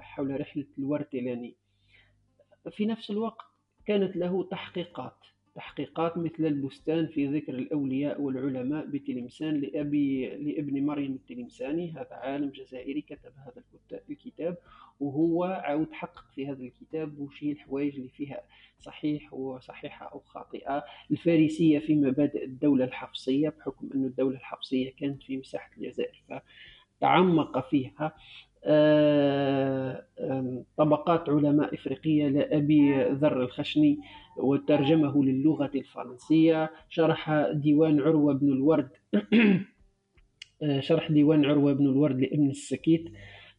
حول 0.00 0.40
رحلة 0.40 0.66
الورتلاني 0.78 1.54
في 2.70 2.86
نفس 2.86 3.10
الوقت 3.10 3.46
كانت 3.86 4.16
له 4.16 4.48
تحقيقات. 4.50 5.16
تحقيقات 5.54 6.18
مثل 6.18 6.46
البستان 6.46 7.06
في 7.06 7.26
ذكر 7.26 7.54
الأولياء 7.54 8.20
والعلماء 8.20 8.86
بتلمسان 8.86 9.60
لأبي 9.60 10.28
لابن 10.36 10.86
مريم 10.86 11.12
التلمساني 11.12 11.92
هذا 11.92 12.12
عالم 12.12 12.50
جزائري 12.50 13.00
كتب 13.00 13.32
هذا 13.46 13.62
الكتاب 14.10 14.56
وهو 15.00 15.44
عاود 15.44 15.92
حقق 15.92 16.24
في 16.34 16.46
هذا 16.46 16.62
الكتاب 16.62 17.18
وش 17.18 17.44
هي 17.44 17.52
الحوايج 17.52 17.96
اللي 17.96 18.08
فيها 18.08 18.40
صحيح 18.80 19.34
وصحيحة 19.34 20.06
أو 20.06 20.20
خاطئة. 20.20 20.84
الفارسية 21.10 21.78
في 21.78 21.94
مبادئ 21.94 22.44
الدولة 22.44 22.84
الحفصية 22.84 23.48
بحكم 23.48 23.88
أن 23.94 24.04
الدولة 24.04 24.36
الحفصية 24.36 24.92
كانت 24.92 25.22
في 25.22 25.36
مساحة 25.36 25.70
الجزائر 25.76 26.22
فتعمق 26.98 27.70
فيها. 27.70 28.12
آه، 28.64 30.04
طبقات 30.76 31.28
علماء 31.28 31.74
إفريقية 31.74 32.28
لأبي 32.28 33.02
ذر 33.02 33.42
الخشني 33.42 33.98
وترجمه 34.42 35.24
للغة 35.24 35.70
الفرنسية. 35.74 36.70
شرح 36.88 37.50
ديوان 37.54 38.00
عروة 38.00 38.34
بن 38.34 38.52
الورد. 38.52 38.90
آه، 40.62 40.80
شرح 40.88 41.12
ديوان 41.12 41.44
عروة 41.44 41.72
بن 41.72 41.86
الورد 41.86 42.20
لابن 42.20 42.50
السكيت. 42.50 43.04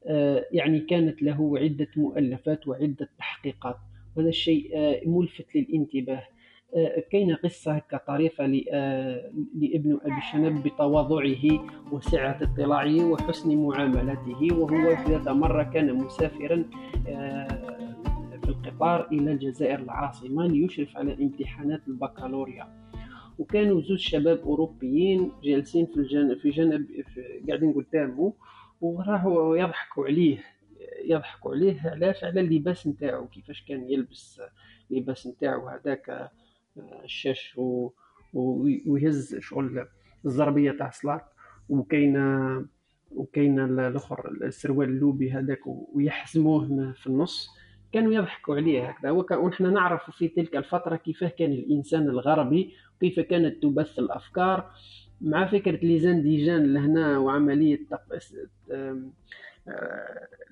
آه، 0.06 0.45
يعني 0.52 0.80
كانت 0.80 1.22
له 1.22 1.60
عدة 1.60 1.88
مؤلفات 1.98 2.68
وعدة 2.68 3.10
تحقيقات. 3.18 3.78
وهذا 4.16 4.30
الشيء 4.30 4.70
ملفت 5.10 5.56
للانتباه. 5.56 6.24
كاينة 7.12 7.36
قصة 7.36 7.72
هكا 7.72 7.98
طريفة 7.98 8.45
لابن 8.48 9.99
أبي 10.06 10.22
شنب 10.32 10.64
بتواضعه 10.64 11.70
وسعة 11.91 12.40
اطلاعه 12.41 13.06
وحسن 13.12 13.56
معاملته 13.56 14.48
وهو 14.58 14.91
ذات 15.08 15.28
مرة 15.28 15.64
كان 15.64 15.94
مسافرا 15.94 16.66
آه، 17.08 17.90
في 18.41 18.49
القطار 18.49 19.07
إلى 19.11 19.31
الجزائر 19.31 19.80
العاصمة 19.80 20.47
ليشرف 20.47 20.97
على 20.97 21.13
امتحانات 21.13 21.88
البكالوريا. 21.88 22.68
وكانوا 23.39 23.81
زوج 23.81 23.97
شباب 23.99 24.39
أوروبيين 24.39 25.31
جالسين 25.43 25.85
في 25.85 25.97
الجانب 25.97 26.38
في 26.38 26.49
جانب 26.49 26.88
قاعدين 27.47 27.73
قدامه 27.73 28.34
وراهو 28.81 29.55
يضحكوا 29.55 30.05
عليه 30.05 30.43
يضحكوا 31.05 31.51
عليه 31.55 31.81
علاش؟ 31.85 32.23
على 32.23 32.41
اللباس 32.41 32.88
نتاعو 32.88 33.27
كيفاش 33.27 33.63
كان 33.68 33.89
يلبس 33.89 34.41
اللباس 34.91 35.27
نتاعو 35.27 35.68
هذاك 35.68 36.31
الشاش 37.03 37.59
ويهز 38.34 39.35
شغل 39.39 39.88
الزربية 40.26 40.72
تاع 40.72 40.88
الصلاه 40.88 41.22
وكاينه 41.69 42.65
وكاينه 43.11 43.65
الأخر 43.88 44.31
السروال 44.43 44.89
اللوبي 44.89 45.31
هذاك 45.31 45.59
ويحزموه 45.93 46.91
في 46.91 47.07
النص. 47.07 47.49
كانوا 47.93 48.13
يضحكوا 48.13 48.55
عليه 48.55 48.89
هكذا. 48.89 49.11
ونحن 49.11 49.73
نعرف 49.73 50.11
في 50.11 50.27
تلك 50.27 50.55
الفترة 50.55 50.95
كيف 50.95 51.23
كان 51.23 51.51
الإنسان 51.51 52.01
الغربي 52.09 52.73
وكيف 52.97 53.19
كانت 53.19 53.63
تبث 53.63 53.99
الأفكار. 53.99 54.72
مع 55.22 55.47
فكرة 55.47 55.80
ليزانديجان 55.85 56.73
لهنا 56.73 57.18
وعملية 57.18 57.80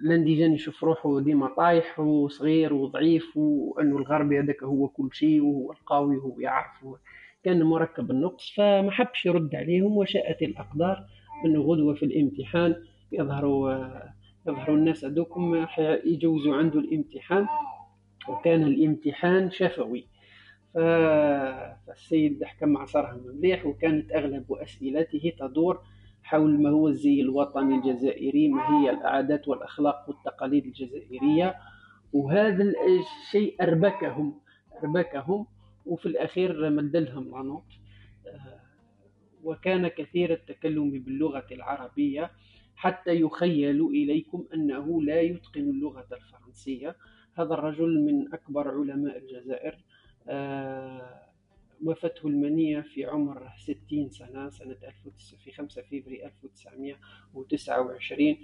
الانديجان 0.02 0.54
يشوف 0.54 0.84
روحه 0.84 1.20
ديما 1.20 1.48
طايح 1.48 2.00
وصغير 2.00 2.74
وضعيف 2.74 3.38
وأنه 3.38 3.98
الغربي 3.98 4.40
هذاك 4.40 4.64
هو 4.64 4.88
كل 4.88 5.10
شيء 5.14 5.42
وهو 5.42 5.72
القوي 5.72 6.18
وهو 6.18 6.40
يعرف 6.40 6.86
كان 7.44 7.64
مركب 7.64 8.12
النقص 8.12 8.54
فما 8.58 8.92
حبش 8.92 9.26
يرد 9.26 9.56
عليهم 9.56 9.98
وشاءت 9.98 10.42
الأقدار 10.42 11.06
أنه 11.46 11.62
غدوة 11.62 11.94
في 11.94 12.06
الامتحان 12.06 12.76
يظهروا 13.12 13.76
يظهروا 14.50 14.76
الناس 14.78 15.06
هذوكم 15.06 15.66
يجوزوا 16.06 16.56
عنده 16.56 16.80
الامتحان 16.80 17.48
وكان 18.30 18.64
الامتحان 18.64 19.52
شفوي. 19.52 20.08
فالسيد 20.74 22.44
حكم 22.44 22.78
عصرها 22.78 23.18
مليح 23.26 23.66
وكانت 23.66 24.12
أغلب 24.12 24.54
أسئلته 24.54 25.34
تدور 25.40 25.82
حول 26.24 26.62
ما 26.62 26.70
هو 26.70 26.88
الزي 26.88 27.22
الوطني 27.22 27.76
الجزائري 27.76 28.48
ما 28.48 28.62
هي 28.70 28.90
العادات 28.90 29.48
والأخلاق 29.48 30.06
والتقاليد 30.10 30.66
الجزائرية. 30.66 31.56
وهذا 32.14 32.64
الشيء 32.64 33.56
أربكهم 33.62 34.40
أربكهم 34.84 35.46
وفي 35.86 36.06
الأخير 36.06 36.70
مدلهم 36.70 37.32
لانوت 37.32 37.64
آه، 38.28 38.60
وكان 39.44 39.88
كثير 39.88 40.34
التكلم 40.34 40.92
باللغة 40.92 41.46
العربية. 41.52 42.32
حتى 42.80 43.22
يخيل 43.22 43.82
إليكم 43.82 44.46
أنه 44.54 45.02
لا 45.02 45.22
يتقن 45.22 45.62
اللغة 45.62 46.06
الفرنسية. 46.12 46.96
هذا 47.34 47.54
الرجل 47.54 48.00
من 48.06 48.34
أكبر 48.34 48.68
علماء 48.68 49.18
الجزائر 49.18 49.78
آه، 50.28 51.30
وفاته 51.86 52.28
المنية 52.28 52.82
في 52.82 53.06
عمر 53.06 53.50
60 53.58 54.10
سنة 54.10 54.50
سنة 54.50 54.78
في 55.44 55.52
5 55.52 55.82
فبراير 55.82 56.26
1929 56.26 58.38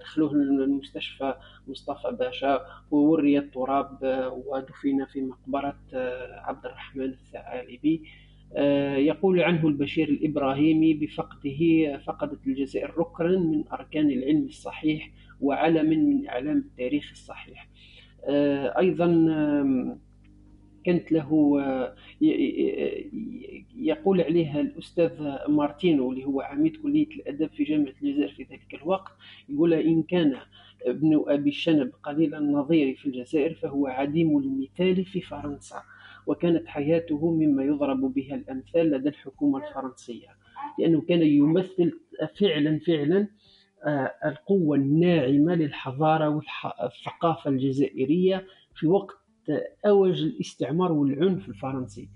دخلوه 0.00 0.32
المستشفى 0.32 1.34
مصطفى 1.66 2.10
باشا 2.10 2.66
ووري 2.90 3.38
التراب 3.38 3.98
ودفن 4.46 5.04
في 5.04 5.22
مقبرة 5.22 5.78
عبد 6.32 6.66
الرحمن 6.66 7.04
الثعالبي. 7.04 8.02
يقول 8.96 9.40
عنه 9.40 9.68
البشير 9.68 10.08
الإبراهيمي 10.08 10.94
بفقده 10.94 11.98
فقدت 12.06 12.46
الجزائر 12.46 12.94
ركنا 12.98 13.38
من 13.38 13.64
أركان 13.72 14.10
العلم 14.10 14.44
الصحيح 14.44 15.10
وعلما 15.40 15.82
من 15.96 16.28
أعلام 16.28 16.58
التاريخ 16.58 17.10
الصحيح. 17.10 17.68
أيضا 18.78 19.06
كانت 20.84 21.12
له 21.12 21.60
آه، 21.60 21.94
يقول 23.76 24.20
عليها 24.20 24.60
الأستاذ 24.60 25.10
مارتينو 25.48 26.12
اللي 26.12 26.24
هو 26.24 26.40
عميد 26.40 26.76
كلية 26.76 27.06
الأدب 27.06 27.50
في 27.50 27.64
جامعة 27.64 27.92
الجزائر 28.02 28.28
في 28.32 28.42
ذلك 28.42 28.74
الوقت 28.82 29.12
يقول 29.48 29.74
إن 29.74 30.02
كان 30.02 30.36
ابن 30.86 31.24
أبي 31.26 31.50
الشنب 31.50 31.92
قليل 32.02 32.34
النظير 32.34 32.94
في 32.94 33.06
الجزائر 33.06 33.54
فهو 33.54 33.86
عديم 33.86 34.38
المثال 34.38 35.04
في 35.04 35.20
فرنسا 35.20 35.82
وكانت 36.26 36.68
حياته 36.68 37.30
مما 37.30 37.64
يضرب 37.64 38.00
بها 38.00 38.34
الأمثال 38.34 38.90
لدى 38.90 39.08
الحكومة 39.08 39.68
الفرنسية 39.68 40.28
لأنه 40.78 41.00
كان 41.00 41.22
يمثل 41.22 41.92
فعلا 42.40 42.78
فعلا 42.78 43.28
آه، 43.86 44.12
القوة 44.24 44.76
الناعمة 44.76 45.54
للحضارة 45.54 46.28
والثقافة 46.28 47.50
الجزائرية 47.50 48.46
في 48.74 48.86
وقت 48.86 49.16
أوج 49.86 50.22
الاستعمار 50.22 50.92
والعنف 50.92 51.48
الفرنسي. 51.48 52.08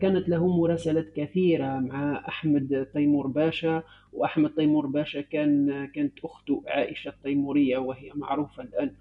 كانت 0.00 0.28
له 0.28 0.46
مراسلات 0.46 1.12
كثيرة 1.16 1.78
مع 1.78 2.28
أحمد 2.28 2.86
تيمور 2.92 3.26
باشا 3.26 3.82
وأحمد 4.12 4.50
تيمور 4.54 4.86
باشا 4.86 5.20
كان 5.20 5.84
كانت 5.94 6.24
أخته 6.24 6.62
عائشة 6.66 7.08
التيمورية 7.08 7.78
وهي 7.78 8.10
معروفة 8.14 8.62
الآن 8.62 8.94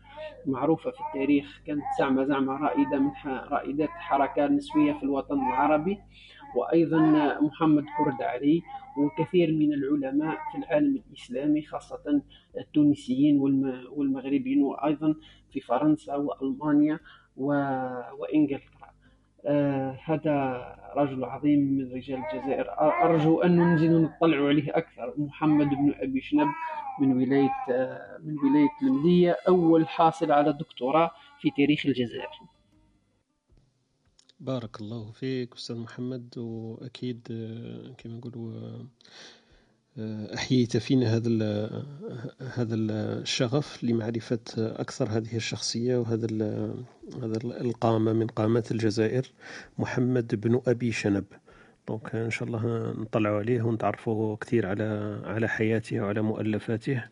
معروفة 0.46 0.92
في 0.92 0.98
التاريخ 1.08 1.62
كانت 1.68 1.82
زعمة 2.00 2.26
زعمة 2.26 2.54
رائدة 2.54 3.00
من 3.00 3.12
رائدات 3.26 3.90
الحركة 3.90 4.46
النسوية 4.46 4.94
في 4.94 5.04
الوطن 5.04 5.40
العربي 5.40 6.00
وأيضا 6.56 7.00
محمد 7.42 7.84
كرد 7.98 8.22
علي 8.22 8.62
وكثير 8.98 9.52
من 9.52 9.74
العلماء 9.74 10.38
في 10.52 10.58
العالم 10.58 11.04
الإسلامي 11.10 11.62
خاصة 11.62 12.22
التونسيين 12.58 13.40
والمغربيين 13.92 14.64
وأيضا 14.64 15.16
في 15.52 15.60
فرنسا 15.60 16.16
وألمانيا 16.16 17.00
وإنجلترا. 18.18 18.81
هذا 20.06 20.66
رجل 20.96 21.24
عظيم 21.24 21.60
من 21.60 21.94
رجال 21.94 22.20
الجزائر. 22.34 22.66
أرجو 22.80 23.42
أن 23.42 23.56
ننزل 23.56 24.02
نطلع 24.02 24.48
عليه 24.48 24.78
أكثر. 24.78 25.14
محمد 25.18 25.70
بن 25.70 25.94
أبي 26.00 26.22
شنب 26.22 26.48
من 27.00 27.18
ولاية 27.18 27.50
آه 27.70 28.18
من 28.24 28.38
ولاية 28.40 28.70
المدية 28.82 29.38
أول 29.48 29.88
حاصل 29.88 30.32
على 30.32 30.54
دكتوراه 30.54 31.12
في 31.42 31.50
تاريخ 31.58 31.86
الجزائر. 31.86 32.30
بارك 34.42 34.82
الله 34.82 35.12
فيك 35.12 35.54
أستاذ 35.54 35.78
محمد 35.80 36.38
وأكيد 36.38 37.28
آه، 37.32 37.94
كما 37.98 38.14
نقولوا 38.14 38.54
آه، 38.54 38.58
آه، 38.58 38.86
أحييت 40.00 40.78
فينا 40.78 41.16
هذا 41.16 41.30
هذا 42.54 42.76
الشغف 42.76 43.84
لمعرفة 43.84 44.40
أكثر 44.58 45.10
هذه 45.10 45.36
الشخصية 45.36 45.98
وهذا 45.98 46.28
هذا 47.24 47.38
القامة 47.44 48.14
من 48.14 48.28
قامات 48.28 48.72
الجزائر 48.72 49.32
محمد 49.78 50.36
بن 50.36 50.62
أبي 50.68 50.92
شنب. 50.92 51.24
دونك 51.88 52.16
إن 52.16 52.30
شاء 52.30 52.48
الله 52.48 52.94
نطلعوا 52.98 53.40
عليه 53.40 53.62
ونتعرفوا 53.62 54.36
كثير 54.36 54.68
على 54.68 55.20
على 55.26 55.48
حياته 55.48 56.02
وعلى 56.02 56.22
مؤلفاته. 56.22 57.04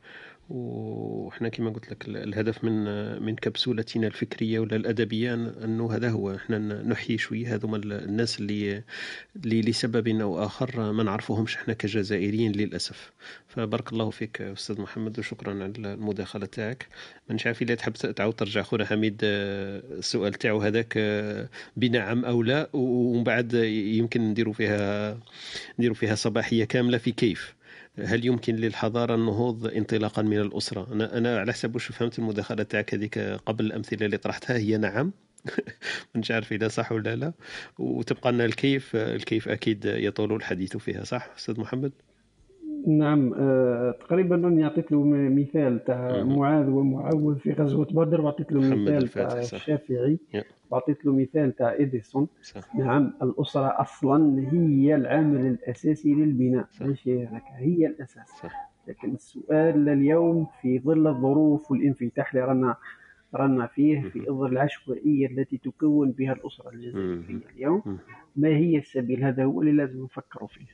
وحنا 0.49 1.49
كما 1.49 1.69
قلت 1.69 1.91
لك 1.91 2.07
الهدف 2.07 2.63
من 2.63 2.83
من 3.23 3.35
كبسولتنا 3.35 4.07
الفكرية 4.07 4.59
ولا 4.59 4.75
الأدبية 4.75 5.33
أنه 5.33 5.93
هذا 5.95 6.09
هو. 6.09 6.35
إحنا 6.35 6.57
نحيي 6.83 7.17
شوية 7.17 7.55
هذوما 7.55 7.77
الناس 7.77 8.39
اللي 8.39 8.83
اللي 9.35 9.61
لسبب 9.61 10.07
أو 10.07 10.45
آخر 10.45 10.91
ما 10.91 11.03
نعرفوهمش 11.03 11.55
إحنا 11.55 11.73
كجزائريين 11.73 12.51
للأسف. 12.51 13.11
فبارك 13.47 13.93
الله 13.93 14.09
فيك 14.09 14.41
أستاذ 14.41 14.81
محمد 14.81 15.19
وشكرا 15.19 15.53
على 15.53 15.65
المداخلة 15.77 16.45
تاعك. 16.45 16.87
ما 17.29 17.37
عارف 17.45 17.61
إلا 17.61 17.75
تحب 17.75 17.93
تعاود 17.93 18.33
ترجع 18.33 18.61
خونا 18.61 18.85
حميد 18.85 19.19
السؤال 19.23 20.33
تاعو 20.33 20.59
هذاك 20.61 20.97
بنعم 21.77 22.25
أو 22.25 22.43
لا 22.43 22.69
ومن 22.73 23.23
بعد 23.23 23.53
يمكن 23.53 24.21
نديروا 24.21 24.53
فيها 24.53 25.19
نديروا 25.79 25.95
فيها 25.95 26.15
صباحية 26.15 26.65
كاملة 26.65 26.97
في 26.97 27.11
كيف. 27.11 27.58
هل 28.05 28.25
يمكن 28.25 28.55
للحضارة 28.55 29.15
النهوض 29.15 29.67
انطلاقا 29.67 30.21
من 30.21 30.39
الأسرة؟ 30.39 30.93
أنا 30.93 31.17
أنا 31.17 31.39
على 31.39 31.53
حسب 31.53 31.75
واش 31.75 31.85
فهمت 31.85 32.19
المداخلة 32.19 32.63
تاعك 32.63 32.93
هذيك 32.93 33.19
قبل 33.19 33.65
الأمثلة 33.65 34.05
اللي 34.05 34.17
طرحتها 34.17 34.57
هي 34.57 34.77
نعم 34.77 35.11
مش 36.15 36.31
عارف 36.31 36.53
إذا 36.53 36.67
صح 36.67 36.91
ولا 36.91 37.15
لا 37.15 37.33
وتبقى 37.79 38.31
لنا 38.31 38.45
الكيف 38.45 38.95
الكيف 38.95 39.49
أكيد 39.49 39.85
يطول 39.85 40.33
الحديث 40.33 40.77
فيها 40.77 41.03
صح 41.03 41.29
أستاذ 41.37 41.59
محمد؟ 41.59 41.91
نعم 42.87 43.33
آه، 43.33 43.91
تقريبا 43.91 44.35
راني 44.35 44.63
عطيت 44.63 44.91
له 44.91 45.03
مثال 45.05 45.83
تاع 45.83 46.23
معاذ 46.23 46.69
ومعوذ 46.69 47.39
في 47.39 47.51
غزوة 47.53 47.85
بدر 47.85 48.21
وعطيت 48.21 48.51
له 48.51 48.59
مثال 48.59 49.07
تاع 49.07 49.39
الشافعي 49.39 50.19
وعطيت 50.71 51.05
له 51.05 51.15
مثال 51.15 51.55
تاع 51.55 51.75
إديسون. 51.79 52.27
صح. 52.41 52.75
نعم 52.75 53.13
الأسرة 53.23 53.81
أصلا 53.81 54.49
هي 54.51 54.95
العامل 54.95 55.45
الأساسي 55.45 56.13
للبناء. 56.13 56.67
ماشي 56.81 57.27
هي 57.57 57.87
الأساس. 57.87 58.27
صح. 58.41 58.69
لكن 58.87 59.13
السؤال 59.13 59.89
اليوم 59.89 60.47
في 60.61 60.79
ظل 60.79 61.07
الظروف 61.07 61.71
والانفتاح 61.71 62.33
اللي 62.33 62.45
رانا 62.45 62.75
رانا 63.35 63.67
فيه 63.67 64.01
في 64.01 64.25
ظل 64.25 64.51
العشوائية 64.51 65.27
التي 65.27 65.57
تكون 65.57 66.11
بها 66.11 66.33
الأسرة 66.33 66.69
الجزائرية 66.69 67.41
اليوم 67.55 67.99
ما 68.35 68.47
هي 68.47 68.77
السبيل؟ 68.77 69.23
هذا 69.23 69.43
هو 69.43 69.61
اللي 69.61 69.71
لازم 69.71 70.03
نفكروا 70.03 70.47
فيه. 70.47 70.65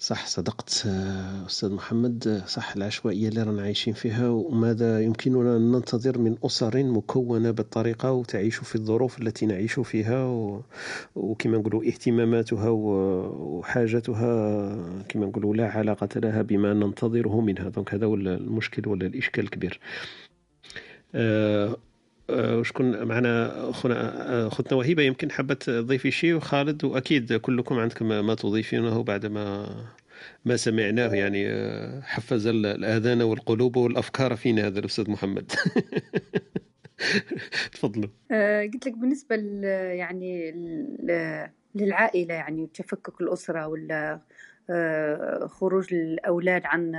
صح 0.00 0.26
صدقت 0.26 0.82
آه، 0.86 1.46
أستاذ 1.46 1.72
محمد. 1.72 2.42
صح 2.46 2.76
العشوائية 2.76 3.28
اللي 3.28 3.42
رانا 3.42 3.62
عايشين 3.62 3.94
فيها 3.94 4.28
وماذا 4.28 5.00
يمكننا 5.02 5.56
أن 5.56 5.72
ننتظر 5.72 6.18
من 6.18 6.36
أسر 6.44 6.82
مكونة 6.82 7.50
بالطريقة 7.50 8.12
وتعيش 8.12 8.56
في 8.56 8.74
الظروف 8.74 9.18
التي 9.20 9.46
نعيش 9.46 9.80
فيها 9.80 10.24
وكما 11.14 11.58
نقولوا 11.58 11.84
اهتماماتها 11.84 12.68
وحاجتها 12.70 14.24
كما 15.08 15.26
نقولوا 15.26 15.54
لا 15.54 15.68
علاقة 15.70 16.20
لها 16.20 16.42
بما 16.42 16.74
ننتظره 16.74 17.40
منها. 17.40 17.68
دونك 17.68 17.94
هذا 17.94 18.06
هو 18.06 18.14
المشكل 18.14 18.88
ولا 18.88 19.06
الإشكال 19.06 19.44
الكبير. 19.44 19.80
آه، 21.14 21.68
آه، 21.68 21.76
وشكون 22.32 23.04
معنا 23.04 23.52
خونا 23.72 24.48
خوتنا 24.48 24.78
وهبه 24.78 25.02
يمكن 25.02 25.30
حابه 25.30 25.54
تضيفي 25.54 26.10
شيء. 26.10 26.34
وخالد 26.34 26.84
وأكيد 26.84 27.32
كلكم 27.32 27.78
عندكم 27.78 28.26
ما 28.26 28.34
تضيفونه 28.34 29.02
بعد 29.02 29.26
ما 29.26 29.66
ما 30.44 30.56
سمعناه. 30.56 31.14
يعني 31.14 31.48
آه، 31.48 32.00
حفز 32.00 32.46
الآذان 32.46 33.22
والقلوب 33.22 33.76
والأفكار 33.76 34.36
فينا 34.36 34.66
هذا 34.66 34.78
الأستاذ 34.78 35.10
محمد. 35.10 35.52
تفضلوا. 37.72 38.10
آه، 38.32 38.62
قلت 38.62 38.86
لك 38.86 38.96
بالنسبة 38.96 39.36
يعني 39.92 40.52
للعائلة 41.74 42.34
يعني 42.34 42.68
تفكك 42.74 43.20
الأسرة 43.20 43.66
ولا 43.66 44.20
خروج 45.46 45.94
الأولاد 45.94 46.62
عن 46.64 46.92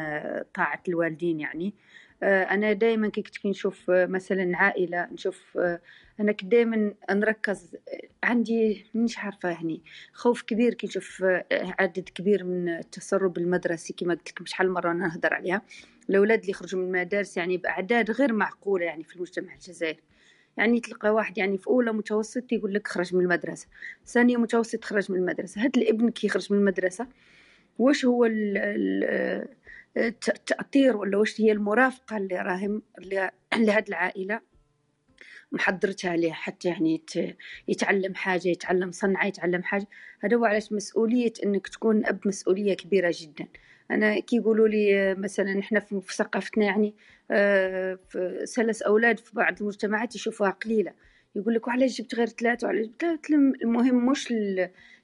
طاعة 0.53 0.81
الوالدين 0.87 1.39
يعني 1.39 1.67
آه، 1.67 1.90
أنا 2.23 2.73
دائما 2.73 3.09
كي 3.09 3.21
كنت 3.21 3.45
نشوف 3.45 3.89
آه، 3.91 4.05
مثلا 4.05 4.57
عائلة 4.57 5.07
نشوف 5.11 5.57
آه، 5.57 5.81
أنا 6.19 6.31
كنت 6.31 6.51
دائما 6.51 6.93
نركز 7.11 7.75
عندي 8.23 8.85
مش 8.95 9.17
عارفة 9.17 9.49
يعني 9.49 9.81
خوف 10.13 10.41
كبير 10.41 10.73
كي 10.73 10.87
نشوف 10.87 11.23
عدد 11.51 12.09
كبير 12.15 12.43
من 12.43 12.69
التسرب 12.69 13.37
المدرسي 13.37 13.93
كما 13.93 14.13
قلت 14.13 14.31
لكم 14.31 14.45
شحال 14.45 14.71
مرة 14.71 14.93
نهضر 14.93 15.33
عليها. 15.33 15.61
الأولاد 16.09 16.39
اللي 16.39 16.51
يخرجوا 16.51 16.79
من 16.79 16.85
المدارس 16.85 17.37
يعني 17.37 17.57
بأعداد 17.57 18.11
غير 18.11 18.33
معقولة 18.33 18.85
يعني 18.85 19.03
في 19.03 19.15
المجتمع 19.15 19.53
الجزائري. 19.53 19.99
يعني 20.57 20.79
تلقى 20.79 21.09
واحد 21.09 21.37
يعني 21.37 21.57
في 21.57 21.67
أولى 21.67 21.93
متوسط 21.93 22.51
يقول 22.51 22.73
لك 22.73 22.87
خرج 22.87 23.15
من 23.15 23.21
المدرسة 23.21 23.67
ثانية 24.05 24.37
متوسط 24.37 24.83
خرج 24.83 25.11
من 25.11 25.17
المدرسة. 25.17 25.63
هاد 25.63 25.77
الابن 25.77 26.09
كي 26.09 26.27
يخرج 26.27 26.53
من 26.53 26.59
المدرسة 26.59 27.07
واش 27.79 28.05
هو 28.05 28.25
ال 28.25 28.57
ال 28.57 29.47
التأطير 29.97 30.97
ولا 30.97 31.17
واش 31.17 31.41
هي 31.41 31.51
المرافقة 31.51 32.17
اللي 32.17 32.35
راهم 32.35 32.81
لهاد 33.57 33.87
العائلة 33.87 34.41
محضرتها 35.51 36.11
عليه 36.11 36.31
حتى 36.31 36.69
يعني 36.69 37.01
يتعلم 37.67 38.15
حاجة 38.15 38.47
يتعلم 38.47 38.91
صنعة 38.91 39.25
يتعلم 39.25 39.63
حاجة. 39.63 39.87
هذا 40.19 40.37
هو 40.37 40.45
علاش 40.45 40.71
مسؤولية 40.73 41.33
إنك 41.45 41.67
تكون 41.67 42.05
أب 42.05 42.19
مسؤولية 42.25 42.73
كبيرة 42.73 43.13
جدا. 43.21 43.47
أنا 43.91 44.19
كي 44.19 44.35
يقولوا 44.35 44.67
لي 44.67 45.15
مثلا 45.15 45.59
إحنا 45.59 45.79
في 45.79 46.01
ثقافتنا 46.15 46.65
يعني 46.65 46.95
آه، 47.31 47.99
ثلاث 48.55 48.81
أولاد 48.81 49.19
في 49.19 49.35
بعض 49.35 49.61
المجتمعات 49.61 50.15
يشوفوها 50.15 50.49
قليلة. 50.49 50.93
يقول 51.35 51.53
لك 51.53 51.67
وعلاش 51.67 52.01
جبت 52.01 52.15
غير 52.15 52.27
ثلاثة؟ 52.27 52.67
وعلاش 52.67 52.87
المهم 53.63 54.05
مش 54.05 54.33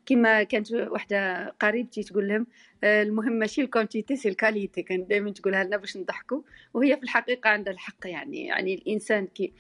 كما 0.08 0.44
كانت 0.44 0.72
وحدة 0.74 1.50
قريبتي 1.50 2.04
تقول 2.04 2.28
لهم 2.28 2.48
آه، 2.84 3.04
المهم 3.04 3.32
ماشي 3.32 3.62
la 3.62 3.73
quantité 3.73 4.16
c'est 4.16 4.30
la 4.30 4.41
qualité 4.41 4.82
كانت 4.82 5.10
دائما 5.10 5.32
تقولها 5.32 5.64
لنا 5.64 5.78
باش 5.78 5.98
نضحكوا 5.98 6.42
وهي 6.74 6.98
في 6.98 7.04
الحقيقة 7.04 7.50
عندها 7.50 7.74
الحق 7.74 8.08
يعني 8.08 8.46
يعني 8.46 8.76
الإنسان 8.76 9.28
كي 9.28 9.54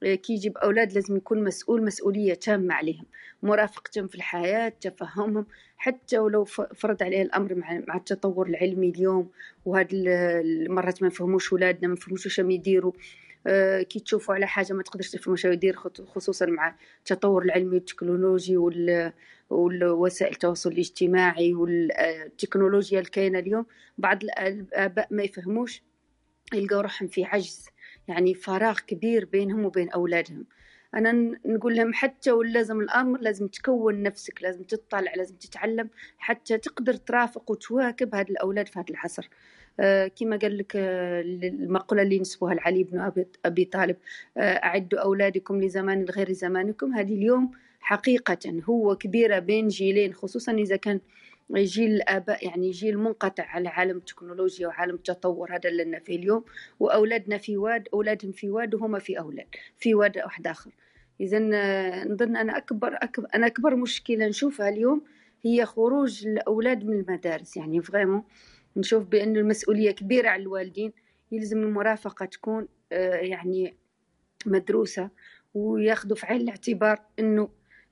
كي 0.00 0.32
يجيب 0.32 0.58
أولاد 0.58 0.92
لازم 0.92 1.16
يكون 1.16 1.44
مسؤول 1.44 1.84
مسؤولية 1.84 2.34
تامة 2.34 2.74
عليهم 2.74 3.04
مرافقتهم 3.42 4.06
في 4.06 4.14
الحياة 4.14 4.68
تفهمهم 4.68 5.46
حتى 5.76 6.18
ولو 6.18 6.44
فرض 6.44 7.02
عليه 7.02 7.22
الأمر 7.22 7.54
مع 7.54 7.82
مع 7.88 7.96
التطور 7.96 8.46
العلمي 8.46 8.88
اليوم 8.88 9.30
وهاد 9.64 9.88
المرات 9.92 11.02
ما 11.02 11.08
نفهموش 11.08 11.52
ولادنا 11.52 11.88
ما 11.88 11.94
نفهموش 11.94 12.26
واش 12.26 12.38
يديروا. 12.38 12.92
آه، 12.92 12.98
كي 13.88 14.00
تشوفوا 14.00 14.34
على 14.34 14.46
حاجة 14.46 14.72
ما 14.72 14.82
تقدرش 14.82 15.10
تفهموا 15.10 15.32
واش 15.32 15.44
يدير 15.44 15.76
خصوصا 16.06 16.46
مع 16.46 16.76
التطور 16.98 17.42
العلمي 17.42 17.74
والتكنولوجي 17.74 18.56
وال 18.56 19.12
ووسائل 19.50 20.32
التواصل 20.32 20.72
الاجتماعي 20.72 21.54
والتكنولوجيا 21.54 23.00
الكاينة 23.00 23.38
اليوم. 23.38 23.66
بعض 23.98 24.22
الآباء 24.22 25.08
ما 25.10 25.22
يفهموش 25.22 25.82
يلقاو 26.54 26.80
روحهم 26.80 27.08
في 27.08 27.24
عجز 27.24 27.66
يعني 28.08 28.34
فراغ 28.34 28.78
كبير 28.86 29.24
بينهم 29.24 29.64
وبين 29.64 29.90
أولادهم. 29.90 30.46
أنا 30.94 31.12
نقول 31.46 31.76
لهم 31.76 31.92
حتى 31.94 32.30
ولازم 32.32 32.80
الأمر 32.80 33.20
لازم 33.20 33.48
تكون 33.48 34.02
نفسك 34.02 34.42
لازم 34.42 34.62
تطلع 34.62 35.14
لازم 35.16 35.36
تتعلم 35.36 35.90
حتى 36.18 36.58
تقدر 36.58 36.94
ترافق 36.94 37.50
وتواكب 37.50 38.14
هاد 38.14 38.30
الأولاد 38.30 38.68
في 38.68 38.78
هذا 38.78 38.90
العصر. 38.90 39.22
آه 39.22 39.28
كما 40.16 40.36
قال 40.36 40.58
لك 40.58 40.72
آه 40.76 41.20
المقولة 41.20 42.02
اللي 42.02 42.18
نسبوها 42.18 42.54
لعلي 42.54 42.84
بن 42.84 43.12
أبي 43.44 43.64
طالب 43.64 43.96
آه 44.36 44.40
أعدوا 44.40 45.00
أولادكم 45.00 45.60
لزمان 45.60 46.04
غير 46.04 46.32
زمانكم. 46.32 46.94
هذه 46.94 47.14
اليوم 47.14 47.50
حقيقة 47.80 48.62
هو 48.68 48.96
كبيرة 48.96 49.38
بين 49.38 49.68
جيلين 49.68 50.12
خصوصا 50.14 50.52
إذا 50.52 50.76
كان 50.76 51.00
جيل 51.54 51.90
الآباء 51.94 52.46
يعني 52.46 52.70
جيل 52.70 52.98
منقطع 52.98 53.44
على 53.44 53.68
عالم 53.68 53.96
التكنولوجيا 53.96 54.66
وعالم 54.68 54.94
التطور. 54.94 55.52
هذا 55.54 55.68
اللي 55.68 55.84
لنا 55.84 55.98
فيه 55.98 56.16
اليوم. 56.16 56.44
وأولادنا 56.80 57.38
في 57.38 57.56
واد 57.56 57.88
أولادهم 57.94 58.32
في 58.32 58.50
واد 58.50 58.74
وهما 58.74 58.98
في 58.98 59.18
أولاد 59.18 59.46
في 59.78 59.94
واد 59.94 60.18
واحد 60.18 60.46
آخر. 60.46 60.70
إذا 61.20 61.38
نظن 62.04 62.36
أنا 62.36 62.56
أكبر, 62.56 62.94
أكبر 63.02 63.28
أنا 63.34 63.46
أكبر 63.46 63.76
مشكلة 63.76 64.26
نشوفها 64.26 64.68
اليوم 64.68 65.02
هي 65.42 65.64
خروج 65.66 66.26
الأولاد 66.26 66.84
من 66.84 66.92
المدارس. 67.00 67.56
يعني 67.56 67.82
فريمون 67.82 68.22
نشوف 68.76 69.04
بأن 69.04 69.36
المسؤولية 69.36 69.90
كبيرة 69.90 70.28
على 70.28 70.42
الوالدين 70.42 70.92
يلزم 71.32 71.58
المرافقة 71.62 72.26
تكون 72.26 72.68
آه، 72.92 73.14
يعني 73.14 73.74
مدروسة 74.46 75.10
وياخذوا 75.54 76.16
في 76.16 76.26
عين 76.26 76.40
الاعتبار 76.40 77.00
أنه 77.18 77.48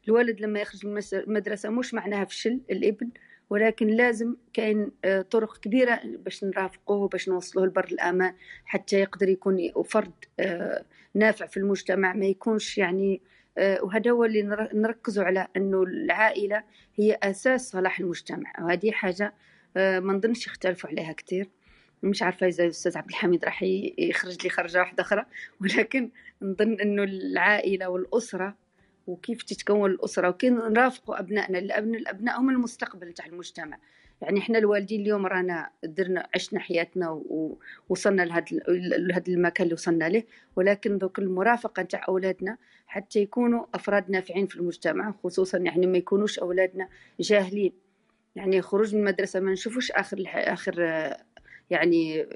الولد 0.09 0.41
لما 0.41 0.61
يخرج 0.61 0.87
من 0.87 1.03
المدرسة 1.13 1.71
مش 1.71 1.95
معناها 1.95 2.25
فشل 2.25 2.61
الإبن 2.71 3.11
ولكن 3.51 3.87
لازم 3.87 4.37
كاين 4.53 4.91
آه، 5.05 5.23
طرق 5.23 5.57
كبيرة 5.57 6.01
باش 6.05 6.45
نرافقوه 6.45 7.09
باش 7.09 7.29
نوصلوه 7.29 7.67
لبر 7.67 7.85
الأمان 7.85 8.35
حتى 8.65 9.01
يقدر 9.01 9.29
يكون 9.29 9.73
فرد 9.85 10.13
آه، 10.41 10.85
نافع 11.15 11.47
في 11.47 11.57
المجتمع 11.57 12.13
ما 12.13 12.27
يكونش 12.27 12.79
يعني 12.79 13.23
وهذا 13.59 14.11
هو 14.11 14.25
اللي 14.25 14.43
نركزوا 14.75 15.25
على 15.25 15.49
أنه 15.57 15.83
العائلة 15.83 16.65
هي 16.95 17.19
أساس 17.23 17.71
صلاح 17.71 18.01
المجتمع 18.01 18.53
وهذه 18.61 18.91
حاجة 18.91 19.35
ما 19.77 20.13
نظنش 20.13 20.47
يختلفوا 20.47 20.91
عليها 20.91 21.13
كثير 21.13 21.49
مش 22.03 22.23
عارفة 22.23 22.47
إذا 22.47 22.65
الأستاذ 22.65 22.99
عبد 22.99 23.09
الحميد 23.09 23.45
راح 23.45 23.63
يخرج 23.99 24.43
لي 24.45 24.51
خرجة 24.51 24.79
واحدة 24.79 25.03
أخرى. 25.03 25.25
ولكن 25.61 26.11
نظن 26.43 26.81
أنه 26.81 27.03
العائلة 27.03 27.89
والأسرة 27.89 28.55
وكيف 29.07 29.43
تتكون 29.43 29.91
الأسرة 29.91 30.29
وكيف 30.29 30.53
نرافقوا 30.53 31.21
أبنائنا 31.21 31.59
الأبناء 31.59 32.01
الأبناء 32.01 32.41
هم 32.41 32.51
المستقبل 32.51 33.13
تاع 33.13 33.27
المجتمع. 33.27 33.79
يعني 34.23 34.41
إحنا 34.41 34.59
الوالدين 34.59 35.01
اليوم 35.01 35.27
رانا 35.27 35.71
درنا 35.85 36.27
عشنا 36.35 36.61
حياتنا 36.61 37.23
ووصلنا 37.89 38.23
لهذا 38.69 39.25
المكان 39.29 39.65
اللي 39.65 39.75
وصلنا 39.75 40.09
له. 40.09 40.23
ولكن 40.57 40.99
دوك 40.99 41.19
المرافقة 41.19 41.83
نتاع 41.83 42.05
أولادنا 42.09 42.57
حتى 42.87 43.19
يكونوا 43.21 43.67
أفراد 43.75 44.11
نافعين 44.11 44.47
في 44.47 44.57
المجتمع 44.57 45.15
خصوصا 45.25 45.59
يعني 45.59 45.87
ما 45.87 45.99
يكونوش 45.99 46.39
أولادنا 46.39 46.89
جاهلين. 47.21 47.73
يعني 48.37 48.63
خروج 48.63 48.95
من 48.95 49.01
المدرسة 49.01 49.41
ما 49.41 49.53
نشوفوش 49.53 49.91
آخر 49.91 50.25
آخر 50.27 50.81
يعني 51.71 52.27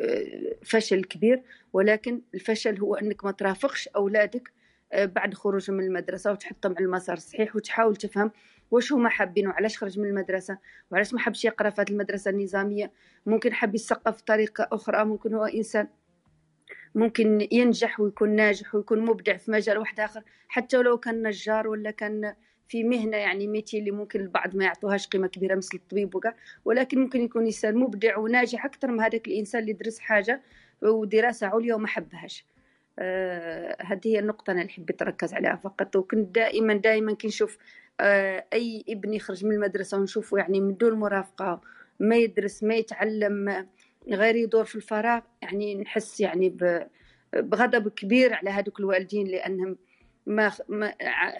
فشل 0.64 1.04
كبير 1.04 1.42
ولكن 1.72 2.20
الفشل 2.34 2.78
هو 2.78 2.94
أنك 2.94 3.24
ما 3.24 3.30
ترافقش 3.30 3.88
أولادك 3.88 4.52
بعد 4.94 5.34
خروجهم 5.34 5.76
من 5.76 5.84
المدرسة 5.84 6.32
وتحطهم 6.32 6.74
على 6.76 6.84
المسار 6.84 7.16
الصحيح 7.16 7.56
وتحاول 7.56 7.96
تفهم 7.96 8.30
واش 8.70 8.92
هما 8.92 9.08
حابين 9.08 9.46
وعلاش 9.48 9.78
خرج 9.78 9.98
من 9.98 10.08
المدرسة 10.08 10.58
وعلاش 10.90 11.14
ما 11.14 11.20
حبش 11.20 11.44
يقرأ 11.44 11.70
في 11.70 11.82
المدرسة 11.90 12.30
النظامية. 12.30 12.92
ممكن 13.26 13.52
حب 13.52 13.74
يثقف 13.74 14.22
بطريقة 14.22 14.68
أخرى 14.72 15.04
ممكن 15.04 15.34
هو 15.34 15.44
إنسان 15.44 15.88
ممكن 16.94 17.48
ينجح 17.52 18.00
ويكون 18.00 18.36
ناجح 18.36 18.74
ويكون 18.74 19.00
مبدع 19.00 19.36
في 19.36 19.50
مجال 19.50 19.78
واحد 19.78 20.00
آخر 20.00 20.22
حتى 20.48 20.78
ولو 20.78 20.98
كان 20.98 21.26
نجار 21.26 21.68
ولا 21.68 21.90
كان 21.90 22.34
في 22.68 22.84
مهنة 22.84 23.16
يعني 23.16 23.46
ميتي 23.46 23.78
اللي 23.78 23.90
ممكن 23.90 24.20
البعض 24.20 24.56
ما 24.56 24.64
يعطوهاش 24.64 25.08
قيمة 25.08 25.26
كبيرة 25.26 25.54
مثل 25.54 25.78
الطبيب 25.78 26.14
وكا 26.14 26.34
ولكن 26.64 27.00
ممكن 27.00 27.20
يكون 27.20 27.44
إنسان 27.44 27.76
مبدع 27.76 28.18
وناجح 28.18 28.64
أكثر 28.64 28.90
من 28.90 29.00
هذاك 29.00 29.28
الإنسان 29.28 29.62
اللي 29.62 29.72
درس 29.72 29.98
حاجة 29.98 30.42
ودراسة 30.82 31.46
عليا 31.46 31.74
وما 31.74 31.86
حبهاش. 31.86 32.44
آه 32.98 33.76
هذه 33.82 34.00
هي 34.08 34.18
النقطة 34.18 34.50
أنا 34.50 34.60
اللي 34.60 34.72
حبيت 34.72 35.02
نركز 35.02 35.34
عليها 35.34 35.56
فقط. 35.56 35.96
وكنت 35.96 36.34
دائما 36.34 36.74
دائما 36.74 37.14
كي 37.14 37.28
نشوف 37.28 37.58
آه 38.00 38.44
أي 38.52 38.84
ابن 38.88 39.14
يخرج 39.14 39.44
من 39.44 39.52
المدرسة 39.52 39.98
ونشوفه 39.98 40.38
يعني 40.38 40.60
من 40.60 40.76
دون 40.76 40.92
مرافقة 40.92 41.60
ما 42.00 42.16
يدرس 42.16 42.62
ما 42.62 42.74
يتعلم 42.74 43.66
غير 44.08 44.36
يدور 44.36 44.64
في 44.64 44.76
الفراغ 44.76 45.20
يعني 45.42 45.74
نحس 45.74 46.20
يعني 46.20 46.56
بغضب 47.32 47.88
كبير 47.88 48.34
على 48.34 48.50
هذوك 48.50 48.80
الوالدين 48.80 49.26
لأنهم 49.26 49.76
ما 50.26 50.52
ما 50.68 50.86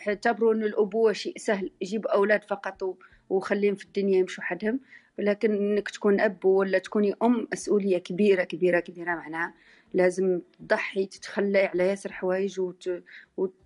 اعتبروا 0.08 0.54
إن 0.54 0.62
الأبوة 0.62 1.12
شيء 1.12 1.38
سهل 1.38 1.70
يجيب 1.80 2.06
أولاد 2.06 2.44
فقط 2.44 2.96
وخليهم 3.30 3.74
في 3.74 3.84
الدنيا 3.84 4.18
يمشوا 4.18 4.44
حدهم. 4.44 4.80
ولكن 5.18 5.54
إنك 5.54 5.88
تكون 5.88 6.20
أب 6.20 6.44
ولا 6.44 6.78
تكوني 6.78 7.14
أم 7.22 7.48
مسؤولية 7.52 7.98
كبيرة 7.98 8.44
كبيرة 8.44 8.80
كبيرة 8.80 9.14
معناها. 9.14 9.54
لازم 9.94 10.40
تضحي 10.58 11.06
تتخلى 11.06 11.58
على 11.58 11.88
ياسر 11.88 12.12
حوايج 12.12 12.60
وت... 12.60 13.02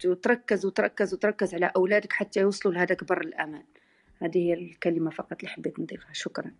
وتركز 0.04 0.66
وتركز 0.66 1.14
وتركز 1.14 1.54
على 1.54 1.72
أولادك 1.76 2.12
حتى 2.12 2.40
يوصلوا 2.40 2.74
لهذاك 2.74 3.04
بر 3.04 3.20
الأمان. 3.20 3.64
هذه 4.22 4.38
هي 4.38 4.54
الكلمة 4.54 5.10
فقط 5.10 5.36
اللي 5.38 5.48
حبيت 5.48 5.80
نضيفها. 5.80 6.12
شكرا. 6.12 6.50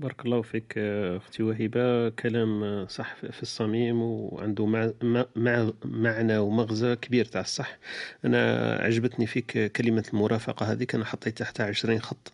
بارك 0.00 0.26
الله 0.26 0.42
فيك 0.42 0.78
أختي 0.78 1.42
وهبه 1.42 2.08
كلام 2.08 2.86
صح 2.88 3.14
في 3.14 3.42
الصميم 3.42 4.02
وعنده 4.02 4.66
مع 4.66 4.90
مع 5.36 5.70
معنى 5.84 6.38
ومغزى 6.38 6.96
كبير 6.96 7.24
تاع 7.24 7.40
الصح. 7.40 7.78
أنا 8.24 8.72
عجبتني 8.74 9.26
فيك 9.26 9.72
كلمة 9.72 10.04
المرافقة 10.14 10.72
هذيك. 10.72 10.94
أنا 10.94 11.04
حطيت 11.04 11.38
تحتها 11.38 11.66
20 11.66 12.00
خط 12.00 12.32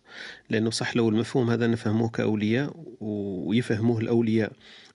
لأنه 0.49 0.69
صح 0.69 0.95
لو 0.95 1.09
المفهوم 1.09 1.49
هذا 1.49 1.67
نفهموه 1.67 2.09
كأولياء 2.09 2.73
ويفهموه 3.01 3.99
الأولياء 3.99 4.51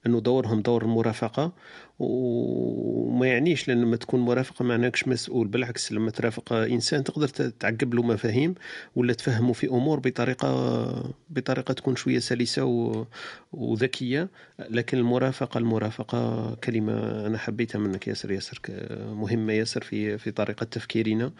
أنه 0.06 0.20
دورهم 0.20 0.60
دور 0.60 0.82
المرافقه 0.82 1.52
وما 1.98 3.26
يعنيش 3.26 3.68
لما 3.68 3.96
تكون 3.96 4.20
مرافقة 4.20 4.64
معناكش 4.64 5.08
مسؤول 5.08 5.48
بالعكس 5.48 5.92
لما 5.92 6.10
ترافق 6.10 6.52
إنسان 6.52 7.04
تقدر 7.04 7.28
تعقب 7.28 7.94
له 7.94 8.02
مفاهيم 8.02 8.54
ولا 8.96 9.12
تفهمه 9.12 9.52
في 9.52 9.68
أمور 9.68 10.00
بطريقة 10.00 11.12
بطريقة 11.30 11.74
تكون 11.74 11.96
شوية 11.96 12.18
سلسة 12.18 12.64
وذكية. 13.52 14.28
لكن 14.70 14.98
المرافقة 14.98 15.58
المرافقة 15.58 16.54
كلمة 16.54 17.26
أنا 17.26 17.38
حبيتها 17.38 17.78
منك 17.78 18.08
ياسر. 18.08 18.30
ياسر 18.32 18.60
مهمة 19.14 19.52
ياسر 19.52 19.82
في 19.82 20.18
في 20.18 20.30
طريقة 20.30 20.64
تفكيرنا 20.64 21.32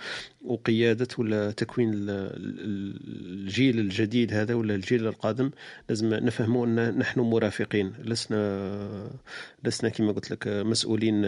وقيادة 0.45 1.09
ولا 1.19 1.51
تكوين 1.51 1.91
الجيل 1.95 3.79
الجديد 3.79 4.33
هذا 4.33 4.55
ولا 4.55 4.75
الجيل 4.75 5.07
القادم. 5.07 5.51
لازم 5.89 6.15
نفهموا 6.15 6.67
أن 6.67 6.99
نحن 6.99 7.21
مرافقين 7.21 7.93
لسنا 8.05 9.11
لسنا 9.65 9.91
كما 9.91 10.13
قلت 10.13 10.31
لك 10.31 10.47
مسؤولين 10.49 11.25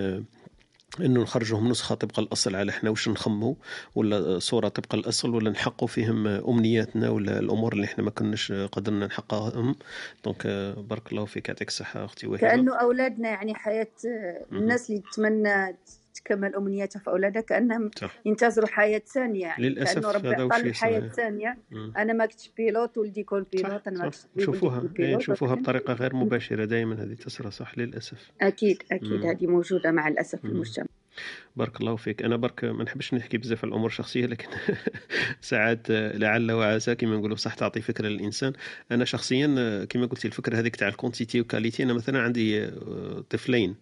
إنه 1.01 1.23
نخرجهم 1.23 1.69
نسخة 1.69 1.95
طبق 1.95 2.19
الأصل 2.19 2.57
على 2.57 2.71
إحنا 2.71 2.91
واش 2.91 3.09
نخمو 3.09 3.57
ولا 3.95 4.39
صورة 4.39 4.69
طبق 4.69 4.95
الأصل 4.95 5.35
ولا 5.35 5.51
نحققوا 5.51 5.89
فيهم 5.89 6.27
أمنياتنا 6.27 7.11
ولا 7.11 7.39
الأمور 7.39 7.73
اللي 7.73 7.85
إحنا 7.85 8.05
ما 8.05 8.11
كناش 8.11 8.53
قدرنا 8.53 9.07
نحققهم. 9.07 9.77
donc 10.25 10.47
بارك 10.77 11.13
الله 11.13 11.25
فيك 11.25 11.49
يعطيك 11.49 11.69
الصحة 11.69 12.05
أختي 12.05 12.27
وهبه 12.27 12.41
كأنه 12.41 12.75
أولادنا 12.77 13.29
يعني 13.29 13.55
حياة 13.55 13.89
الناس 14.53 14.91
اللي 14.91 15.03
تتمنى 15.13 15.77
تكمل 16.25 16.55
امنياتها 16.55 17.01
في 17.01 17.11
اولادها 17.11 17.43
كأنهم 17.43 17.91
ينتظروا 18.25 18.69
حياة 18.69 19.03
ثانية 19.15 19.41
يعني 19.41 19.69
للأسف 19.69 19.95
كأنه 19.95 20.11
ربي 20.11 20.29
عطى 20.29 20.73
حياة 20.73 21.09
ثانية. 21.09 21.59
أنا 21.97 22.13
ما 22.13 22.27
كنتش 22.27 22.51
pilote 22.57 22.99
ولدي 22.99 23.21
يكون 23.21 23.47
pilote 23.53 23.89
أنا 23.89 23.99
ما 23.99 24.05
كنتش 24.05 24.21
نشوفوها 24.37 24.85
نشوفوها 24.99 25.55
بطريقة 25.55 25.93
غير 25.93 26.17
مباشرة 26.17 26.65
دائما 26.65 27.03
هذه 27.03 27.15
تصرى 27.15 27.51
صح 27.51 27.79
للأسف. 27.79 28.31
أكيد 28.41 28.83
أكيد 28.93 29.27
هذه 29.27 29.47
موجودة 29.47 29.91
مع 29.91 30.09
الأسف 30.09 30.41
في 30.41 30.47
المجتمع. 30.47 30.87
بارك 31.57 31.81
الله 31.81 31.97
فيك. 31.97 32.23
أنا 32.23 32.37
برك 32.37 32.65
ما 32.65 32.85
نحبش 32.85 33.15
نحكي 33.15 33.39
بزاف 33.39 33.65
على 33.65 33.71
الأمور 33.71 33.87
الشخصية 33.87 34.27
لكن 34.27 34.49
ساعات 35.41 35.91
لعل 35.91 36.53
وعسى 36.53 36.95
كما 36.95 37.17
نقولوا 37.17 37.37
صح 37.37 37.55
تعطي 37.55 37.81
فكرة 37.81 38.09
للإنسان. 38.09 38.53
أنا 38.91 39.05
شخصيا 39.05 39.47
كما 39.85 40.07
قلتي 40.07 40.29
الفكرة 40.29 40.57
هذيك 40.57 40.77
تاع 40.77 40.89
الكونتيتي 40.89 41.41
وكاليتي 41.41 41.83
أنا 41.83 41.93
مثلا 41.93 42.23
عندي 42.23 42.71
طفلين. 43.31 43.77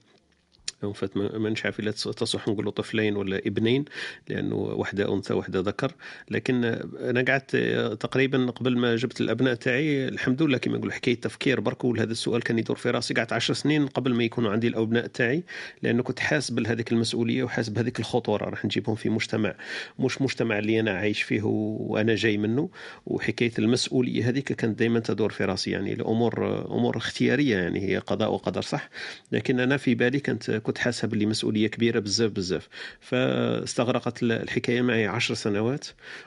فات 0.94 1.16
ما 1.16 1.38
نعرف 1.38 1.80
الا 1.80 1.90
تصح 1.90 2.48
نقولوا 2.48 2.72
طفلين 2.72 3.16
ولا 3.16 3.38
ابنين 3.38 3.84
لأنه 4.28 4.56
واحدة 4.56 5.14
أنثى 5.14 5.34
واحدة 5.34 5.60
ذكر. 5.60 5.92
لكن 6.30 6.64
أنا 7.00 7.24
قعدت 7.28 7.56
تقريبا 8.00 8.46
قبل 8.46 8.78
ما 8.78 8.96
جبت 8.96 9.20
الأبناء 9.20 9.54
تاعي 9.54 10.08
الحمد 10.08 10.42
لله 10.42 10.58
كما 10.58 10.78
نقول 10.78 10.92
حكاية 10.92 11.20
تفكير 11.20 11.60
برك 11.60 11.84
هذا 11.84 12.12
السؤال 12.12 12.42
كان 12.42 12.58
يدور 12.58 12.76
في 12.76 12.90
راسي 12.90 13.14
قعدت 13.14 13.32
عشر 13.32 13.54
سنين 13.54 13.86
قبل 13.86 14.14
ما 14.14 14.24
يكونوا 14.24 14.50
عندي 14.50 14.68
الأبناء 14.68 15.06
تاعي 15.06 15.42
لأنه 15.82 16.02
كنت 16.02 16.20
حاسب 16.20 16.54
بهذيك 16.54 16.92
المسؤولية 16.92 17.44
وحاسب 17.44 17.74
بهذيك 17.74 18.00
الخطورة. 18.00 18.44
راح 18.44 18.64
نجيبهم 18.64 18.94
في 18.94 19.08
مجتمع 19.08 19.54
مش 19.98 20.22
مجتمع 20.22 20.58
اللي 20.58 20.80
أنا 20.80 20.90
عايش 20.90 21.22
فيه 21.22 21.42
وأنا 21.42 22.14
جاي 22.14 22.38
منه. 22.38 22.70
وحكاية 23.06 23.52
المسؤولية 23.58 24.28
هذيك 24.28 24.52
كانت 24.52 24.78
دائما 24.78 25.00
تدور 25.00 25.32
في 25.32 25.44
راسي 25.44 25.70
يعني 25.70 25.92
الأمور 25.92 26.66
أمور 26.66 26.96
اختيارية 26.96 27.56
يعني 27.56 27.80
هي 27.88 27.98
قضاء 27.98 28.32
وقدر 28.32 28.62
صح. 28.62 28.90
لكن 29.32 29.60
أنا 29.60 29.76
في 29.76 29.94
بالي 29.94 30.20
كنت 30.20 30.50
كنت 30.72 30.78
حاسها 30.78 31.08
باللي 31.08 31.26
مسؤولية 31.26 31.66
كبيرة 31.66 31.98
بزاف 31.98 32.30
بزاف. 32.30 32.68
فاستغرقت 33.00 34.22
الحكاية 34.22 34.82
معي 34.82 35.06
عشر 35.06 35.34
سنوات 35.34 35.86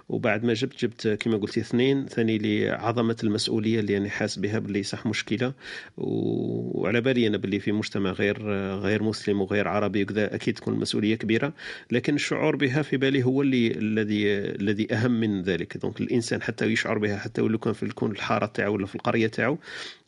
وبعد 0.10 0.44
ما 0.44 0.54
جبت 0.54 0.86
جبت 0.86 1.08
كما 1.08 1.38
قلتي 1.38 1.60
اثنين 1.60 2.06
ثاني 2.06 2.38
لعظمه 2.38 3.18
المسؤولية 3.24 3.80
اللي 3.80 3.98
أنا 3.98 4.10
حاس 4.10 4.40
بها 4.40 4.60
باللي 4.60 4.84
صح 4.84 5.06
مشكلة. 5.06 5.54
وعلى 5.98 7.02
بالي 7.02 7.28
أنا 7.28 7.38
باللي 7.38 7.60
في 7.60 7.72
مجتمع 7.72 8.12
غير 8.12 8.52
غير 8.80 9.04
مسلم 9.04 9.42
وغير 9.42 9.68
عربي 9.68 10.04
وكذا 10.04 10.36
أكيد 10.36 10.54
تكون 10.54 10.74
المسؤوليه 10.74 11.16
كبيرة. 11.16 11.54
لكن 11.92 12.16
الشعور 12.16 12.56
بها 12.56 12.82
في 12.82 12.98
بالي 12.98 13.24
هو 13.24 13.42
اللي 13.42 13.68
الذي 13.68 14.28
الذي 14.38 14.94
أهم 14.94 15.12
من 15.12 15.42
ذلك. 15.42 15.78
دونك 15.78 16.02
الإنسان 16.02 16.42
حتى 16.42 16.66
يشعر 16.66 16.98
بها 16.98 17.18
حتى 17.18 17.42
ولو 17.42 17.58
كان 17.58 17.74
في 17.74 17.84
الكون 17.84 18.12
الحارة 18.12 18.46
تاعو 18.46 18.74
ولا 18.74 18.86
في 18.86 18.96
القرية 18.96 19.28
تاعو 19.28 19.58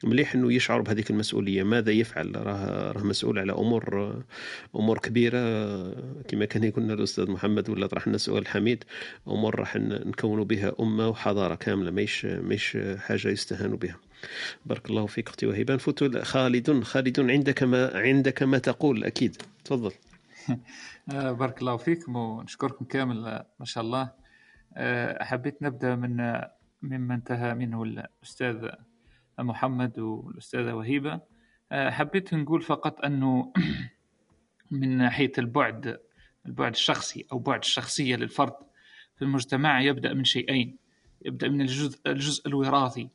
مليح 0.03 0.35
إنه 0.35 0.53
يشعر 0.53 0.81
بهذيك 0.81 1.09
المسؤولية. 1.09 1.63
ماذا 1.63 1.91
يفعل؟ 1.91 2.35
راه 2.35 2.91
راه 2.91 3.03
مسؤول 3.03 3.39
على 3.39 3.51
أمور 3.51 4.23
أمور 4.75 4.97
كبيرة 4.97 5.39
كما 6.27 6.45
كان 6.45 6.63
يقول 6.63 6.83
لنا 6.83 6.93
الأستاذ 6.93 7.31
محمد 7.31 7.69
ولا 7.69 7.87
طرح 7.87 8.07
لنا 8.07 8.17
سؤال 8.17 8.47
حميد 8.47 8.83
أمور 9.27 9.59
راح 9.59 9.75
نكونوا 9.77 10.45
بها 10.45 10.71
أمة 10.79 11.07
وحضارة 11.09 11.55
كاملة 11.55 11.91
ماهيش 11.91 12.25
ماهيش 12.25 12.77
حاجة 12.97 13.27
يستهان 13.27 13.75
بها. 13.75 13.95
بارك 14.65 14.89
الله 14.89 15.05
فيك 15.05 15.27
أختي 15.27 15.45
وهبه 15.45 15.73
نفوت 15.73 16.17
خالد 16.17 16.83
خالد 16.83 17.19
عندك 17.19 17.63
ما 17.63 17.91
عندك 17.97 18.43
ما 18.43 18.57
تقول 18.57 19.03
أكيد. 19.03 19.41
تفضل. 19.65 19.91
بارك 21.39 21.61
الله 21.61 21.77
فيكم 21.77 22.15
ونشكركم 22.15 22.85
كامل 22.85 23.21
ما 23.59 23.65
شاء 23.65 23.83
الله. 23.83 24.11
حبيت 25.21 25.63
نبدأ 25.63 25.95
من 25.95 26.41
مما 26.81 27.15
انتهى 27.15 27.53
منه 27.55 27.83
الأستاذ 27.83 28.69
محمد 29.39 29.99
والأستاذة 29.99 30.73
وهيبة. 30.73 31.21
حبيت 31.71 32.33
نقول 32.33 32.61
فقط 32.61 33.05
أنه 33.05 33.53
من 34.71 34.97
ناحية 34.97 35.31
البعد 35.37 35.99
البعد 36.45 36.71
الشخصي 36.71 37.25
أو 37.31 37.39
بعد 37.39 37.59
الشخصية 37.59 38.15
للفرد 38.15 38.53
في 39.15 39.21
المجتمع 39.21 39.81
يبدأ 39.81 40.13
من 40.13 40.23
شيئين 40.23 40.77
يبدأ 41.25 41.49
من 41.49 41.61
الجزء 41.61 41.99
الجزء 42.07 42.47
الوراثي 42.47 43.09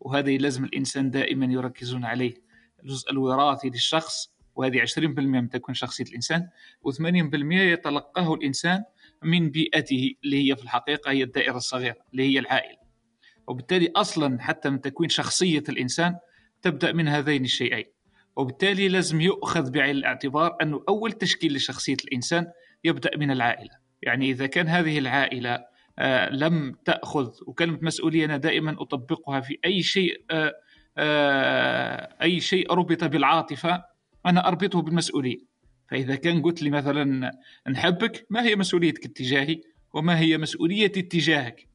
وهذا 0.00 0.30
لازم 0.30 0.64
الإنسان 0.64 1.10
دائما 1.10 1.46
يركزون 1.46 2.04
عليه. 2.04 2.34
الجزء 2.82 3.10
الوراثي 3.10 3.68
للشخص 3.68 4.34
وهذه 4.54 4.80
20% 4.80 4.98
من 4.98 5.48
تكون 5.48 5.74
شخصية 5.74 6.04
الإنسان 6.04 6.48
و80% 6.88 7.52
يتلقاه 7.52 8.34
الإنسان 8.34 8.84
من 9.22 9.50
بيئته 9.50 10.14
اللي 10.24 10.50
هي 10.50 10.56
في 10.56 10.62
الحقيقة 10.62 11.10
هي 11.10 11.22
الدائرة 11.22 11.56
الصغيرة 11.56 11.96
اللي 12.12 12.22
هي 12.22 12.38
العائلة. 12.38 12.78
وبالتالي 13.46 13.92
أصلا 13.96 14.42
حتى 14.42 14.70
من 14.70 14.80
تكوين 14.80 15.08
شخصية 15.08 15.62
الإنسان 15.68 16.16
تبدأ 16.62 16.92
من 16.92 17.08
هذين 17.08 17.44
الشيئين. 17.44 17.93
وبالتالي 18.36 18.88
لازم 18.88 19.20
يؤخذ 19.20 19.70
بعين 19.70 19.96
الاعتبار 19.96 20.56
أنه 20.62 20.84
أول 20.88 21.12
تشكيل 21.12 21.54
لشخصية 21.54 21.96
الإنسان 22.04 22.46
يبدأ 22.84 23.16
من 23.16 23.30
العائلة. 23.30 23.70
يعني 24.02 24.30
إذا 24.30 24.46
كان 24.46 24.68
هذه 24.68 24.98
العائلة 24.98 25.64
آه، 25.98 26.30
لم 26.30 26.74
تأخذ 26.84 27.30
وكلمة 27.46 27.78
مسؤولية 27.82 28.24
أنا 28.24 28.36
دائما 28.36 28.76
أطبقها 28.82 29.40
في 29.40 29.58
أي 29.64 29.82
شيء 29.82 30.24
آه، 30.30 30.52
آه، 30.98 32.16
أي 32.22 32.40
شيء 32.40 32.72
ربط 32.72 33.04
بالعاطفة 33.04 33.84
أنا 34.26 34.48
أربطه 34.48 34.82
بالمسؤولية. 34.82 35.38
فإذا 35.88 36.14
كان 36.14 36.42
قلت 36.42 36.62
لي 36.62 36.70
مثلا 36.70 37.30
نحبك 37.68 38.26
ما 38.30 38.42
هي 38.42 38.56
مسؤوليتك 38.56 39.04
اتجاهي؟ 39.04 39.60
وما 39.94 40.18
هي 40.18 40.38
مسؤوليتي 40.38 41.00
اتجاهك؟ 41.00 41.73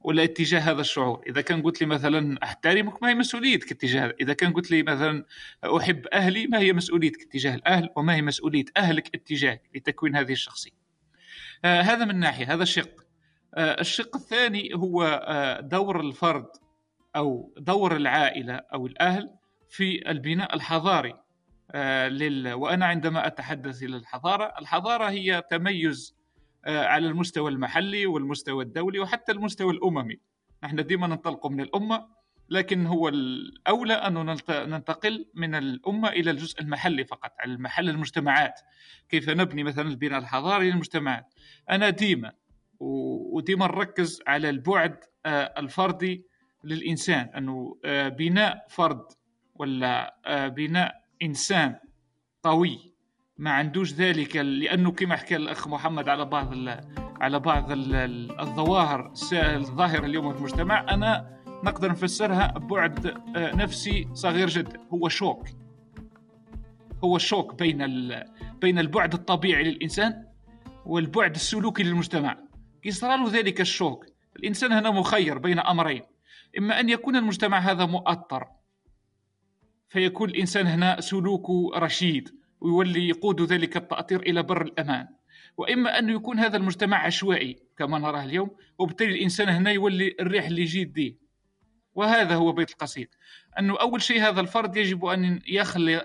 ولا 0.00 0.24
اتجاه 0.24 0.60
هذا 0.60 0.80
الشعور؟ 0.80 1.22
إذا 1.26 1.40
كان 1.40 1.62
قلت 1.62 1.80
لي 1.80 1.86
مثلا 1.86 2.38
أحترمك 2.42 3.02
ما 3.02 3.08
هي 3.08 3.14
مسؤوليتك 3.14 3.72
اتجاه 3.72 4.14
إذا 4.20 4.32
كان 4.32 4.52
قلت 4.52 4.70
لي 4.70 4.82
مثلا 4.82 5.24
أحب 5.64 6.06
أهلي 6.06 6.46
ما 6.46 6.58
هي 6.58 6.72
مسؤوليتك 6.72 7.22
اتجاه 7.22 7.54
الأهل 7.54 7.90
وما 7.96 8.14
هي 8.14 8.22
مسؤولية 8.22 8.64
أهلك 8.76 9.14
اتجاهك 9.14 9.62
لتكوين 9.74 10.16
هذه 10.16 10.32
الشخصية. 10.32 10.70
آه 11.64 11.80
هذا 11.80 12.04
من 12.04 12.20
ناحية 12.20 12.54
هذا 12.54 12.64
شق. 12.64 13.04
آه 13.54 13.80
الشق 13.80 14.16
الثاني 14.16 14.74
هو 14.74 15.22
آه 15.26 15.60
دور 15.60 16.00
الفرد 16.00 16.46
أو 17.16 17.54
دور 17.58 17.96
العائلة 17.96 18.54
أو 18.54 18.86
الأهل 18.86 19.30
في 19.68 20.10
البناء 20.10 20.54
الحضاري. 20.54 21.14
آه 21.70 22.08
لل... 22.08 22.52
وأنا 22.52 22.86
عندما 22.86 23.26
أتحدث 23.26 23.82
إلى 23.82 23.96
الحضاره 23.96 24.54
الحضارة 24.58 25.10
هي 25.10 25.42
تميز 25.50 26.19
على 26.66 27.06
المستوى 27.06 27.50
المحلي 27.50 28.06
والمستوى 28.06 28.64
الدولي 28.64 28.98
وحتى 28.98 29.32
المستوى 29.32 29.72
الأممي. 29.72 30.20
نحن 30.64 30.86
ديما 30.86 31.06
ننطلق 31.06 31.46
من 31.46 31.60
الأمة 31.60 32.06
لكن 32.48 32.86
هو 32.86 33.08
الأولى 33.08 33.94
أن 33.94 34.36
ننتقل 34.50 35.26
من 35.34 35.54
الأمة 35.54 36.08
إلى 36.08 36.30
الجزء 36.30 36.60
المحلي 36.60 37.04
فقط 37.04 37.32
على 37.40 37.52
المحل 37.52 37.88
المجتمعات. 37.88 38.60
كيف 39.08 39.28
نبني 39.28 39.64
مثلا 39.64 39.88
البناء 39.88 40.18
الحضاري 40.18 40.70
للمجتمعات؟ 40.70 41.34
أنا 41.70 41.90
ديما 41.90 42.32
وديما 42.80 43.66
نركز 43.66 44.22
على 44.26 44.50
البعد 44.50 44.96
آه، 45.26 45.54
الفردي 45.58 46.26
للإنسان. 46.64 47.30
أنه 47.36 47.78
آه، 47.84 48.08
بناء 48.08 48.66
فرد 48.68 49.04
ولا 49.54 50.16
بناء 50.48 50.94
إنسان 51.22 51.76
قوي. 52.42 52.89
ما 53.40 53.50
عندوش 53.50 53.92
ذلك 53.92 54.36
لأنه 54.36 54.90
كما 54.90 55.16
حكى 55.16 55.36
الأخ 55.36 55.68
محمد 55.68 56.08
على 56.08 56.24
بعض 56.24 56.54
على 57.20 57.38
بعض 57.38 57.66
الظواهر 57.70 59.12
الظاهرة 59.32 60.06
اليوم 60.06 60.32
في 60.32 60.38
المجتمع 60.38 60.94
أنا 60.94 61.38
نقدر 61.64 61.90
نفسرها 61.90 62.46
بعد 62.46 63.06
آه، 63.06 63.56
نفسي 63.56 64.08
صغير 64.14 64.48
جدا 64.48 64.80
هو 64.94 65.08
شوك. 65.08 65.48
هو 67.04 67.16
الشوك 67.16 67.54
بين 67.54 68.10
بين 68.60 68.78
البعد 68.78 69.14
الطبيعي 69.14 69.62
للإنسان 69.62 70.24
والبعد 70.86 71.34
السلوكي 71.34 71.82
للمجتمع. 71.82 72.36
كي 72.82 72.90
له 73.02 73.28
ذلك 73.30 73.60
الشوك. 73.60 74.06
الإنسان 74.36 74.72
هنا 74.72 74.90
مخير 74.90 75.38
بين 75.38 75.58
أمرين. 75.58 76.02
إما 76.58 76.80
أن 76.80 76.88
يكون 76.88 77.16
المجتمع 77.16 77.58
هذا 77.58 77.86
مؤطر 77.86 78.46
فيكون 79.88 80.30
الإنسان 80.30 80.66
هنا 80.66 81.00
سلوكه 81.00 81.70
رشيد. 81.74 82.39
ويولي 82.60 83.08
يقود 83.08 83.42
ذلك 83.42 83.76
التأطير 83.76 84.20
إلى 84.20 84.42
بر 84.42 84.62
الأمان. 84.62 85.08
وإما 85.56 85.98
أن 85.98 86.08
يكون 86.08 86.38
هذا 86.38 86.56
المجتمع 86.56 87.04
عشوائي 87.06 87.56
كما 87.78 87.98
نراه 87.98 88.24
اليوم 88.24 88.50
وبالتالي 88.78 89.10
الإنسان 89.10 89.48
هنا 89.48 89.70
يولي 89.70 90.16
الريح 90.20 90.46
اللي 90.46 90.62
يجي 90.62 90.84
دي 90.84 91.18
وهذا 91.94 92.34
هو 92.34 92.52
بيت 92.52 92.70
القصيد. 92.70 93.08
أنه 93.58 93.80
أول 93.80 94.02
شيء 94.02 94.22
هذا 94.22 94.40
الفرد 94.40 94.76
يجب 94.76 95.04
أن 95.04 95.40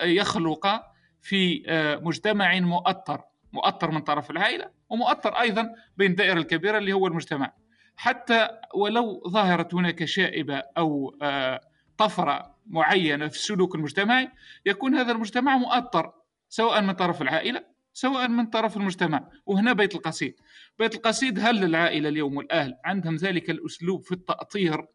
يخلق 0.03 0.83
في 1.21 1.63
آه، 1.67 1.95
مجتمع 1.95 2.59
مؤطر 2.59 3.21
مؤطر 3.53 3.91
من 3.91 3.99
طرف 3.99 4.31
العائلة 4.31 4.69
ومؤطر 4.89 5.29
أيضا 5.29 5.75
بين 5.97 6.11
الدائرة 6.11 6.39
الكبيرة 6.39 6.77
اللي 6.77 6.93
هو 6.93 7.07
المجتمع. 7.07 7.53
حتى 7.97 8.49
ولو 8.75 9.23
ظهرت 9.27 9.73
هناك 9.73 10.05
شائبة 10.05 10.63
أو 10.77 11.17
آه، 11.21 11.61
طفرة 11.97 12.55
معينة 12.67 13.27
في 13.27 13.35
السلوك 13.35 13.75
المجتمعي 13.75 14.29
يكون 14.65 14.95
هذا 14.95 15.11
المجتمع 15.11 15.57
مؤطر 15.57 16.13
سواء 16.55 16.81
من 16.81 16.91
طرف 16.91 17.21
العائلة 17.21 17.63
سواء 17.93 18.27
من 18.27 18.45
طرف 18.45 18.77
المجتمع. 18.77 19.29
وهنا 19.45 19.73
بيت 19.73 19.95
القصيد. 19.95 20.35
بيت 20.79 20.95
القصيد 20.95 21.39
هل 21.39 21.63
العائله 21.63 22.09
اليوم 22.09 22.37
والأهل 22.37 22.75
عندهم 22.85 23.15
ذلك 23.15 23.49
الأسلوب 23.49 24.03
في 24.03 24.11
التأطير 24.11 24.87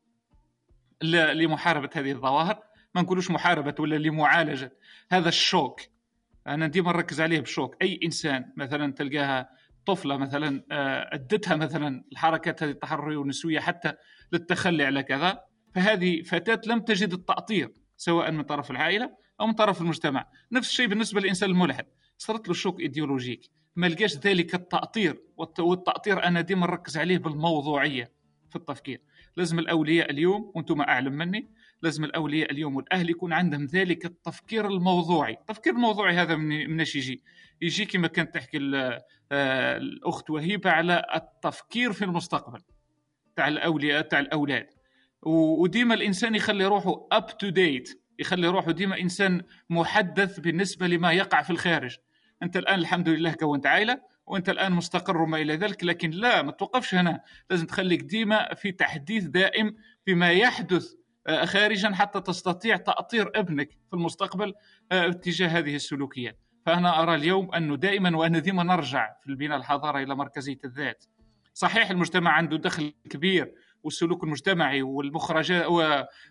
لمحاربة 1.03 1.91
هذه 1.95 2.12
الظواهر؟ 2.12 2.62
ما 2.95 3.03
نقولوش 3.03 3.31
محاربة 3.31 3.74
ولا 3.78 3.97
لمعالجة. 3.97 4.73
هذا 5.11 5.28
الشوك. 5.28 5.81
أنا 6.47 6.66
ديما 6.66 6.93
نركز 6.93 7.20
عليه 7.20 7.41
بالشوك 7.41 7.82
أي 7.82 8.01
إنسان 8.05 8.53
مثلا 8.57 8.93
تلقاها 8.93 9.51
طفلة 9.87 10.16
مثلا 10.16 10.65
آه، 10.73 11.15
أدتها 11.15 11.57
مثلا 11.57 12.05
الحركات 12.12 12.62
هذه 12.62 12.70
التحررية 12.70 13.16
والنسوية 13.16 13.61
حتى 13.61 13.93
للتخلي 14.32 14.85
على 14.85 15.03
كذا 15.03 15.41
فهذه 15.74 16.23
فتاة 16.23 16.61
لم 16.66 16.81
تجد 16.81 17.12
التأطير 17.12 17.73
سواء 17.97 18.31
من 18.31 18.43
طرف 18.43 18.70
العائلة 18.70 19.11
أو 19.40 19.46
من 19.46 19.52
طرف 19.52 19.80
المجتمع. 19.80 20.26
نفس 20.52 20.68
الشيء 20.68 20.86
بالنسبة 20.86 21.20
للإنسان 21.20 21.50
الملحد. 21.50 21.86
صارت 22.18 22.48
له 22.48 22.54
شوك 22.54 22.80
إيديولوجيك. 22.80 23.50
ما 23.76 23.86
لقاش 23.86 24.16
ذلك 24.16 24.54
التأطير 24.54 25.20
والتأطير 25.58 26.24
أنا 26.24 26.40
ديما 26.40 26.66
نركز 26.66 26.98
عليه 26.98 27.18
بالموضوعية 27.18 28.12
في 28.50 28.56
التفكير. 28.56 29.00
لازم 29.36 29.58
الأولياء 29.58 30.10
اليوم 30.10 30.52
وأنتم 30.54 30.80
أعلم 30.80 31.12
مني 31.12 31.50
لازم 31.82 32.04
الأولياء 32.04 32.50
اليوم 32.50 32.76
والأهل 32.76 33.10
يكون 33.10 33.32
عندهم 33.32 33.64
ذلك 33.64 34.04
التفكير 34.04 34.66
الموضوعي. 34.66 35.32
التفكير 35.32 35.72
الموضوعي 35.72 36.14
هذا 36.14 36.36
من 36.36 36.70
من 36.70 36.80
يجي. 36.80 37.22
يجي 37.60 37.84
كما 37.84 38.08
كانت 38.08 38.34
تحكي 38.34 38.58
آه، 39.32 39.76
الأخت 39.76 40.30
وهيبة 40.30 40.70
على 40.70 41.04
التفكير 41.14 41.92
في 41.92 42.04
المستقبل. 42.04 42.60
تاع 43.36 43.48
الأولياء 43.48 44.02
تاع 44.02 44.18
الأولاد. 44.18 44.66
وديما 45.22 45.94
الإنسان 45.94 46.34
يخلي 46.34 46.64
روحه 46.64 47.06
up 47.12 47.39
to 47.39 47.48
date 47.48 48.02
يخلي 48.20 48.48
روحه 48.48 48.70
ديما 48.72 49.01
إنسان 49.01 49.42
محدث 49.70 50.40
بالنسبة 50.40 50.86
لما 50.86 51.12
يقع 51.12 51.42
في 51.42 51.51
الخارج. 51.51 51.97
أنت 52.42 52.56
الآن 52.56 52.78
الحمد 52.78 53.09
لله 53.09 53.32
كونت 53.32 53.66
عائلة 53.66 54.01
وأنت 54.26 54.48
الآن 54.48 54.72
مستقر 54.72 55.22
وما 55.22 55.36
إلى 55.36 55.56
ذلك 55.56 55.84
لكن 55.84 56.10
لا 56.10 56.42
ما 56.42 56.52
توقفش 56.52 56.94
هنا. 56.94 57.20
لازم 57.51 57.66
تخليك 57.66 58.02
ديما 58.02 58.55
في 58.55 58.72
تحديث 58.72 59.24
دائم 59.24 59.76
فيما 60.05 60.30
يحدث 60.30 60.94
آه، 61.26 61.44
خارجا 61.44 61.90
حتى 61.94 62.20
تستطيع 62.20 62.76
تأطير 62.76 63.30
ابنك 63.34 63.70
في 63.70 63.94
المستقبل 63.94 64.55
آه، 64.92 65.09
اتجاه 65.09 65.48
هذه 65.48 65.76
السلوكيات. 65.76 66.38
فأنا 66.66 67.02
أرى 67.02 67.14
اليوم 67.14 67.55
انه 67.55 67.76
دائما 67.76 68.16
وأنا 68.16 68.38
ديما 68.38 68.62
نرجع 68.62 69.16
في 69.22 69.30
البناء 69.30 69.59
الحضاري 69.59 70.02
إلى 70.02 70.14
مركزية 70.14 70.59
الذات. 70.64 71.05
صحيح 71.55 71.90
المجتمع 71.90 72.30
عنده 72.30 72.56
دخل 72.56 72.94
كبير 73.10 73.55
والسلوك 73.82 74.24
المجتمعي 74.24 74.82
والمخرجات 74.82 75.66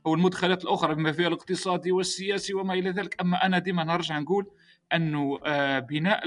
والمدخلات 0.06 0.64
الأخرى 0.64 0.96
بما 0.96 1.12
فيها 1.12 1.28
الاقتصادي 1.28 1.92
والسياسي 1.92 2.54
وما 2.54 2.74
إلى 2.74 2.90
ذلك. 2.90 3.22
أما 3.22 3.46
أنا 3.46 3.60
ديما 3.60 3.84
نرجع 3.84 4.20
نقول 4.20 4.52
أنه 4.94 5.40
آه، 5.46 5.80
بناء 5.80 6.24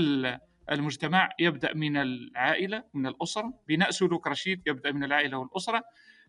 المجتمع 0.71 1.31
يبدأ 1.39 1.75
من 1.75 1.97
العائلة 1.97 2.85
من 2.95 3.07
الأسرة. 3.07 3.55
بناء 3.69 3.91
سلوك 3.91 4.27
رشيد 4.29 4.63
يبدأ 4.67 4.93
من 4.93 5.05
العائلة 5.05 5.39
والأسرة. 5.39 5.83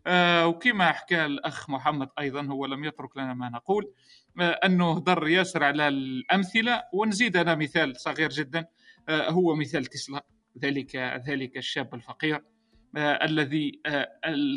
آه، 0.06 0.46
وكما 0.46 0.92
حكى 0.92 1.24
الأخ 1.24 1.70
محمد 1.70 2.08
أيضا 2.18 2.46
هو 2.46 2.66
لم 2.66 2.84
يترك 2.84 3.16
لنا 3.16 3.34
ما 3.34 3.48
نقول 3.48 3.92
آه، 4.40 4.50
أنه 4.50 5.00
در 5.00 5.28
ياسر 5.28 5.64
على 5.64 5.88
الأمثلة. 5.88 6.82
ونزيد 6.92 7.36
أنا 7.36 7.54
مثال 7.54 8.00
صغير 8.00 8.28
جدا 8.28 8.66
هو 9.10 9.54
مثال 9.54 9.84
تسلا. 9.84 10.24
ذلك 10.58 10.96
ذلك 10.96 11.56
الشاب 11.56 11.94
الفقير. 11.94 12.53
الذي 12.96 13.80
آه، 13.86 14.08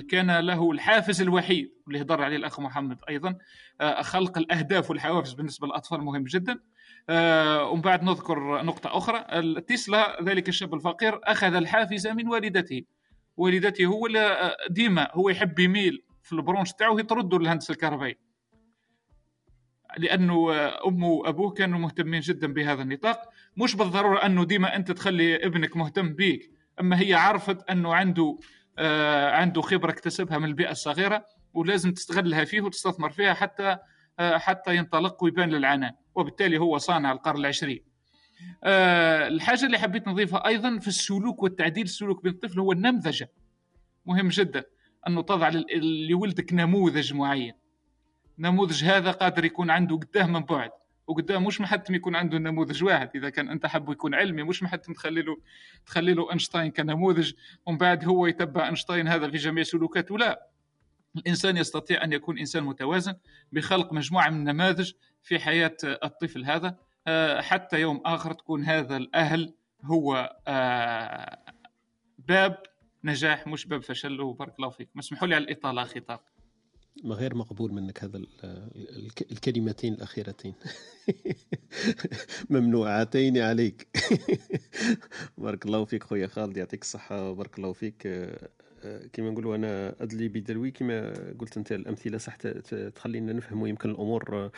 كان 0.09 0.39
له 0.39 0.71
الحافز 0.71 1.21
الوحيد 1.21 1.71
اللي 1.87 2.01
هضر 2.01 2.21
عليه 2.21 2.35
الأخ 2.35 2.59
محمد 2.59 2.97
أيضا 3.09 3.37
آه، 3.81 4.01
خلق 4.01 4.37
الأهداف 4.37 4.89
والحوافز 4.89 5.33
بالنسبة 5.33 5.67
للأطفال 5.67 6.01
مهم 6.01 6.23
جدا. 6.23 6.59
ومن 7.09 7.81
بعد 7.81 8.03
نذكر 8.03 8.63
نقطة 8.63 8.97
أخرى 8.97 9.25
تسلا 9.61 10.23
ذلك 10.23 10.49
الشاب 10.49 10.73
الفقير 10.73 11.19
أخذ 11.23 11.55
الحافز 11.55 12.07
من 12.07 12.27
والدته. 12.27 12.81
والدته 13.37 13.85
هو 13.85 14.07
ديما 14.69 15.07
هو 15.11 15.29
يحب 15.29 15.59
يميل 15.59 16.03
في 16.23 16.33
البرونش 16.33 16.73
تاعو 16.73 16.99
يطردوا 16.99 17.39
الهندسة 17.39 17.71
الكهربائية. 17.71 18.19
لأنه 19.97 20.51
امه 20.87 21.07
وأبوه 21.07 21.51
كانوا 21.51 21.79
مهتمين 21.79 22.19
جدا 22.19 22.53
بهذا 22.53 22.81
النطاق. 22.81 23.21
مش 23.57 23.75
بالضرورة 23.75 24.25
أنه 24.25 24.45
ديما 24.45 24.75
أنت 24.75 24.91
تخلي 24.91 25.45
ابنك 25.45 25.77
مهتم 25.77 26.13
بيك. 26.13 26.56
أما 26.79 26.99
هي 26.99 27.13
عرفت 27.13 27.69
أنه 27.69 27.93
عنده 27.95 28.37
آه 28.79 29.31
عنده 29.31 29.61
خبرة 29.61 29.91
اكتسبها 29.91 30.37
من 30.37 30.45
البيئة 30.45 30.71
الصغيرة 30.71 31.25
ولازم 31.53 31.93
تستغلها 31.93 32.45
فيه 32.45 32.61
وتستثمر 32.61 33.09
فيها 33.09 33.33
حتى 33.33 33.77
آه 34.19 34.37
حتى 34.37 34.75
ينطلق 34.75 35.23
ويبان 35.23 35.49
للعنان 35.49 35.93
وبالتالي 36.15 36.57
هو 36.57 36.77
صانع 36.77 37.11
القرن 37.11 37.39
العشرين. 37.39 37.83
آه 38.63 39.27
الحاجة 39.27 39.65
اللي 39.65 39.79
حبيت 39.79 40.07
نضيفها 40.07 40.47
أيضا 40.47 40.79
في 40.79 40.87
السلوك 40.87 41.43
والتعديل 41.43 41.83
السلوك 41.83 42.23
بين 42.23 42.33
الطفل 42.33 42.59
هو 42.59 42.71
النمذجة. 42.71 43.31
مهم 44.05 44.27
جدا 44.27 44.63
أنه 45.07 45.21
تضع 45.21 45.51
لولدك 46.09 46.53
نموذج 46.53 47.13
معين. 47.13 47.53
نموذج 48.39 48.83
هذا 48.83 49.11
قادر 49.11 49.45
يكون 49.45 49.69
عنده 49.69 49.95
قداه 49.95 50.25
من 50.25 50.39
بعد. 50.39 50.71
وقدام 51.07 51.45
مش 51.45 51.61
محتم 51.61 51.95
يكون 51.95 52.15
عنده 52.15 52.37
نموذج 52.37 52.83
واحد. 52.83 53.09
إذا 53.15 53.29
كان 53.29 53.49
أنت 53.49 53.65
حبه 53.65 53.91
يكون 53.91 54.15
علمي 54.15 54.43
مش 54.43 54.63
محتم 54.63 54.93
تخلي 54.93 55.21
له 55.21 55.37
تخلي 55.85 56.13
له 56.13 56.31
أينشتاين 56.31 56.71
كنموذج 56.71 57.33
ومن 57.65 57.77
بعد 57.77 58.05
هو 58.05 58.27
يتبع 58.27 58.65
أينشتاين 58.65 59.07
هذا 59.07 59.31
في 59.31 59.37
جميع 59.37 59.63
سلوكاته. 59.63 60.17
لا. 60.17 60.47
الإنسان 61.15 61.57
يستطيع 61.57 62.03
أن 62.03 62.13
يكون 62.13 62.37
إنسان 62.39 62.63
متوازن 62.63 63.15
بخلق 63.51 63.93
مجموعة 63.93 64.29
من 64.29 64.37
النماذج 64.37 64.91
في 65.21 65.39
حياة 65.39 65.77
الطفل 65.83 66.45
هذا. 66.45 66.77
آه، 67.07 67.41
حتى 67.41 67.81
يوم 67.81 68.01
آخر 68.05 68.33
تكون 68.33 68.63
هذا 68.63 68.97
الأهل 68.97 69.53
هو 69.83 70.37
آه، 70.47 71.39
باب 72.17 72.63
نجاح 73.03 73.47
مش 73.47 73.65
باب 73.65 73.83
فشل 73.83 74.21
وبارك 74.21 74.55
الله 74.59 74.69
فيك. 74.69 74.89
اسمحوا 74.99 75.27
لي 75.27 75.35
على 75.35 75.43
الإطالة 75.43 75.87
ما 76.09 76.19
غير 77.05 77.35
مقبول 77.35 77.73
منك 77.73 78.03
هذا 78.03 78.21
الكلمتين 79.31 79.93
الأخيرتين. 79.93 80.53
ممنوعتين 82.49 83.37
عليك. 83.37 83.87
بارك 85.37 85.65
الله 85.65 85.85
فيك 85.85 86.03
خويا 86.03 86.27
خالد 86.27 86.57
يعطيك 86.57 86.81
الصحة 86.81 87.33
بارك 87.33 87.57
الله 87.57 87.73
فيك. 87.73 88.07
كما 89.13 89.29
نقولوا 89.29 89.55
أنا 89.55 89.95
أدلي 90.03 90.27
بدلوي 90.27 90.71
كما 90.71 91.13
قلت 91.39 91.57
أنت 91.57 91.71
الأمثلة 91.71 92.17
صح 92.17 92.35
تخلينا 92.95 93.33
نفهموا 93.33 93.67
يمكن 93.67 93.89
الأمور 93.89 94.51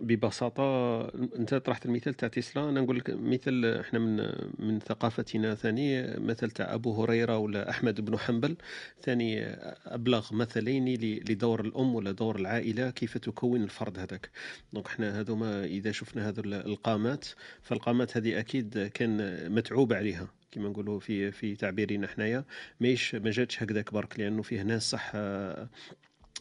ببساطة 0.00 1.00
أنت 1.38 1.54
طرحت 1.54 1.86
المثال 1.86 2.14
تاع 2.14 2.28
تسلا. 2.28 2.68
أنا 2.68 2.80
نقول 2.80 2.96
لك 2.98 3.10
مثال 3.10 3.64
إحنا 3.64 3.98
من 3.98 4.16
من 4.58 4.78
ثقافتنا 4.80 5.54
ثاني 5.54 6.16
مثل 6.18 6.50
تاع 6.50 6.74
أبو 6.74 7.02
هريرة 7.02 7.38
ولا 7.38 7.70
أحمد 7.70 8.00
بن 8.00 8.18
حنبل. 8.18 8.56
ثاني 9.02 9.44
أبلغ 9.86 10.34
مثلين 10.34 10.84
لدور 11.28 11.60
الأم 11.60 11.94
ولا 11.94 12.10
دور 12.12 12.36
العائلة 12.36 12.90
كيف 12.90 13.18
تكون 13.18 13.62
الفرد 13.62 13.98
هذاك. 13.98 14.30
دونك 14.72 14.86
إحنا 14.86 15.20
هذوما 15.20 15.64
إذا 15.64 15.92
شفنا 15.92 16.28
هذو 16.28 16.42
القامات 16.44 17.26
فالقامات 17.62 18.16
هذه 18.16 18.38
أكيد 18.38 18.90
كان 18.94 19.38
متعوب 19.54 19.92
عليها. 19.92 20.28
كما 20.52 20.68
نقولوا 20.68 21.00
في 21.00 21.32
في 21.32 21.56
تعبيرنا 21.56 22.06
حنايا 22.06 22.44
ماهيش 22.80 23.14
ما 23.14 23.30
جاتش 23.30 23.62
هكذاك 23.62 23.92
برك 23.92 24.20
لأنه 24.20 24.42
فيه 24.42 24.62
ناس 24.62 24.90
صح 24.90 25.12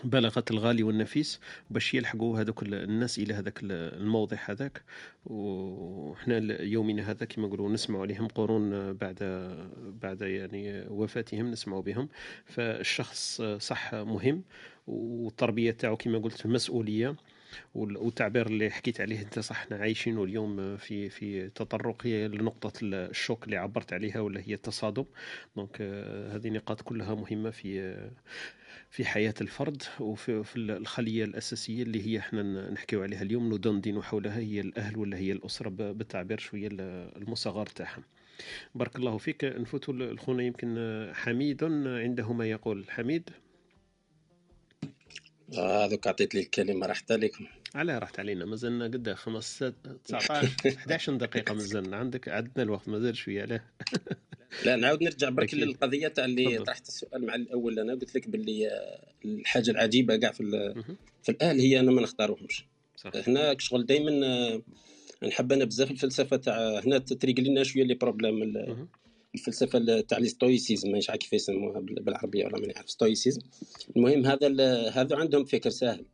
بلغت 0.03 0.51
الغالي 0.51 0.83
والنفيس 0.83 1.39
باش 1.69 1.93
يلحقوا 1.93 2.39
هذوك 2.39 2.63
الناس 2.63 3.19
إلى 3.19 3.33
هذاك 3.33 3.59
الموضع 3.63 4.37
هذاك. 4.45 4.83
وحنا 5.25 6.61
يومنا 6.61 7.11
هذا 7.11 7.25
كما 7.25 7.47
نقولوا 7.47 7.69
نسمعوا 7.69 8.01
عليهم 8.01 8.27
قرون 8.27 8.93
بعد 8.93 9.17
بعد 10.01 10.21
يعني 10.21 10.85
وفاتهم 10.89 11.51
نسمعوا 11.51 11.81
بهم. 11.81 12.09
فالشخص 12.45 13.41
صح 13.41 13.95
مهم 13.95 14.43
والتربية 14.87 15.71
تاعو 15.71 15.97
كما 15.97 16.17
قلت 16.17 16.47
مسؤولية. 16.47 17.15
والتعبير 17.75 18.47
اللي 18.47 18.69
حكيت 18.69 19.01
عليه 19.01 19.21
انت 19.21 19.39
صح 19.39 19.61
إحنا 19.61 19.77
عايشينه 19.77 20.23
اليوم 20.23 20.77
في 20.77 21.09
في 21.09 21.49
تطرق 21.49 22.05
هي 22.05 22.27
لنقطة 22.27 22.73
الشوك 22.83 23.45
اللي 23.45 23.57
عبرت 23.57 23.93
عليها 23.93 24.19
ولا 24.19 24.41
هي 24.41 24.53
التصادم. 24.53 25.05
دونك 25.55 25.81
هذه 26.31 26.49
نقاط 26.49 26.81
كلها 26.81 27.15
مهمة 27.15 27.49
في 27.49 28.09
في 28.89 29.05
حياة 29.05 29.33
الفرد 29.41 29.83
وفي 29.99 30.43
في 30.43 30.55
الخلية 30.55 31.23
الأساسية 31.23 31.83
اللي 31.83 32.07
هي 32.07 32.19
إحنا 32.19 32.69
نحكيو 32.71 33.03
عليها 33.03 33.21
اليوم 33.21 33.53
ندندن 33.53 34.01
حولها 34.01 34.37
هي 34.37 34.61
الأهل 34.61 34.97
ولا 34.97 35.17
هي 35.17 35.31
الأسرة 35.31 35.69
بالتعبير 35.69 36.37
شوية 36.39 36.67
المصغر 36.71 37.65
تاعها 37.65 38.03
بارك 38.75 38.95
الله 38.95 39.17
فيك. 39.17 39.43
نفوت 39.45 39.89
الخونا 39.89 40.43
يمكن 40.43 40.77
حميد 41.13 41.63
عنده 41.63 42.33
ما 42.33 42.45
يقول 42.45 42.85
حميد؟ 42.89 43.29
هذوك 45.57 46.07
آه 46.07 46.09
عطيت 46.09 46.35
لي 46.35 46.41
الكلمة 46.41 46.87
راحت 46.87 47.11
عليكم 47.11 47.45
علاه 47.75 47.99
راحت 47.99 48.19
علينا 48.19 48.45
مازلنا 48.45 48.85
قد 48.85 49.13
15 49.13 49.73
19 50.05 50.49
11 50.77 51.15
دقيقة 51.15 51.53
مازلنا 51.53 51.97
عندك 51.97 52.29
عندنا 52.29 52.63
الوقت 52.63 52.89
مازال 52.89 53.17
شوية 53.17 53.45
لا. 53.45 53.61
لا 54.65 54.75
نعاود 54.75 55.03
نرجع 55.03 55.29
برك 55.29 55.53
للقضية 55.53 56.07
تاع 56.07 56.25
اللي 56.25 56.57
طرحت 56.57 56.87
السؤال 56.87 57.25
مع 57.25 57.35
الأول. 57.35 57.79
أنا 57.79 57.93
قلت 57.93 58.15
لك 58.15 58.29
باللي 58.29 58.69
الحاجة 59.25 59.71
العجيبة 59.71 60.15
كاع 60.15 60.31
في 60.31 60.73
في 61.23 61.29
الاهل 61.29 61.59
هي 61.59 61.79
أنا 61.79 61.91
ما 61.91 62.01
نختاروهمش. 62.01 62.65
هنا 63.27 63.55
شغل 63.59 63.85
دائما 63.85 64.11
نحب 65.23 65.51
أنا 65.51 65.65
بزاف 65.65 65.91
الفلسفة 65.91 66.37
تاع 66.37 66.79
هنا 66.79 66.97
تريقل 66.97 67.39
لنا 67.39 67.63
شوية 67.63 67.83
les 67.83 67.93
problèmes 67.93 68.53
الفلسفة 69.35 70.01
تاع 70.01 70.17
ال 70.17 70.24
stoïcisme 70.24 70.89
مانيش 70.89 71.09
عارف 71.09 71.19
كيف 71.21 71.33
يسموها 71.33 71.79
بالعربية 71.79 72.45
ولا 72.45 72.59
ماني 72.59 72.73
عارف 72.75 72.89
stoïcisme. 72.89 73.41
المهم 73.95 74.25
هذا 74.25 74.47
هذا 74.89 75.15
عندهم 75.17 75.45
فكر 75.45 75.69
سهل. 75.69 76.05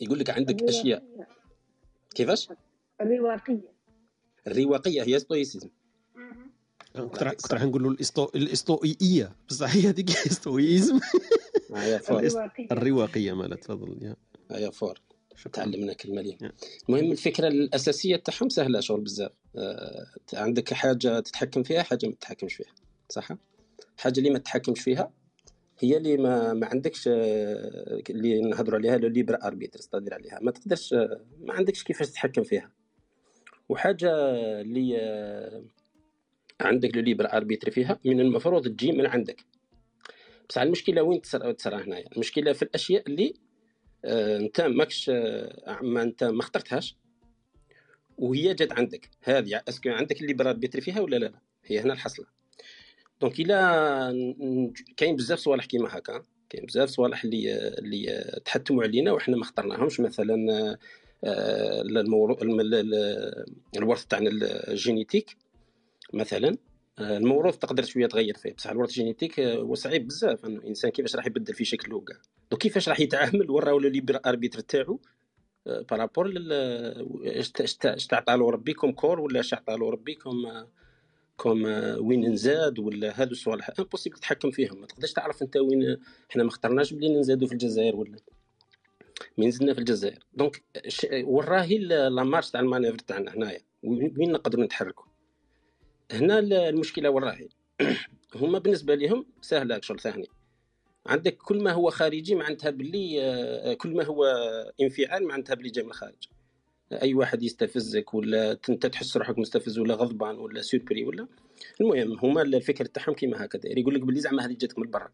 يقول 0.00 0.18
لك 0.18 0.30
عندك 0.30 0.62
أشياء. 0.62 1.02
كيفاش؟ 2.14 2.48
الرواقية. 3.00 3.72
الرواقية 4.46 5.02
هي 5.02 5.18
stoïcisme. 5.18 5.68
كنت 6.96 7.22
راح 7.22 7.32
كنت 7.32 7.54
راح 7.54 7.62
نقول. 7.62 7.86
الاسطوئيه 8.34 9.36
بصح 9.48 9.74
هي 9.76 9.88
هذيك 9.88 10.10
ال 10.26 10.33
stoïcisme. 10.33 11.00
الرواقية. 12.72 13.32
مالت 13.32 13.64
تفضل. 13.64 13.96
يا. 14.02 14.16
يا 14.50 14.70
فور. 14.70 15.00
تعلمنا 15.52 15.92
كلمة 15.92 16.22
لي 16.22 16.38
المهم 16.88 17.12
الفكرة 17.12 17.48
الأساسية 17.48 18.16
تاعهم 18.16 18.48
سهلة 18.48 18.80
شغل 18.80 19.00
بزاف. 19.00 19.32
آه، 19.56 20.06
عندك 20.34 20.74
حاجة 20.74 21.20
تتحكم 21.20 21.62
فيها 21.62 21.82
حاجة 21.82 22.06
ما 22.06 22.12
تتحكمش 22.12 22.54
فيها. 22.54 22.74
صح؟ 23.08 23.28
حاجة 23.96 24.18
اللي 24.18 24.30
ما 24.30 24.38
تتحكمش 24.38 24.80
فيها 24.80 25.10
هي 25.78 25.96
اللي 25.96 26.16
ما 26.16 26.52
ما 26.52 26.66
عندكش 26.66 27.08
آه، 27.08 28.02
اللي 28.10 28.40
نهضروا 28.40 28.78
عليها 28.78 28.96
le 28.96 29.08
libre 29.08 29.42
arbitre 29.42 29.78
تقدر 29.78 30.14
عليها. 30.14 30.38
ما 30.42 30.50
تقدرش 30.50 30.92
آه، 30.94 31.20
ما 31.40 31.54
عندكش 31.54 31.82
كيفاش 31.82 32.10
تتحكم 32.10 32.42
فيها. 32.42 32.70
وحاجة 33.68 34.10
اللي 34.60 34.98
عندك 36.60 36.96
le 36.96 37.02
libre 37.02 37.32
arbitre 37.32 37.70
فيها 37.70 37.98
من 38.04 38.20
المفروض 38.20 38.68
تجي 38.68 38.92
من 38.92 39.06
عندك. 39.06 39.44
بصح 40.48 40.62
المشكلة 40.62 41.02
وين 41.02 41.20
تصرى 41.22 41.82
هنايا؟ 41.84 42.04
المشكلة 42.12 42.52
في 42.52 42.62
الأشياء 42.62 43.02
اللي 43.06 43.24
آه 43.26 43.51
انت 44.04 44.60
ماكش 44.60 45.10
آه 45.14 45.78
ما 45.82 46.02
أنت 46.02 46.24
ما 46.24 46.40
اخترتهاش 46.40 46.96
وهي 48.18 48.54
جات 48.54 48.72
عندك. 48.72 49.10
هذه 49.22 49.62
est-ce 49.68 49.83
que 49.83 49.90
عندك 49.90 50.20
ال 50.20 50.25
libre 50.25 50.50
arbitre 50.50 50.80
فيها 50.80 51.00
ولا 51.00 51.16
لا, 51.16 51.32
هي 51.64 51.80
هنا 51.80 51.92
الحصلة. 51.92 52.26
donc 53.20 53.40
إلا 53.40 54.12
كاين 54.96 55.16
بزاف 55.16 55.38
صوالح 55.38 55.64
كيما 55.64 55.88
هكا 55.98 56.22
كاين 56.50 56.66
بزاف 56.66 56.88
صوالح 56.88 57.24
اللي 57.24 57.68
اللي 57.78 58.40
تحتموا 58.44 58.82
علينا 58.82 59.12
وحنا 59.12 59.36
ما 59.36 59.42
اخترناهمش. 59.42 60.00
مثلا 60.00 60.36
آه، 61.24 61.82
الورث 63.76 64.04
تاعنا 64.04 64.30
ال 64.68 64.75
génétique 64.75 65.36
مثلا 66.12 66.56
آه، 66.98 67.16
الموروث 67.16 67.58
تقدر 67.58 67.82
شوية 67.82 68.06
تغير 68.06 68.36
فيه. 68.36 68.52
بصح 68.52 68.70
الورث 68.70 68.90
génétique 68.90 69.40
آه، 69.40 69.54
هو 69.54 69.74
صعيب 69.74 70.06
بزاف 70.06 70.44
إنه 70.44 70.58
الانسان 70.58 70.90
كيفاش 70.90 71.16
راح 71.16 71.26
يبدل 71.26 71.54
في 71.54 71.64
شكله 71.64 72.00
كاع 72.00 72.16
donc 72.52 72.62
كيفاش 72.62 72.88
راح 72.88 73.00
يتعامل 73.00 73.50
وراو 73.50 73.78
libre 73.78 74.20
arbitre 74.26 74.60
تاعو؟ 74.60 75.00
par 75.66 75.86
rapport 75.86 76.32
اش 77.26 78.06
تعطى 78.06 78.36
له 78.36 78.50
ربي 78.50 78.72
comme 78.72 78.92
corps 78.92 79.20
ولا 79.20 79.40
اش 79.40 79.50
تعطى 79.50 79.76
له 79.76 79.90
ربي 79.90 80.14
comme 80.14 80.66
comme 81.36 81.64
وين 81.98 82.32
نزاد 82.32 82.78
ولا 82.78 83.20
هادو 83.20 83.32
الصوالح 83.32 83.70
impossible 83.78 84.16
تتحكم 84.16 84.50
فيهم. 84.50 84.80
ما 84.80 84.86
تقدرش 84.86 85.12
تعرف 85.12 85.42
أنت 85.42 85.56
وين 85.56 85.96
إحنا 86.30 86.42
ما 86.42 86.48
اخترناش 86.48 86.92
بلي 86.92 87.20
نزادو 87.20 87.46
في 87.46 87.52
الجزائر 87.52 87.96
ولا. 87.96 88.16
من 89.38 89.46
نزلنا 89.48 89.74
في 89.74 89.78
الجزائر. 89.78 90.24
donc 90.34 90.62
وراهي 91.12 91.78
la 91.78 92.24
marge 92.24 92.50
تاع 92.50 92.60
ال 92.60 92.64
manœuvre 92.64 92.98
تاعنا 92.98 93.34
هنايا. 93.34 93.60
وين 93.82 94.32
نقدروا 94.32 94.64
نتحركوا؟ 94.64 95.06
هنا 96.10 96.38
المشكلة 96.38 97.10
وين 97.10 97.24
راهي 97.24 97.48
هما 98.40 98.58
بالنسبة 98.58 98.94
لهم 98.94 99.26
سهلة 99.40 99.80
شغل 99.80 100.00
ثاني. 100.00 100.41
عندك 101.06 101.36
كل 101.36 101.62
ما 101.62 101.72
هو 101.72 101.90
خارجي 101.90 102.34
معناتها 102.34 102.70
باللي 102.70 103.22
آه، 103.22 103.74
كل 103.74 103.94
ما 103.94 104.04
هو 104.04 104.24
انفعال 104.80 105.26
معناتها 105.26 105.54
باللي 105.54 105.70
جاي 105.70 105.84
من 105.84 105.90
الخارج. 105.90 106.28
أي 106.92 107.14
واحد 107.14 107.42
يستفزك 107.42 108.14
ولا 108.14 108.52
أنت 108.68 108.86
تحس 108.86 109.16
روحك 109.16 109.38
مستفز 109.38 109.78
ولا 109.78 109.94
غضبان 109.94 110.38
ولا 110.38 110.62
surpris 110.62 111.04
ولا. 111.04 111.28
المهم 111.80 112.18
هما 112.18 112.42
الفكر 112.42 112.84
تاعهم 112.84 113.14
كيما 113.14 113.44
هكذا. 113.44 113.78
يقول 113.78 113.94
لك 113.94 114.00
باللي 114.00 114.20
زعما 114.20 114.46
هذه 114.46 114.52
جاتك 114.52 114.78
من 114.78 114.90
برا. 114.90 115.08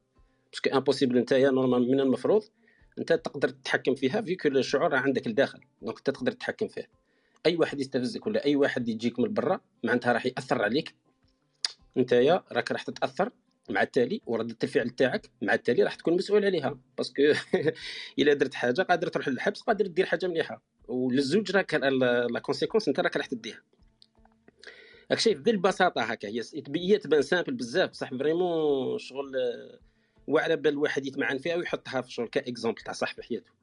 parce 0.53 0.64
que 0.64 0.71
impossible 0.71 1.19
أنت 1.19 1.35
normal 1.35 1.91
من 1.91 2.01
المفروض 2.01 2.45
أنت 2.99 3.13
تقدر 3.13 3.49
تتحكم 3.49 3.95
فيها 3.95 4.21
vu 4.23 4.33
que 4.33 4.49
الشعور 4.49 4.95
عندك 4.95 5.27
الداخل 5.27 5.61
donc 5.83 5.99
أنت 5.99 6.11
تقدر 6.11 6.33
تتحكم 6.33 6.69
فيه 6.69 6.89
أي 7.47 7.57
واحد 7.57 7.81
يستفزك 7.81 8.27
ولا 8.27 8.45
أي 8.45 8.57
واحد 8.57 8.89
يجيك 8.89 9.19
من 9.19 9.35
برا 9.35 9.61
معناتها 9.85 10.13
راح 10.13 10.27
يأثر 10.27 10.63
عليك. 10.63 10.95
أنت 11.97 12.15
راك 12.53 12.73
راح 12.73 12.83
تتأثر 12.83 13.31
مع 13.71 13.83
التالي 13.83 14.21
وردة 14.27 14.57
الفعل 14.63 14.91
تاعك 14.91 15.31
مع 15.43 15.55
التالي 15.55 15.83
راح 15.83 15.95
تكون 15.95 16.15
مسؤول 16.15 16.45
عليها. 16.45 16.79
parce 16.99 17.14
que 17.14 17.23
إلا 18.19 18.35
درت 18.35 18.55
حاجة 18.55 18.83
قادر 18.83 19.09
تروح 19.09 19.29
للحبس 19.29 19.61
قادر 19.61 19.87
دير 19.87 20.07
حاجة 20.07 20.27
مليحة. 20.27 20.63
ولا 20.89 21.10
الزوج 21.10 21.51
راك 21.51 21.75
la 21.75 22.39
conséquence 22.39 22.89
أنت 22.89 23.01
راك 23.01 23.17
راح 23.17 23.27
تديها. 23.27 23.63
راك 25.11 25.19
شايف 25.19 25.39
بهذه 25.39 25.55
البساطه 25.55 26.03
هكا 26.03 26.29
هي 26.29 26.43
هي 26.77 26.99
تبان 26.99 27.23
simple 27.23 27.55
بزاف 27.55 27.91
بصح 27.91 28.11
vraiment 28.11 28.99
شغل 28.99 29.33
وعلى 30.27 30.57
بال 30.57 30.73
الواحد 30.73 31.07
يتمعن 31.07 31.39
فيها 31.39 31.57
ويحطها 31.57 32.01
في 32.01 32.13
شغل 32.13 32.29
cas 32.29 32.45
exemple 32.45 32.83
تاع 32.83 32.93
صح 32.93 33.15
في 33.15 33.23
حياته 33.23 33.59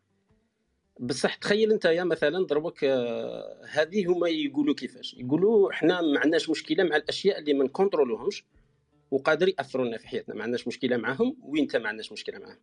بصح 0.99 1.35
تخيل 1.35 1.71
أنت 1.71 1.85
يا 1.85 2.03
مثلا 2.03 2.45
ضربك 2.45 2.83
آه، 2.83 3.61
هذه 3.69 4.05
هما 4.05 4.29
يقولوا 4.29 4.75
كيفاش؟ 4.75 5.13
يقولوا 5.13 5.71
إحنا 5.71 6.01
ما 6.01 6.19
عندناش 6.19 6.49
مشكلة 6.49 6.83
مع 6.83 6.95
الأشياء 6.95 7.39
اللي 7.39 7.53
ما 7.53 7.63
نكونترولوهمش 7.63 8.43
وقادر 9.11 9.47
ياثروا 9.47 9.85
لنا 9.85 9.97
في 9.97 10.07
حياتنا. 10.07 10.35
ما 10.35 10.43
عندناش 10.43 10.67
مشكلة 10.67 10.97
معهم 10.97 11.37
وإنت 11.41 11.75
ما 11.75 11.87
عندناش 11.87 12.11
مشكلة 12.11 12.39
معهم 12.39 12.59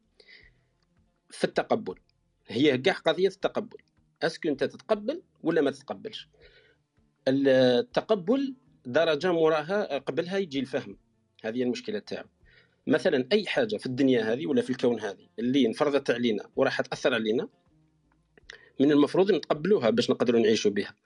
في 1.31 1.44
التقبل. 1.44 1.94
هي 2.47 2.78
كاع 2.78 2.94
قضية 2.94 3.28
التقبل. 3.28 3.78
أسكو 4.23 4.48
أنت 4.48 4.64
تتقبل 4.64 5.23
ولا 5.43 5.60
ما 5.60 5.70
تتقبلش؟ 5.70 6.28
التقبل 7.28 8.55
درجة 8.86 9.32
موراها 9.32 9.98
قبلها 9.98 10.39
يجي 10.39 10.60
الفهم. 10.60 10.98
هذه 11.44 11.62
المشكلة 11.62 11.98
تاعو. 11.98 12.27
مثلا 12.86 13.28
أي 13.32 13.47
حاجة 13.47 13.77
في 13.77 13.86
الدنيا 13.86 14.32
هذه 14.32 14.47
ولا 14.47 14.62
في 14.62 14.70
الكون 14.70 15.01
هذه 15.01 15.28
اللي 15.39 15.66
انفرضت 15.66 16.10
علينا 16.10 16.51
وراح 16.56 16.81
تأثر 16.81 17.14
علينا 17.14 17.48
من 18.81 18.93
المفروض 18.93 19.32
نتقبلوها 19.32 19.90
باش 19.90 20.10
نقدروا 20.10 20.40
نعيشوا 20.40 20.70
بها. 20.70 20.97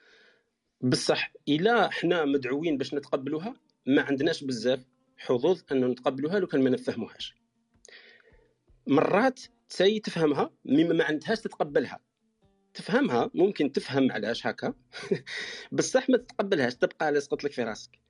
بصح 0.81 1.33
إلا 1.49 1.87
إحنا 1.87 2.25
مدعوين 2.25 2.79
باش 2.79 2.95
نتقبلوها 2.95 3.55
ما 3.87 4.03
عندناش 4.03 4.45
بزاف 4.45 4.85
حظوظ 5.17 5.63
انه 5.73 5.87
نتقبلوها 5.87 6.39
لو 6.39 6.47
كان 6.47 6.63
ما 6.63 6.71
نفهموهاش. 6.71 7.37
مرات 8.87 9.41
تسي 9.69 10.01
تفهمها 10.01 10.51
مما 10.65 10.95
ما 10.95 11.05
عندهاش 11.05 11.41
تتقبلها. 11.41 12.01
تفهمها 12.75 13.31
ممكن 13.35 13.73
تفهم 13.73 14.13
علاش 14.13 14.47
هكا 14.47 14.75
بصح 15.73 16.11
ما 16.11 16.17
تتقبلهاش 16.19 16.75
تبقى 16.75 17.13
لاصقت 17.13 17.45
لك 17.45 17.53
في 17.53 17.63
راسك. 17.63 18.01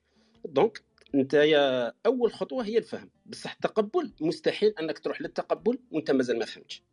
دونك 0.45 0.83
أنت 1.15 1.33
يا 1.33 1.93
أول 2.05 2.33
خطوة 2.33 2.65
هي 2.65 2.77
الفهم. 2.77 3.09
بصح 3.25 3.51
التقبل 3.53 4.13
مستحيل 4.21 4.73
أنك 4.79 4.99
تروح 4.99 5.21
للتقبل 5.21 5.79
وأنت 5.91 6.11
مازال 6.11 6.39
ما 6.39 6.45
فهمتش. 6.45 6.83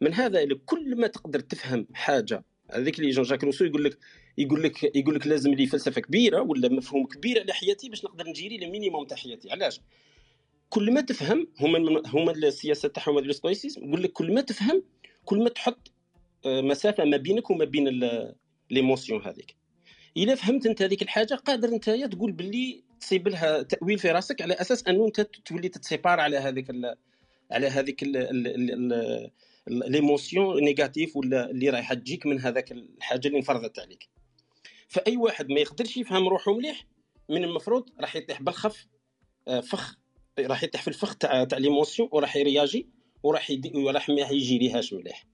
من 0.00 0.14
هذا 0.14 0.46
كل 0.66 0.96
ما 0.96 1.06
تقدر 1.06 1.40
تفهم 1.40 1.86
حاجة 1.94 2.44
هذيك 2.74 2.98
اللي 2.98 3.10
جون 3.10 3.24
جاك 3.24 3.44
روسو 3.44 3.64
يقول 3.64 3.84
لك 3.84 3.98
يقول 4.38 4.62
لك 4.62 4.96
يقول 4.96 5.14
لك 5.14 5.26
لازم 5.26 5.54
لي 5.54 5.66
فلسفة 5.66 6.00
كبيرة 6.00 6.40
ولا 6.40 6.68
مفهوم 6.68 7.06
كبير 7.06 7.40
على 7.40 7.52
حياتي 7.52 7.88
باش 7.88 8.04
نقدر 8.04 8.28
نجيري 8.28 8.56
ال 8.56 8.62
minimum 8.62 9.06
تاع 9.06 9.16
حياتي. 9.16 9.50
علاش؟ 9.50 9.80
كل 10.68 10.92
ما 10.92 11.00
تفهم 11.00 11.48
هما 11.60 12.02
هما 12.06 12.32
السياسة 12.32 12.88
تاعهم 12.88 13.18
هذا 13.18 13.26
ال 13.26 13.32
stoïcisme 13.32 13.88
يقول 13.88 14.02
لك 14.02 14.12
كل 14.12 14.34
ما 14.34 14.40
تفهم 14.40 14.82
كل 15.24 15.38
ما 15.38 15.48
تحط 15.48 15.92
آه، 16.46 16.60
مسافة 16.60 17.04
ما 17.04 17.16
بينك 17.16 17.50
وما 17.50 17.64
بين 17.64 18.10
l'émotion 18.70 19.22
هذيك. 19.22 19.54
إلا 20.16 20.34
فهمت 20.34 20.66
أنت 20.66 20.82
هذيك 20.82 21.02
الحاجة 21.02 21.34
قادر 21.34 21.68
أنت 21.68 21.90
تقول 21.90 22.32
باللي 22.32 22.82
تصيب 23.00 23.28
لها 23.28 23.62
تأويل 23.62 23.98
في 23.98 24.10
راسك 24.10 24.42
على 24.42 24.54
أساس 24.54 24.86
أنه 24.86 25.06
أنت 25.06 25.20
تولي 25.20 25.68
تت 25.68 25.81
sépare 25.81 26.20
على 26.20 26.36
هذيك 26.36 26.66
على 27.50 27.66
هذيك 27.66 28.04
l'émotion 29.66 30.64
négative 30.64 31.16
ولا 31.16 31.50
اللي 31.50 31.70
رايحه 31.70 31.94
تجيك 31.94 32.26
من 32.26 32.40
هذاك 32.40 32.72
الحاجة 32.72 33.26
اللي 33.26 33.38
انفرضت 33.38 33.78
عليك. 33.78 34.08
فأي 34.88 35.16
واحد 35.16 35.48
ما 35.48 35.60
يقدرش 35.60 35.96
يفهم 35.96 36.28
روحه 36.28 36.54
مليح 36.54 36.86
من 37.28 37.44
المفروض 37.44 37.90
راح 38.00 38.16
يطيح 38.16 38.42
بالخف 38.42 38.86
آه، 39.48 39.60
فخ 39.60 39.96
راح 40.38 40.62
يطيح 40.62 40.82
في 40.82 40.88
الفخ 40.88 41.14
تاع 41.14 41.44
تاع 41.44 41.58
l'émotion 41.58 42.08
وراح 42.12 42.36
يرياجي 42.36 42.88
وراح 43.22 43.50
يدي 43.50 43.78
وراح 43.78 44.08
ما 44.08 44.28
يجيريهاش 44.30 44.92
مليح. 44.92 45.26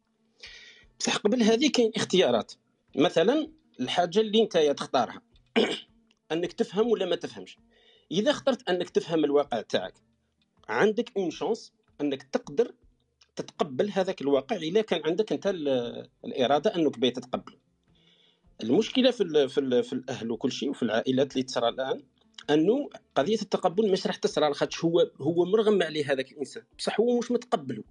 بصح 1.01 1.17
قبل 1.17 1.43
هذه 1.43 1.71
كاين 1.71 1.93
اختيارات. 1.97 2.53
مثلا 2.97 3.51
الحاجة 3.81 4.21
اللي 4.21 4.43
انت 4.43 4.59
تختارها 4.59 5.23
أنك 6.33 6.53
تفهم 6.53 6.87
ولا 6.87 7.07
ما 7.07 7.17
تفهمش. 7.17 7.57
إذا 8.13 8.31
اخترت 8.31 8.69
أنك 8.69 8.91
تفهم 8.91 9.25
الواقع 9.25 9.61
تاعك 9.61 9.95
عندك 10.69 11.13
اون 11.17 11.31
شانس 11.31 11.73
أنك 12.01 12.23
تقدر 12.23 12.75
تتقبل 13.41 13.91
هذاك 13.91 14.21
الواقع 14.21 14.57
اذا 14.57 14.81
كان 14.81 15.03
عندك 15.05 15.33
أنت 15.33 15.47
الإرادة 16.25 16.77
أنك 16.77 16.99
بغيت 16.99 17.19
تتقبله. 17.19 17.57
المشكلة 18.63 19.11
في 19.11 19.23
ال 19.23 19.49
في, 19.49 19.61
ال 19.61 19.85
في 19.85 19.93
الأهل 19.93 20.31
وكل 20.31 20.53
شيء 20.53 20.71
وفي 20.71 20.83
العائلات 20.83 21.33
اللي 21.33 21.43
تصرى 21.43 21.69
الآن 21.69 22.03
أنه 22.51 22.91
قضية 23.15 23.41
التقبل 23.43 23.93
مش 23.93 24.07
راح 24.07 24.17
تصرى 24.17 24.49
لاخاطش 24.49 24.85
هو 24.85 25.11
هو 25.21 25.45
مرغم 25.45 25.83
عليه 25.83 26.13
هذاك 26.13 26.33
الإنسان. 26.33 26.63
بصح 26.79 27.01
هو 27.01 27.19
مش 27.19 27.31
متقبله. 27.31 27.85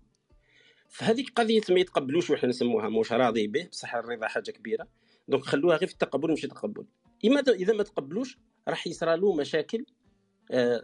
فهذيك 0.89 1.31
قضية 1.35 1.61
ما 1.69 1.80
يتقبلوش 1.80 2.30
وحنا 2.30 2.49
نسموها 2.49 2.89
مش 2.89 3.11
راضي 3.11 3.47
به 3.47 3.67
بصح 3.71 3.95
الرضا 3.95 4.27
حاجة 4.27 4.51
كبيرة. 4.51 4.88
donc 5.27 5.44
خلوها 5.43 5.77
غير 5.77 5.88
في 5.88 5.93
التقبل 5.93 6.31
مش 6.31 6.41
تقبل 6.41 6.85
إما 7.26 7.39
إذا 7.39 7.73
ما 7.73 7.84
تقبلوش 7.84 8.38
راح 8.67 8.88
يصرى 8.88 9.17
له 9.17 9.34
مشاكل 9.34 9.85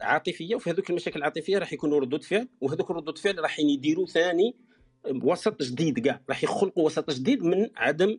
عاطفية 0.01 0.55
وفي 0.55 0.69
هذوك 0.69 0.89
المشاكل 0.89 1.19
العاطفية 1.19 1.57
راح 1.57 1.73
يكونوا 1.73 1.99
ردود 1.99 2.23
فعل 2.23 2.47
وهذوك 2.61 2.91
ردود 2.91 3.17
فعل 3.17 3.39
راح 3.39 3.59
يديروا 3.59 4.05
ثاني 4.05 4.55
وسط 5.23 5.63
جديد 5.63 5.99
كاع 5.99 6.21
راح 6.29 6.43
يخلقوا 6.43 6.85
وسط 6.85 7.11
جديد 7.11 7.43
من 7.43 7.69
عدم 7.75 8.17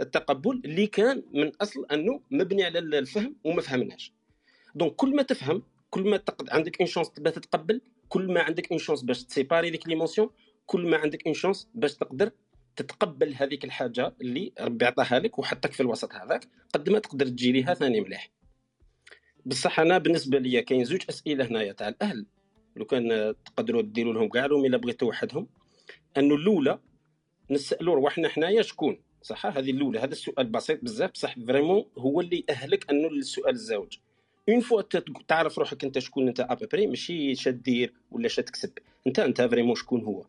التقبل 0.00 0.62
اللي 0.64 0.86
كان 0.86 1.22
من 1.34 1.52
أصل 1.60 1.86
أنه 1.92 2.20
مبني 2.30 2.64
على 2.64 2.78
الفهم 2.78 3.36
وما 3.44 3.62
فهمناش. 3.62 4.12
donc 4.74 4.94
كل 4.94 5.16
ما 5.16 5.22
تفهم 5.22 5.62
كل 5.90 6.10
ما 6.10 6.16
تقد 6.16 6.50
عندك 6.50 6.80
une 6.80 6.86
chance 6.86 7.08
باش 7.18 7.34
تتقبل 7.34 7.80
كل 8.08 8.32
ما 8.32 8.40
عندك 8.40 8.70
une 8.70 8.78
chance 8.78 9.02
باش 9.02 9.24
تسيباري 9.24 9.70
ديك 9.70 9.88
l'émotion 9.88 10.30
كل 10.66 10.90
ما 10.90 10.96
عندك 10.96 11.26
une 11.26 11.34
chance 11.34 11.68
باش 11.74 11.94
تقدر 11.94 12.30
تتقبل 12.76 13.34
هذيك 13.34 13.64
الحاجة 13.64 14.14
اللي 14.20 14.52
ربي 14.60 14.84
عطاها 14.84 15.18
لك 15.18 15.38
وحطك 15.38 15.72
في 15.72 15.80
الوسط 15.80 16.14
هذاك 16.14 16.48
قد 16.74 16.90
ما 16.90 16.98
تقدر 16.98 17.26
تجيريها 17.26 17.74
ثاني 17.74 18.00
مليح. 18.00 18.30
بصح 19.46 19.80
أنا 19.80 19.98
بالنسبة 19.98 20.38
لي 20.38 20.62
كاين 20.62 20.84
زوج 20.84 21.02
أسئلة 21.08 21.46
هنايا 21.46 21.72
تاع 21.72 21.88
الأهل. 21.88 22.26
لو 22.76 22.84
كان 22.84 23.34
تقدروا 23.44 23.82
ديروا 23.82 24.14
لهم 24.14 24.28
كاع 24.28 24.44
إلا 24.44 24.76
بغيتوا 24.76 25.08
وحدهم. 25.08 25.46
أنه 26.16 26.34
الأولى 26.34 26.78
نسالوا 27.50 27.94
رواحنا 27.94 28.28
حنايا 28.28 28.62
شكون. 28.62 28.98
صح؟ 29.22 29.46
هذه 29.46 29.70
الأولى. 29.70 29.98
هذا 29.98 30.12
السؤال 30.12 30.46
بسيط 30.46 30.84
بزاف. 30.84 31.10
بصح 31.10 31.34
vraiment 31.46 31.84
هو 31.98 32.20
اللي 32.20 32.44
يأهلك 32.48 32.90
أنه 32.90 33.08
السؤال 33.08 33.54
الزوج 33.54 33.98
une 34.48 34.60
fois 34.60 34.82
تعرف 35.28 35.58
روحك 35.58 35.84
أنت 35.84 35.98
شكون 35.98 36.28
أنت 36.28 36.40
après 36.40 36.86
ماشي 36.86 37.34
شدير 37.34 37.94
ولا 38.10 38.28
شتكسب. 38.28 38.72
أنت 39.06 39.18
أنت 39.18 39.42
vraiment 39.42 39.74
شكون 39.74 40.04
هو. 40.04 40.24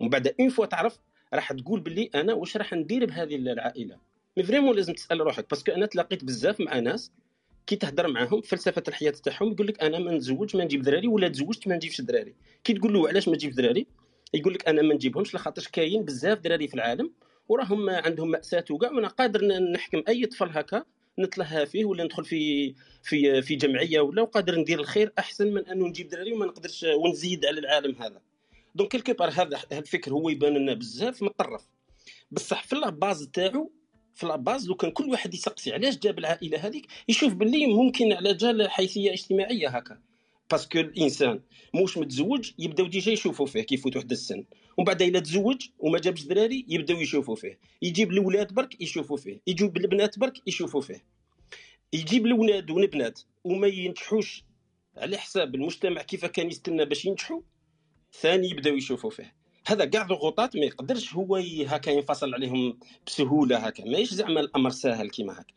ومن 0.00 0.10
بعد 0.10 0.34
une 0.40 0.48
fois 0.48 0.66
تعرف 0.66 0.98
راح 1.34 1.52
تقول 1.52 1.80
باللي 1.80 2.10
أنا 2.14 2.34
واش 2.34 2.56
راح 2.56 2.72
ندير 2.74 3.06
بهذه 3.06 3.36
العائلة. 3.36 3.96
mais 4.36 4.42
vraiment 4.42 4.76
لازم 4.76 4.92
تسأل 4.92 5.20
روحك. 5.20 5.50
parce 5.50 5.64
que 5.64 5.72
أنا 5.72 5.86
تلاقيت 5.86 6.24
بزاف 6.24 6.60
مع 6.60 6.78
ناس 6.78 7.12
كي 7.68 7.76
تهضر 7.76 8.08
معاهم 8.08 8.40
فلسفة 8.40 8.82
الحياة 8.88 9.10
تاعهم 9.10 9.52
يقول 9.52 9.66
لك 9.66 9.82
أنا 9.82 9.98
ما 9.98 10.12
نتزوج 10.12 10.56
ما 10.56 10.64
نجيب 10.64 10.82
دراري 10.82 11.08
ولا 11.08 11.28
تزوجت 11.28 11.68
ما 11.68 11.76
نجيبش 11.76 12.00
دراري. 12.00 12.34
كي 12.64 12.72
تقول 12.72 12.92
له 12.92 13.08
علاش 13.08 13.28
ما 13.28 13.36
تجيب 13.36 13.54
دراري؟ 13.54 13.86
يقول 14.34 14.54
لك 14.54 14.68
أنا 14.68 14.82
ما 14.82 14.94
نجيبهمش 14.94 15.34
لخاطرش 15.34 15.68
كاين 15.68 16.04
بزاف 16.04 16.38
دراري 16.38 16.68
في 16.68 16.74
العالم 16.74 17.10
وراهم 17.48 17.90
عندهم 17.90 18.30
مأساة 18.30 18.64
وكاع 18.70 18.90
وأنا 18.90 19.08
قادر 19.08 19.44
نحكم 19.72 20.02
أي 20.08 20.26
طفل 20.26 20.48
هكا 20.50 20.84
نتلهى 21.18 21.66
فيه 21.66 21.84
ولا 21.84 22.04
ندخل 22.04 22.24
في 22.24 22.74
في 23.02 23.42
في 23.42 23.56
جمعية 23.56 24.00
ولا 24.00 24.22
وقادر 24.22 24.58
ندير 24.58 24.80
الخير 24.80 25.12
أحسن 25.18 25.52
من 25.52 25.66
أنه 25.66 25.86
نجيب 25.86 26.08
دراري 26.08 26.32
وما 26.32 26.46
نقدرش 26.46 26.84
ونزيد 26.84 27.44
على 27.44 27.60
العالم 27.60 28.02
هذا. 28.02 28.20
donc 28.74 28.90
quelque 28.90 29.12
part 29.12 29.30
هذا 29.30 29.60
الفكر 29.72 30.12
هو 30.12 30.28
يبان 30.28 30.54
لنا 30.54 30.74
بزاف 30.74 31.22
مطرف 31.22 31.68
بصح 32.30 32.62
في 32.62 32.76
la 32.76 32.93
base 32.93 33.28
تاعو 33.28 33.72
في 34.18 34.26
la 34.26 34.40
base 34.40 34.68
لو 34.68 34.74
كان 34.74 34.90
كل 34.90 35.10
واحد 35.10 35.34
يسقسي 35.34 35.72
علاش 35.72 35.98
جاب 35.98 36.18
العائلة 36.18 36.58
هذيك 36.58 36.86
يشوف 37.08 37.34
باللي 37.34 37.66
ممكن 37.66 38.12
على 38.12 38.34
جال 38.34 38.70
حيثية 38.70 39.12
اجتماعية 39.12 39.68
هكا. 39.68 40.00
parce 40.50 40.68
que 40.68 40.78
الانسان 40.78 41.40
موش 41.74 41.98
متزوج 41.98 42.50
يبداو 42.58 42.86
déjà 42.86 43.12
يشوفوا 43.12 43.46
فيه 43.46 43.62
كيف 43.62 43.80
يفوت 43.80 43.96
واحد 43.96 44.10
السن. 44.10 44.44
ومن 44.76 44.84
بعد 44.84 45.02
إلا 45.02 45.20
تزوج 45.20 45.68
وما 45.78 45.98
جابش 45.98 46.22
دراري 46.22 46.64
يبداو 46.68 47.00
يشوفوا 47.00 47.36
فيه. 47.36 47.58
يجيب 47.82 48.10
الأولاد 48.10 48.52
برك 48.52 48.80
يشوفوا 48.80 49.16
فيه. 49.16 49.40
يجيب 49.46 49.76
البنات 49.76 50.18
برك 50.18 50.48
يشوفوا 50.48 50.80
فيه. 50.80 51.04
يجيب 51.92 52.26
الاولاد 52.26 52.70
والبنات. 52.70 53.20
وما 53.44 53.66
ينجحوش 53.66 54.44
على 54.96 55.16
حساب 55.16 55.54
المجتمع 55.54 56.02
كيف 56.02 56.24
كان 56.24 56.48
يستنى 56.48 56.84
باش 56.84 57.04
ينجحوا 57.04 57.40
ثاني 58.20 58.50
يبداو 58.50 58.76
يشوفوا 58.76 59.10
فيه. 59.10 59.37
هذا 59.68 59.84
كاع 59.84 60.02
ضغوطات 60.02 60.56
ما 60.56 60.64
يقدرش 60.64 61.14
هو 61.14 61.36
هكا 61.66 61.90
ينفصل 61.90 62.34
عليهم 62.34 62.78
بسهولة 63.06 63.56
هكا. 63.56 63.84
ماهيش 63.84 64.14
زعما 64.14 64.40
الأمر 64.40 64.70
ساهل 64.70 65.10
كيما 65.10 65.32
هكا. 65.32 65.54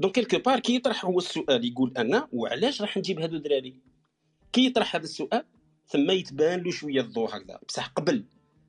donc 0.00 0.14
quelque 0.14 0.38
part 0.38 0.60
كي 0.60 0.74
يطرح 0.74 1.04
هو 1.04 1.18
السؤال 1.18 1.64
يقول 1.64 1.92
أنا 1.96 2.28
وعلاش 2.32 2.82
راح 2.82 2.96
نجيب 2.96 3.20
هادو 3.20 3.36
دراري؟ 3.36 3.74
كي 4.52 4.66
يطرح 4.66 4.96
هذا 4.96 5.04
السؤال 5.04 5.44
ثم 5.88 6.10
يتبان 6.10 6.62
له 6.62 6.70
شوية 6.70 7.00
الضوء 7.00 7.36
هكذا. 7.36 7.60
بصح 7.68 7.86
قبل 7.86 8.24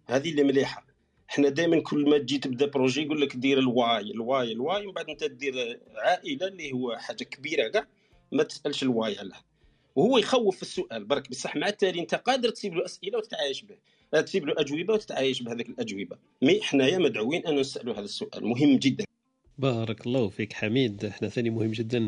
هذه 0.05 0.31
اللي 0.31 0.43
مليحة. 0.43 0.85
حنا 1.27 1.49
دائما 1.49 1.81
كل 1.81 2.09
ما 2.09 2.17
تجي 2.17 2.37
تبدأ 2.37 2.65
projet 2.65 3.01
يقول 3.01 3.21
لك 3.21 3.35
دير 3.35 3.59
ال 3.59 4.11
why 4.11 4.41
ال 4.41 4.51
why 4.51 4.66
ال 4.66 4.71
why 4.71 4.85
ومن 4.85 4.93
بعد 4.93 5.09
أنت 5.09 5.23
دير 5.23 5.79
عائلة 5.95 6.47
اللي 6.47 6.71
هو 6.71 6.97
حاجة 6.97 7.23
كبيرة 7.23 7.67
كاع 7.67 7.87
ما 8.31 8.43
تسألش 8.43 8.83
الواي 8.83 9.19
عليه 9.19 9.41
وهو 9.95 10.17
يخوف 10.17 10.55
في 10.55 10.61
السؤال 10.61 11.05
برك 11.05 11.29
بصح 11.29 11.55
مع 11.55 11.67
التالي 11.67 11.99
أنت 12.01 12.15
قادر 12.15 12.49
تسيب 12.49 12.73
له 12.75 12.85
أسئلة 12.85 13.17
وتتعايش 13.17 13.61
به. 13.61 13.77
تسيب 14.19 14.45
له 14.45 14.53
أجوبة 14.57 14.93
وتتعايش 14.93 15.43
بهذيك 15.43 15.69
الأجوبة. 15.69 16.17
مي 16.41 16.61
حنايا 16.61 16.97
مدعوين 16.97 17.47
أن 17.47 17.59
نسألوا 17.59 17.93
هذا 17.93 18.05
السؤال. 18.05 18.45
مهم 18.45 18.77
جدا. 18.77 19.05
بارك 19.57 20.07
الله 20.07 20.29
فيك 20.29 20.53
حميد. 20.53 21.05
إحنا 21.05 21.29
ثاني 21.29 21.49
مهم 21.49 21.71
جدا 21.71 21.99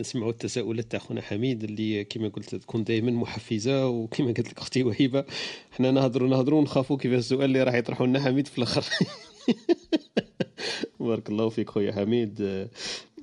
نسمعوا 0.00 0.30
التساؤلات 0.30 0.90
تاع 0.90 1.00
خونا 1.00 1.22
حميد 1.22 1.64
اللي 1.64 2.04
كما 2.04 2.28
قلت 2.28 2.54
تكون 2.54 2.84
دائما 2.84 3.10
محفزة 3.10 3.88
وكما 3.88 4.26
قلت 4.26 4.48
لك 4.48 4.58
أختي 4.58 4.82
وهيبة. 4.82 5.24
إحنا 5.72 5.90
نهضروا 5.90 6.28
نهضروا 6.28 6.60
ونخافوا 6.60 6.96
كيف 6.96 7.12
السؤال 7.12 7.44
اللي 7.44 7.62
راح 7.62 7.74
يطرحوا 7.74 8.06
لنا 8.06 8.20
حميد 8.20 8.46
في 8.46 8.58
الآخر. 8.58 8.84
بارك 11.00 11.28
الله 11.28 11.48
فيك 11.48 11.70
خويا 11.70 11.92
حميد. 11.92 12.68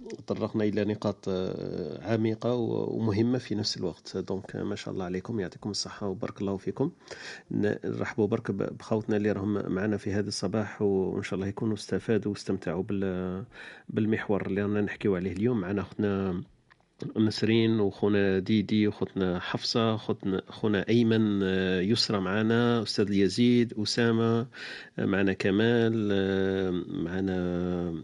تطرقنا 0.09 0.63
إلى 0.63 0.85
نقاط 0.85 1.25
آه، 1.29 2.13
عميقة 2.13 2.53
ومهمة 2.53 3.37
في 3.37 3.55
نفس 3.55 3.77
الوقت. 3.77 4.17
دونك 4.17 4.55
ما 4.55 4.75
شاء 4.75 4.93
الله 4.93 5.05
عليكم. 5.05 5.39
يعطيكم 5.39 5.69
الصحة 5.69 6.07
وبارك 6.07 6.41
الله 6.41 6.57
فيكم. 6.57 6.91
نرحبوا 7.51 8.27
برك 8.27 8.51
بخوتنا 8.51 9.17
اللي 9.17 9.31
راهم 9.31 9.71
معنا 9.71 9.97
في 9.97 10.13
هذا 10.13 10.27
الصباح 10.27 10.81
وإن 10.81 11.23
شاء 11.23 11.35
الله 11.35 11.47
يكونوا 11.47 11.73
استفادوا 11.73 12.31
واستمتعوا 12.31 12.83
بالمحور 13.89 14.45
اللي 14.45 14.61
رانا 14.61 14.81
نحكيو 14.81 15.15
عليه 15.15 15.31
اليوم. 15.31 15.61
معنا 15.61 15.81
اختنا 15.81 16.43
نسرين 17.17 17.79
وخونا 17.79 18.39
ديدي 18.39 18.87
وخوتنا 18.87 19.39
حفصة 19.39 19.97
خوتنا 19.97 20.41
خونا 20.49 20.85
أيمن 20.89 21.43
آه، 21.43 21.81
يسرى 21.81 22.19
معنا 22.19 22.83
أستاذ 22.83 23.11
يزيد 23.11 23.73
أسامة 23.79 24.47
آه، 24.99 25.05
معنا 25.05 25.33
كمال 25.33 25.93
معنا 27.03 28.03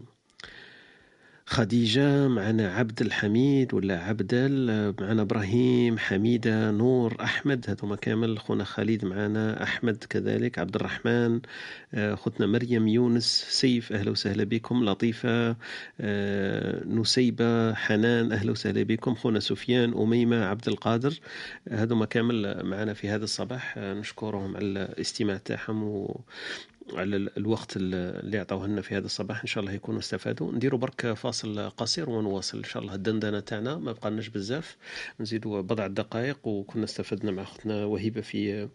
خديجة 1.50 2.28
معنا 2.28 2.74
عبد 2.74 3.00
الحميد 3.00 3.74
ولا 3.74 3.98
عبدال 4.04 4.94
معنا 5.00 5.22
إبراهيم 5.22 5.98
حميدة 5.98 6.70
نور 6.70 7.16
أحمد 7.20 7.66
هذوما 7.70 7.96
كامل. 7.96 8.38
خونا 8.38 8.64
خالد 8.64 9.04
معنا 9.04 9.62
أحمد 9.62 10.04
كذلك 10.10 10.58
عبد 10.58 10.74
الرحمن 10.74 11.40
آه، 11.94 12.14
خوتنا 12.14 12.46
مريم 12.46 12.88
يونس 12.88 13.46
سيف 13.48 13.92
أهلا 13.92 14.10
وسهلا 14.10 14.44
بكم. 14.44 14.84
لطيفة 14.84 15.56
آه، 16.00 16.84
نسيبة 16.86 17.74
حنان 17.74 18.32
أهلا 18.32 18.50
وسهلا 18.50 18.82
بكم. 18.82 19.14
خونا 19.14 19.40
سفيان 19.40 19.92
أميمة 19.94 20.44
عبد 20.44 20.68
القادر 20.68 21.20
هذوما 21.70 22.06
كامل 22.06 22.64
معنا 22.64 22.94
في 22.94 23.08
هذا 23.08 23.24
الصباح. 23.24 23.74
آه، 23.78 23.94
نشكرهم 23.94 24.56
على 24.56 24.66
الاستماع 24.68 25.36
تاعهم 25.36 26.08
على 26.94 27.16
الوقت 27.16 27.76
اللي 27.76 28.38
عطاوه 28.38 28.66
لنا 28.66 28.80
في 28.80 28.96
هذا 28.96 29.06
الصباح. 29.06 29.40
إن 29.40 29.46
شاء 29.46 29.64
الله 29.64 29.74
يكونوا 29.74 30.00
استفادوا. 30.00 30.52
نديروا 30.52 30.78
برك 30.78 31.12
فاصل 31.12 31.70
قصير 31.70 32.10
ونواصل. 32.10 32.58
إن 32.58 32.64
شاء 32.64 32.82
الله 32.82 32.94
الدندنة 32.94 33.40
تاعنا 33.40 33.76
ما 33.76 33.92
بقالناش 33.92 34.28
بزاف. 34.28 34.76
نزيدوا 35.20 35.60
بضع 35.60 35.86
دقائق 35.86 36.46
وكنا 36.46 36.84
استفدنا 36.84 37.30
مع 37.30 37.42
أختنا 37.42 37.84
وهبه 37.84 38.20
في 38.20 38.68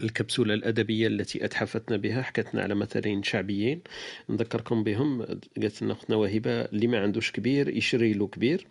الكبسولة 0.00 0.54
الأدبية 0.54 1.06
التي 1.06 1.44
أتحفتنا 1.44 1.96
بها 1.96 2.22
حكتنا 2.22 2.62
على 2.62 2.74
مثلين 2.74 3.22
شعبيين. 3.22 3.80
نذكركم 4.30 4.84
بهم. 4.84 5.22
قالت 5.22 5.82
لنا 5.82 5.92
أختنا 5.92 6.16
وهبة 6.16 6.60
اللي 6.60 6.86
ما 6.86 6.98
عندوش 6.98 7.32
كبير 7.32 7.68
يشري 7.76 8.12
له 8.12 8.26
كبير. 8.26 8.66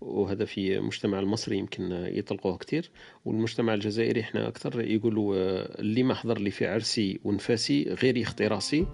وهذا 0.00 0.44
في 0.44 0.78
المجتمع 0.78 1.18
المصري 1.18 1.58
يمكن 1.58 1.92
يطلقوه 1.92 2.56
كثير 2.56 2.90
والمجتمع 3.24 3.74
الجزائري 3.74 4.20
إحنا 4.20 4.48
أكثر 4.48 4.80
يقولوا 4.80 5.34
اللي 5.80 6.02
ما 6.02 6.14
حضر 6.14 6.38
لي 6.38 6.50
في 6.50 6.66
عرسي 6.66 7.20
ونفاسي 7.24 7.82
غير 8.02 8.16
يخطي 8.16 8.46
راسي. 8.46 8.86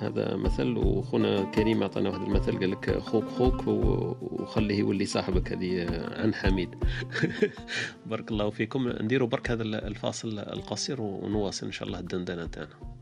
هذا 0.00 0.36
مثل 0.36 0.76
وخونا 0.76 1.44
كريم 1.44 1.82
عطانا 1.82 2.10
هذا 2.10 2.16
المثل 2.16 2.58
قال 2.58 2.70
لك 2.70 2.98
خوك 2.98 3.24
خوك 3.24 3.66
وخليه 3.66 4.78
يولي 4.78 5.04
صاحبك 5.04 5.52
هذه 5.52 5.86
عن 6.16 6.34
حميد. 6.34 6.68
بارك 8.06 8.30
الله 8.30 8.50
فيكم. 8.50 8.88
نديروا 8.88 9.28
برك 9.28 9.50
هذا 9.50 9.62
الفاصل 9.62 10.38
القصير 10.38 11.00
ونواصل 11.00 11.66
إن 11.66 11.72
شاء 11.72 11.88
الله 11.88 11.98
الدندنة 11.98 12.46
تاعنا. 12.46 12.92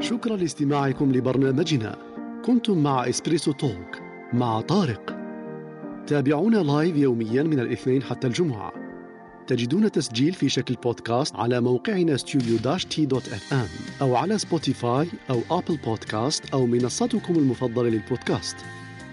شكرا 0.00 0.36
لاستماعكم 0.36 1.12
لبرنامجنا. 1.12 1.98
كنتم 2.44 2.82
مع 2.82 3.08
إسبريسو 3.08 3.52
توك 3.52 3.98
مع 4.32 4.60
طارق. 4.60 5.21
تابعونا 6.06 6.56
live 6.56 6.96
يوميا 6.96 7.42
من 7.42 7.60
الاثنين 7.60 8.02
حتى 8.02 8.26
الجمعة. 8.26 8.72
تجدون 9.46 9.92
تسجيل 9.92 10.34
في 10.34 10.48
شكل 10.48 10.74
بودكاست 10.74 11.36
على 11.36 11.60
موقعنا 11.60 12.16
ام 13.52 13.66
أو 14.00 14.16
على 14.16 14.38
سبوتيفاي 14.38 15.08
أو 15.30 15.40
أبل 15.50 15.76
بودكاست 15.76 16.54
أو 16.54 16.66
منصتكم 16.66 17.34
المفضلة 17.34 17.88
للبودكاست. 17.88 18.56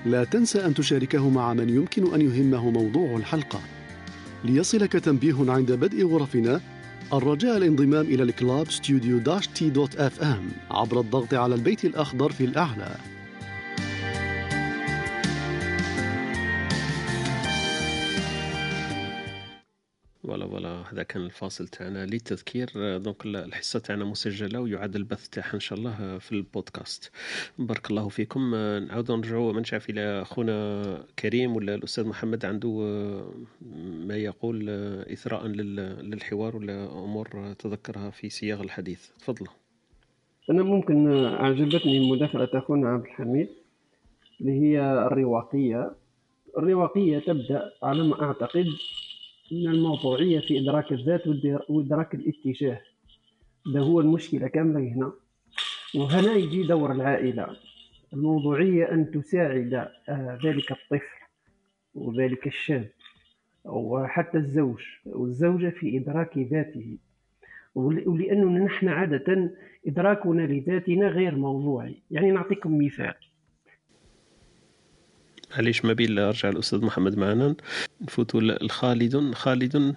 لا 0.06 0.24
تنسى 0.24 0.66
أن 0.66 0.74
تشاركه 0.74 1.30
مع 1.30 1.53
من 1.53 1.70
يمكن 1.70 2.14
أن 2.14 2.22
يهمه 2.22 2.70
موضوع 2.70 3.18
الحلقة. 3.18 3.60
ليصلك 4.44 4.91
تنبيه 4.94 5.52
عند 5.52 5.72
بدء 5.72 6.07
غرفنا 6.07 6.61
الرجاء 7.14 7.57
الانضمام 7.57 8.06
إلى 8.06 8.24
ال 8.23 8.33
club 8.33 8.69
ام 10.22 10.49
عبر 10.72 10.99
الضغط 10.99 11.34
على 11.34 11.56
البيت 11.56 11.86
الأخضر 11.86 12.32
في 12.32 12.45
الأعلى. 12.45 12.95
voilà 20.30 20.47
voilà 20.47 20.84
هذا 20.93 21.03
كان 21.03 21.22
الفاصل 21.22 21.68
تاعنا 21.68 22.06
للتذكير. 22.06 22.69
donc 22.97 23.26
الحصة 23.26 23.80
تاعنا 23.80 24.06
مسجلة 24.06 24.60
ويعاد 24.60 24.95
البث 24.95 25.27
تاعها 25.27 25.53
إن 25.53 25.60
شاء 25.60 25.80
الله 25.80 26.18
في 26.18 26.31
البودكاست. 26.31 27.11
بارك 27.60 27.91
الله 27.91 28.10
فيكم. 28.10 28.56
نعاودوا 28.56 29.18
نرجعوا 29.18 29.53
ما 29.53 29.64
نعرف 29.72 29.89
إلى 29.89 30.22
أخونا 30.22 31.03
كريم 31.19 31.56
ولا 31.56 31.76
الأستاذ 31.76 32.07
محمد 32.07 32.45
عنده 32.45 32.69
ما 34.07 34.18
يقول 34.18 34.69
إثراء 35.14 35.47
للحوار 35.47 36.56
ولا 36.56 36.85
أمور 36.85 37.53
تذكرها 37.60 38.10
في 38.10 38.30
سياق 38.30 38.61
الحديث. 38.61 39.07
تفضل 39.19 39.47
أنا 40.49 40.64
ممكن 40.64 41.26
أعجبتني 41.26 42.11
مداخلة 42.11 42.49
أخونا 42.53 42.89
عبد 42.89 43.06
الحميد 43.06 43.49
اللي 44.41 44.51
هي 44.51 44.81
الرواقية. 44.81 45.91
الرواقية 46.57 47.19
تبدأ 47.19 47.72
على 47.84 48.03
ما 48.03 48.22
أعتقد 48.22 48.65
من 49.51 49.67
الموضوعية 49.67 50.39
في 50.39 50.59
إدراك 50.59 50.91
الذات 50.91 51.21
وإدراك 51.69 52.15
الاتجاه. 52.15 52.81
ده 53.73 53.80
هو 53.80 53.99
المشكلة 53.99 54.47
كاملة 54.47 54.80
هنا. 54.80 55.11
وهنا 55.95 56.34
يجي 56.34 56.63
دور 56.63 56.91
العائلة. 56.91 57.47
الموضوعية 58.13 58.91
أن 58.91 59.11
تساعد 59.11 59.73
آه، 60.09 60.39
ذلك 60.45 60.71
الطفل 60.71 61.19
وذلك 61.95 62.47
الشاب 62.47 62.89
وحتى 63.65 64.38
الزوج 64.38 64.81
والزوجة 65.05 65.69
في 65.69 65.97
إدراك 65.97 66.38
ذاته. 66.38 66.97
ولأننا 67.76 68.59
نحن 68.65 68.88
عادة 68.88 69.51
إدراكنا 69.88 70.41
لذاتنا 70.41 71.07
غير 71.07 71.35
موضوعي. 71.35 71.95
يعني 72.11 72.31
نعطيكم 72.31 72.85
مثال. 72.85 73.13
معليش 75.51 75.85
ما 75.85 75.93
بين 75.93 76.19
ارجع 76.19 76.49
الأستاذ 76.49 76.85
محمد 76.85 77.17
معنا. 77.17 77.55
نفوتوا 78.01 78.41
الخالد 78.41 79.34
خالد 79.34 79.95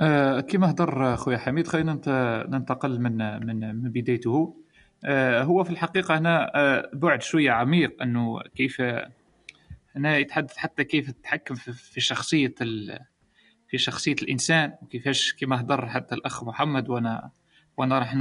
آه 0.00 0.40
كما 0.40 0.70
هضر 0.70 1.16
خويا 1.16 1.38
حميد 1.38 1.66
خلينا 1.66 2.00
ننتقل 2.48 3.00
من 3.00 3.46
من 3.46 3.74
من 3.74 3.90
بدايته. 3.90 4.56
آه 5.04 5.42
هو 5.42 5.64
في 5.64 5.70
الحقيقة 5.70 6.18
هنا 6.18 6.50
آه 6.54 6.90
بعد 6.92 7.22
شوية 7.22 7.50
عميق 7.50 8.02
إنه 8.02 8.40
كيف 8.40 8.82
هنا 9.96 10.16
يتحدث 10.18 10.56
حتى 10.56 10.84
كيف 10.84 11.10
تتحكم 11.10 11.54
في, 11.54 12.00
شخصية 12.00 12.54
في 13.68 13.78
شخصية 13.78 14.16
الإنسان 14.22 14.72
وكيفاش 14.82 15.34
كما 15.34 15.60
هضر 15.60 15.88
حتى 15.88 16.14
الأخ 16.14 16.44
محمد 16.44 16.88
وأنا 16.88 17.30
وأنا 17.76 17.98
راح 17.98 18.14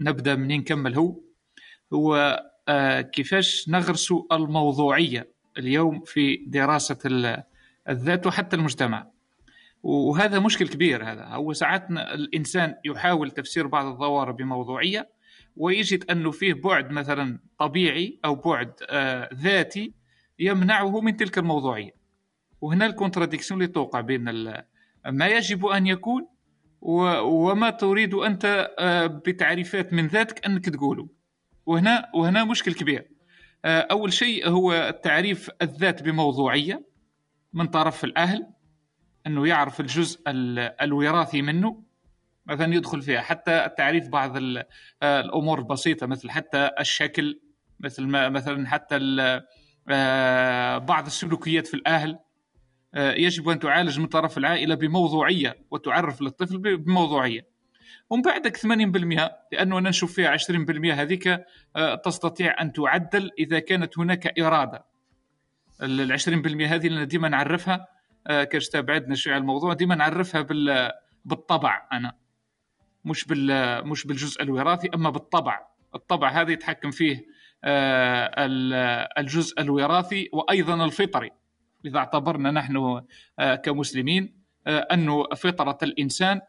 نبدأ 0.00 0.34
منين 0.36 0.60
نكمل 0.60 0.94
هو. 0.94 1.20
هو 1.92 2.40
كيفاش 3.12 3.68
نغرس 3.68 4.14
الموضوعية 4.32 5.28
اليوم 5.58 6.00
في 6.00 6.36
دراسة 6.36 6.98
الذات 7.88 8.26
وحتى 8.26 8.56
المجتمع. 8.56 9.06
وهذا 9.82 10.38
مشكل 10.38 10.68
كبير 10.68 11.12
هذا. 11.12 11.24
هو 11.24 11.52
ساعات 11.52 11.90
الإنسان 11.90 12.74
يحاول 12.84 13.30
تفسير 13.30 13.66
بعض 13.66 13.86
الظواهر 13.86 14.30
بموضوعية 14.32 15.08
ويجد 15.56 16.10
أنه 16.10 16.30
فيه 16.30 16.54
بعد 16.54 16.90
مثلا 16.90 17.38
طبيعي 17.58 18.18
أو 18.24 18.34
بعد 18.34 18.72
آه، 18.90 19.28
ذاتي 19.34 19.92
يمنعه 20.38 21.00
من 21.00 21.16
تلك 21.16 21.38
الموضوعية. 21.38 21.94
وهنا 22.60 22.86
الكونتراديكسيون 22.86 23.62
اللي 23.62 23.72
توقع 23.72 24.00
بين 24.00 24.24
ما 25.06 25.26
يجب 25.26 25.66
أن 25.66 25.86
يكون 25.86 26.26
وما 26.80 27.70
تريد 27.70 28.14
أنت 28.14 28.74
آه، 28.78 29.06
بتعريفات 29.06 29.92
من 29.92 30.06
ذاتك 30.06 30.46
أنك 30.46 30.68
تقوله. 30.68 31.08
وهنا 31.66 32.10
وهنا 32.14 32.44
مشكل 32.44 32.74
كبير. 32.74 33.08
آه، 33.64 33.80
أول 33.80 34.12
شيء 34.12 34.48
هو 34.48 35.00
تعريف 35.02 35.50
الذات 35.62 36.02
بموضوعية 36.02 36.86
من 37.52 37.66
طرف 37.66 38.04
الأهل 38.04 38.46
إنه 39.26 39.46
يعرف 39.46 39.80
الجزء 39.80 40.20
الوراثي 40.82 41.42
منه 41.42 41.82
مثلا 42.46 42.74
يدخل 42.74 43.02
فيها. 43.02 43.20
حتى 43.20 43.68
تعريف 43.78 44.08
بعض 44.08 44.36
آه، 44.36 45.20
الأمور 45.20 45.58
البسيطة 45.58 46.06
مثل 46.06 46.30
حتى 46.30 46.70
الشكل 46.80 47.40
مثل 47.80 48.02
ما 48.02 48.28
مثلا 48.28 48.66
حتى 48.68 48.98
آه، 49.90 50.78
بعض 50.78 51.06
السلوكيات 51.06 51.66
في 51.66 51.74
الأهل. 51.74 52.18
يجب 52.96 53.48
أن 53.48 53.58
تعالج 53.58 54.00
من 54.00 54.06
طرف 54.06 54.38
العائلة 54.38 54.74
بموضوعية 54.74 55.56
وتعرف 55.70 56.22
للطفل 56.22 56.58
بموضوعية. 56.58 57.53
ومن 58.10 58.22
بعدك 58.22 58.56
80% 58.56 58.66
لأنه 59.52 59.78
أنا 59.78 59.88
نشوف 59.88 60.12
فيها 60.12 60.36
20% 60.36 60.92
هذيك 60.92 61.44
آه، 61.76 61.94
تستطيع 61.94 62.60
أن 62.60 62.72
تعدل 62.72 63.30
إذا 63.38 63.58
كانت 63.58 63.98
هناك 63.98 64.38
إرادة. 64.38 64.84
ال 65.82 66.12
20% 66.12 66.66
هذه 66.66 66.86
اللي 66.86 67.06
ديما 67.06 67.28
نعرفها 67.28 67.86
آه، 68.26 68.44
كاش 68.44 68.68
تابعدنا 68.68 69.14
شوية 69.14 69.34
على 69.34 69.40
الموضوع 69.40 69.72
ديما 69.72 69.94
نعرفها 69.94 70.40
بال 70.40 70.90
بالطبع 71.24 71.88
أنا. 71.92 72.12
مش 73.04 73.24
بال 73.24 73.88
مش 73.88 74.06
بالجزء 74.06 74.42
الوراثي 74.42 74.90
أما 74.94 75.10
بالطبع. 75.10 75.66
الطبع 75.94 76.28
هذا 76.28 76.52
يتحكم 76.52 76.90
فيه 76.90 77.26
آه، 77.64 78.30
الجزء 79.18 79.60
الوراثي 79.60 80.28
وأيضا 80.32 80.84
الفطري. 80.84 81.30
إذا 81.84 81.98
اعتبرنا 81.98 82.50
نحن 82.50 83.02
كمسلمين 83.64 84.44
أنه 84.66 85.24
فطرة 85.24 85.78
الإنسان 85.82 86.40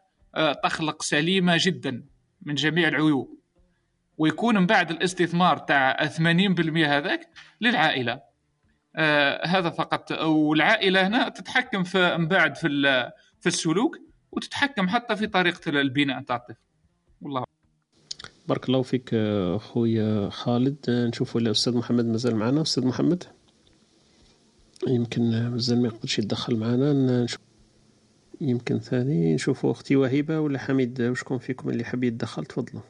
تخلق 0.64 1.02
سليمة 1.02 1.56
جدا 1.60 2.04
من 2.42 2.54
جميع 2.54 2.88
العيوب. 2.88 3.38
ويكون 4.18 4.58
من 4.58 4.66
بعد 4.66 4.90
الاستثمار 4.90 5.58
تاع 5.58 6.06
80% 6.06 6.86
هذاك 6.86 7.30
للعائلة. 7.60 8.20
آه 8.96 9.46
هذا 9.46 9.70
فقط. 9.70 10.12
والعائلة 10.22 11.06
هنا 11.06 11.28
تتحكم 11.28 11.84
في 11.84 12.16
من 12.16 12.28
بعد 12.28 12.56
في 12.56 12.68
في 13.40 13.46
السلوك 13.46 13.98
وتتحكم 14.32 14.88
حتى 14.88 15.16
في 15.16 15.26
طريقة 15.26 15.68
البناء 15.68 16.22
تاع 16.22 16.36
الطفل. 16.36 16.60
والله. 17.22 17.44
بارك 18.48 18.68
الله 18.68 18.82
فيك 18.82 19.10
خويا 19.58 20.30
خالد. 20.30 20.76
نشوفوا 20.88 21.40
الاستاذ 21.40 21.76
محمد 21.76 22.04
مازال 22.06 22.36
معنا. 22.36 22.62
أستاذ 22.62 22.86
محمد؟ 22.86 23.24
يمكن 24.88 25.48
مازال 25.48 25.82
ما 25.82 25.88
يقدرش 25.88 26.18
يتدخل 26.18 26.56
معنا. 26.56 26.92
نشوف 27.22 27.40
يمكن 28.40 28.78
ثاني 28.80 29.34
نشوفوا 29.34 29.70
أختي 29.70 29.96
وهبه 29.96 30.40
ولا 30.40 30.58
حميد 30.58 31.02
وشكون 31.02 31.38
فيكم 31.38 31.70
اللي 31.70 31.84
حاب 31.84 32.04
يتدخل؟ 32.04 32.44
تفضلوا 32.46 32.82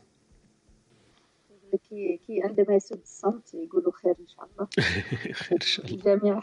كي 1.89 2.21
كي 2.27 2.43
عندما 2.43 2.75
يسود 2.77 3.01
الصمت 3.03 3.55
يقولوا 3.55 3.93
خير 3.93 4.15
إن 4.21 4.27
شاء 4.29 4.49
الله. 4.53 4.69
خير 5.43 5.59
إن 5.63 5.67
شاء 5.67 5.87
الله. 5.87 5.97
الجميع 5.97 6.41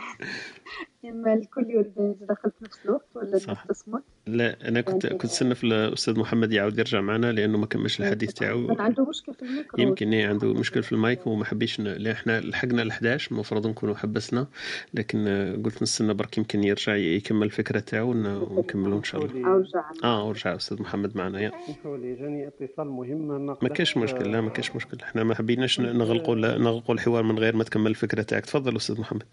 اما 1.05 1.33
الكل 1.33 1.65
يريد 1.69 1.91
يتدخل 1.97 2.51
في 2.51 2.65
نفس 2.65 2.79
الوقت 2.85 3.05
ولا 3.15 3.37
تصمت 3.69 4.03
لا 4.27 4.67
أنا 4.67 4.81
كنت 4.81 5.07
كنت 5.07 5.25
نستنى 5.25 5.53
الاستاذ 5.63 6.19
محمد 6.19 6.53
يعاود 6.53 6.79
يرجع 6.79 7.01
معنا 7.01 7.31
لأنه 7.31 7.57
ما 7.57 7.65
كملش 7.65 8.01
الحديث 8.01 8.33
تاعو 8.33 8.75
عنده 8.79 9.05
مشكل 9.05 9.33
في 9.33 9.41
الميكرو. 9.41 9.83
يمكن 9.83 10.13
إيه 10.13 10.27
عنده 10.27 10.53
مشكل 10.53 10.83
في 10.83 10.91
المايك 10.91 11.27
وما 11.27 11.45
حبيش 11.45 11.79
ن... 11.79 12.07
إحنا 12.07 12.41
لحقنا 12.41 12.81
ل 12.81 12.89
11 12.89 13.31
المفروض 13.31 13.67
نكونوا 13.67 13.95
حبسنا 13.95 14.47
لكن 14.93 15.27
قلت 15.65 15.81
نستنى 15.81 16.13
برك 16.13 16.37
يمكن 16.37 16.63
يرجع 16.63 16.95
يكمل 16.95 17.43
الفكرة 17.45 17.79
تاعو 17.79 18.09
ونكملوا 18.11 18.97
إن 18.97 19.03
شاء 19.03 19.25
الله. 19.25 19.65
آه 20.03 20.27
ورجع 20.27 20.55
أستاذ 20.55 20.81
محمد 20.81 21.17
معنا 21.17 21.41
يا 21.41 21.51
جاني 21.85 22.47
اتصال 22.47 22.87
مهم 22.87 23.45
ما 23.45 23.69
كاش 23.69 23.97
مشكل 23.97 24.31
لا 24.31 24.41
ما 24.41 24.49
كاش 24.49 24.75
مشكل 24.75 24.97
إحنا 25.03 25.23
ما 25.23 25.35
حبيناش 25.35 25.79
نغلقوا 25.79 26.35
نغلقوا 26.35 26.95
الحوار 26.95 27.23
من 27.23 27.39
غير 27.39 27.55
ما 27.55 27.63
تكمل 27.63 27.91
الفكرة 27.91 28.21
تاعك. 28.21 28.45
تفضل 28.45 28.75
أستاذ 28.75 28.99
محمد. 28.99 29.23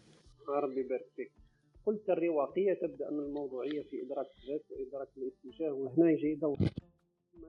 قلت 1.91 2.11
الرواقية 2.11 2.73
تبدأ 2.75 3.11
من 3.11 3.19
الموضوعية 3.19 3.83
في 3.83 4.03
إدراك 4.03 4.27
الذات 4.43 4.65
وإدراك 4.71 5.09
الاتجاه 5.17 5.73
وهنا 5.73 6.11
يجي 6.11 6.35
دور 6.35 6.59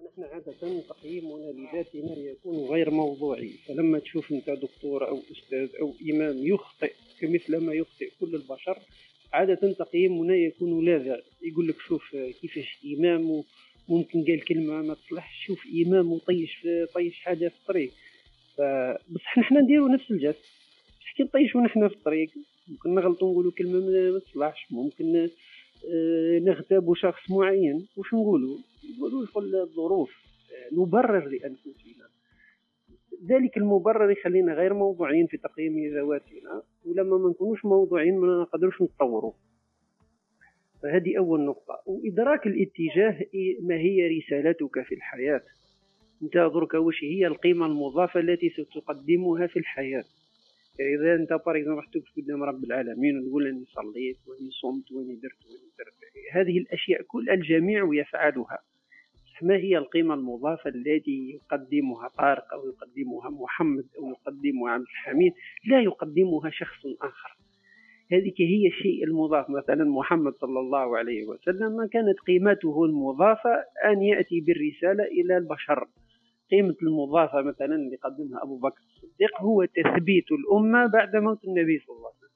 نحن 0.06 0.24
عادة 0.24 0.82
تقييمنا 0.90 1.52
لذاتنا 1.52 2.18
يكون 2.18 2.56
غير 2.56 2.92
موضوعي. 2.92 3.50
فلما 3.50 4.00
تشوف 4.00 4.32
أنت 4.32 4.50
دكتور 4.50 5.08
أو 5.08 5.20
أستاذ 5.32 5.70
أو 5.82 5.94
إمام 6.12 6.38
يخطئ 6.38 6.94
كمثل 7.20 7.58
ما 7.58 7.74
يخطئ 7.74 8.10
كل 8.20 8.36
البشر 8.36 8.80
عادة 9.34 9.74
تقييمنا 9.74 10.36
يكون 10.36 10.86
لاذع. 10.86 11.20
يقول 11.42 11.68
لك 11.68 11.80
شوف 11.80 12.16
كيفاش 12.16 12.80
إمام 12.98 13.44
ممكن 13.90 14.26
قال 14.26 14.46
كلمة 14.46 14.82
ما 14.82 14.94
تصلحش 14.94 15.46
شوف 15.46 15.64
إمام 15.86 16.12
وطيش 16.12 16.68
طيش 16.94 17.20
حاجة 17.20 17.48
في 17.48 17.56
الطريق. 17.62 17.92
بصح 19.10 19.38
نحن 19.38 19.58
نديرو 19.58 19.88
نفس 19.88 20.12
الجهد. 20.12 20.36
كي 21.18 21.24
نطيشو 21.24 21.60
نحن 21.60 21.88
في 21.88 21.96
الطريق؟ 21.96 22.30
ممكن 22.72 22.96
نغلطو 22.96 23.32
نقولو 23.32 23.52
كلمة 23.52 24.12
ما 24.12 24.20
تصلحش 24.20 24.72
ممكن 24.72 25.30
آه، 25.94 26.40
نغتابو 26.40 26.94
شخص 26.94 27.32
معين 27.32 27.88
واش 27.98 28.14
نقولو؟ 28.14 28.58
نقولو 28.98 29.28
الظروف 29.64 30.12
آه، 30.52 30.76
نبرر 30.76 31.28
لأنفسنا. 31.28 32.08
ذلك 33.30 33.58
المبرر 33.58 34.12
يخلينا 34.12 34.54
غير 34.54 34.74
موضوعين 34.74 35.28
في 35.28 35.38
تقييم 35.38 35.94
ذواتنا 35.96 36.64
ولما 36.86 37.18
ما 37.18 37.30
نكونوش 37.30 37.66
موضوعين 37.66 38.18
ما 38.18 38.42
نقدروش 38.42 38.82
نتطوروا 38.82 39.34
فهذه 40.84 41.18
أول 41.18 41.46
نقطة. 41.46 41.82
وإدراك 41.86 42.48
الاتجاه 42.48 43.26
ما 43.62 43.76
هي 43.76 44.18
رسالتك 44.18 44.82
في 44.82 44.96
الحياة؟ 44.96 45.42
انت 46.24 46.34
درك 46.34 46.74
واش 46.74 47.04
هي 47.04 47.28
القيمة 47.28 47.66
المضافة 47.66 48.20
التي 48.20 48.50
ستقدمها 48.50 49.48
في 49.48 49.60
الحياة؟ 49.60 50.04
إذا 50.80 51.16
أنت 51.16 51.30
par 51.46 51.58
exemple 51.58 51.84
توقف 51.94 52.12
قدام 52.18 52.44
رب 52.44 52.64
العالمين 52.64 53.20
وتقول 53.20 53.48
أني 53.48 53.66
صليت 53.66 54.18
وأني 54.28 54.50
صمت 54.62 54.92
وأني 54.92 55.16
درت 55.16 55.46
وأني 55.46 55.70
درت. 55.80 55.94
هذه 56.34 56.58
الأشياء 56.58 57.02
كل 57.02 57.30
الجميع 57.30 57.90
يفعلها. 57.94 58.60
ما 59.42 59.56
هي 59.56 59.78
القيمة 59.78 60.14
المضافة 60.14 60.70
التي 60.70 61.30
يقدمها 61.36 62.08
طارق 62.08 62.54
أو 62.54 62.68
يقدمها 62.68 63.30
محمد 63.30 63.86
أو 64.00 64.10
يقدمها 64.10 64.72
عبد 64.72 64.84
الحميد؟ 64.84 65.34
لا 65.68 65.82
يقدمها 65.82 66.50
شخص 66.50 66.86
آخر. 67.02 67.38
هذه 68.12 68.34
هي 68.40 68.68
الشيء 68.68 69.04
المضاف. 69.04 69.50
مثلا 69.50 69.84
محمد 69.84 70.34
صلى 70.34 70.60
الله 70.60 70.98
عليه 70.98 71.26
وسلم 71.26 71.86
كانت 71.94 72.20
قيمته 72.28 72.86
المضافة 72.86 73.54
أن 73.86 74.02
يأتي 74.02 74.40
بالرسالة 74.42 75.04
إلى 75.04 75.38
البشر. 75.38 75.88
قيمة 76.52 76.76
المضافة 76.84 77.42
مثلا 77.42 77.76
اللي 77.76 77.96
قدمها 77.96 78.44
أبو 78.44 78.58
بكر 78.58 78.82
الصديق 78.82 79.42
هو 79.42 79.66
تثبيت 79.66 80.26
الأمة 80.32 80.88
بعد 80.88 81.16
موت 81.16 81.44
النبي 81.46 81.80
صلى 81.80 81.96
الله 81.96 82.08
عليه 82.08 82.18
وسلم. 82.18 82.32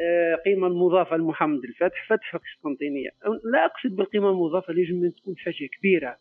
آه، 0.00 0.34
قيمة 0.34 0.66
المضافة 0.66 1.16
لمحمد 1.16 1.64
الفتح 1.64 2.08
فتح 2.08 2.34
القسطنطينية 2.34 3.10
لا 3.52 3.64
أقصد 3.64 3.96
بالقيمة 3.96 4.30
المضافة 4.30 4.72
لازم 4.72 5.10
تكون 5.10 5.36
حاجة 5.36 5.68
كبيرة. 5.78 6.16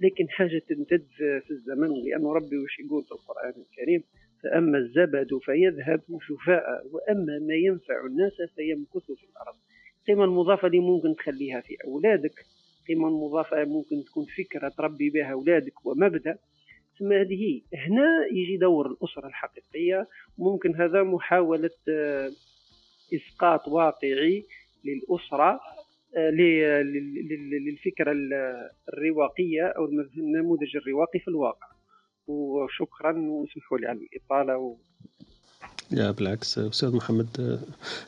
لكن 0.00 0.28
حاجة 0.28 0.62
تمتد 0.68 1.06
في 1.18 1.50
الزمن 1.50 1.88
لأنه 1.88 2.32
ربي 2.32 2.58
وش 2.58 2.78
يقول 2.78 3.04
في 3.04 3.12
القرآن 3.12 3.54
الكريم؟ 3.62 4.02
فأما 4.42 4.78
الزبد 4.78 5.38
فيذهب 5.42 6.02
شفاء 6.20 6.64
وأما 6.92 7.38
ما 7.38 7.54
ينفع 7.54 8.06
الناس 8.06 8.32
فيمكث 8.56 9.06
في 9.06 9.24
الأرض. 9.30 9.56
القيمة 10.00 10.24
المضافة 10.24 10.66
اللي 10.66 10.80
ممكن 10.80 11.14
تخليها 11.16 11.60
في 11.60 11.76
أولادك 11.84 12.34
قيمة 12.88 13.26
مضافة 13.26 13.64
ممكن 13.64 14.04
تكون 14.04 14.26
فكرة 14.38 14.68
تربي 14.68 15.10
بها 15.10 15.32
أولادك 15.32 15.86
ومبدأ 15.86 16.38
ثم 16.98 17.12
هذه 17.12 17.62
هنا 17.74 18.26
يجي 18.32 18.56
دور 18.56 18.86
الأسرة 18.86 19.26
الحقيقية. 19.26 20.08
ممكن 20.38 20.74
هذا 20.76 21.02
محاولة 21.02 21.70
آه، 21.88 22.30
إسقاط 23.14 23.68
واقعي 23.68 24.44
للأسرة 24.84 25.60
آه، 26.16 26.30
للفكرة 27.66 28.12
الرواقية 28.92 29.62
أو 29.62 29.84
النموذج 30.16 30.76
الرواقي 30.76 31.18
في 31.18 31.28
الواقع. 31.28 31.66
وشكرا 32.26 33.18
واسمحوا 33.18 33.78
لي 33.78 33.86
على 33.86 33.98
الإطالة 33.98 34.76
لا 35.90 36.10
بالعكس 36.10 36.58
أستاذ 36.58 36.96
محمد 36.96 37.60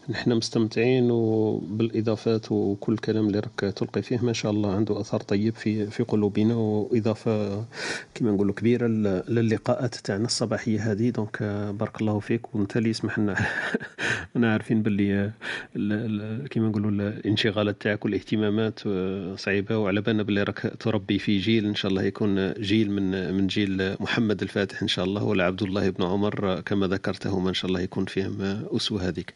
نحن 0.08 0.32
مستمتعين 0.32 1.10
وبالإضافات 1.10 2.52
وكل 2.52 2.92
الكلام 2.92 3.26
اللي 3.26 3.38
راك 3.38 3.74
تلقي 3.74 4.02
فيه 4.02 4.18
ما 4.18 4.32
شاء 4.32 4.52
الله 4.52 4.74
عنده 4.74 5.00
اثر 5.00 5.20
طيب 5.20 5.54
في 5.54 5.86
في 5.90 6.02
قلوبنا 6.02 6.54
وإضافة 6.54 7.64
كما 8.14 8.30
نقولوا 8.30 8.54
كبيرة 8.54 8.86
للقاءات 9.28 9.94
تاعنا 9.94 10.24
الصباحية 10.24 10.92
هذه. 10.92 11.10
دونك 11.10 11.42
بارك 11.78 12.00
الله 12.00 12.18
فيك. 12.20 12.54
وانت 12.54 12.76
اللي 12.76 12.90
يسمح 12.90 13.18
لنا 13.18 13.36
أنا 14.36 14.52
عارفين 14.52 14.82
باللي 14.82 15.30
كما 16.50 16.68
نقولوا 16.68 16.90
الانشغالات 16.90 17.82
تاعك 17.82 18.04
والاهتمامات 18.04 18.80
صعيبة. 19.38 19.78
وعلى 19.78 20.00
بالنا 20.00 20.22
باللي 20.22 20.42
راك 20.42 20.72
تربي 20.80 21.18
في 21.18 21.38
جيل 21.38 21.66
إن 21.66 21.74
شاء 21.74 21.90
الله 21.90 22.02
يكون 22.02 22.52
جيل 22.52 22.90
من 22.90 23.34
من 23.34 23.46
جيل 23.46 23.96
محمد 24.00 24.42
الفاتح 24.42 24.82
إن 24.82 24.88
شاء 24.88 25.04
الله 25.04 25.24
ولا 25.24 25.44
عبد 25.44 25.62
الله 25.62 25.90
بن 25.90 26.04
عمر 26.04 26.60
كما 26.60 26.86
ذكرتهما 26.86 27.48
ان 27.48 27.54
شاء 27.54 27.63
الله 27.64 27.80
يكون 27.80 28.04
فيهم 28.04 28.42
أسوة 28.76 29.08
هذيك. 29.08 29.34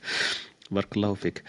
بارك 0.70 0.96
الله 0.96 1.14
فيك. 1.14 1.42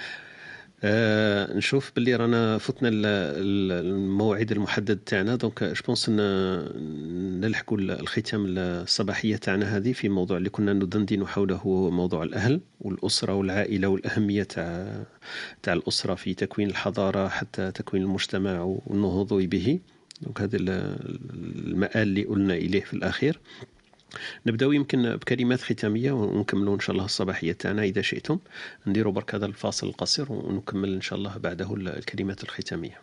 آه 0.83 1.53
نشوف 1.53 1.91
باللي 1.95 2.15
رانا 2.15 2.57
فتنا 2.57 2.89
الموعد 2.93 4.51
المحدد 4.51 4.97
تاعنا. 4.97 5.35
donc 5.35 5.63
je 5.63 5.81
pense 5.87 6.09
نلحقوا 7.39 7.77
الختام 7.77 8.45
الصباحية 8.47 9.35
تاعنا 9.35 9.77
هذه 9.77 9.93
في 9.93 10.09
موضوع 10.09 10.37
اللي 10.37 10.49
كنا 10.49 10.73
ندندن 10.73 11.27
حوله 11.27 11.89
موضوع 11.89 12.23
الأهل 12.23 12.61
والأسرة 12.81 13.33
والعائلة 13.33 13.87
والأهمية 13.87 14.43
تاع 14.43 15.03
تاع 15.63 15.73
الأسرة 15.73 16.15
في 16.15 16.33
تكوين 16.33 16.69
الحضارة 16.69 17.27
حتى 17.27 17.71
تكوين 17.71 18.03
المجتمع 18.03 18.61
والنهوض 18.61 19.33
به. 19.33 19.79
donc 20.21 20.41
هذا 20.41 20.57
المآل 20.57 21.91
اللي 22.01 22.23
قلنا 22.23 22.53
إليه 22.53 22.81
في 22.81 22.93
الأخير. 22.93 23.39
نبداو 24.45 24.71
يمكن 24.71 25.15
بكلمات 25.15 25.61
ختامية 25.61 26.11
ونكملوا 26.11 26.75
إن 26.75 26.79
شاء 26.79 26.91
الله 26.91 27.05
الصباحية 27.05 27.51
تاعنا 27.51 27.83
إذا 27.83 28.01
شئتم. 28.01 28.39
نديروا 28.87 29.13
برك 29.13 29.35
هذا 29.35 29.45
الفاصل 29.45 29.87
القصير 29.87 30.31
ونكمل 30.31 30.93
إن 30.93 31.01
شاء 31.01 31.19
الله 31.19 31.37
بعده 31.37 31.73
الكلمات 31.73 32.43
الختامية. 32.43 33.01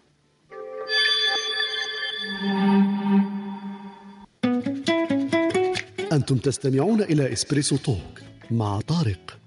أنتم 6.12 6.36
تستمعون 6.36 7.02
إلى 7.02 7.32
إسبريسو 7.32 7.76
توك 7.76 8.20
مع 8.50 8.80
طارق. 8.80 9.38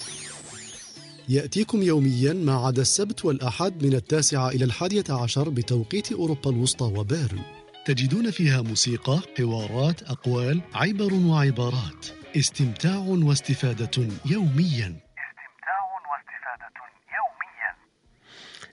يأتيكم 1.30 1.84
يوميا 1.84 2.34
ما 2.34 2.54
عدا 2.54 2.82
السبت 2.82 3.26
والأحد 3.26 3.84
من 3.84 3.94
التاسعة 3.94 4.50
إلى 4.50 4.66
الحادية 4.66 5.04
عشر 5.10 5.50
بتوقيت 5.50 6.12
أوروبا 6.12 6.50
الوسطى 6.50 6.86
وبيرن. 6.86 7.59
تجدون 7.90 8.32
فيها 8.32 8.62
موسيقى، 8.62 9.20
حوارات، 9.38 10.04
أقوال، 10.04 10.62
عبر 10.74 11.14
وعبارات. 11.14 12.08
استمتاع 12.38 12.98
واستفادة 12.98 14.08
يوميا. 14.26 14.90
استمتاع 14.90 15.80
واستفادة 16.10 16.70
يوميا 17.18 17.76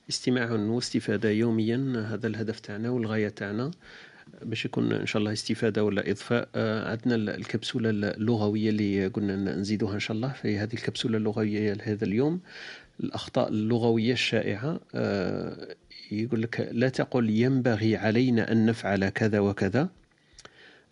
استماع 0.09 0.53
واستفادة 0.53 1.31
يوميا 1.31 2.07
هذا 2.13 2.27
الهدف 2.27 2.61
تاعنا 2.61 2.91
والغاية 2.91 3.29
تاعنا. 3.29 3.71
باش 4.43 4.65
يكون 4.65 4.93
إن 4.93 5.07
شاء 5.07 5.21
الله 5.21 5.33
استفادة 5.33 5.85
ولا 5.85 6.11
إضفاء 6.11 6.49
عندنا 6.91 7.15
الكبسولة 7.15 7.91
اللغوية 7.91 8.71
اللي 8.71 9.07
قلنا 9.07 9.37
نزيدوها 9.37 9.95
إن 9.95 10.01
شاء 10.01 10.17
الله 10.17 10.33
في 10.33 10.59
هذه 10.59 10.75
الكبسولة 10.75 11.19
اللغوية 11.19 11.73
لهذا 11.73 12.05
اليوم. 12.05 12.41
الأخطاء 13.01 13.49
اللغوية 13.49 14.13
الشائعة 14.13 14.81
آه، 14.95 15.77
يقول 16.13 16.43
لك 16.43 16.69
لا 16.73 16.89
تقل 16.89 17.31
ينبغي 17.31 17.97
علينا 17.97 18.53
أن 18.53 18.67
نفعل 18.67 19.09
كذا 19.09 19.39
وكذا. 19.39 19.89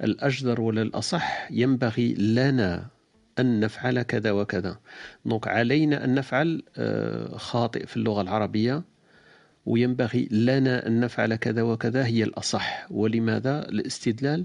الأجدر 0.05 0.61
ولا 0.61 0.83
الاصح 0.83 1.49
ينبغي 1.51 2.15
لنا 2.15 2.87
أن 3.39 3.61
نفعل 3.61 4.03
كذا 4.03 4.31
وكذا. 4.31 4.79
دونك 5.25 5.49
علينا 5.49 6.05
أن 6.05 6.15
نفعل 6.15 6.63
آه، 6.77 7.37
خاطئ 7.37 7.87
في 7.87 7.97
اللغة 7.97 8.21
العربية 8.21 8.83
وينبغي 9.67 10.29
لنا 10.31 10.87
أن 10.87 11.01
نفعل 11.01 11.35
كذا 11.35 11.63
وكذا 11.63 12.07
هي 12.07 12.25
الأصح. 12.25 12.87
ولماذا؟ 12.91 13.69
الاستدلال. 13.69 14.45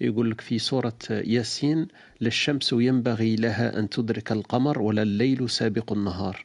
يقول 0.00 0.30
لك 0.30 0.40
في 0.40 0.58
سورة 0.58 0.98
ياسين 1.10 1.88
للشمس 2.20 2.72
ينبغي 2.72 3.36
لها 3.36 3.78
أن 3.78 3.88
تدرك 3.88 4.32
القمر 4.32 4.82
ولا 4.82 5.02
الليل 5.02 5.50
سابق 5.50 5.92
النهار. 5.92 6.44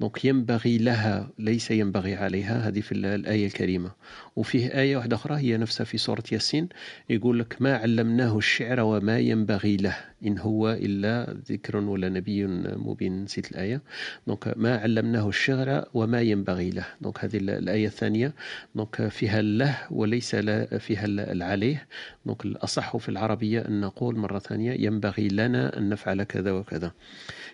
donc 0.00 0.24
ينبغي 0.24 0.78
لها 0.78 1.30
ليس 1.38 1.70
ينبغي 1.70 2.14
عليها 2.14 2.68
هذه 2.68 2.80
في 2.80 2.92
الآية 2.92 3.46
الكريمة. 3.46 3.92
وفيه 4.36 4.66
آية 4.68 4.96
واحدة 4.96 5.16
أخرى 5.16 5.36
هي 5.36 5.56
نفسها 5.56 5.84
في 5.84 5.98
سورة 5.98 6.22
ياسين 6.32 6.68
يقول 7.10 7.38
لك 7.38 7.56
ما 7.60 7.76
علمناه 7.76 8.38
الشعر 8.38 8.80
وما 8.80 9.18
ينبغي 9.18 9.76
له. 9.76 10.09
إن 10.26 10.38
هو 10.38 10.70
إلا 10.70 11.36
ذكر 11.50 11.76
ولا 11.76 12.08
نبي 12.08 12.46
مبين. 12.76 13.24
نسيت 13.24 13.50
الآية. 13.52 13.82
donc 14.26 14.54
ما 14.56 14.76
علمناه 14.76 15.28
الشعر 15.28 15.84
وما 15.94 16.20
ينبغي 16.20 16.70
له. 16.70 16.86
donc 17.00 17.24
هذه 17.24 17.36
الآية 17.36 17.86
الثانية. 17.86 18.32
donc 18.74 19.08
فيها 19.08 19.42
له 19.42 19.78
وليس 19.90 20.36
فيها 20.78 21.04
العليه. 21.06 21.86
donc 22.26 22.44
الأصح 22.44 22.96
في 22.96 23.08
العربية 23.08 23.60
أن 23.60 23.80
نقول 23.80 24.16
مرة 24.16 24.38
ثانية 24.38 24.72
ينبغي 24.72 25.28
لنا 25.28 25.78
أن 25.78 25.88
نفعل 25.88 26.22
كذا 26.22 26.52
وكذا. 26.52 26.92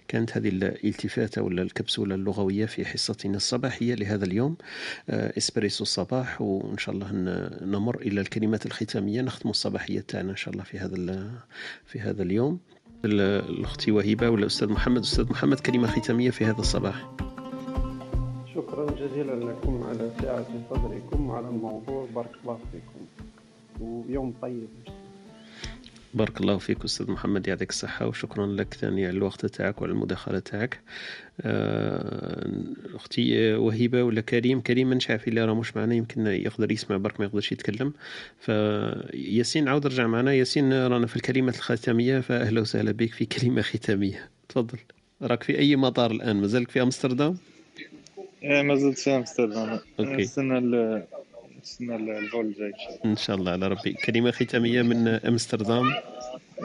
كانت 0.09 0.36
هذه 0.36 0.48
الالتفاتة 0.48 1.43
ولا 1.43 1.62
الكبسولة 1.62 2.14
اللغوية 2.14 2.66
في 2.66 2.84
حصتنا 2.84 3.36
الصباحية 3.36 3.94
لهذا 3.94 4.24
اليوم. 4.24 4.56
آه، 5.10 5.32
إسبريسو 5.38 5.82
الصباح. 5.82 6.43
وإن 6.43 6.78
شاء 6.78 6.94
الله 6.94 7.09
نمر 7.62 8.01
إلى 8.01 8.20
الكلمات 8.20 8.66
الختامية. 8.66 9.22
نختم 9.22 9.48
الصباحية 9.51 10.01
تاعنا 10.01 10.30
إن 10.30 10.36
شاء 10.36 10.55
الله 10.55 10.64
في 10.64 10.78
هذا 10.78 11.30
في 11.86 12.01
هذا 12.01 12.22
اليوم. 12.22 12.55
الأختي 13.05 13.90
وهبة 13.90 14.31
ولا 14.31 14.40
الأستاذ 14.43 14.68
محمد؟ 14.68 15.01
أستاذ 15.01 15.31
محمد 15.31 15.60
كلمة 15.60 15.86
ختامية 15.86 16.31
في 16.31 16.44
هذا 16.44 16.59
الصباح. 16.59 17.10
شكرا 18.55 18.86
جزيلا 18.90 19.32
لكم 19.32 19.82
على 19.89 20.10
سعة 20.23 20.47
صدركم 20.70 21.27
وعلى 21.27 21.48
الموضوع. 21.48 22.06
بارك 22.14 22.31
الله 22.44 22.59
فيكم. 22.73 23.06
ويوم 23.81 24.35
طيب. 24.43 24.68
بارك 26.16 26.40
الله 26.40 26.59
فيك 26.59 26.84
أستاذ 26.84 27.10
محمد 27.10 27.48
يعطيك 27.48 27.70
الصحة 27.70 28.06
وشكرا 28.06 28.47
لك 28.47 28.74
ثاني 28.74 29.06
على 29.06 29.16
الوقت 29.16 29.47
تاعك 29.47 29.82
وعلى 29.82 29.93
المداخلة 29.93 30.38
تاعك. 30.38 30.80
آه، 31.40 32.51
أختي 32.94 33.55
وهبة 33.55 34.02
ولا 34.02 34.20
كريم؟ 34.20 34.60
كريم 34.60 34.88
مانيش 34.88 35.10
عارف 35.10 35.28
إلا 35.28 35.44
راه 35.44 35.55
مش 35.55 35.76
معنا 35.76 35.94
يمكن 35.94 36.26
يقدر 36.26 36.72
يسمع 36.72 36.97
برك 36.97 37.20
ما 37.20 37.26
يقدرش 37.26 37.52
يتكلم. 37.52 37.93
فياسين 38.40 39.68
عاود 39.68 39.86
رجع 39.86 40.06
معنا. 40.06 40.32
ياسين 40.34 40.72
رانا 40.72 41.06
في 41.06 41.16
الكلمة 41.16 41.48
الختامية 41.48 42.20
فأهلا 42.20 42.60
وسهلا 42.60 42.93
بك 42.93 43.12
في 43.12 43.24
كلمة 43.24 43.62
ختامية. 43.62 44.30
تفضل. 44.48 44.78
راك 45.22 45.43
في 45.43 45.59
أي 45.59 45.76
مطار 45.76 46.10
الآن؟ 46.10 46.36
مازالك 46.36 46.70
في 46.70 46.82
أمستردام؟ 46.82 47.36
إيه 48.43 48.62
ما 48.62 48.74
زلت 48.74 48.98
في 48.98 49.16
أمستردام. 49.16 49.78
OK. 50.01 50.16
نستنى 50.16 50.59
نستنى 51.66 52.18
الفول 52.18 52.47
الجاي 52.47 52.72
إن 53.05 53.16
شاء 53.16 53.36
الله. 53.36 53.52
على 53.52 53.68
ربي. 53.68 53.93
كلمة 53.93 54.30
ختامية 54.30 54.82
من 54.82 55.09
أمستردام. 55.09 55.84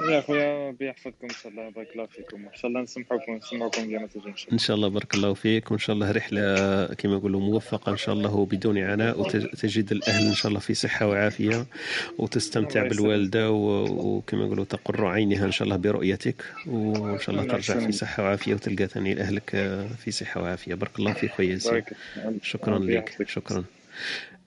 يا 0.10 0.22
خويا 0.22 0.70
ربي 0.70 0.88
يحفظكم 0.88 1.24
إن 1.24 1.30
شاء 1.30 1.52
الله 1.52 1.70
بارك 1.70 1.88
الله 1.94 2.06
فيكم. 2.06 2.38
إن 2.38 2.56
شاء 2.56 2.68
الله 2.70 2.82
نسمحوكم 2.82 3.36
نسمعوكم 3.36 3.82
ديما 3.82 4.08
تجي 4.08 4.34
إن 4.54 4.58
شاء 4.58 4.76
الله. 4.76 4.88
بارك 4.88 5.16
الله 5.16 5.34
فيك. 5.34 5.72
وإن 5.72 5.80
شاء 5.80 5.94
الله 5.96 6.12
رحلة 6.12 6.46
كما 6.86 7.16
نقولوا 7.16 7.42
موفقة 7.42 7.92
إن 7.92 7.98
شاء 7.98 8.16
الله 8.16 8.36
وبدون 8.36 8.78
عناء. 8.78 9.20
وتجد 9.22 9.92
الأهل 9.92 10.28
إن 10.28 10.34
شاء 10.34 10.48
الله 10.50 10.60
في 10.60 10.74
صحة 10.74 11.08
وعافية. 11.08 11.66
وتستمتع 12.18 12.88
بالوالدة 12.88 13.52
وكما 13.52 14.46
نقولوا 14.46 14.66
تقر 14.66 15.06
عينها 15.06 15.46
إن 15.46 15.52
شاء 15.52 15.66
الله 15.66 15.78
برؤيتك. 15.78 16.44
وإن 16.68 17.20
شاء 17.20 17.36
الله 17.36 17.44
ترجع 17.44 17.80
في 17.80 17.92
صحة 17.92 18.24
وعافية 18.24 18.54
وتلقى 18.54 18.88
ثاني 18.88 19.22
اهلك 19.22 19.50
في 20.04 20.12
صحة 20.12 20.42
وعافية. 20.42 20.74
بارك 20.76 21.00
الله 21.00 21.14
فيك 21.14 21.32
خويا 21.32 21.60
شكرا 22.42 22.80
لك. 22.80 23.28
شكرا. 23.28 23.64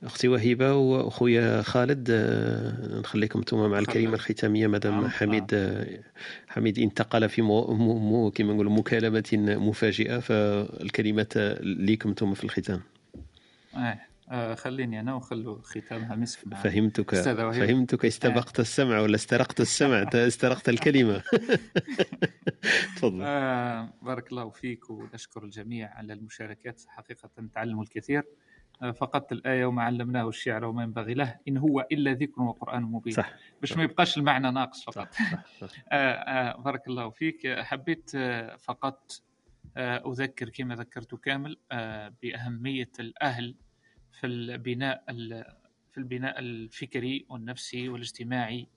أختي 0.05 0.28
وهبه 0.28 0.72
وأخويا 0.72 1.62
خالد 1.62 2.09
آه، 2.10 2.98
نخليكم 3.01 3.39
أنتم 3.39 3.70
مع 3.70 3.78
الكلمة 3.78 4.14
الختامية 4.14 4.66
مادام 4.66 5.01
نعم، 5.01 5.09
حميد. 5.09 5.55
آه، 5.55 6.01
حميد 6.48 6.78
انتقل 6.78 7.28
في 7.28 7.43
مو 7.43 7.74
مو 7.98 8.31
كما 8.31 8.52
نقولوا 8.52 8.72
مكالمة 8.72 9.56
مفاجئة 9.59 10.18
فالكلمه 10.18 11.56
ليكم 11.60 12.09
أنتم 12.09 12.35
في 12.35 12.44
الختام. 12.44 12.81
آه 14.31 14.55
خليني 14.55 15.01
أنا 15.01 15.14
وخلوا 15.14 15.62
ختامها 15.62 16.16
مسك 16.16 16.55
فهمتك 16.55 17.14
فهمتك 17.14 18.05
استبقت 18.05 18.60
السمع 18.60 19.01
ولا 19.01 19.14
استرقت 19.14 19.60
السمع؟ 19.60 20.02
استرقت 20.14 20.68
الكلمة. 20.68 21.22
تفضل. 22.97 23.22
آه 23.22 23.93
بارك 24.02 24.32
الله 24.32 24.51
فيك 24.51 24.90
ونشكر 24.90 25.44
الجميع 25.44 25.90
على 25.94 26.12
المشاركات 26.12 26.82
حقيقة 26.86 27.31
تعلموا 27.55 27.82
الكثير. 27.82 28.22
فقدت 28.94 29.32
الآية 29.32 29.66
وما 29.66 29.82
علمناه 29.82 30.28
الشعر 30.28 30.64
وما 30.64 30.82
ينبغي 30.82 31.14
له. 31.14 31.38
إن 31.48 31.56
هو 31.56 31.86
إلا 31.92 32.12
ذكر 32.12 32.42
وقرآن 32.42 32.82
مبين. 32.82 33.12
صح 33.12 33.32
باش 33.60 33.76
ما 33.76 33.82
يبقاش 33.82 34.18
المعنى 34.18 34.51
ناقص 34.51 34.84
فقط. 34.84 35.12
صح 35.12 35.30
صح 35.32 35.66
صح. 35.66 35.84
آه 35.92 36.12
آه 36.12 36.56
بارك 36.62 36.88
الله 36.88 37.10
فيك. 37.10 37.60
حبيت 37.60 38.10
آه 38.14 38.56
فقط 38.56 39.12
آه 39.76 40.10
أذكر 40.12 40.48
كما 40.48 40.74
ذكرت 40.74 41.14
كامل 41.14 41.59
بأهمية 42.22 42.92
الأهل 43.01 43.55
في 44.20 44.26
البناء 44.26 45.05
في 45.92 45.98
البناء 45.98 46.38
الفكري 46.38 47.26
والنفسي 47.28 47.88
والاجتماعي 47.88 48.68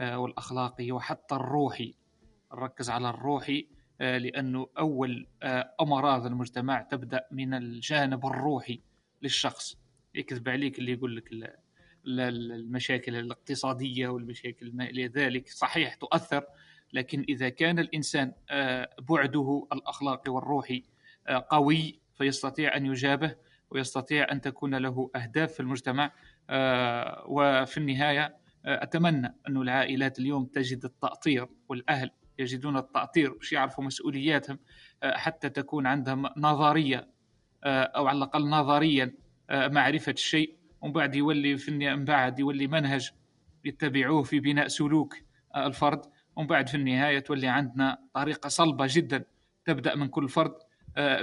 والأخلاقي 0.00 0.92
وحتى 0.92 1.34
الروحي. 1.34 1.94
نركز 2.54 2.90
على 2.90 3.10
الروحي 3.10 3.68
لأنه 4.00 4.68
أول 4.78 5.26
أمراض 5.80 6.26
المجتمع 6.26 6.82
تبدأ 6.82 7.26
من 7.30 7.54
الجانب 7.54 8.26
الروحي. 8.26 8.80
للشخص. 9.22 9.78
يكذب 10.14 10.48
عليك 10.48 10.78
اللي 10.78 10.92
يقول 10.92 11.16
لك 11.16 11.56
المشاكل 12.06 13.16
الاقتصادية 13.16 14.08
والمشاكل 14.08 14.72
ما 14.74 14.84
إلى 14.84 15.06
ذلك. 15.06 15.48
صحيح 15.48 15.94
تؤثر 15.94 16.44
لكن 16.92 17.24
إذا 17.28 17.48
كان 17.48 17.78
الإنسان 17.78 18.32
آه، 18.50 18.90
بعده 18.98 19.66
الأخلاقي 19.72 20.32
والروحي 20.32 20.84
آه، 21.28 21.46
قوي 21.50 22.00
فيستطيع 22.14 22.76
أن 22.76 22.86
يجابه 22.86 23.36
ويستطيع 23.70 24.32
أن 24.32 24.40
تكون 24.40 24.74
له 24.74 25.10
أهداف 25.16 25.52
في 25.52 25.60
المجتمع 25.60 26.12
آه، 26.50 27.24
وفي 27.26 27.78
النهاية 27.78 28.40
أتمنى 28.64 29.34
أن 29.48 29.56
العائلات 29.56 30.18
اليوم 30.18 30.44
تجد 30.44 30.84
التأطير 30.84 31.48
والأهل 31.68 32.10
يجدون 32.38 32.76
التأطير 32.76 33.32
باش 33.32 33.52
يعرفوا 33.52 33.84
مسؤولياتهم 33.84 34.58
حتى 35.02 35.48
تكون 35.48 35.86
عندهم 35.86 36.28
نظرية 36.36 37.08
أو 37.64 38.06
على 38.06 38.16
الأقل 38.18 38.48
نظريا 38.48 39.14
آه، 39.50 39.68
معرفة 39.68 40.12
الشيء 40.12 40.56
ومن 40.80 40.92
بعد 40.92 41.14
يولي 41.14 41.56
في 41.56 41.70
من 41.70 42.04
بعد 42.04 42.38
يولي 42.38 42.66
منهج 42.66 43.10
يتبعوه 43.64 44.22
في 44.22 44.40
بناء 44.40 44.68
سلوك 44.68 45.14
آه، 45.54 45.66
الفرد. 45.66 46.02
ومن 46.36 46.46
بعد 46.46 46.68
في 46.68 46.76
النهاية 46.76 47.18
تولي 47.18 47.48
عندنا 47.48 47.98
طريقة 48.14 48.48
صلبة 48.48 48.86
جدا 48.88 49.24
تبدأ 49.64 49.94
من 49.94 50.08
كل 50.08 50.28
فرد 50.28 50.54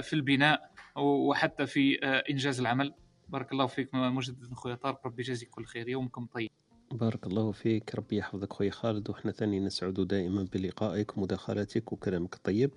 في 0.02 0.12
البناء 0.12 0.70
وحتى 0.96 1.66
في 1.66 1.94
إنجاز 2.30 2.60
العمل. 2.60 2.94
بارك 3.28 3.52
الله 3.52 3.66
فيك 3.66 3.94
مجددا 3.94 4.52
اخويا 4.52 4.74
طارق 4.74 5.06
ربي 5.06 5.22
يجازيك 5.22 5.50
كل 5.50 5.64
خير 5.64 5.88
يومكم 5.88 6.26
طيب. 6.26 6.50
بارك 6.90 7.26
الله 7.26 7.52
فيك. 7.52 7.94
ربي 7.94 8.16
يحفظك 8.16 8.52
خويا 8.52 8.70
خالد 8.70 9.10
وإحنا 9.10 9.32
ثاني 9.32 9.60
نسعد 9.60 9.94
دائما 9.94 10.48
بلقائك 10.52 11.18
ومداخلاتك 11.18 11.92
وكلامك. 11.92 12.34
الطيب 12.34 12.70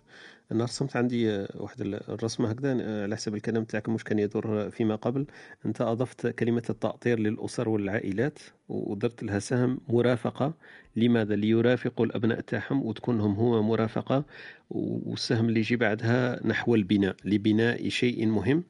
أنا 0.51 0.63
رسمت 0.63 0.95
عندي 0.95 1.47
واحد 1.55 1.81
الرسمة 1.81 2.49
هكذا 2.49 3.01
على 3.03 3.15
حسب 3.15 3.35
الكلام 3.35 3.63
تاعك 3.63 3.89
مش 3.89 4.03
كان 4.03 4.19
يدور 4.19 4.69
فيما 4.69 4.95
قبل. 4.95 5.25
أنت 5.65 5.81
أضفت 5.81 6.27
كلمة 6.27 6.63
التأطير 6.69 7.19
للأسر 7.19 7.69
والعائلات 7.69 8.39
ودرت 8.69 9.23
لها 9.23 9.39
سهم 9.39 9.79
مرافقة. 9.89 10.53
لماذا؟ 10.95 11.35
ليرافقوا 11.35 12.05
الأبناء 12.05 12.39
تاعهم 12.39 12.85
وتكون 12.85 13.21
هم 13.21 13.33
هو 13.35 13.63
مرافقة 13.63 14.25
والسهم 14.69 15.49
اللي 15.49 15.59
يجي 15.59 15.75
بعدها 15.75 16.47
نحو 16.47 16.75
البناء 16.75 17.15
لبناء 17.25 17.89
شيء 17.89 18.25
مهم. 18.25 18.63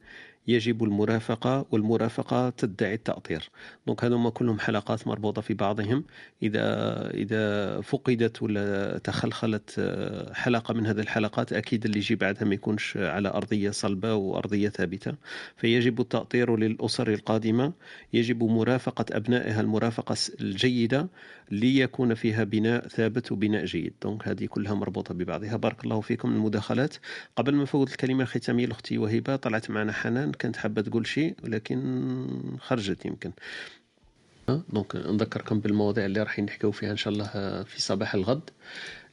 يجب 0.46 0.84
المرافقة 0.84 1.66
والمرافقة 1.70 2.50
تدعي 2.50 2.94
التأطير. 2.94 3.50
دونك 3.86 4.04
هذوما 4.04 4.30
كلهم 4.30 4.58
حلقات 4.58 5.06
مربوطة 5.06 5.42
في 5.42 5.54
بعضهم. 5.54 6.04
إذا 6.42 6.62
إذا 7.10 7.80
فقدت 7.80 8.42
ولا 8.42 8.98
تخلخلت 8.98 9.74
آه، 9.78 10.32
حلقة 10.32 10.74
من 10.74 10.86
هذه 10.86 11.00
الحلقات 11.00 11.52
أكيد 11.52 11.84
اللي 11.84 11.98
يجي 11.98 12.14
بعدها 12.14 12.44
ما 12.44 12.54
يكونش 12.54 12.96
على 12.96 13.28
أرضية 13.28 13.70
صلبة 13.70 14.14
وأرضية 14.14 14.68
ثابتة. 14.68 15.14
فيجب 15.56 16.00
التأطير 16.00 16.56
للأسر 16.56 17.12
القادمة. 17.12 17.72
يجب 18.12 18.42
مرافقة 18.42 19.04
أبنائها 19.12 19.60
المرافقة 19.60 20.16
الجيدة 20.40 21.08
ليكون 21.50 22.14
فيها 22.14 22.44
بناء 22.44 22.88
ثابت 22.88 23.32
وبناء 23.32 23.64
جيد. 23.64 23.94
donc 24.02 24.28
هذه 24.28 24.46
كلها 24.46 24.74
مربوطة 24.74 25.14
ببعضها. 25.14 25.56
بارك 25.56 25.84
الله 25.84 26.00
فيكم 26.00 26.32
المداخلات. 26.32 26.96
قبل 27.36 27.54
ما 27.54 27.62
نفوت 27.62 27.90
الكلمة 27.90 28.22
الختامية 28.22 28.66
لأختي 28.66 28.98
وهبة 28.98 29.36
طلعت 29.36 29.70
معنا 29.70 29.92
حنان. 29.92 30.31
كانت 30.36 30.56
حابة 30.56 30.82
تقول 30.82 31.06
شيء 31.06 31.34
ولكن 31.44 32.56
خرجت 32.60 33.06
يمكن. 33.06 33.32
donc 34.48 34.96
نذكركم 34.96 35.60
بالمواضيع 35.60 36.06
اللي 36.06 36.22
راح 36.22 36.38
نحكيو 36.38 36.70
فيها 36.70 36.90
إن 36.90 36.96
شاء 36.96 37.12
الله 37.12 37.26
في 37.62 37.82
صباح 37.82 38.14
الغد. 38.14 38.50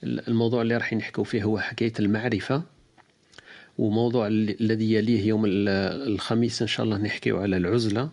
الموضوع 0.04 0.62
اللي 0.62 0.78
راح 0.78 0.94
نحكيو 0.94 1.24
فيه 1.24 1.44
هو 1.44 1.60
حكاية 1.60 1.94
المعرفة 2.00 2.64
وموضوع 3.78 4.28
الذي 4.28 4.94
يليه 4.94 5.28
يوم 5.28 5.44
الخميس 5.48 6.62
إن 6.62 6.68
شاء 6.68 6.86
الله 6.86 6.98
نحكيو 6.98 7.42
على 7.42 7.58
العزلة 7.58 8.10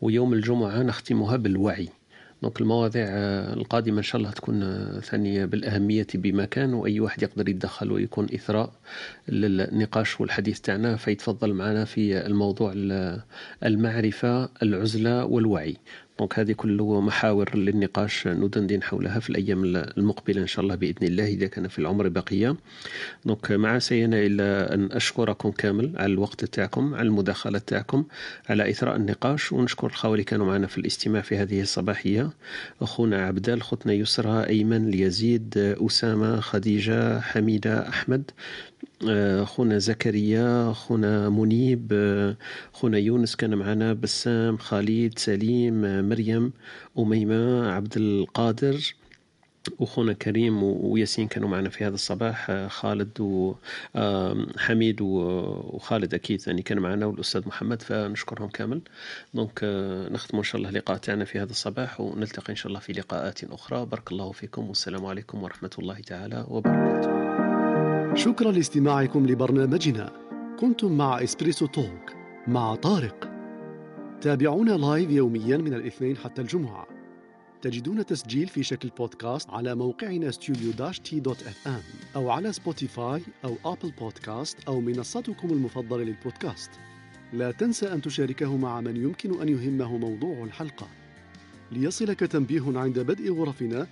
ويوم 0.00 0.32
الجمعة 0.32 0.82
نختمها 0.82 1.36
بالوعي. 1.36 1.88
donc 2.42 2.60
المواضيع 2.60 3.04
القادمة 3.52 3.98
إن 3.98 4.02
شاء 4.02 4.20
الله 4.20 4.30
تكون 4.30 4.60
ثانية 5.00 5.44
بالأهمية 5.44 6.06
بمكان 6.14 6.74
وأي 6.74 7.00
واحد 7.00 7.22
يقدر 7.22 7.48
يتدخل 7.48 7.92
ويكون 7.92 8.26
إثراء 8.34 8.72
للنقاش 9.28 10.20
والحديث 10.20 10.60
تاعنا 10.60 10.96
فيتفضل 10.96 11.52
معنا 11.54 11.84
في 11.84 12.26
الموضوع 12.26 12.72
المعرفة 13.64 14.48
العزلة 14.62 15.24
والوعي. 15.24 15.76
donc 16.18 16.38
هذه 16.38 16.52
كله 16.52 17.00
محاور 17.00 17.56
للنقاش 17.56 18.26
ندندن 18.26 18.82
حولها 18.82 19.20
في 19.20 19.30
الأيام 19.30 19.64
المقبلة 19.64 20.42
إن 20.42 20.46
شاء 20.46 20.62
الله 20.62 20.74
بإذن 20.74 21.06
الله 21.06 21.26
إذا 21.26 21.46
كان 21.46 21.68
في 21.68 21.78
العمر 21.78 22.08
بقية. 22.08 22.56
donc 23.24 23.52
ما 23.52 23.78
عسانا 23.78 24.18
إلا 24.26 24.74
أن 24.74 24.92
أشكركم 24.92 25.50
كامل 25.50 25.92
على 25.96 26.12
الوقت 26.12 26.44
تاعكم 26.44 26.94
على 26.94 27.06
المداخلة 27.08 27.58
تاعكم 27.58 28.04
على 28.48 28.70
إثراء 28.70 28.96
النقاش 28.96 29.52
ونشكر 29.52 29.86
الخوة 29.86 30.12
اللي 30.12 30.24
كانوا 30.24 30.46
معنا 30.46 30.66
في 30.66 30.78
الاستماع 30.78 31.22
في 31.22 31.36
هذه 31.36 31.60
الصباحية. 31.60 32.30
أخونا 32.82 33.26
عبدال 33.26 33.62
خوتنا 33.62 33.92
يسرى 33.92 34.46
أيمن 34.46 34.90
ليزيد 34.90 35.54
أسامة 35.56 36.40
خديجة 36.40 37.20
حميدة 37.20 37.88
أحمد. 37.88 38.30
خونا 39.44 39.78
زكريا 39.78 40.72
خونا 40.72 41.28
منيب 41.28 41.92
خونا 42.72 42.98
يونس 42.98 43.36
كان 43.36 43.54
معنا 43.54 43.92
بسام 43.92 44.56
خالد 44.56 45.18
سليم 45.18 46.08
مريم 46.08 46.52
أميمة 46.98 47.68
عبد 47.72 47.96
القادر 47.96 48.94
وخونا 49.78 50.12
كريم 50.12 50.62
وياسين 50.62 51.28
كانوا 51.28 51.48
معنا 51.48 51.68
في 51.68 51.84
هذا 51.84 51.94
الصباح 51.94 52.66
خالد 52.66 53.20
وحميد 53.20 55.00
وخالد 55.00 56.14
أكيد 56.14 56.40
ثاني 56.40 56.62
كانوا 56.62 56.82
معنا 56.82 57.06
والأستاذ 57.06 57.48
محمد 57.48 57.82
فنشكرهم 57.82 58.48
كامل. 58.48 58.80
donc 59.34 59.60
نختم 60.12 60.38
إن 60.38 60.44
شاء 60.44 60.56
الله 60.56 60.68
اللقاء 60.68 60.96
تاعنا 60.96 61.24
في 61.24 61.38
هذا 61.38 61.50
الصباح 61.50 62.00
ونلتقي 62.00 62.50
إن 62.50 62.56
شاء 62.56 62.68
الله 62.68 62.80
في 62.80 62.92
لقاءات 62.92 63.44
أخرى. 63.44 63.86
بارك 63.86 64.12
الله 64.12 64.32
فيكم 64.32 64.68
والسلام 64.68 65.06
عليكم 65.06 65.42
ورحمة 65.42 65.70
الله 65.78 66.00
تعالى 66.00 66.46
وبركاته. 66.48 67.17
شكرا 68.14 68.52
لاستماعكم 68.52 69.26
لبرنامجنا. 69.26 70.12
كنتم 70.60 70.92
مع 70.92 71.22
Espresso 71.22 71.66
Talk 71.66 72.12
مع 72.46 72.74
طارق. 72.74 73.30
تابعونا 74.20 74.72
live 74.72 75.10
يوميا 75.10 75.56
من 75.56 75.74
الاثنين 75.74 76.16
حتى 76.16 76.42
الجمعة. 76.42 76.86
تجدون 77.62 78.06
تسجيل 78.06 78.48
في 78.48 78.62
شكل 78.62 78.88
بودكاست 78.98 79.50
على 79.50 79.74
موقعنا 79.74 80.30
ام 81.66 81.80
أو 82.16 82.30
على 82.30 82.52
سبوتيفاي 82.52 83.22
أو 83.44 83.56
أبل 83.64 83.92
بودكاست 84.00 84.58
أو 84.68 84.80
منصتكم 84.80 85.50
المفضلة 85.50 86.04
للبودكاست. 86.04 86.70
لا 87.32 87.50
تنسى 87.50 87.92
أن 87.92 88.02
تشاركه 88.02 88.56
مع 88.56 88.80
من 88.80 88.96
يمكن 88.96 89.40
أن 89.40 89.48
يهمه 89.48 89.98
موضوع 89.98 90.44
الحلقة. 90.44 90.86
ليصلك 91.72 92.20
تنبيه 92.20 92.78
عند 92.78 92.98
بدء 92.98 93.32
غرفنا 93.32 93.86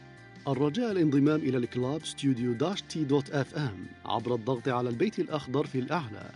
الرجاء 0.49 0.93
الانضمام 0.93 1.41
إلى 1.41 1.57
ال 1.57 2.05
club 2.05 2.53
studio 2.53 2.83
dash 2.83 3.05
T 3.05 3.31
dot 3.31 3.55
FM 3.55 3.87
عبر 4.05 4.35
الضغط 4.35 4.69
على 4.69 4.89
البيت 4.89 5.19
الأخضر 5.19 5.67
في 5.67 5.79
الأعلى. 5.79 6.31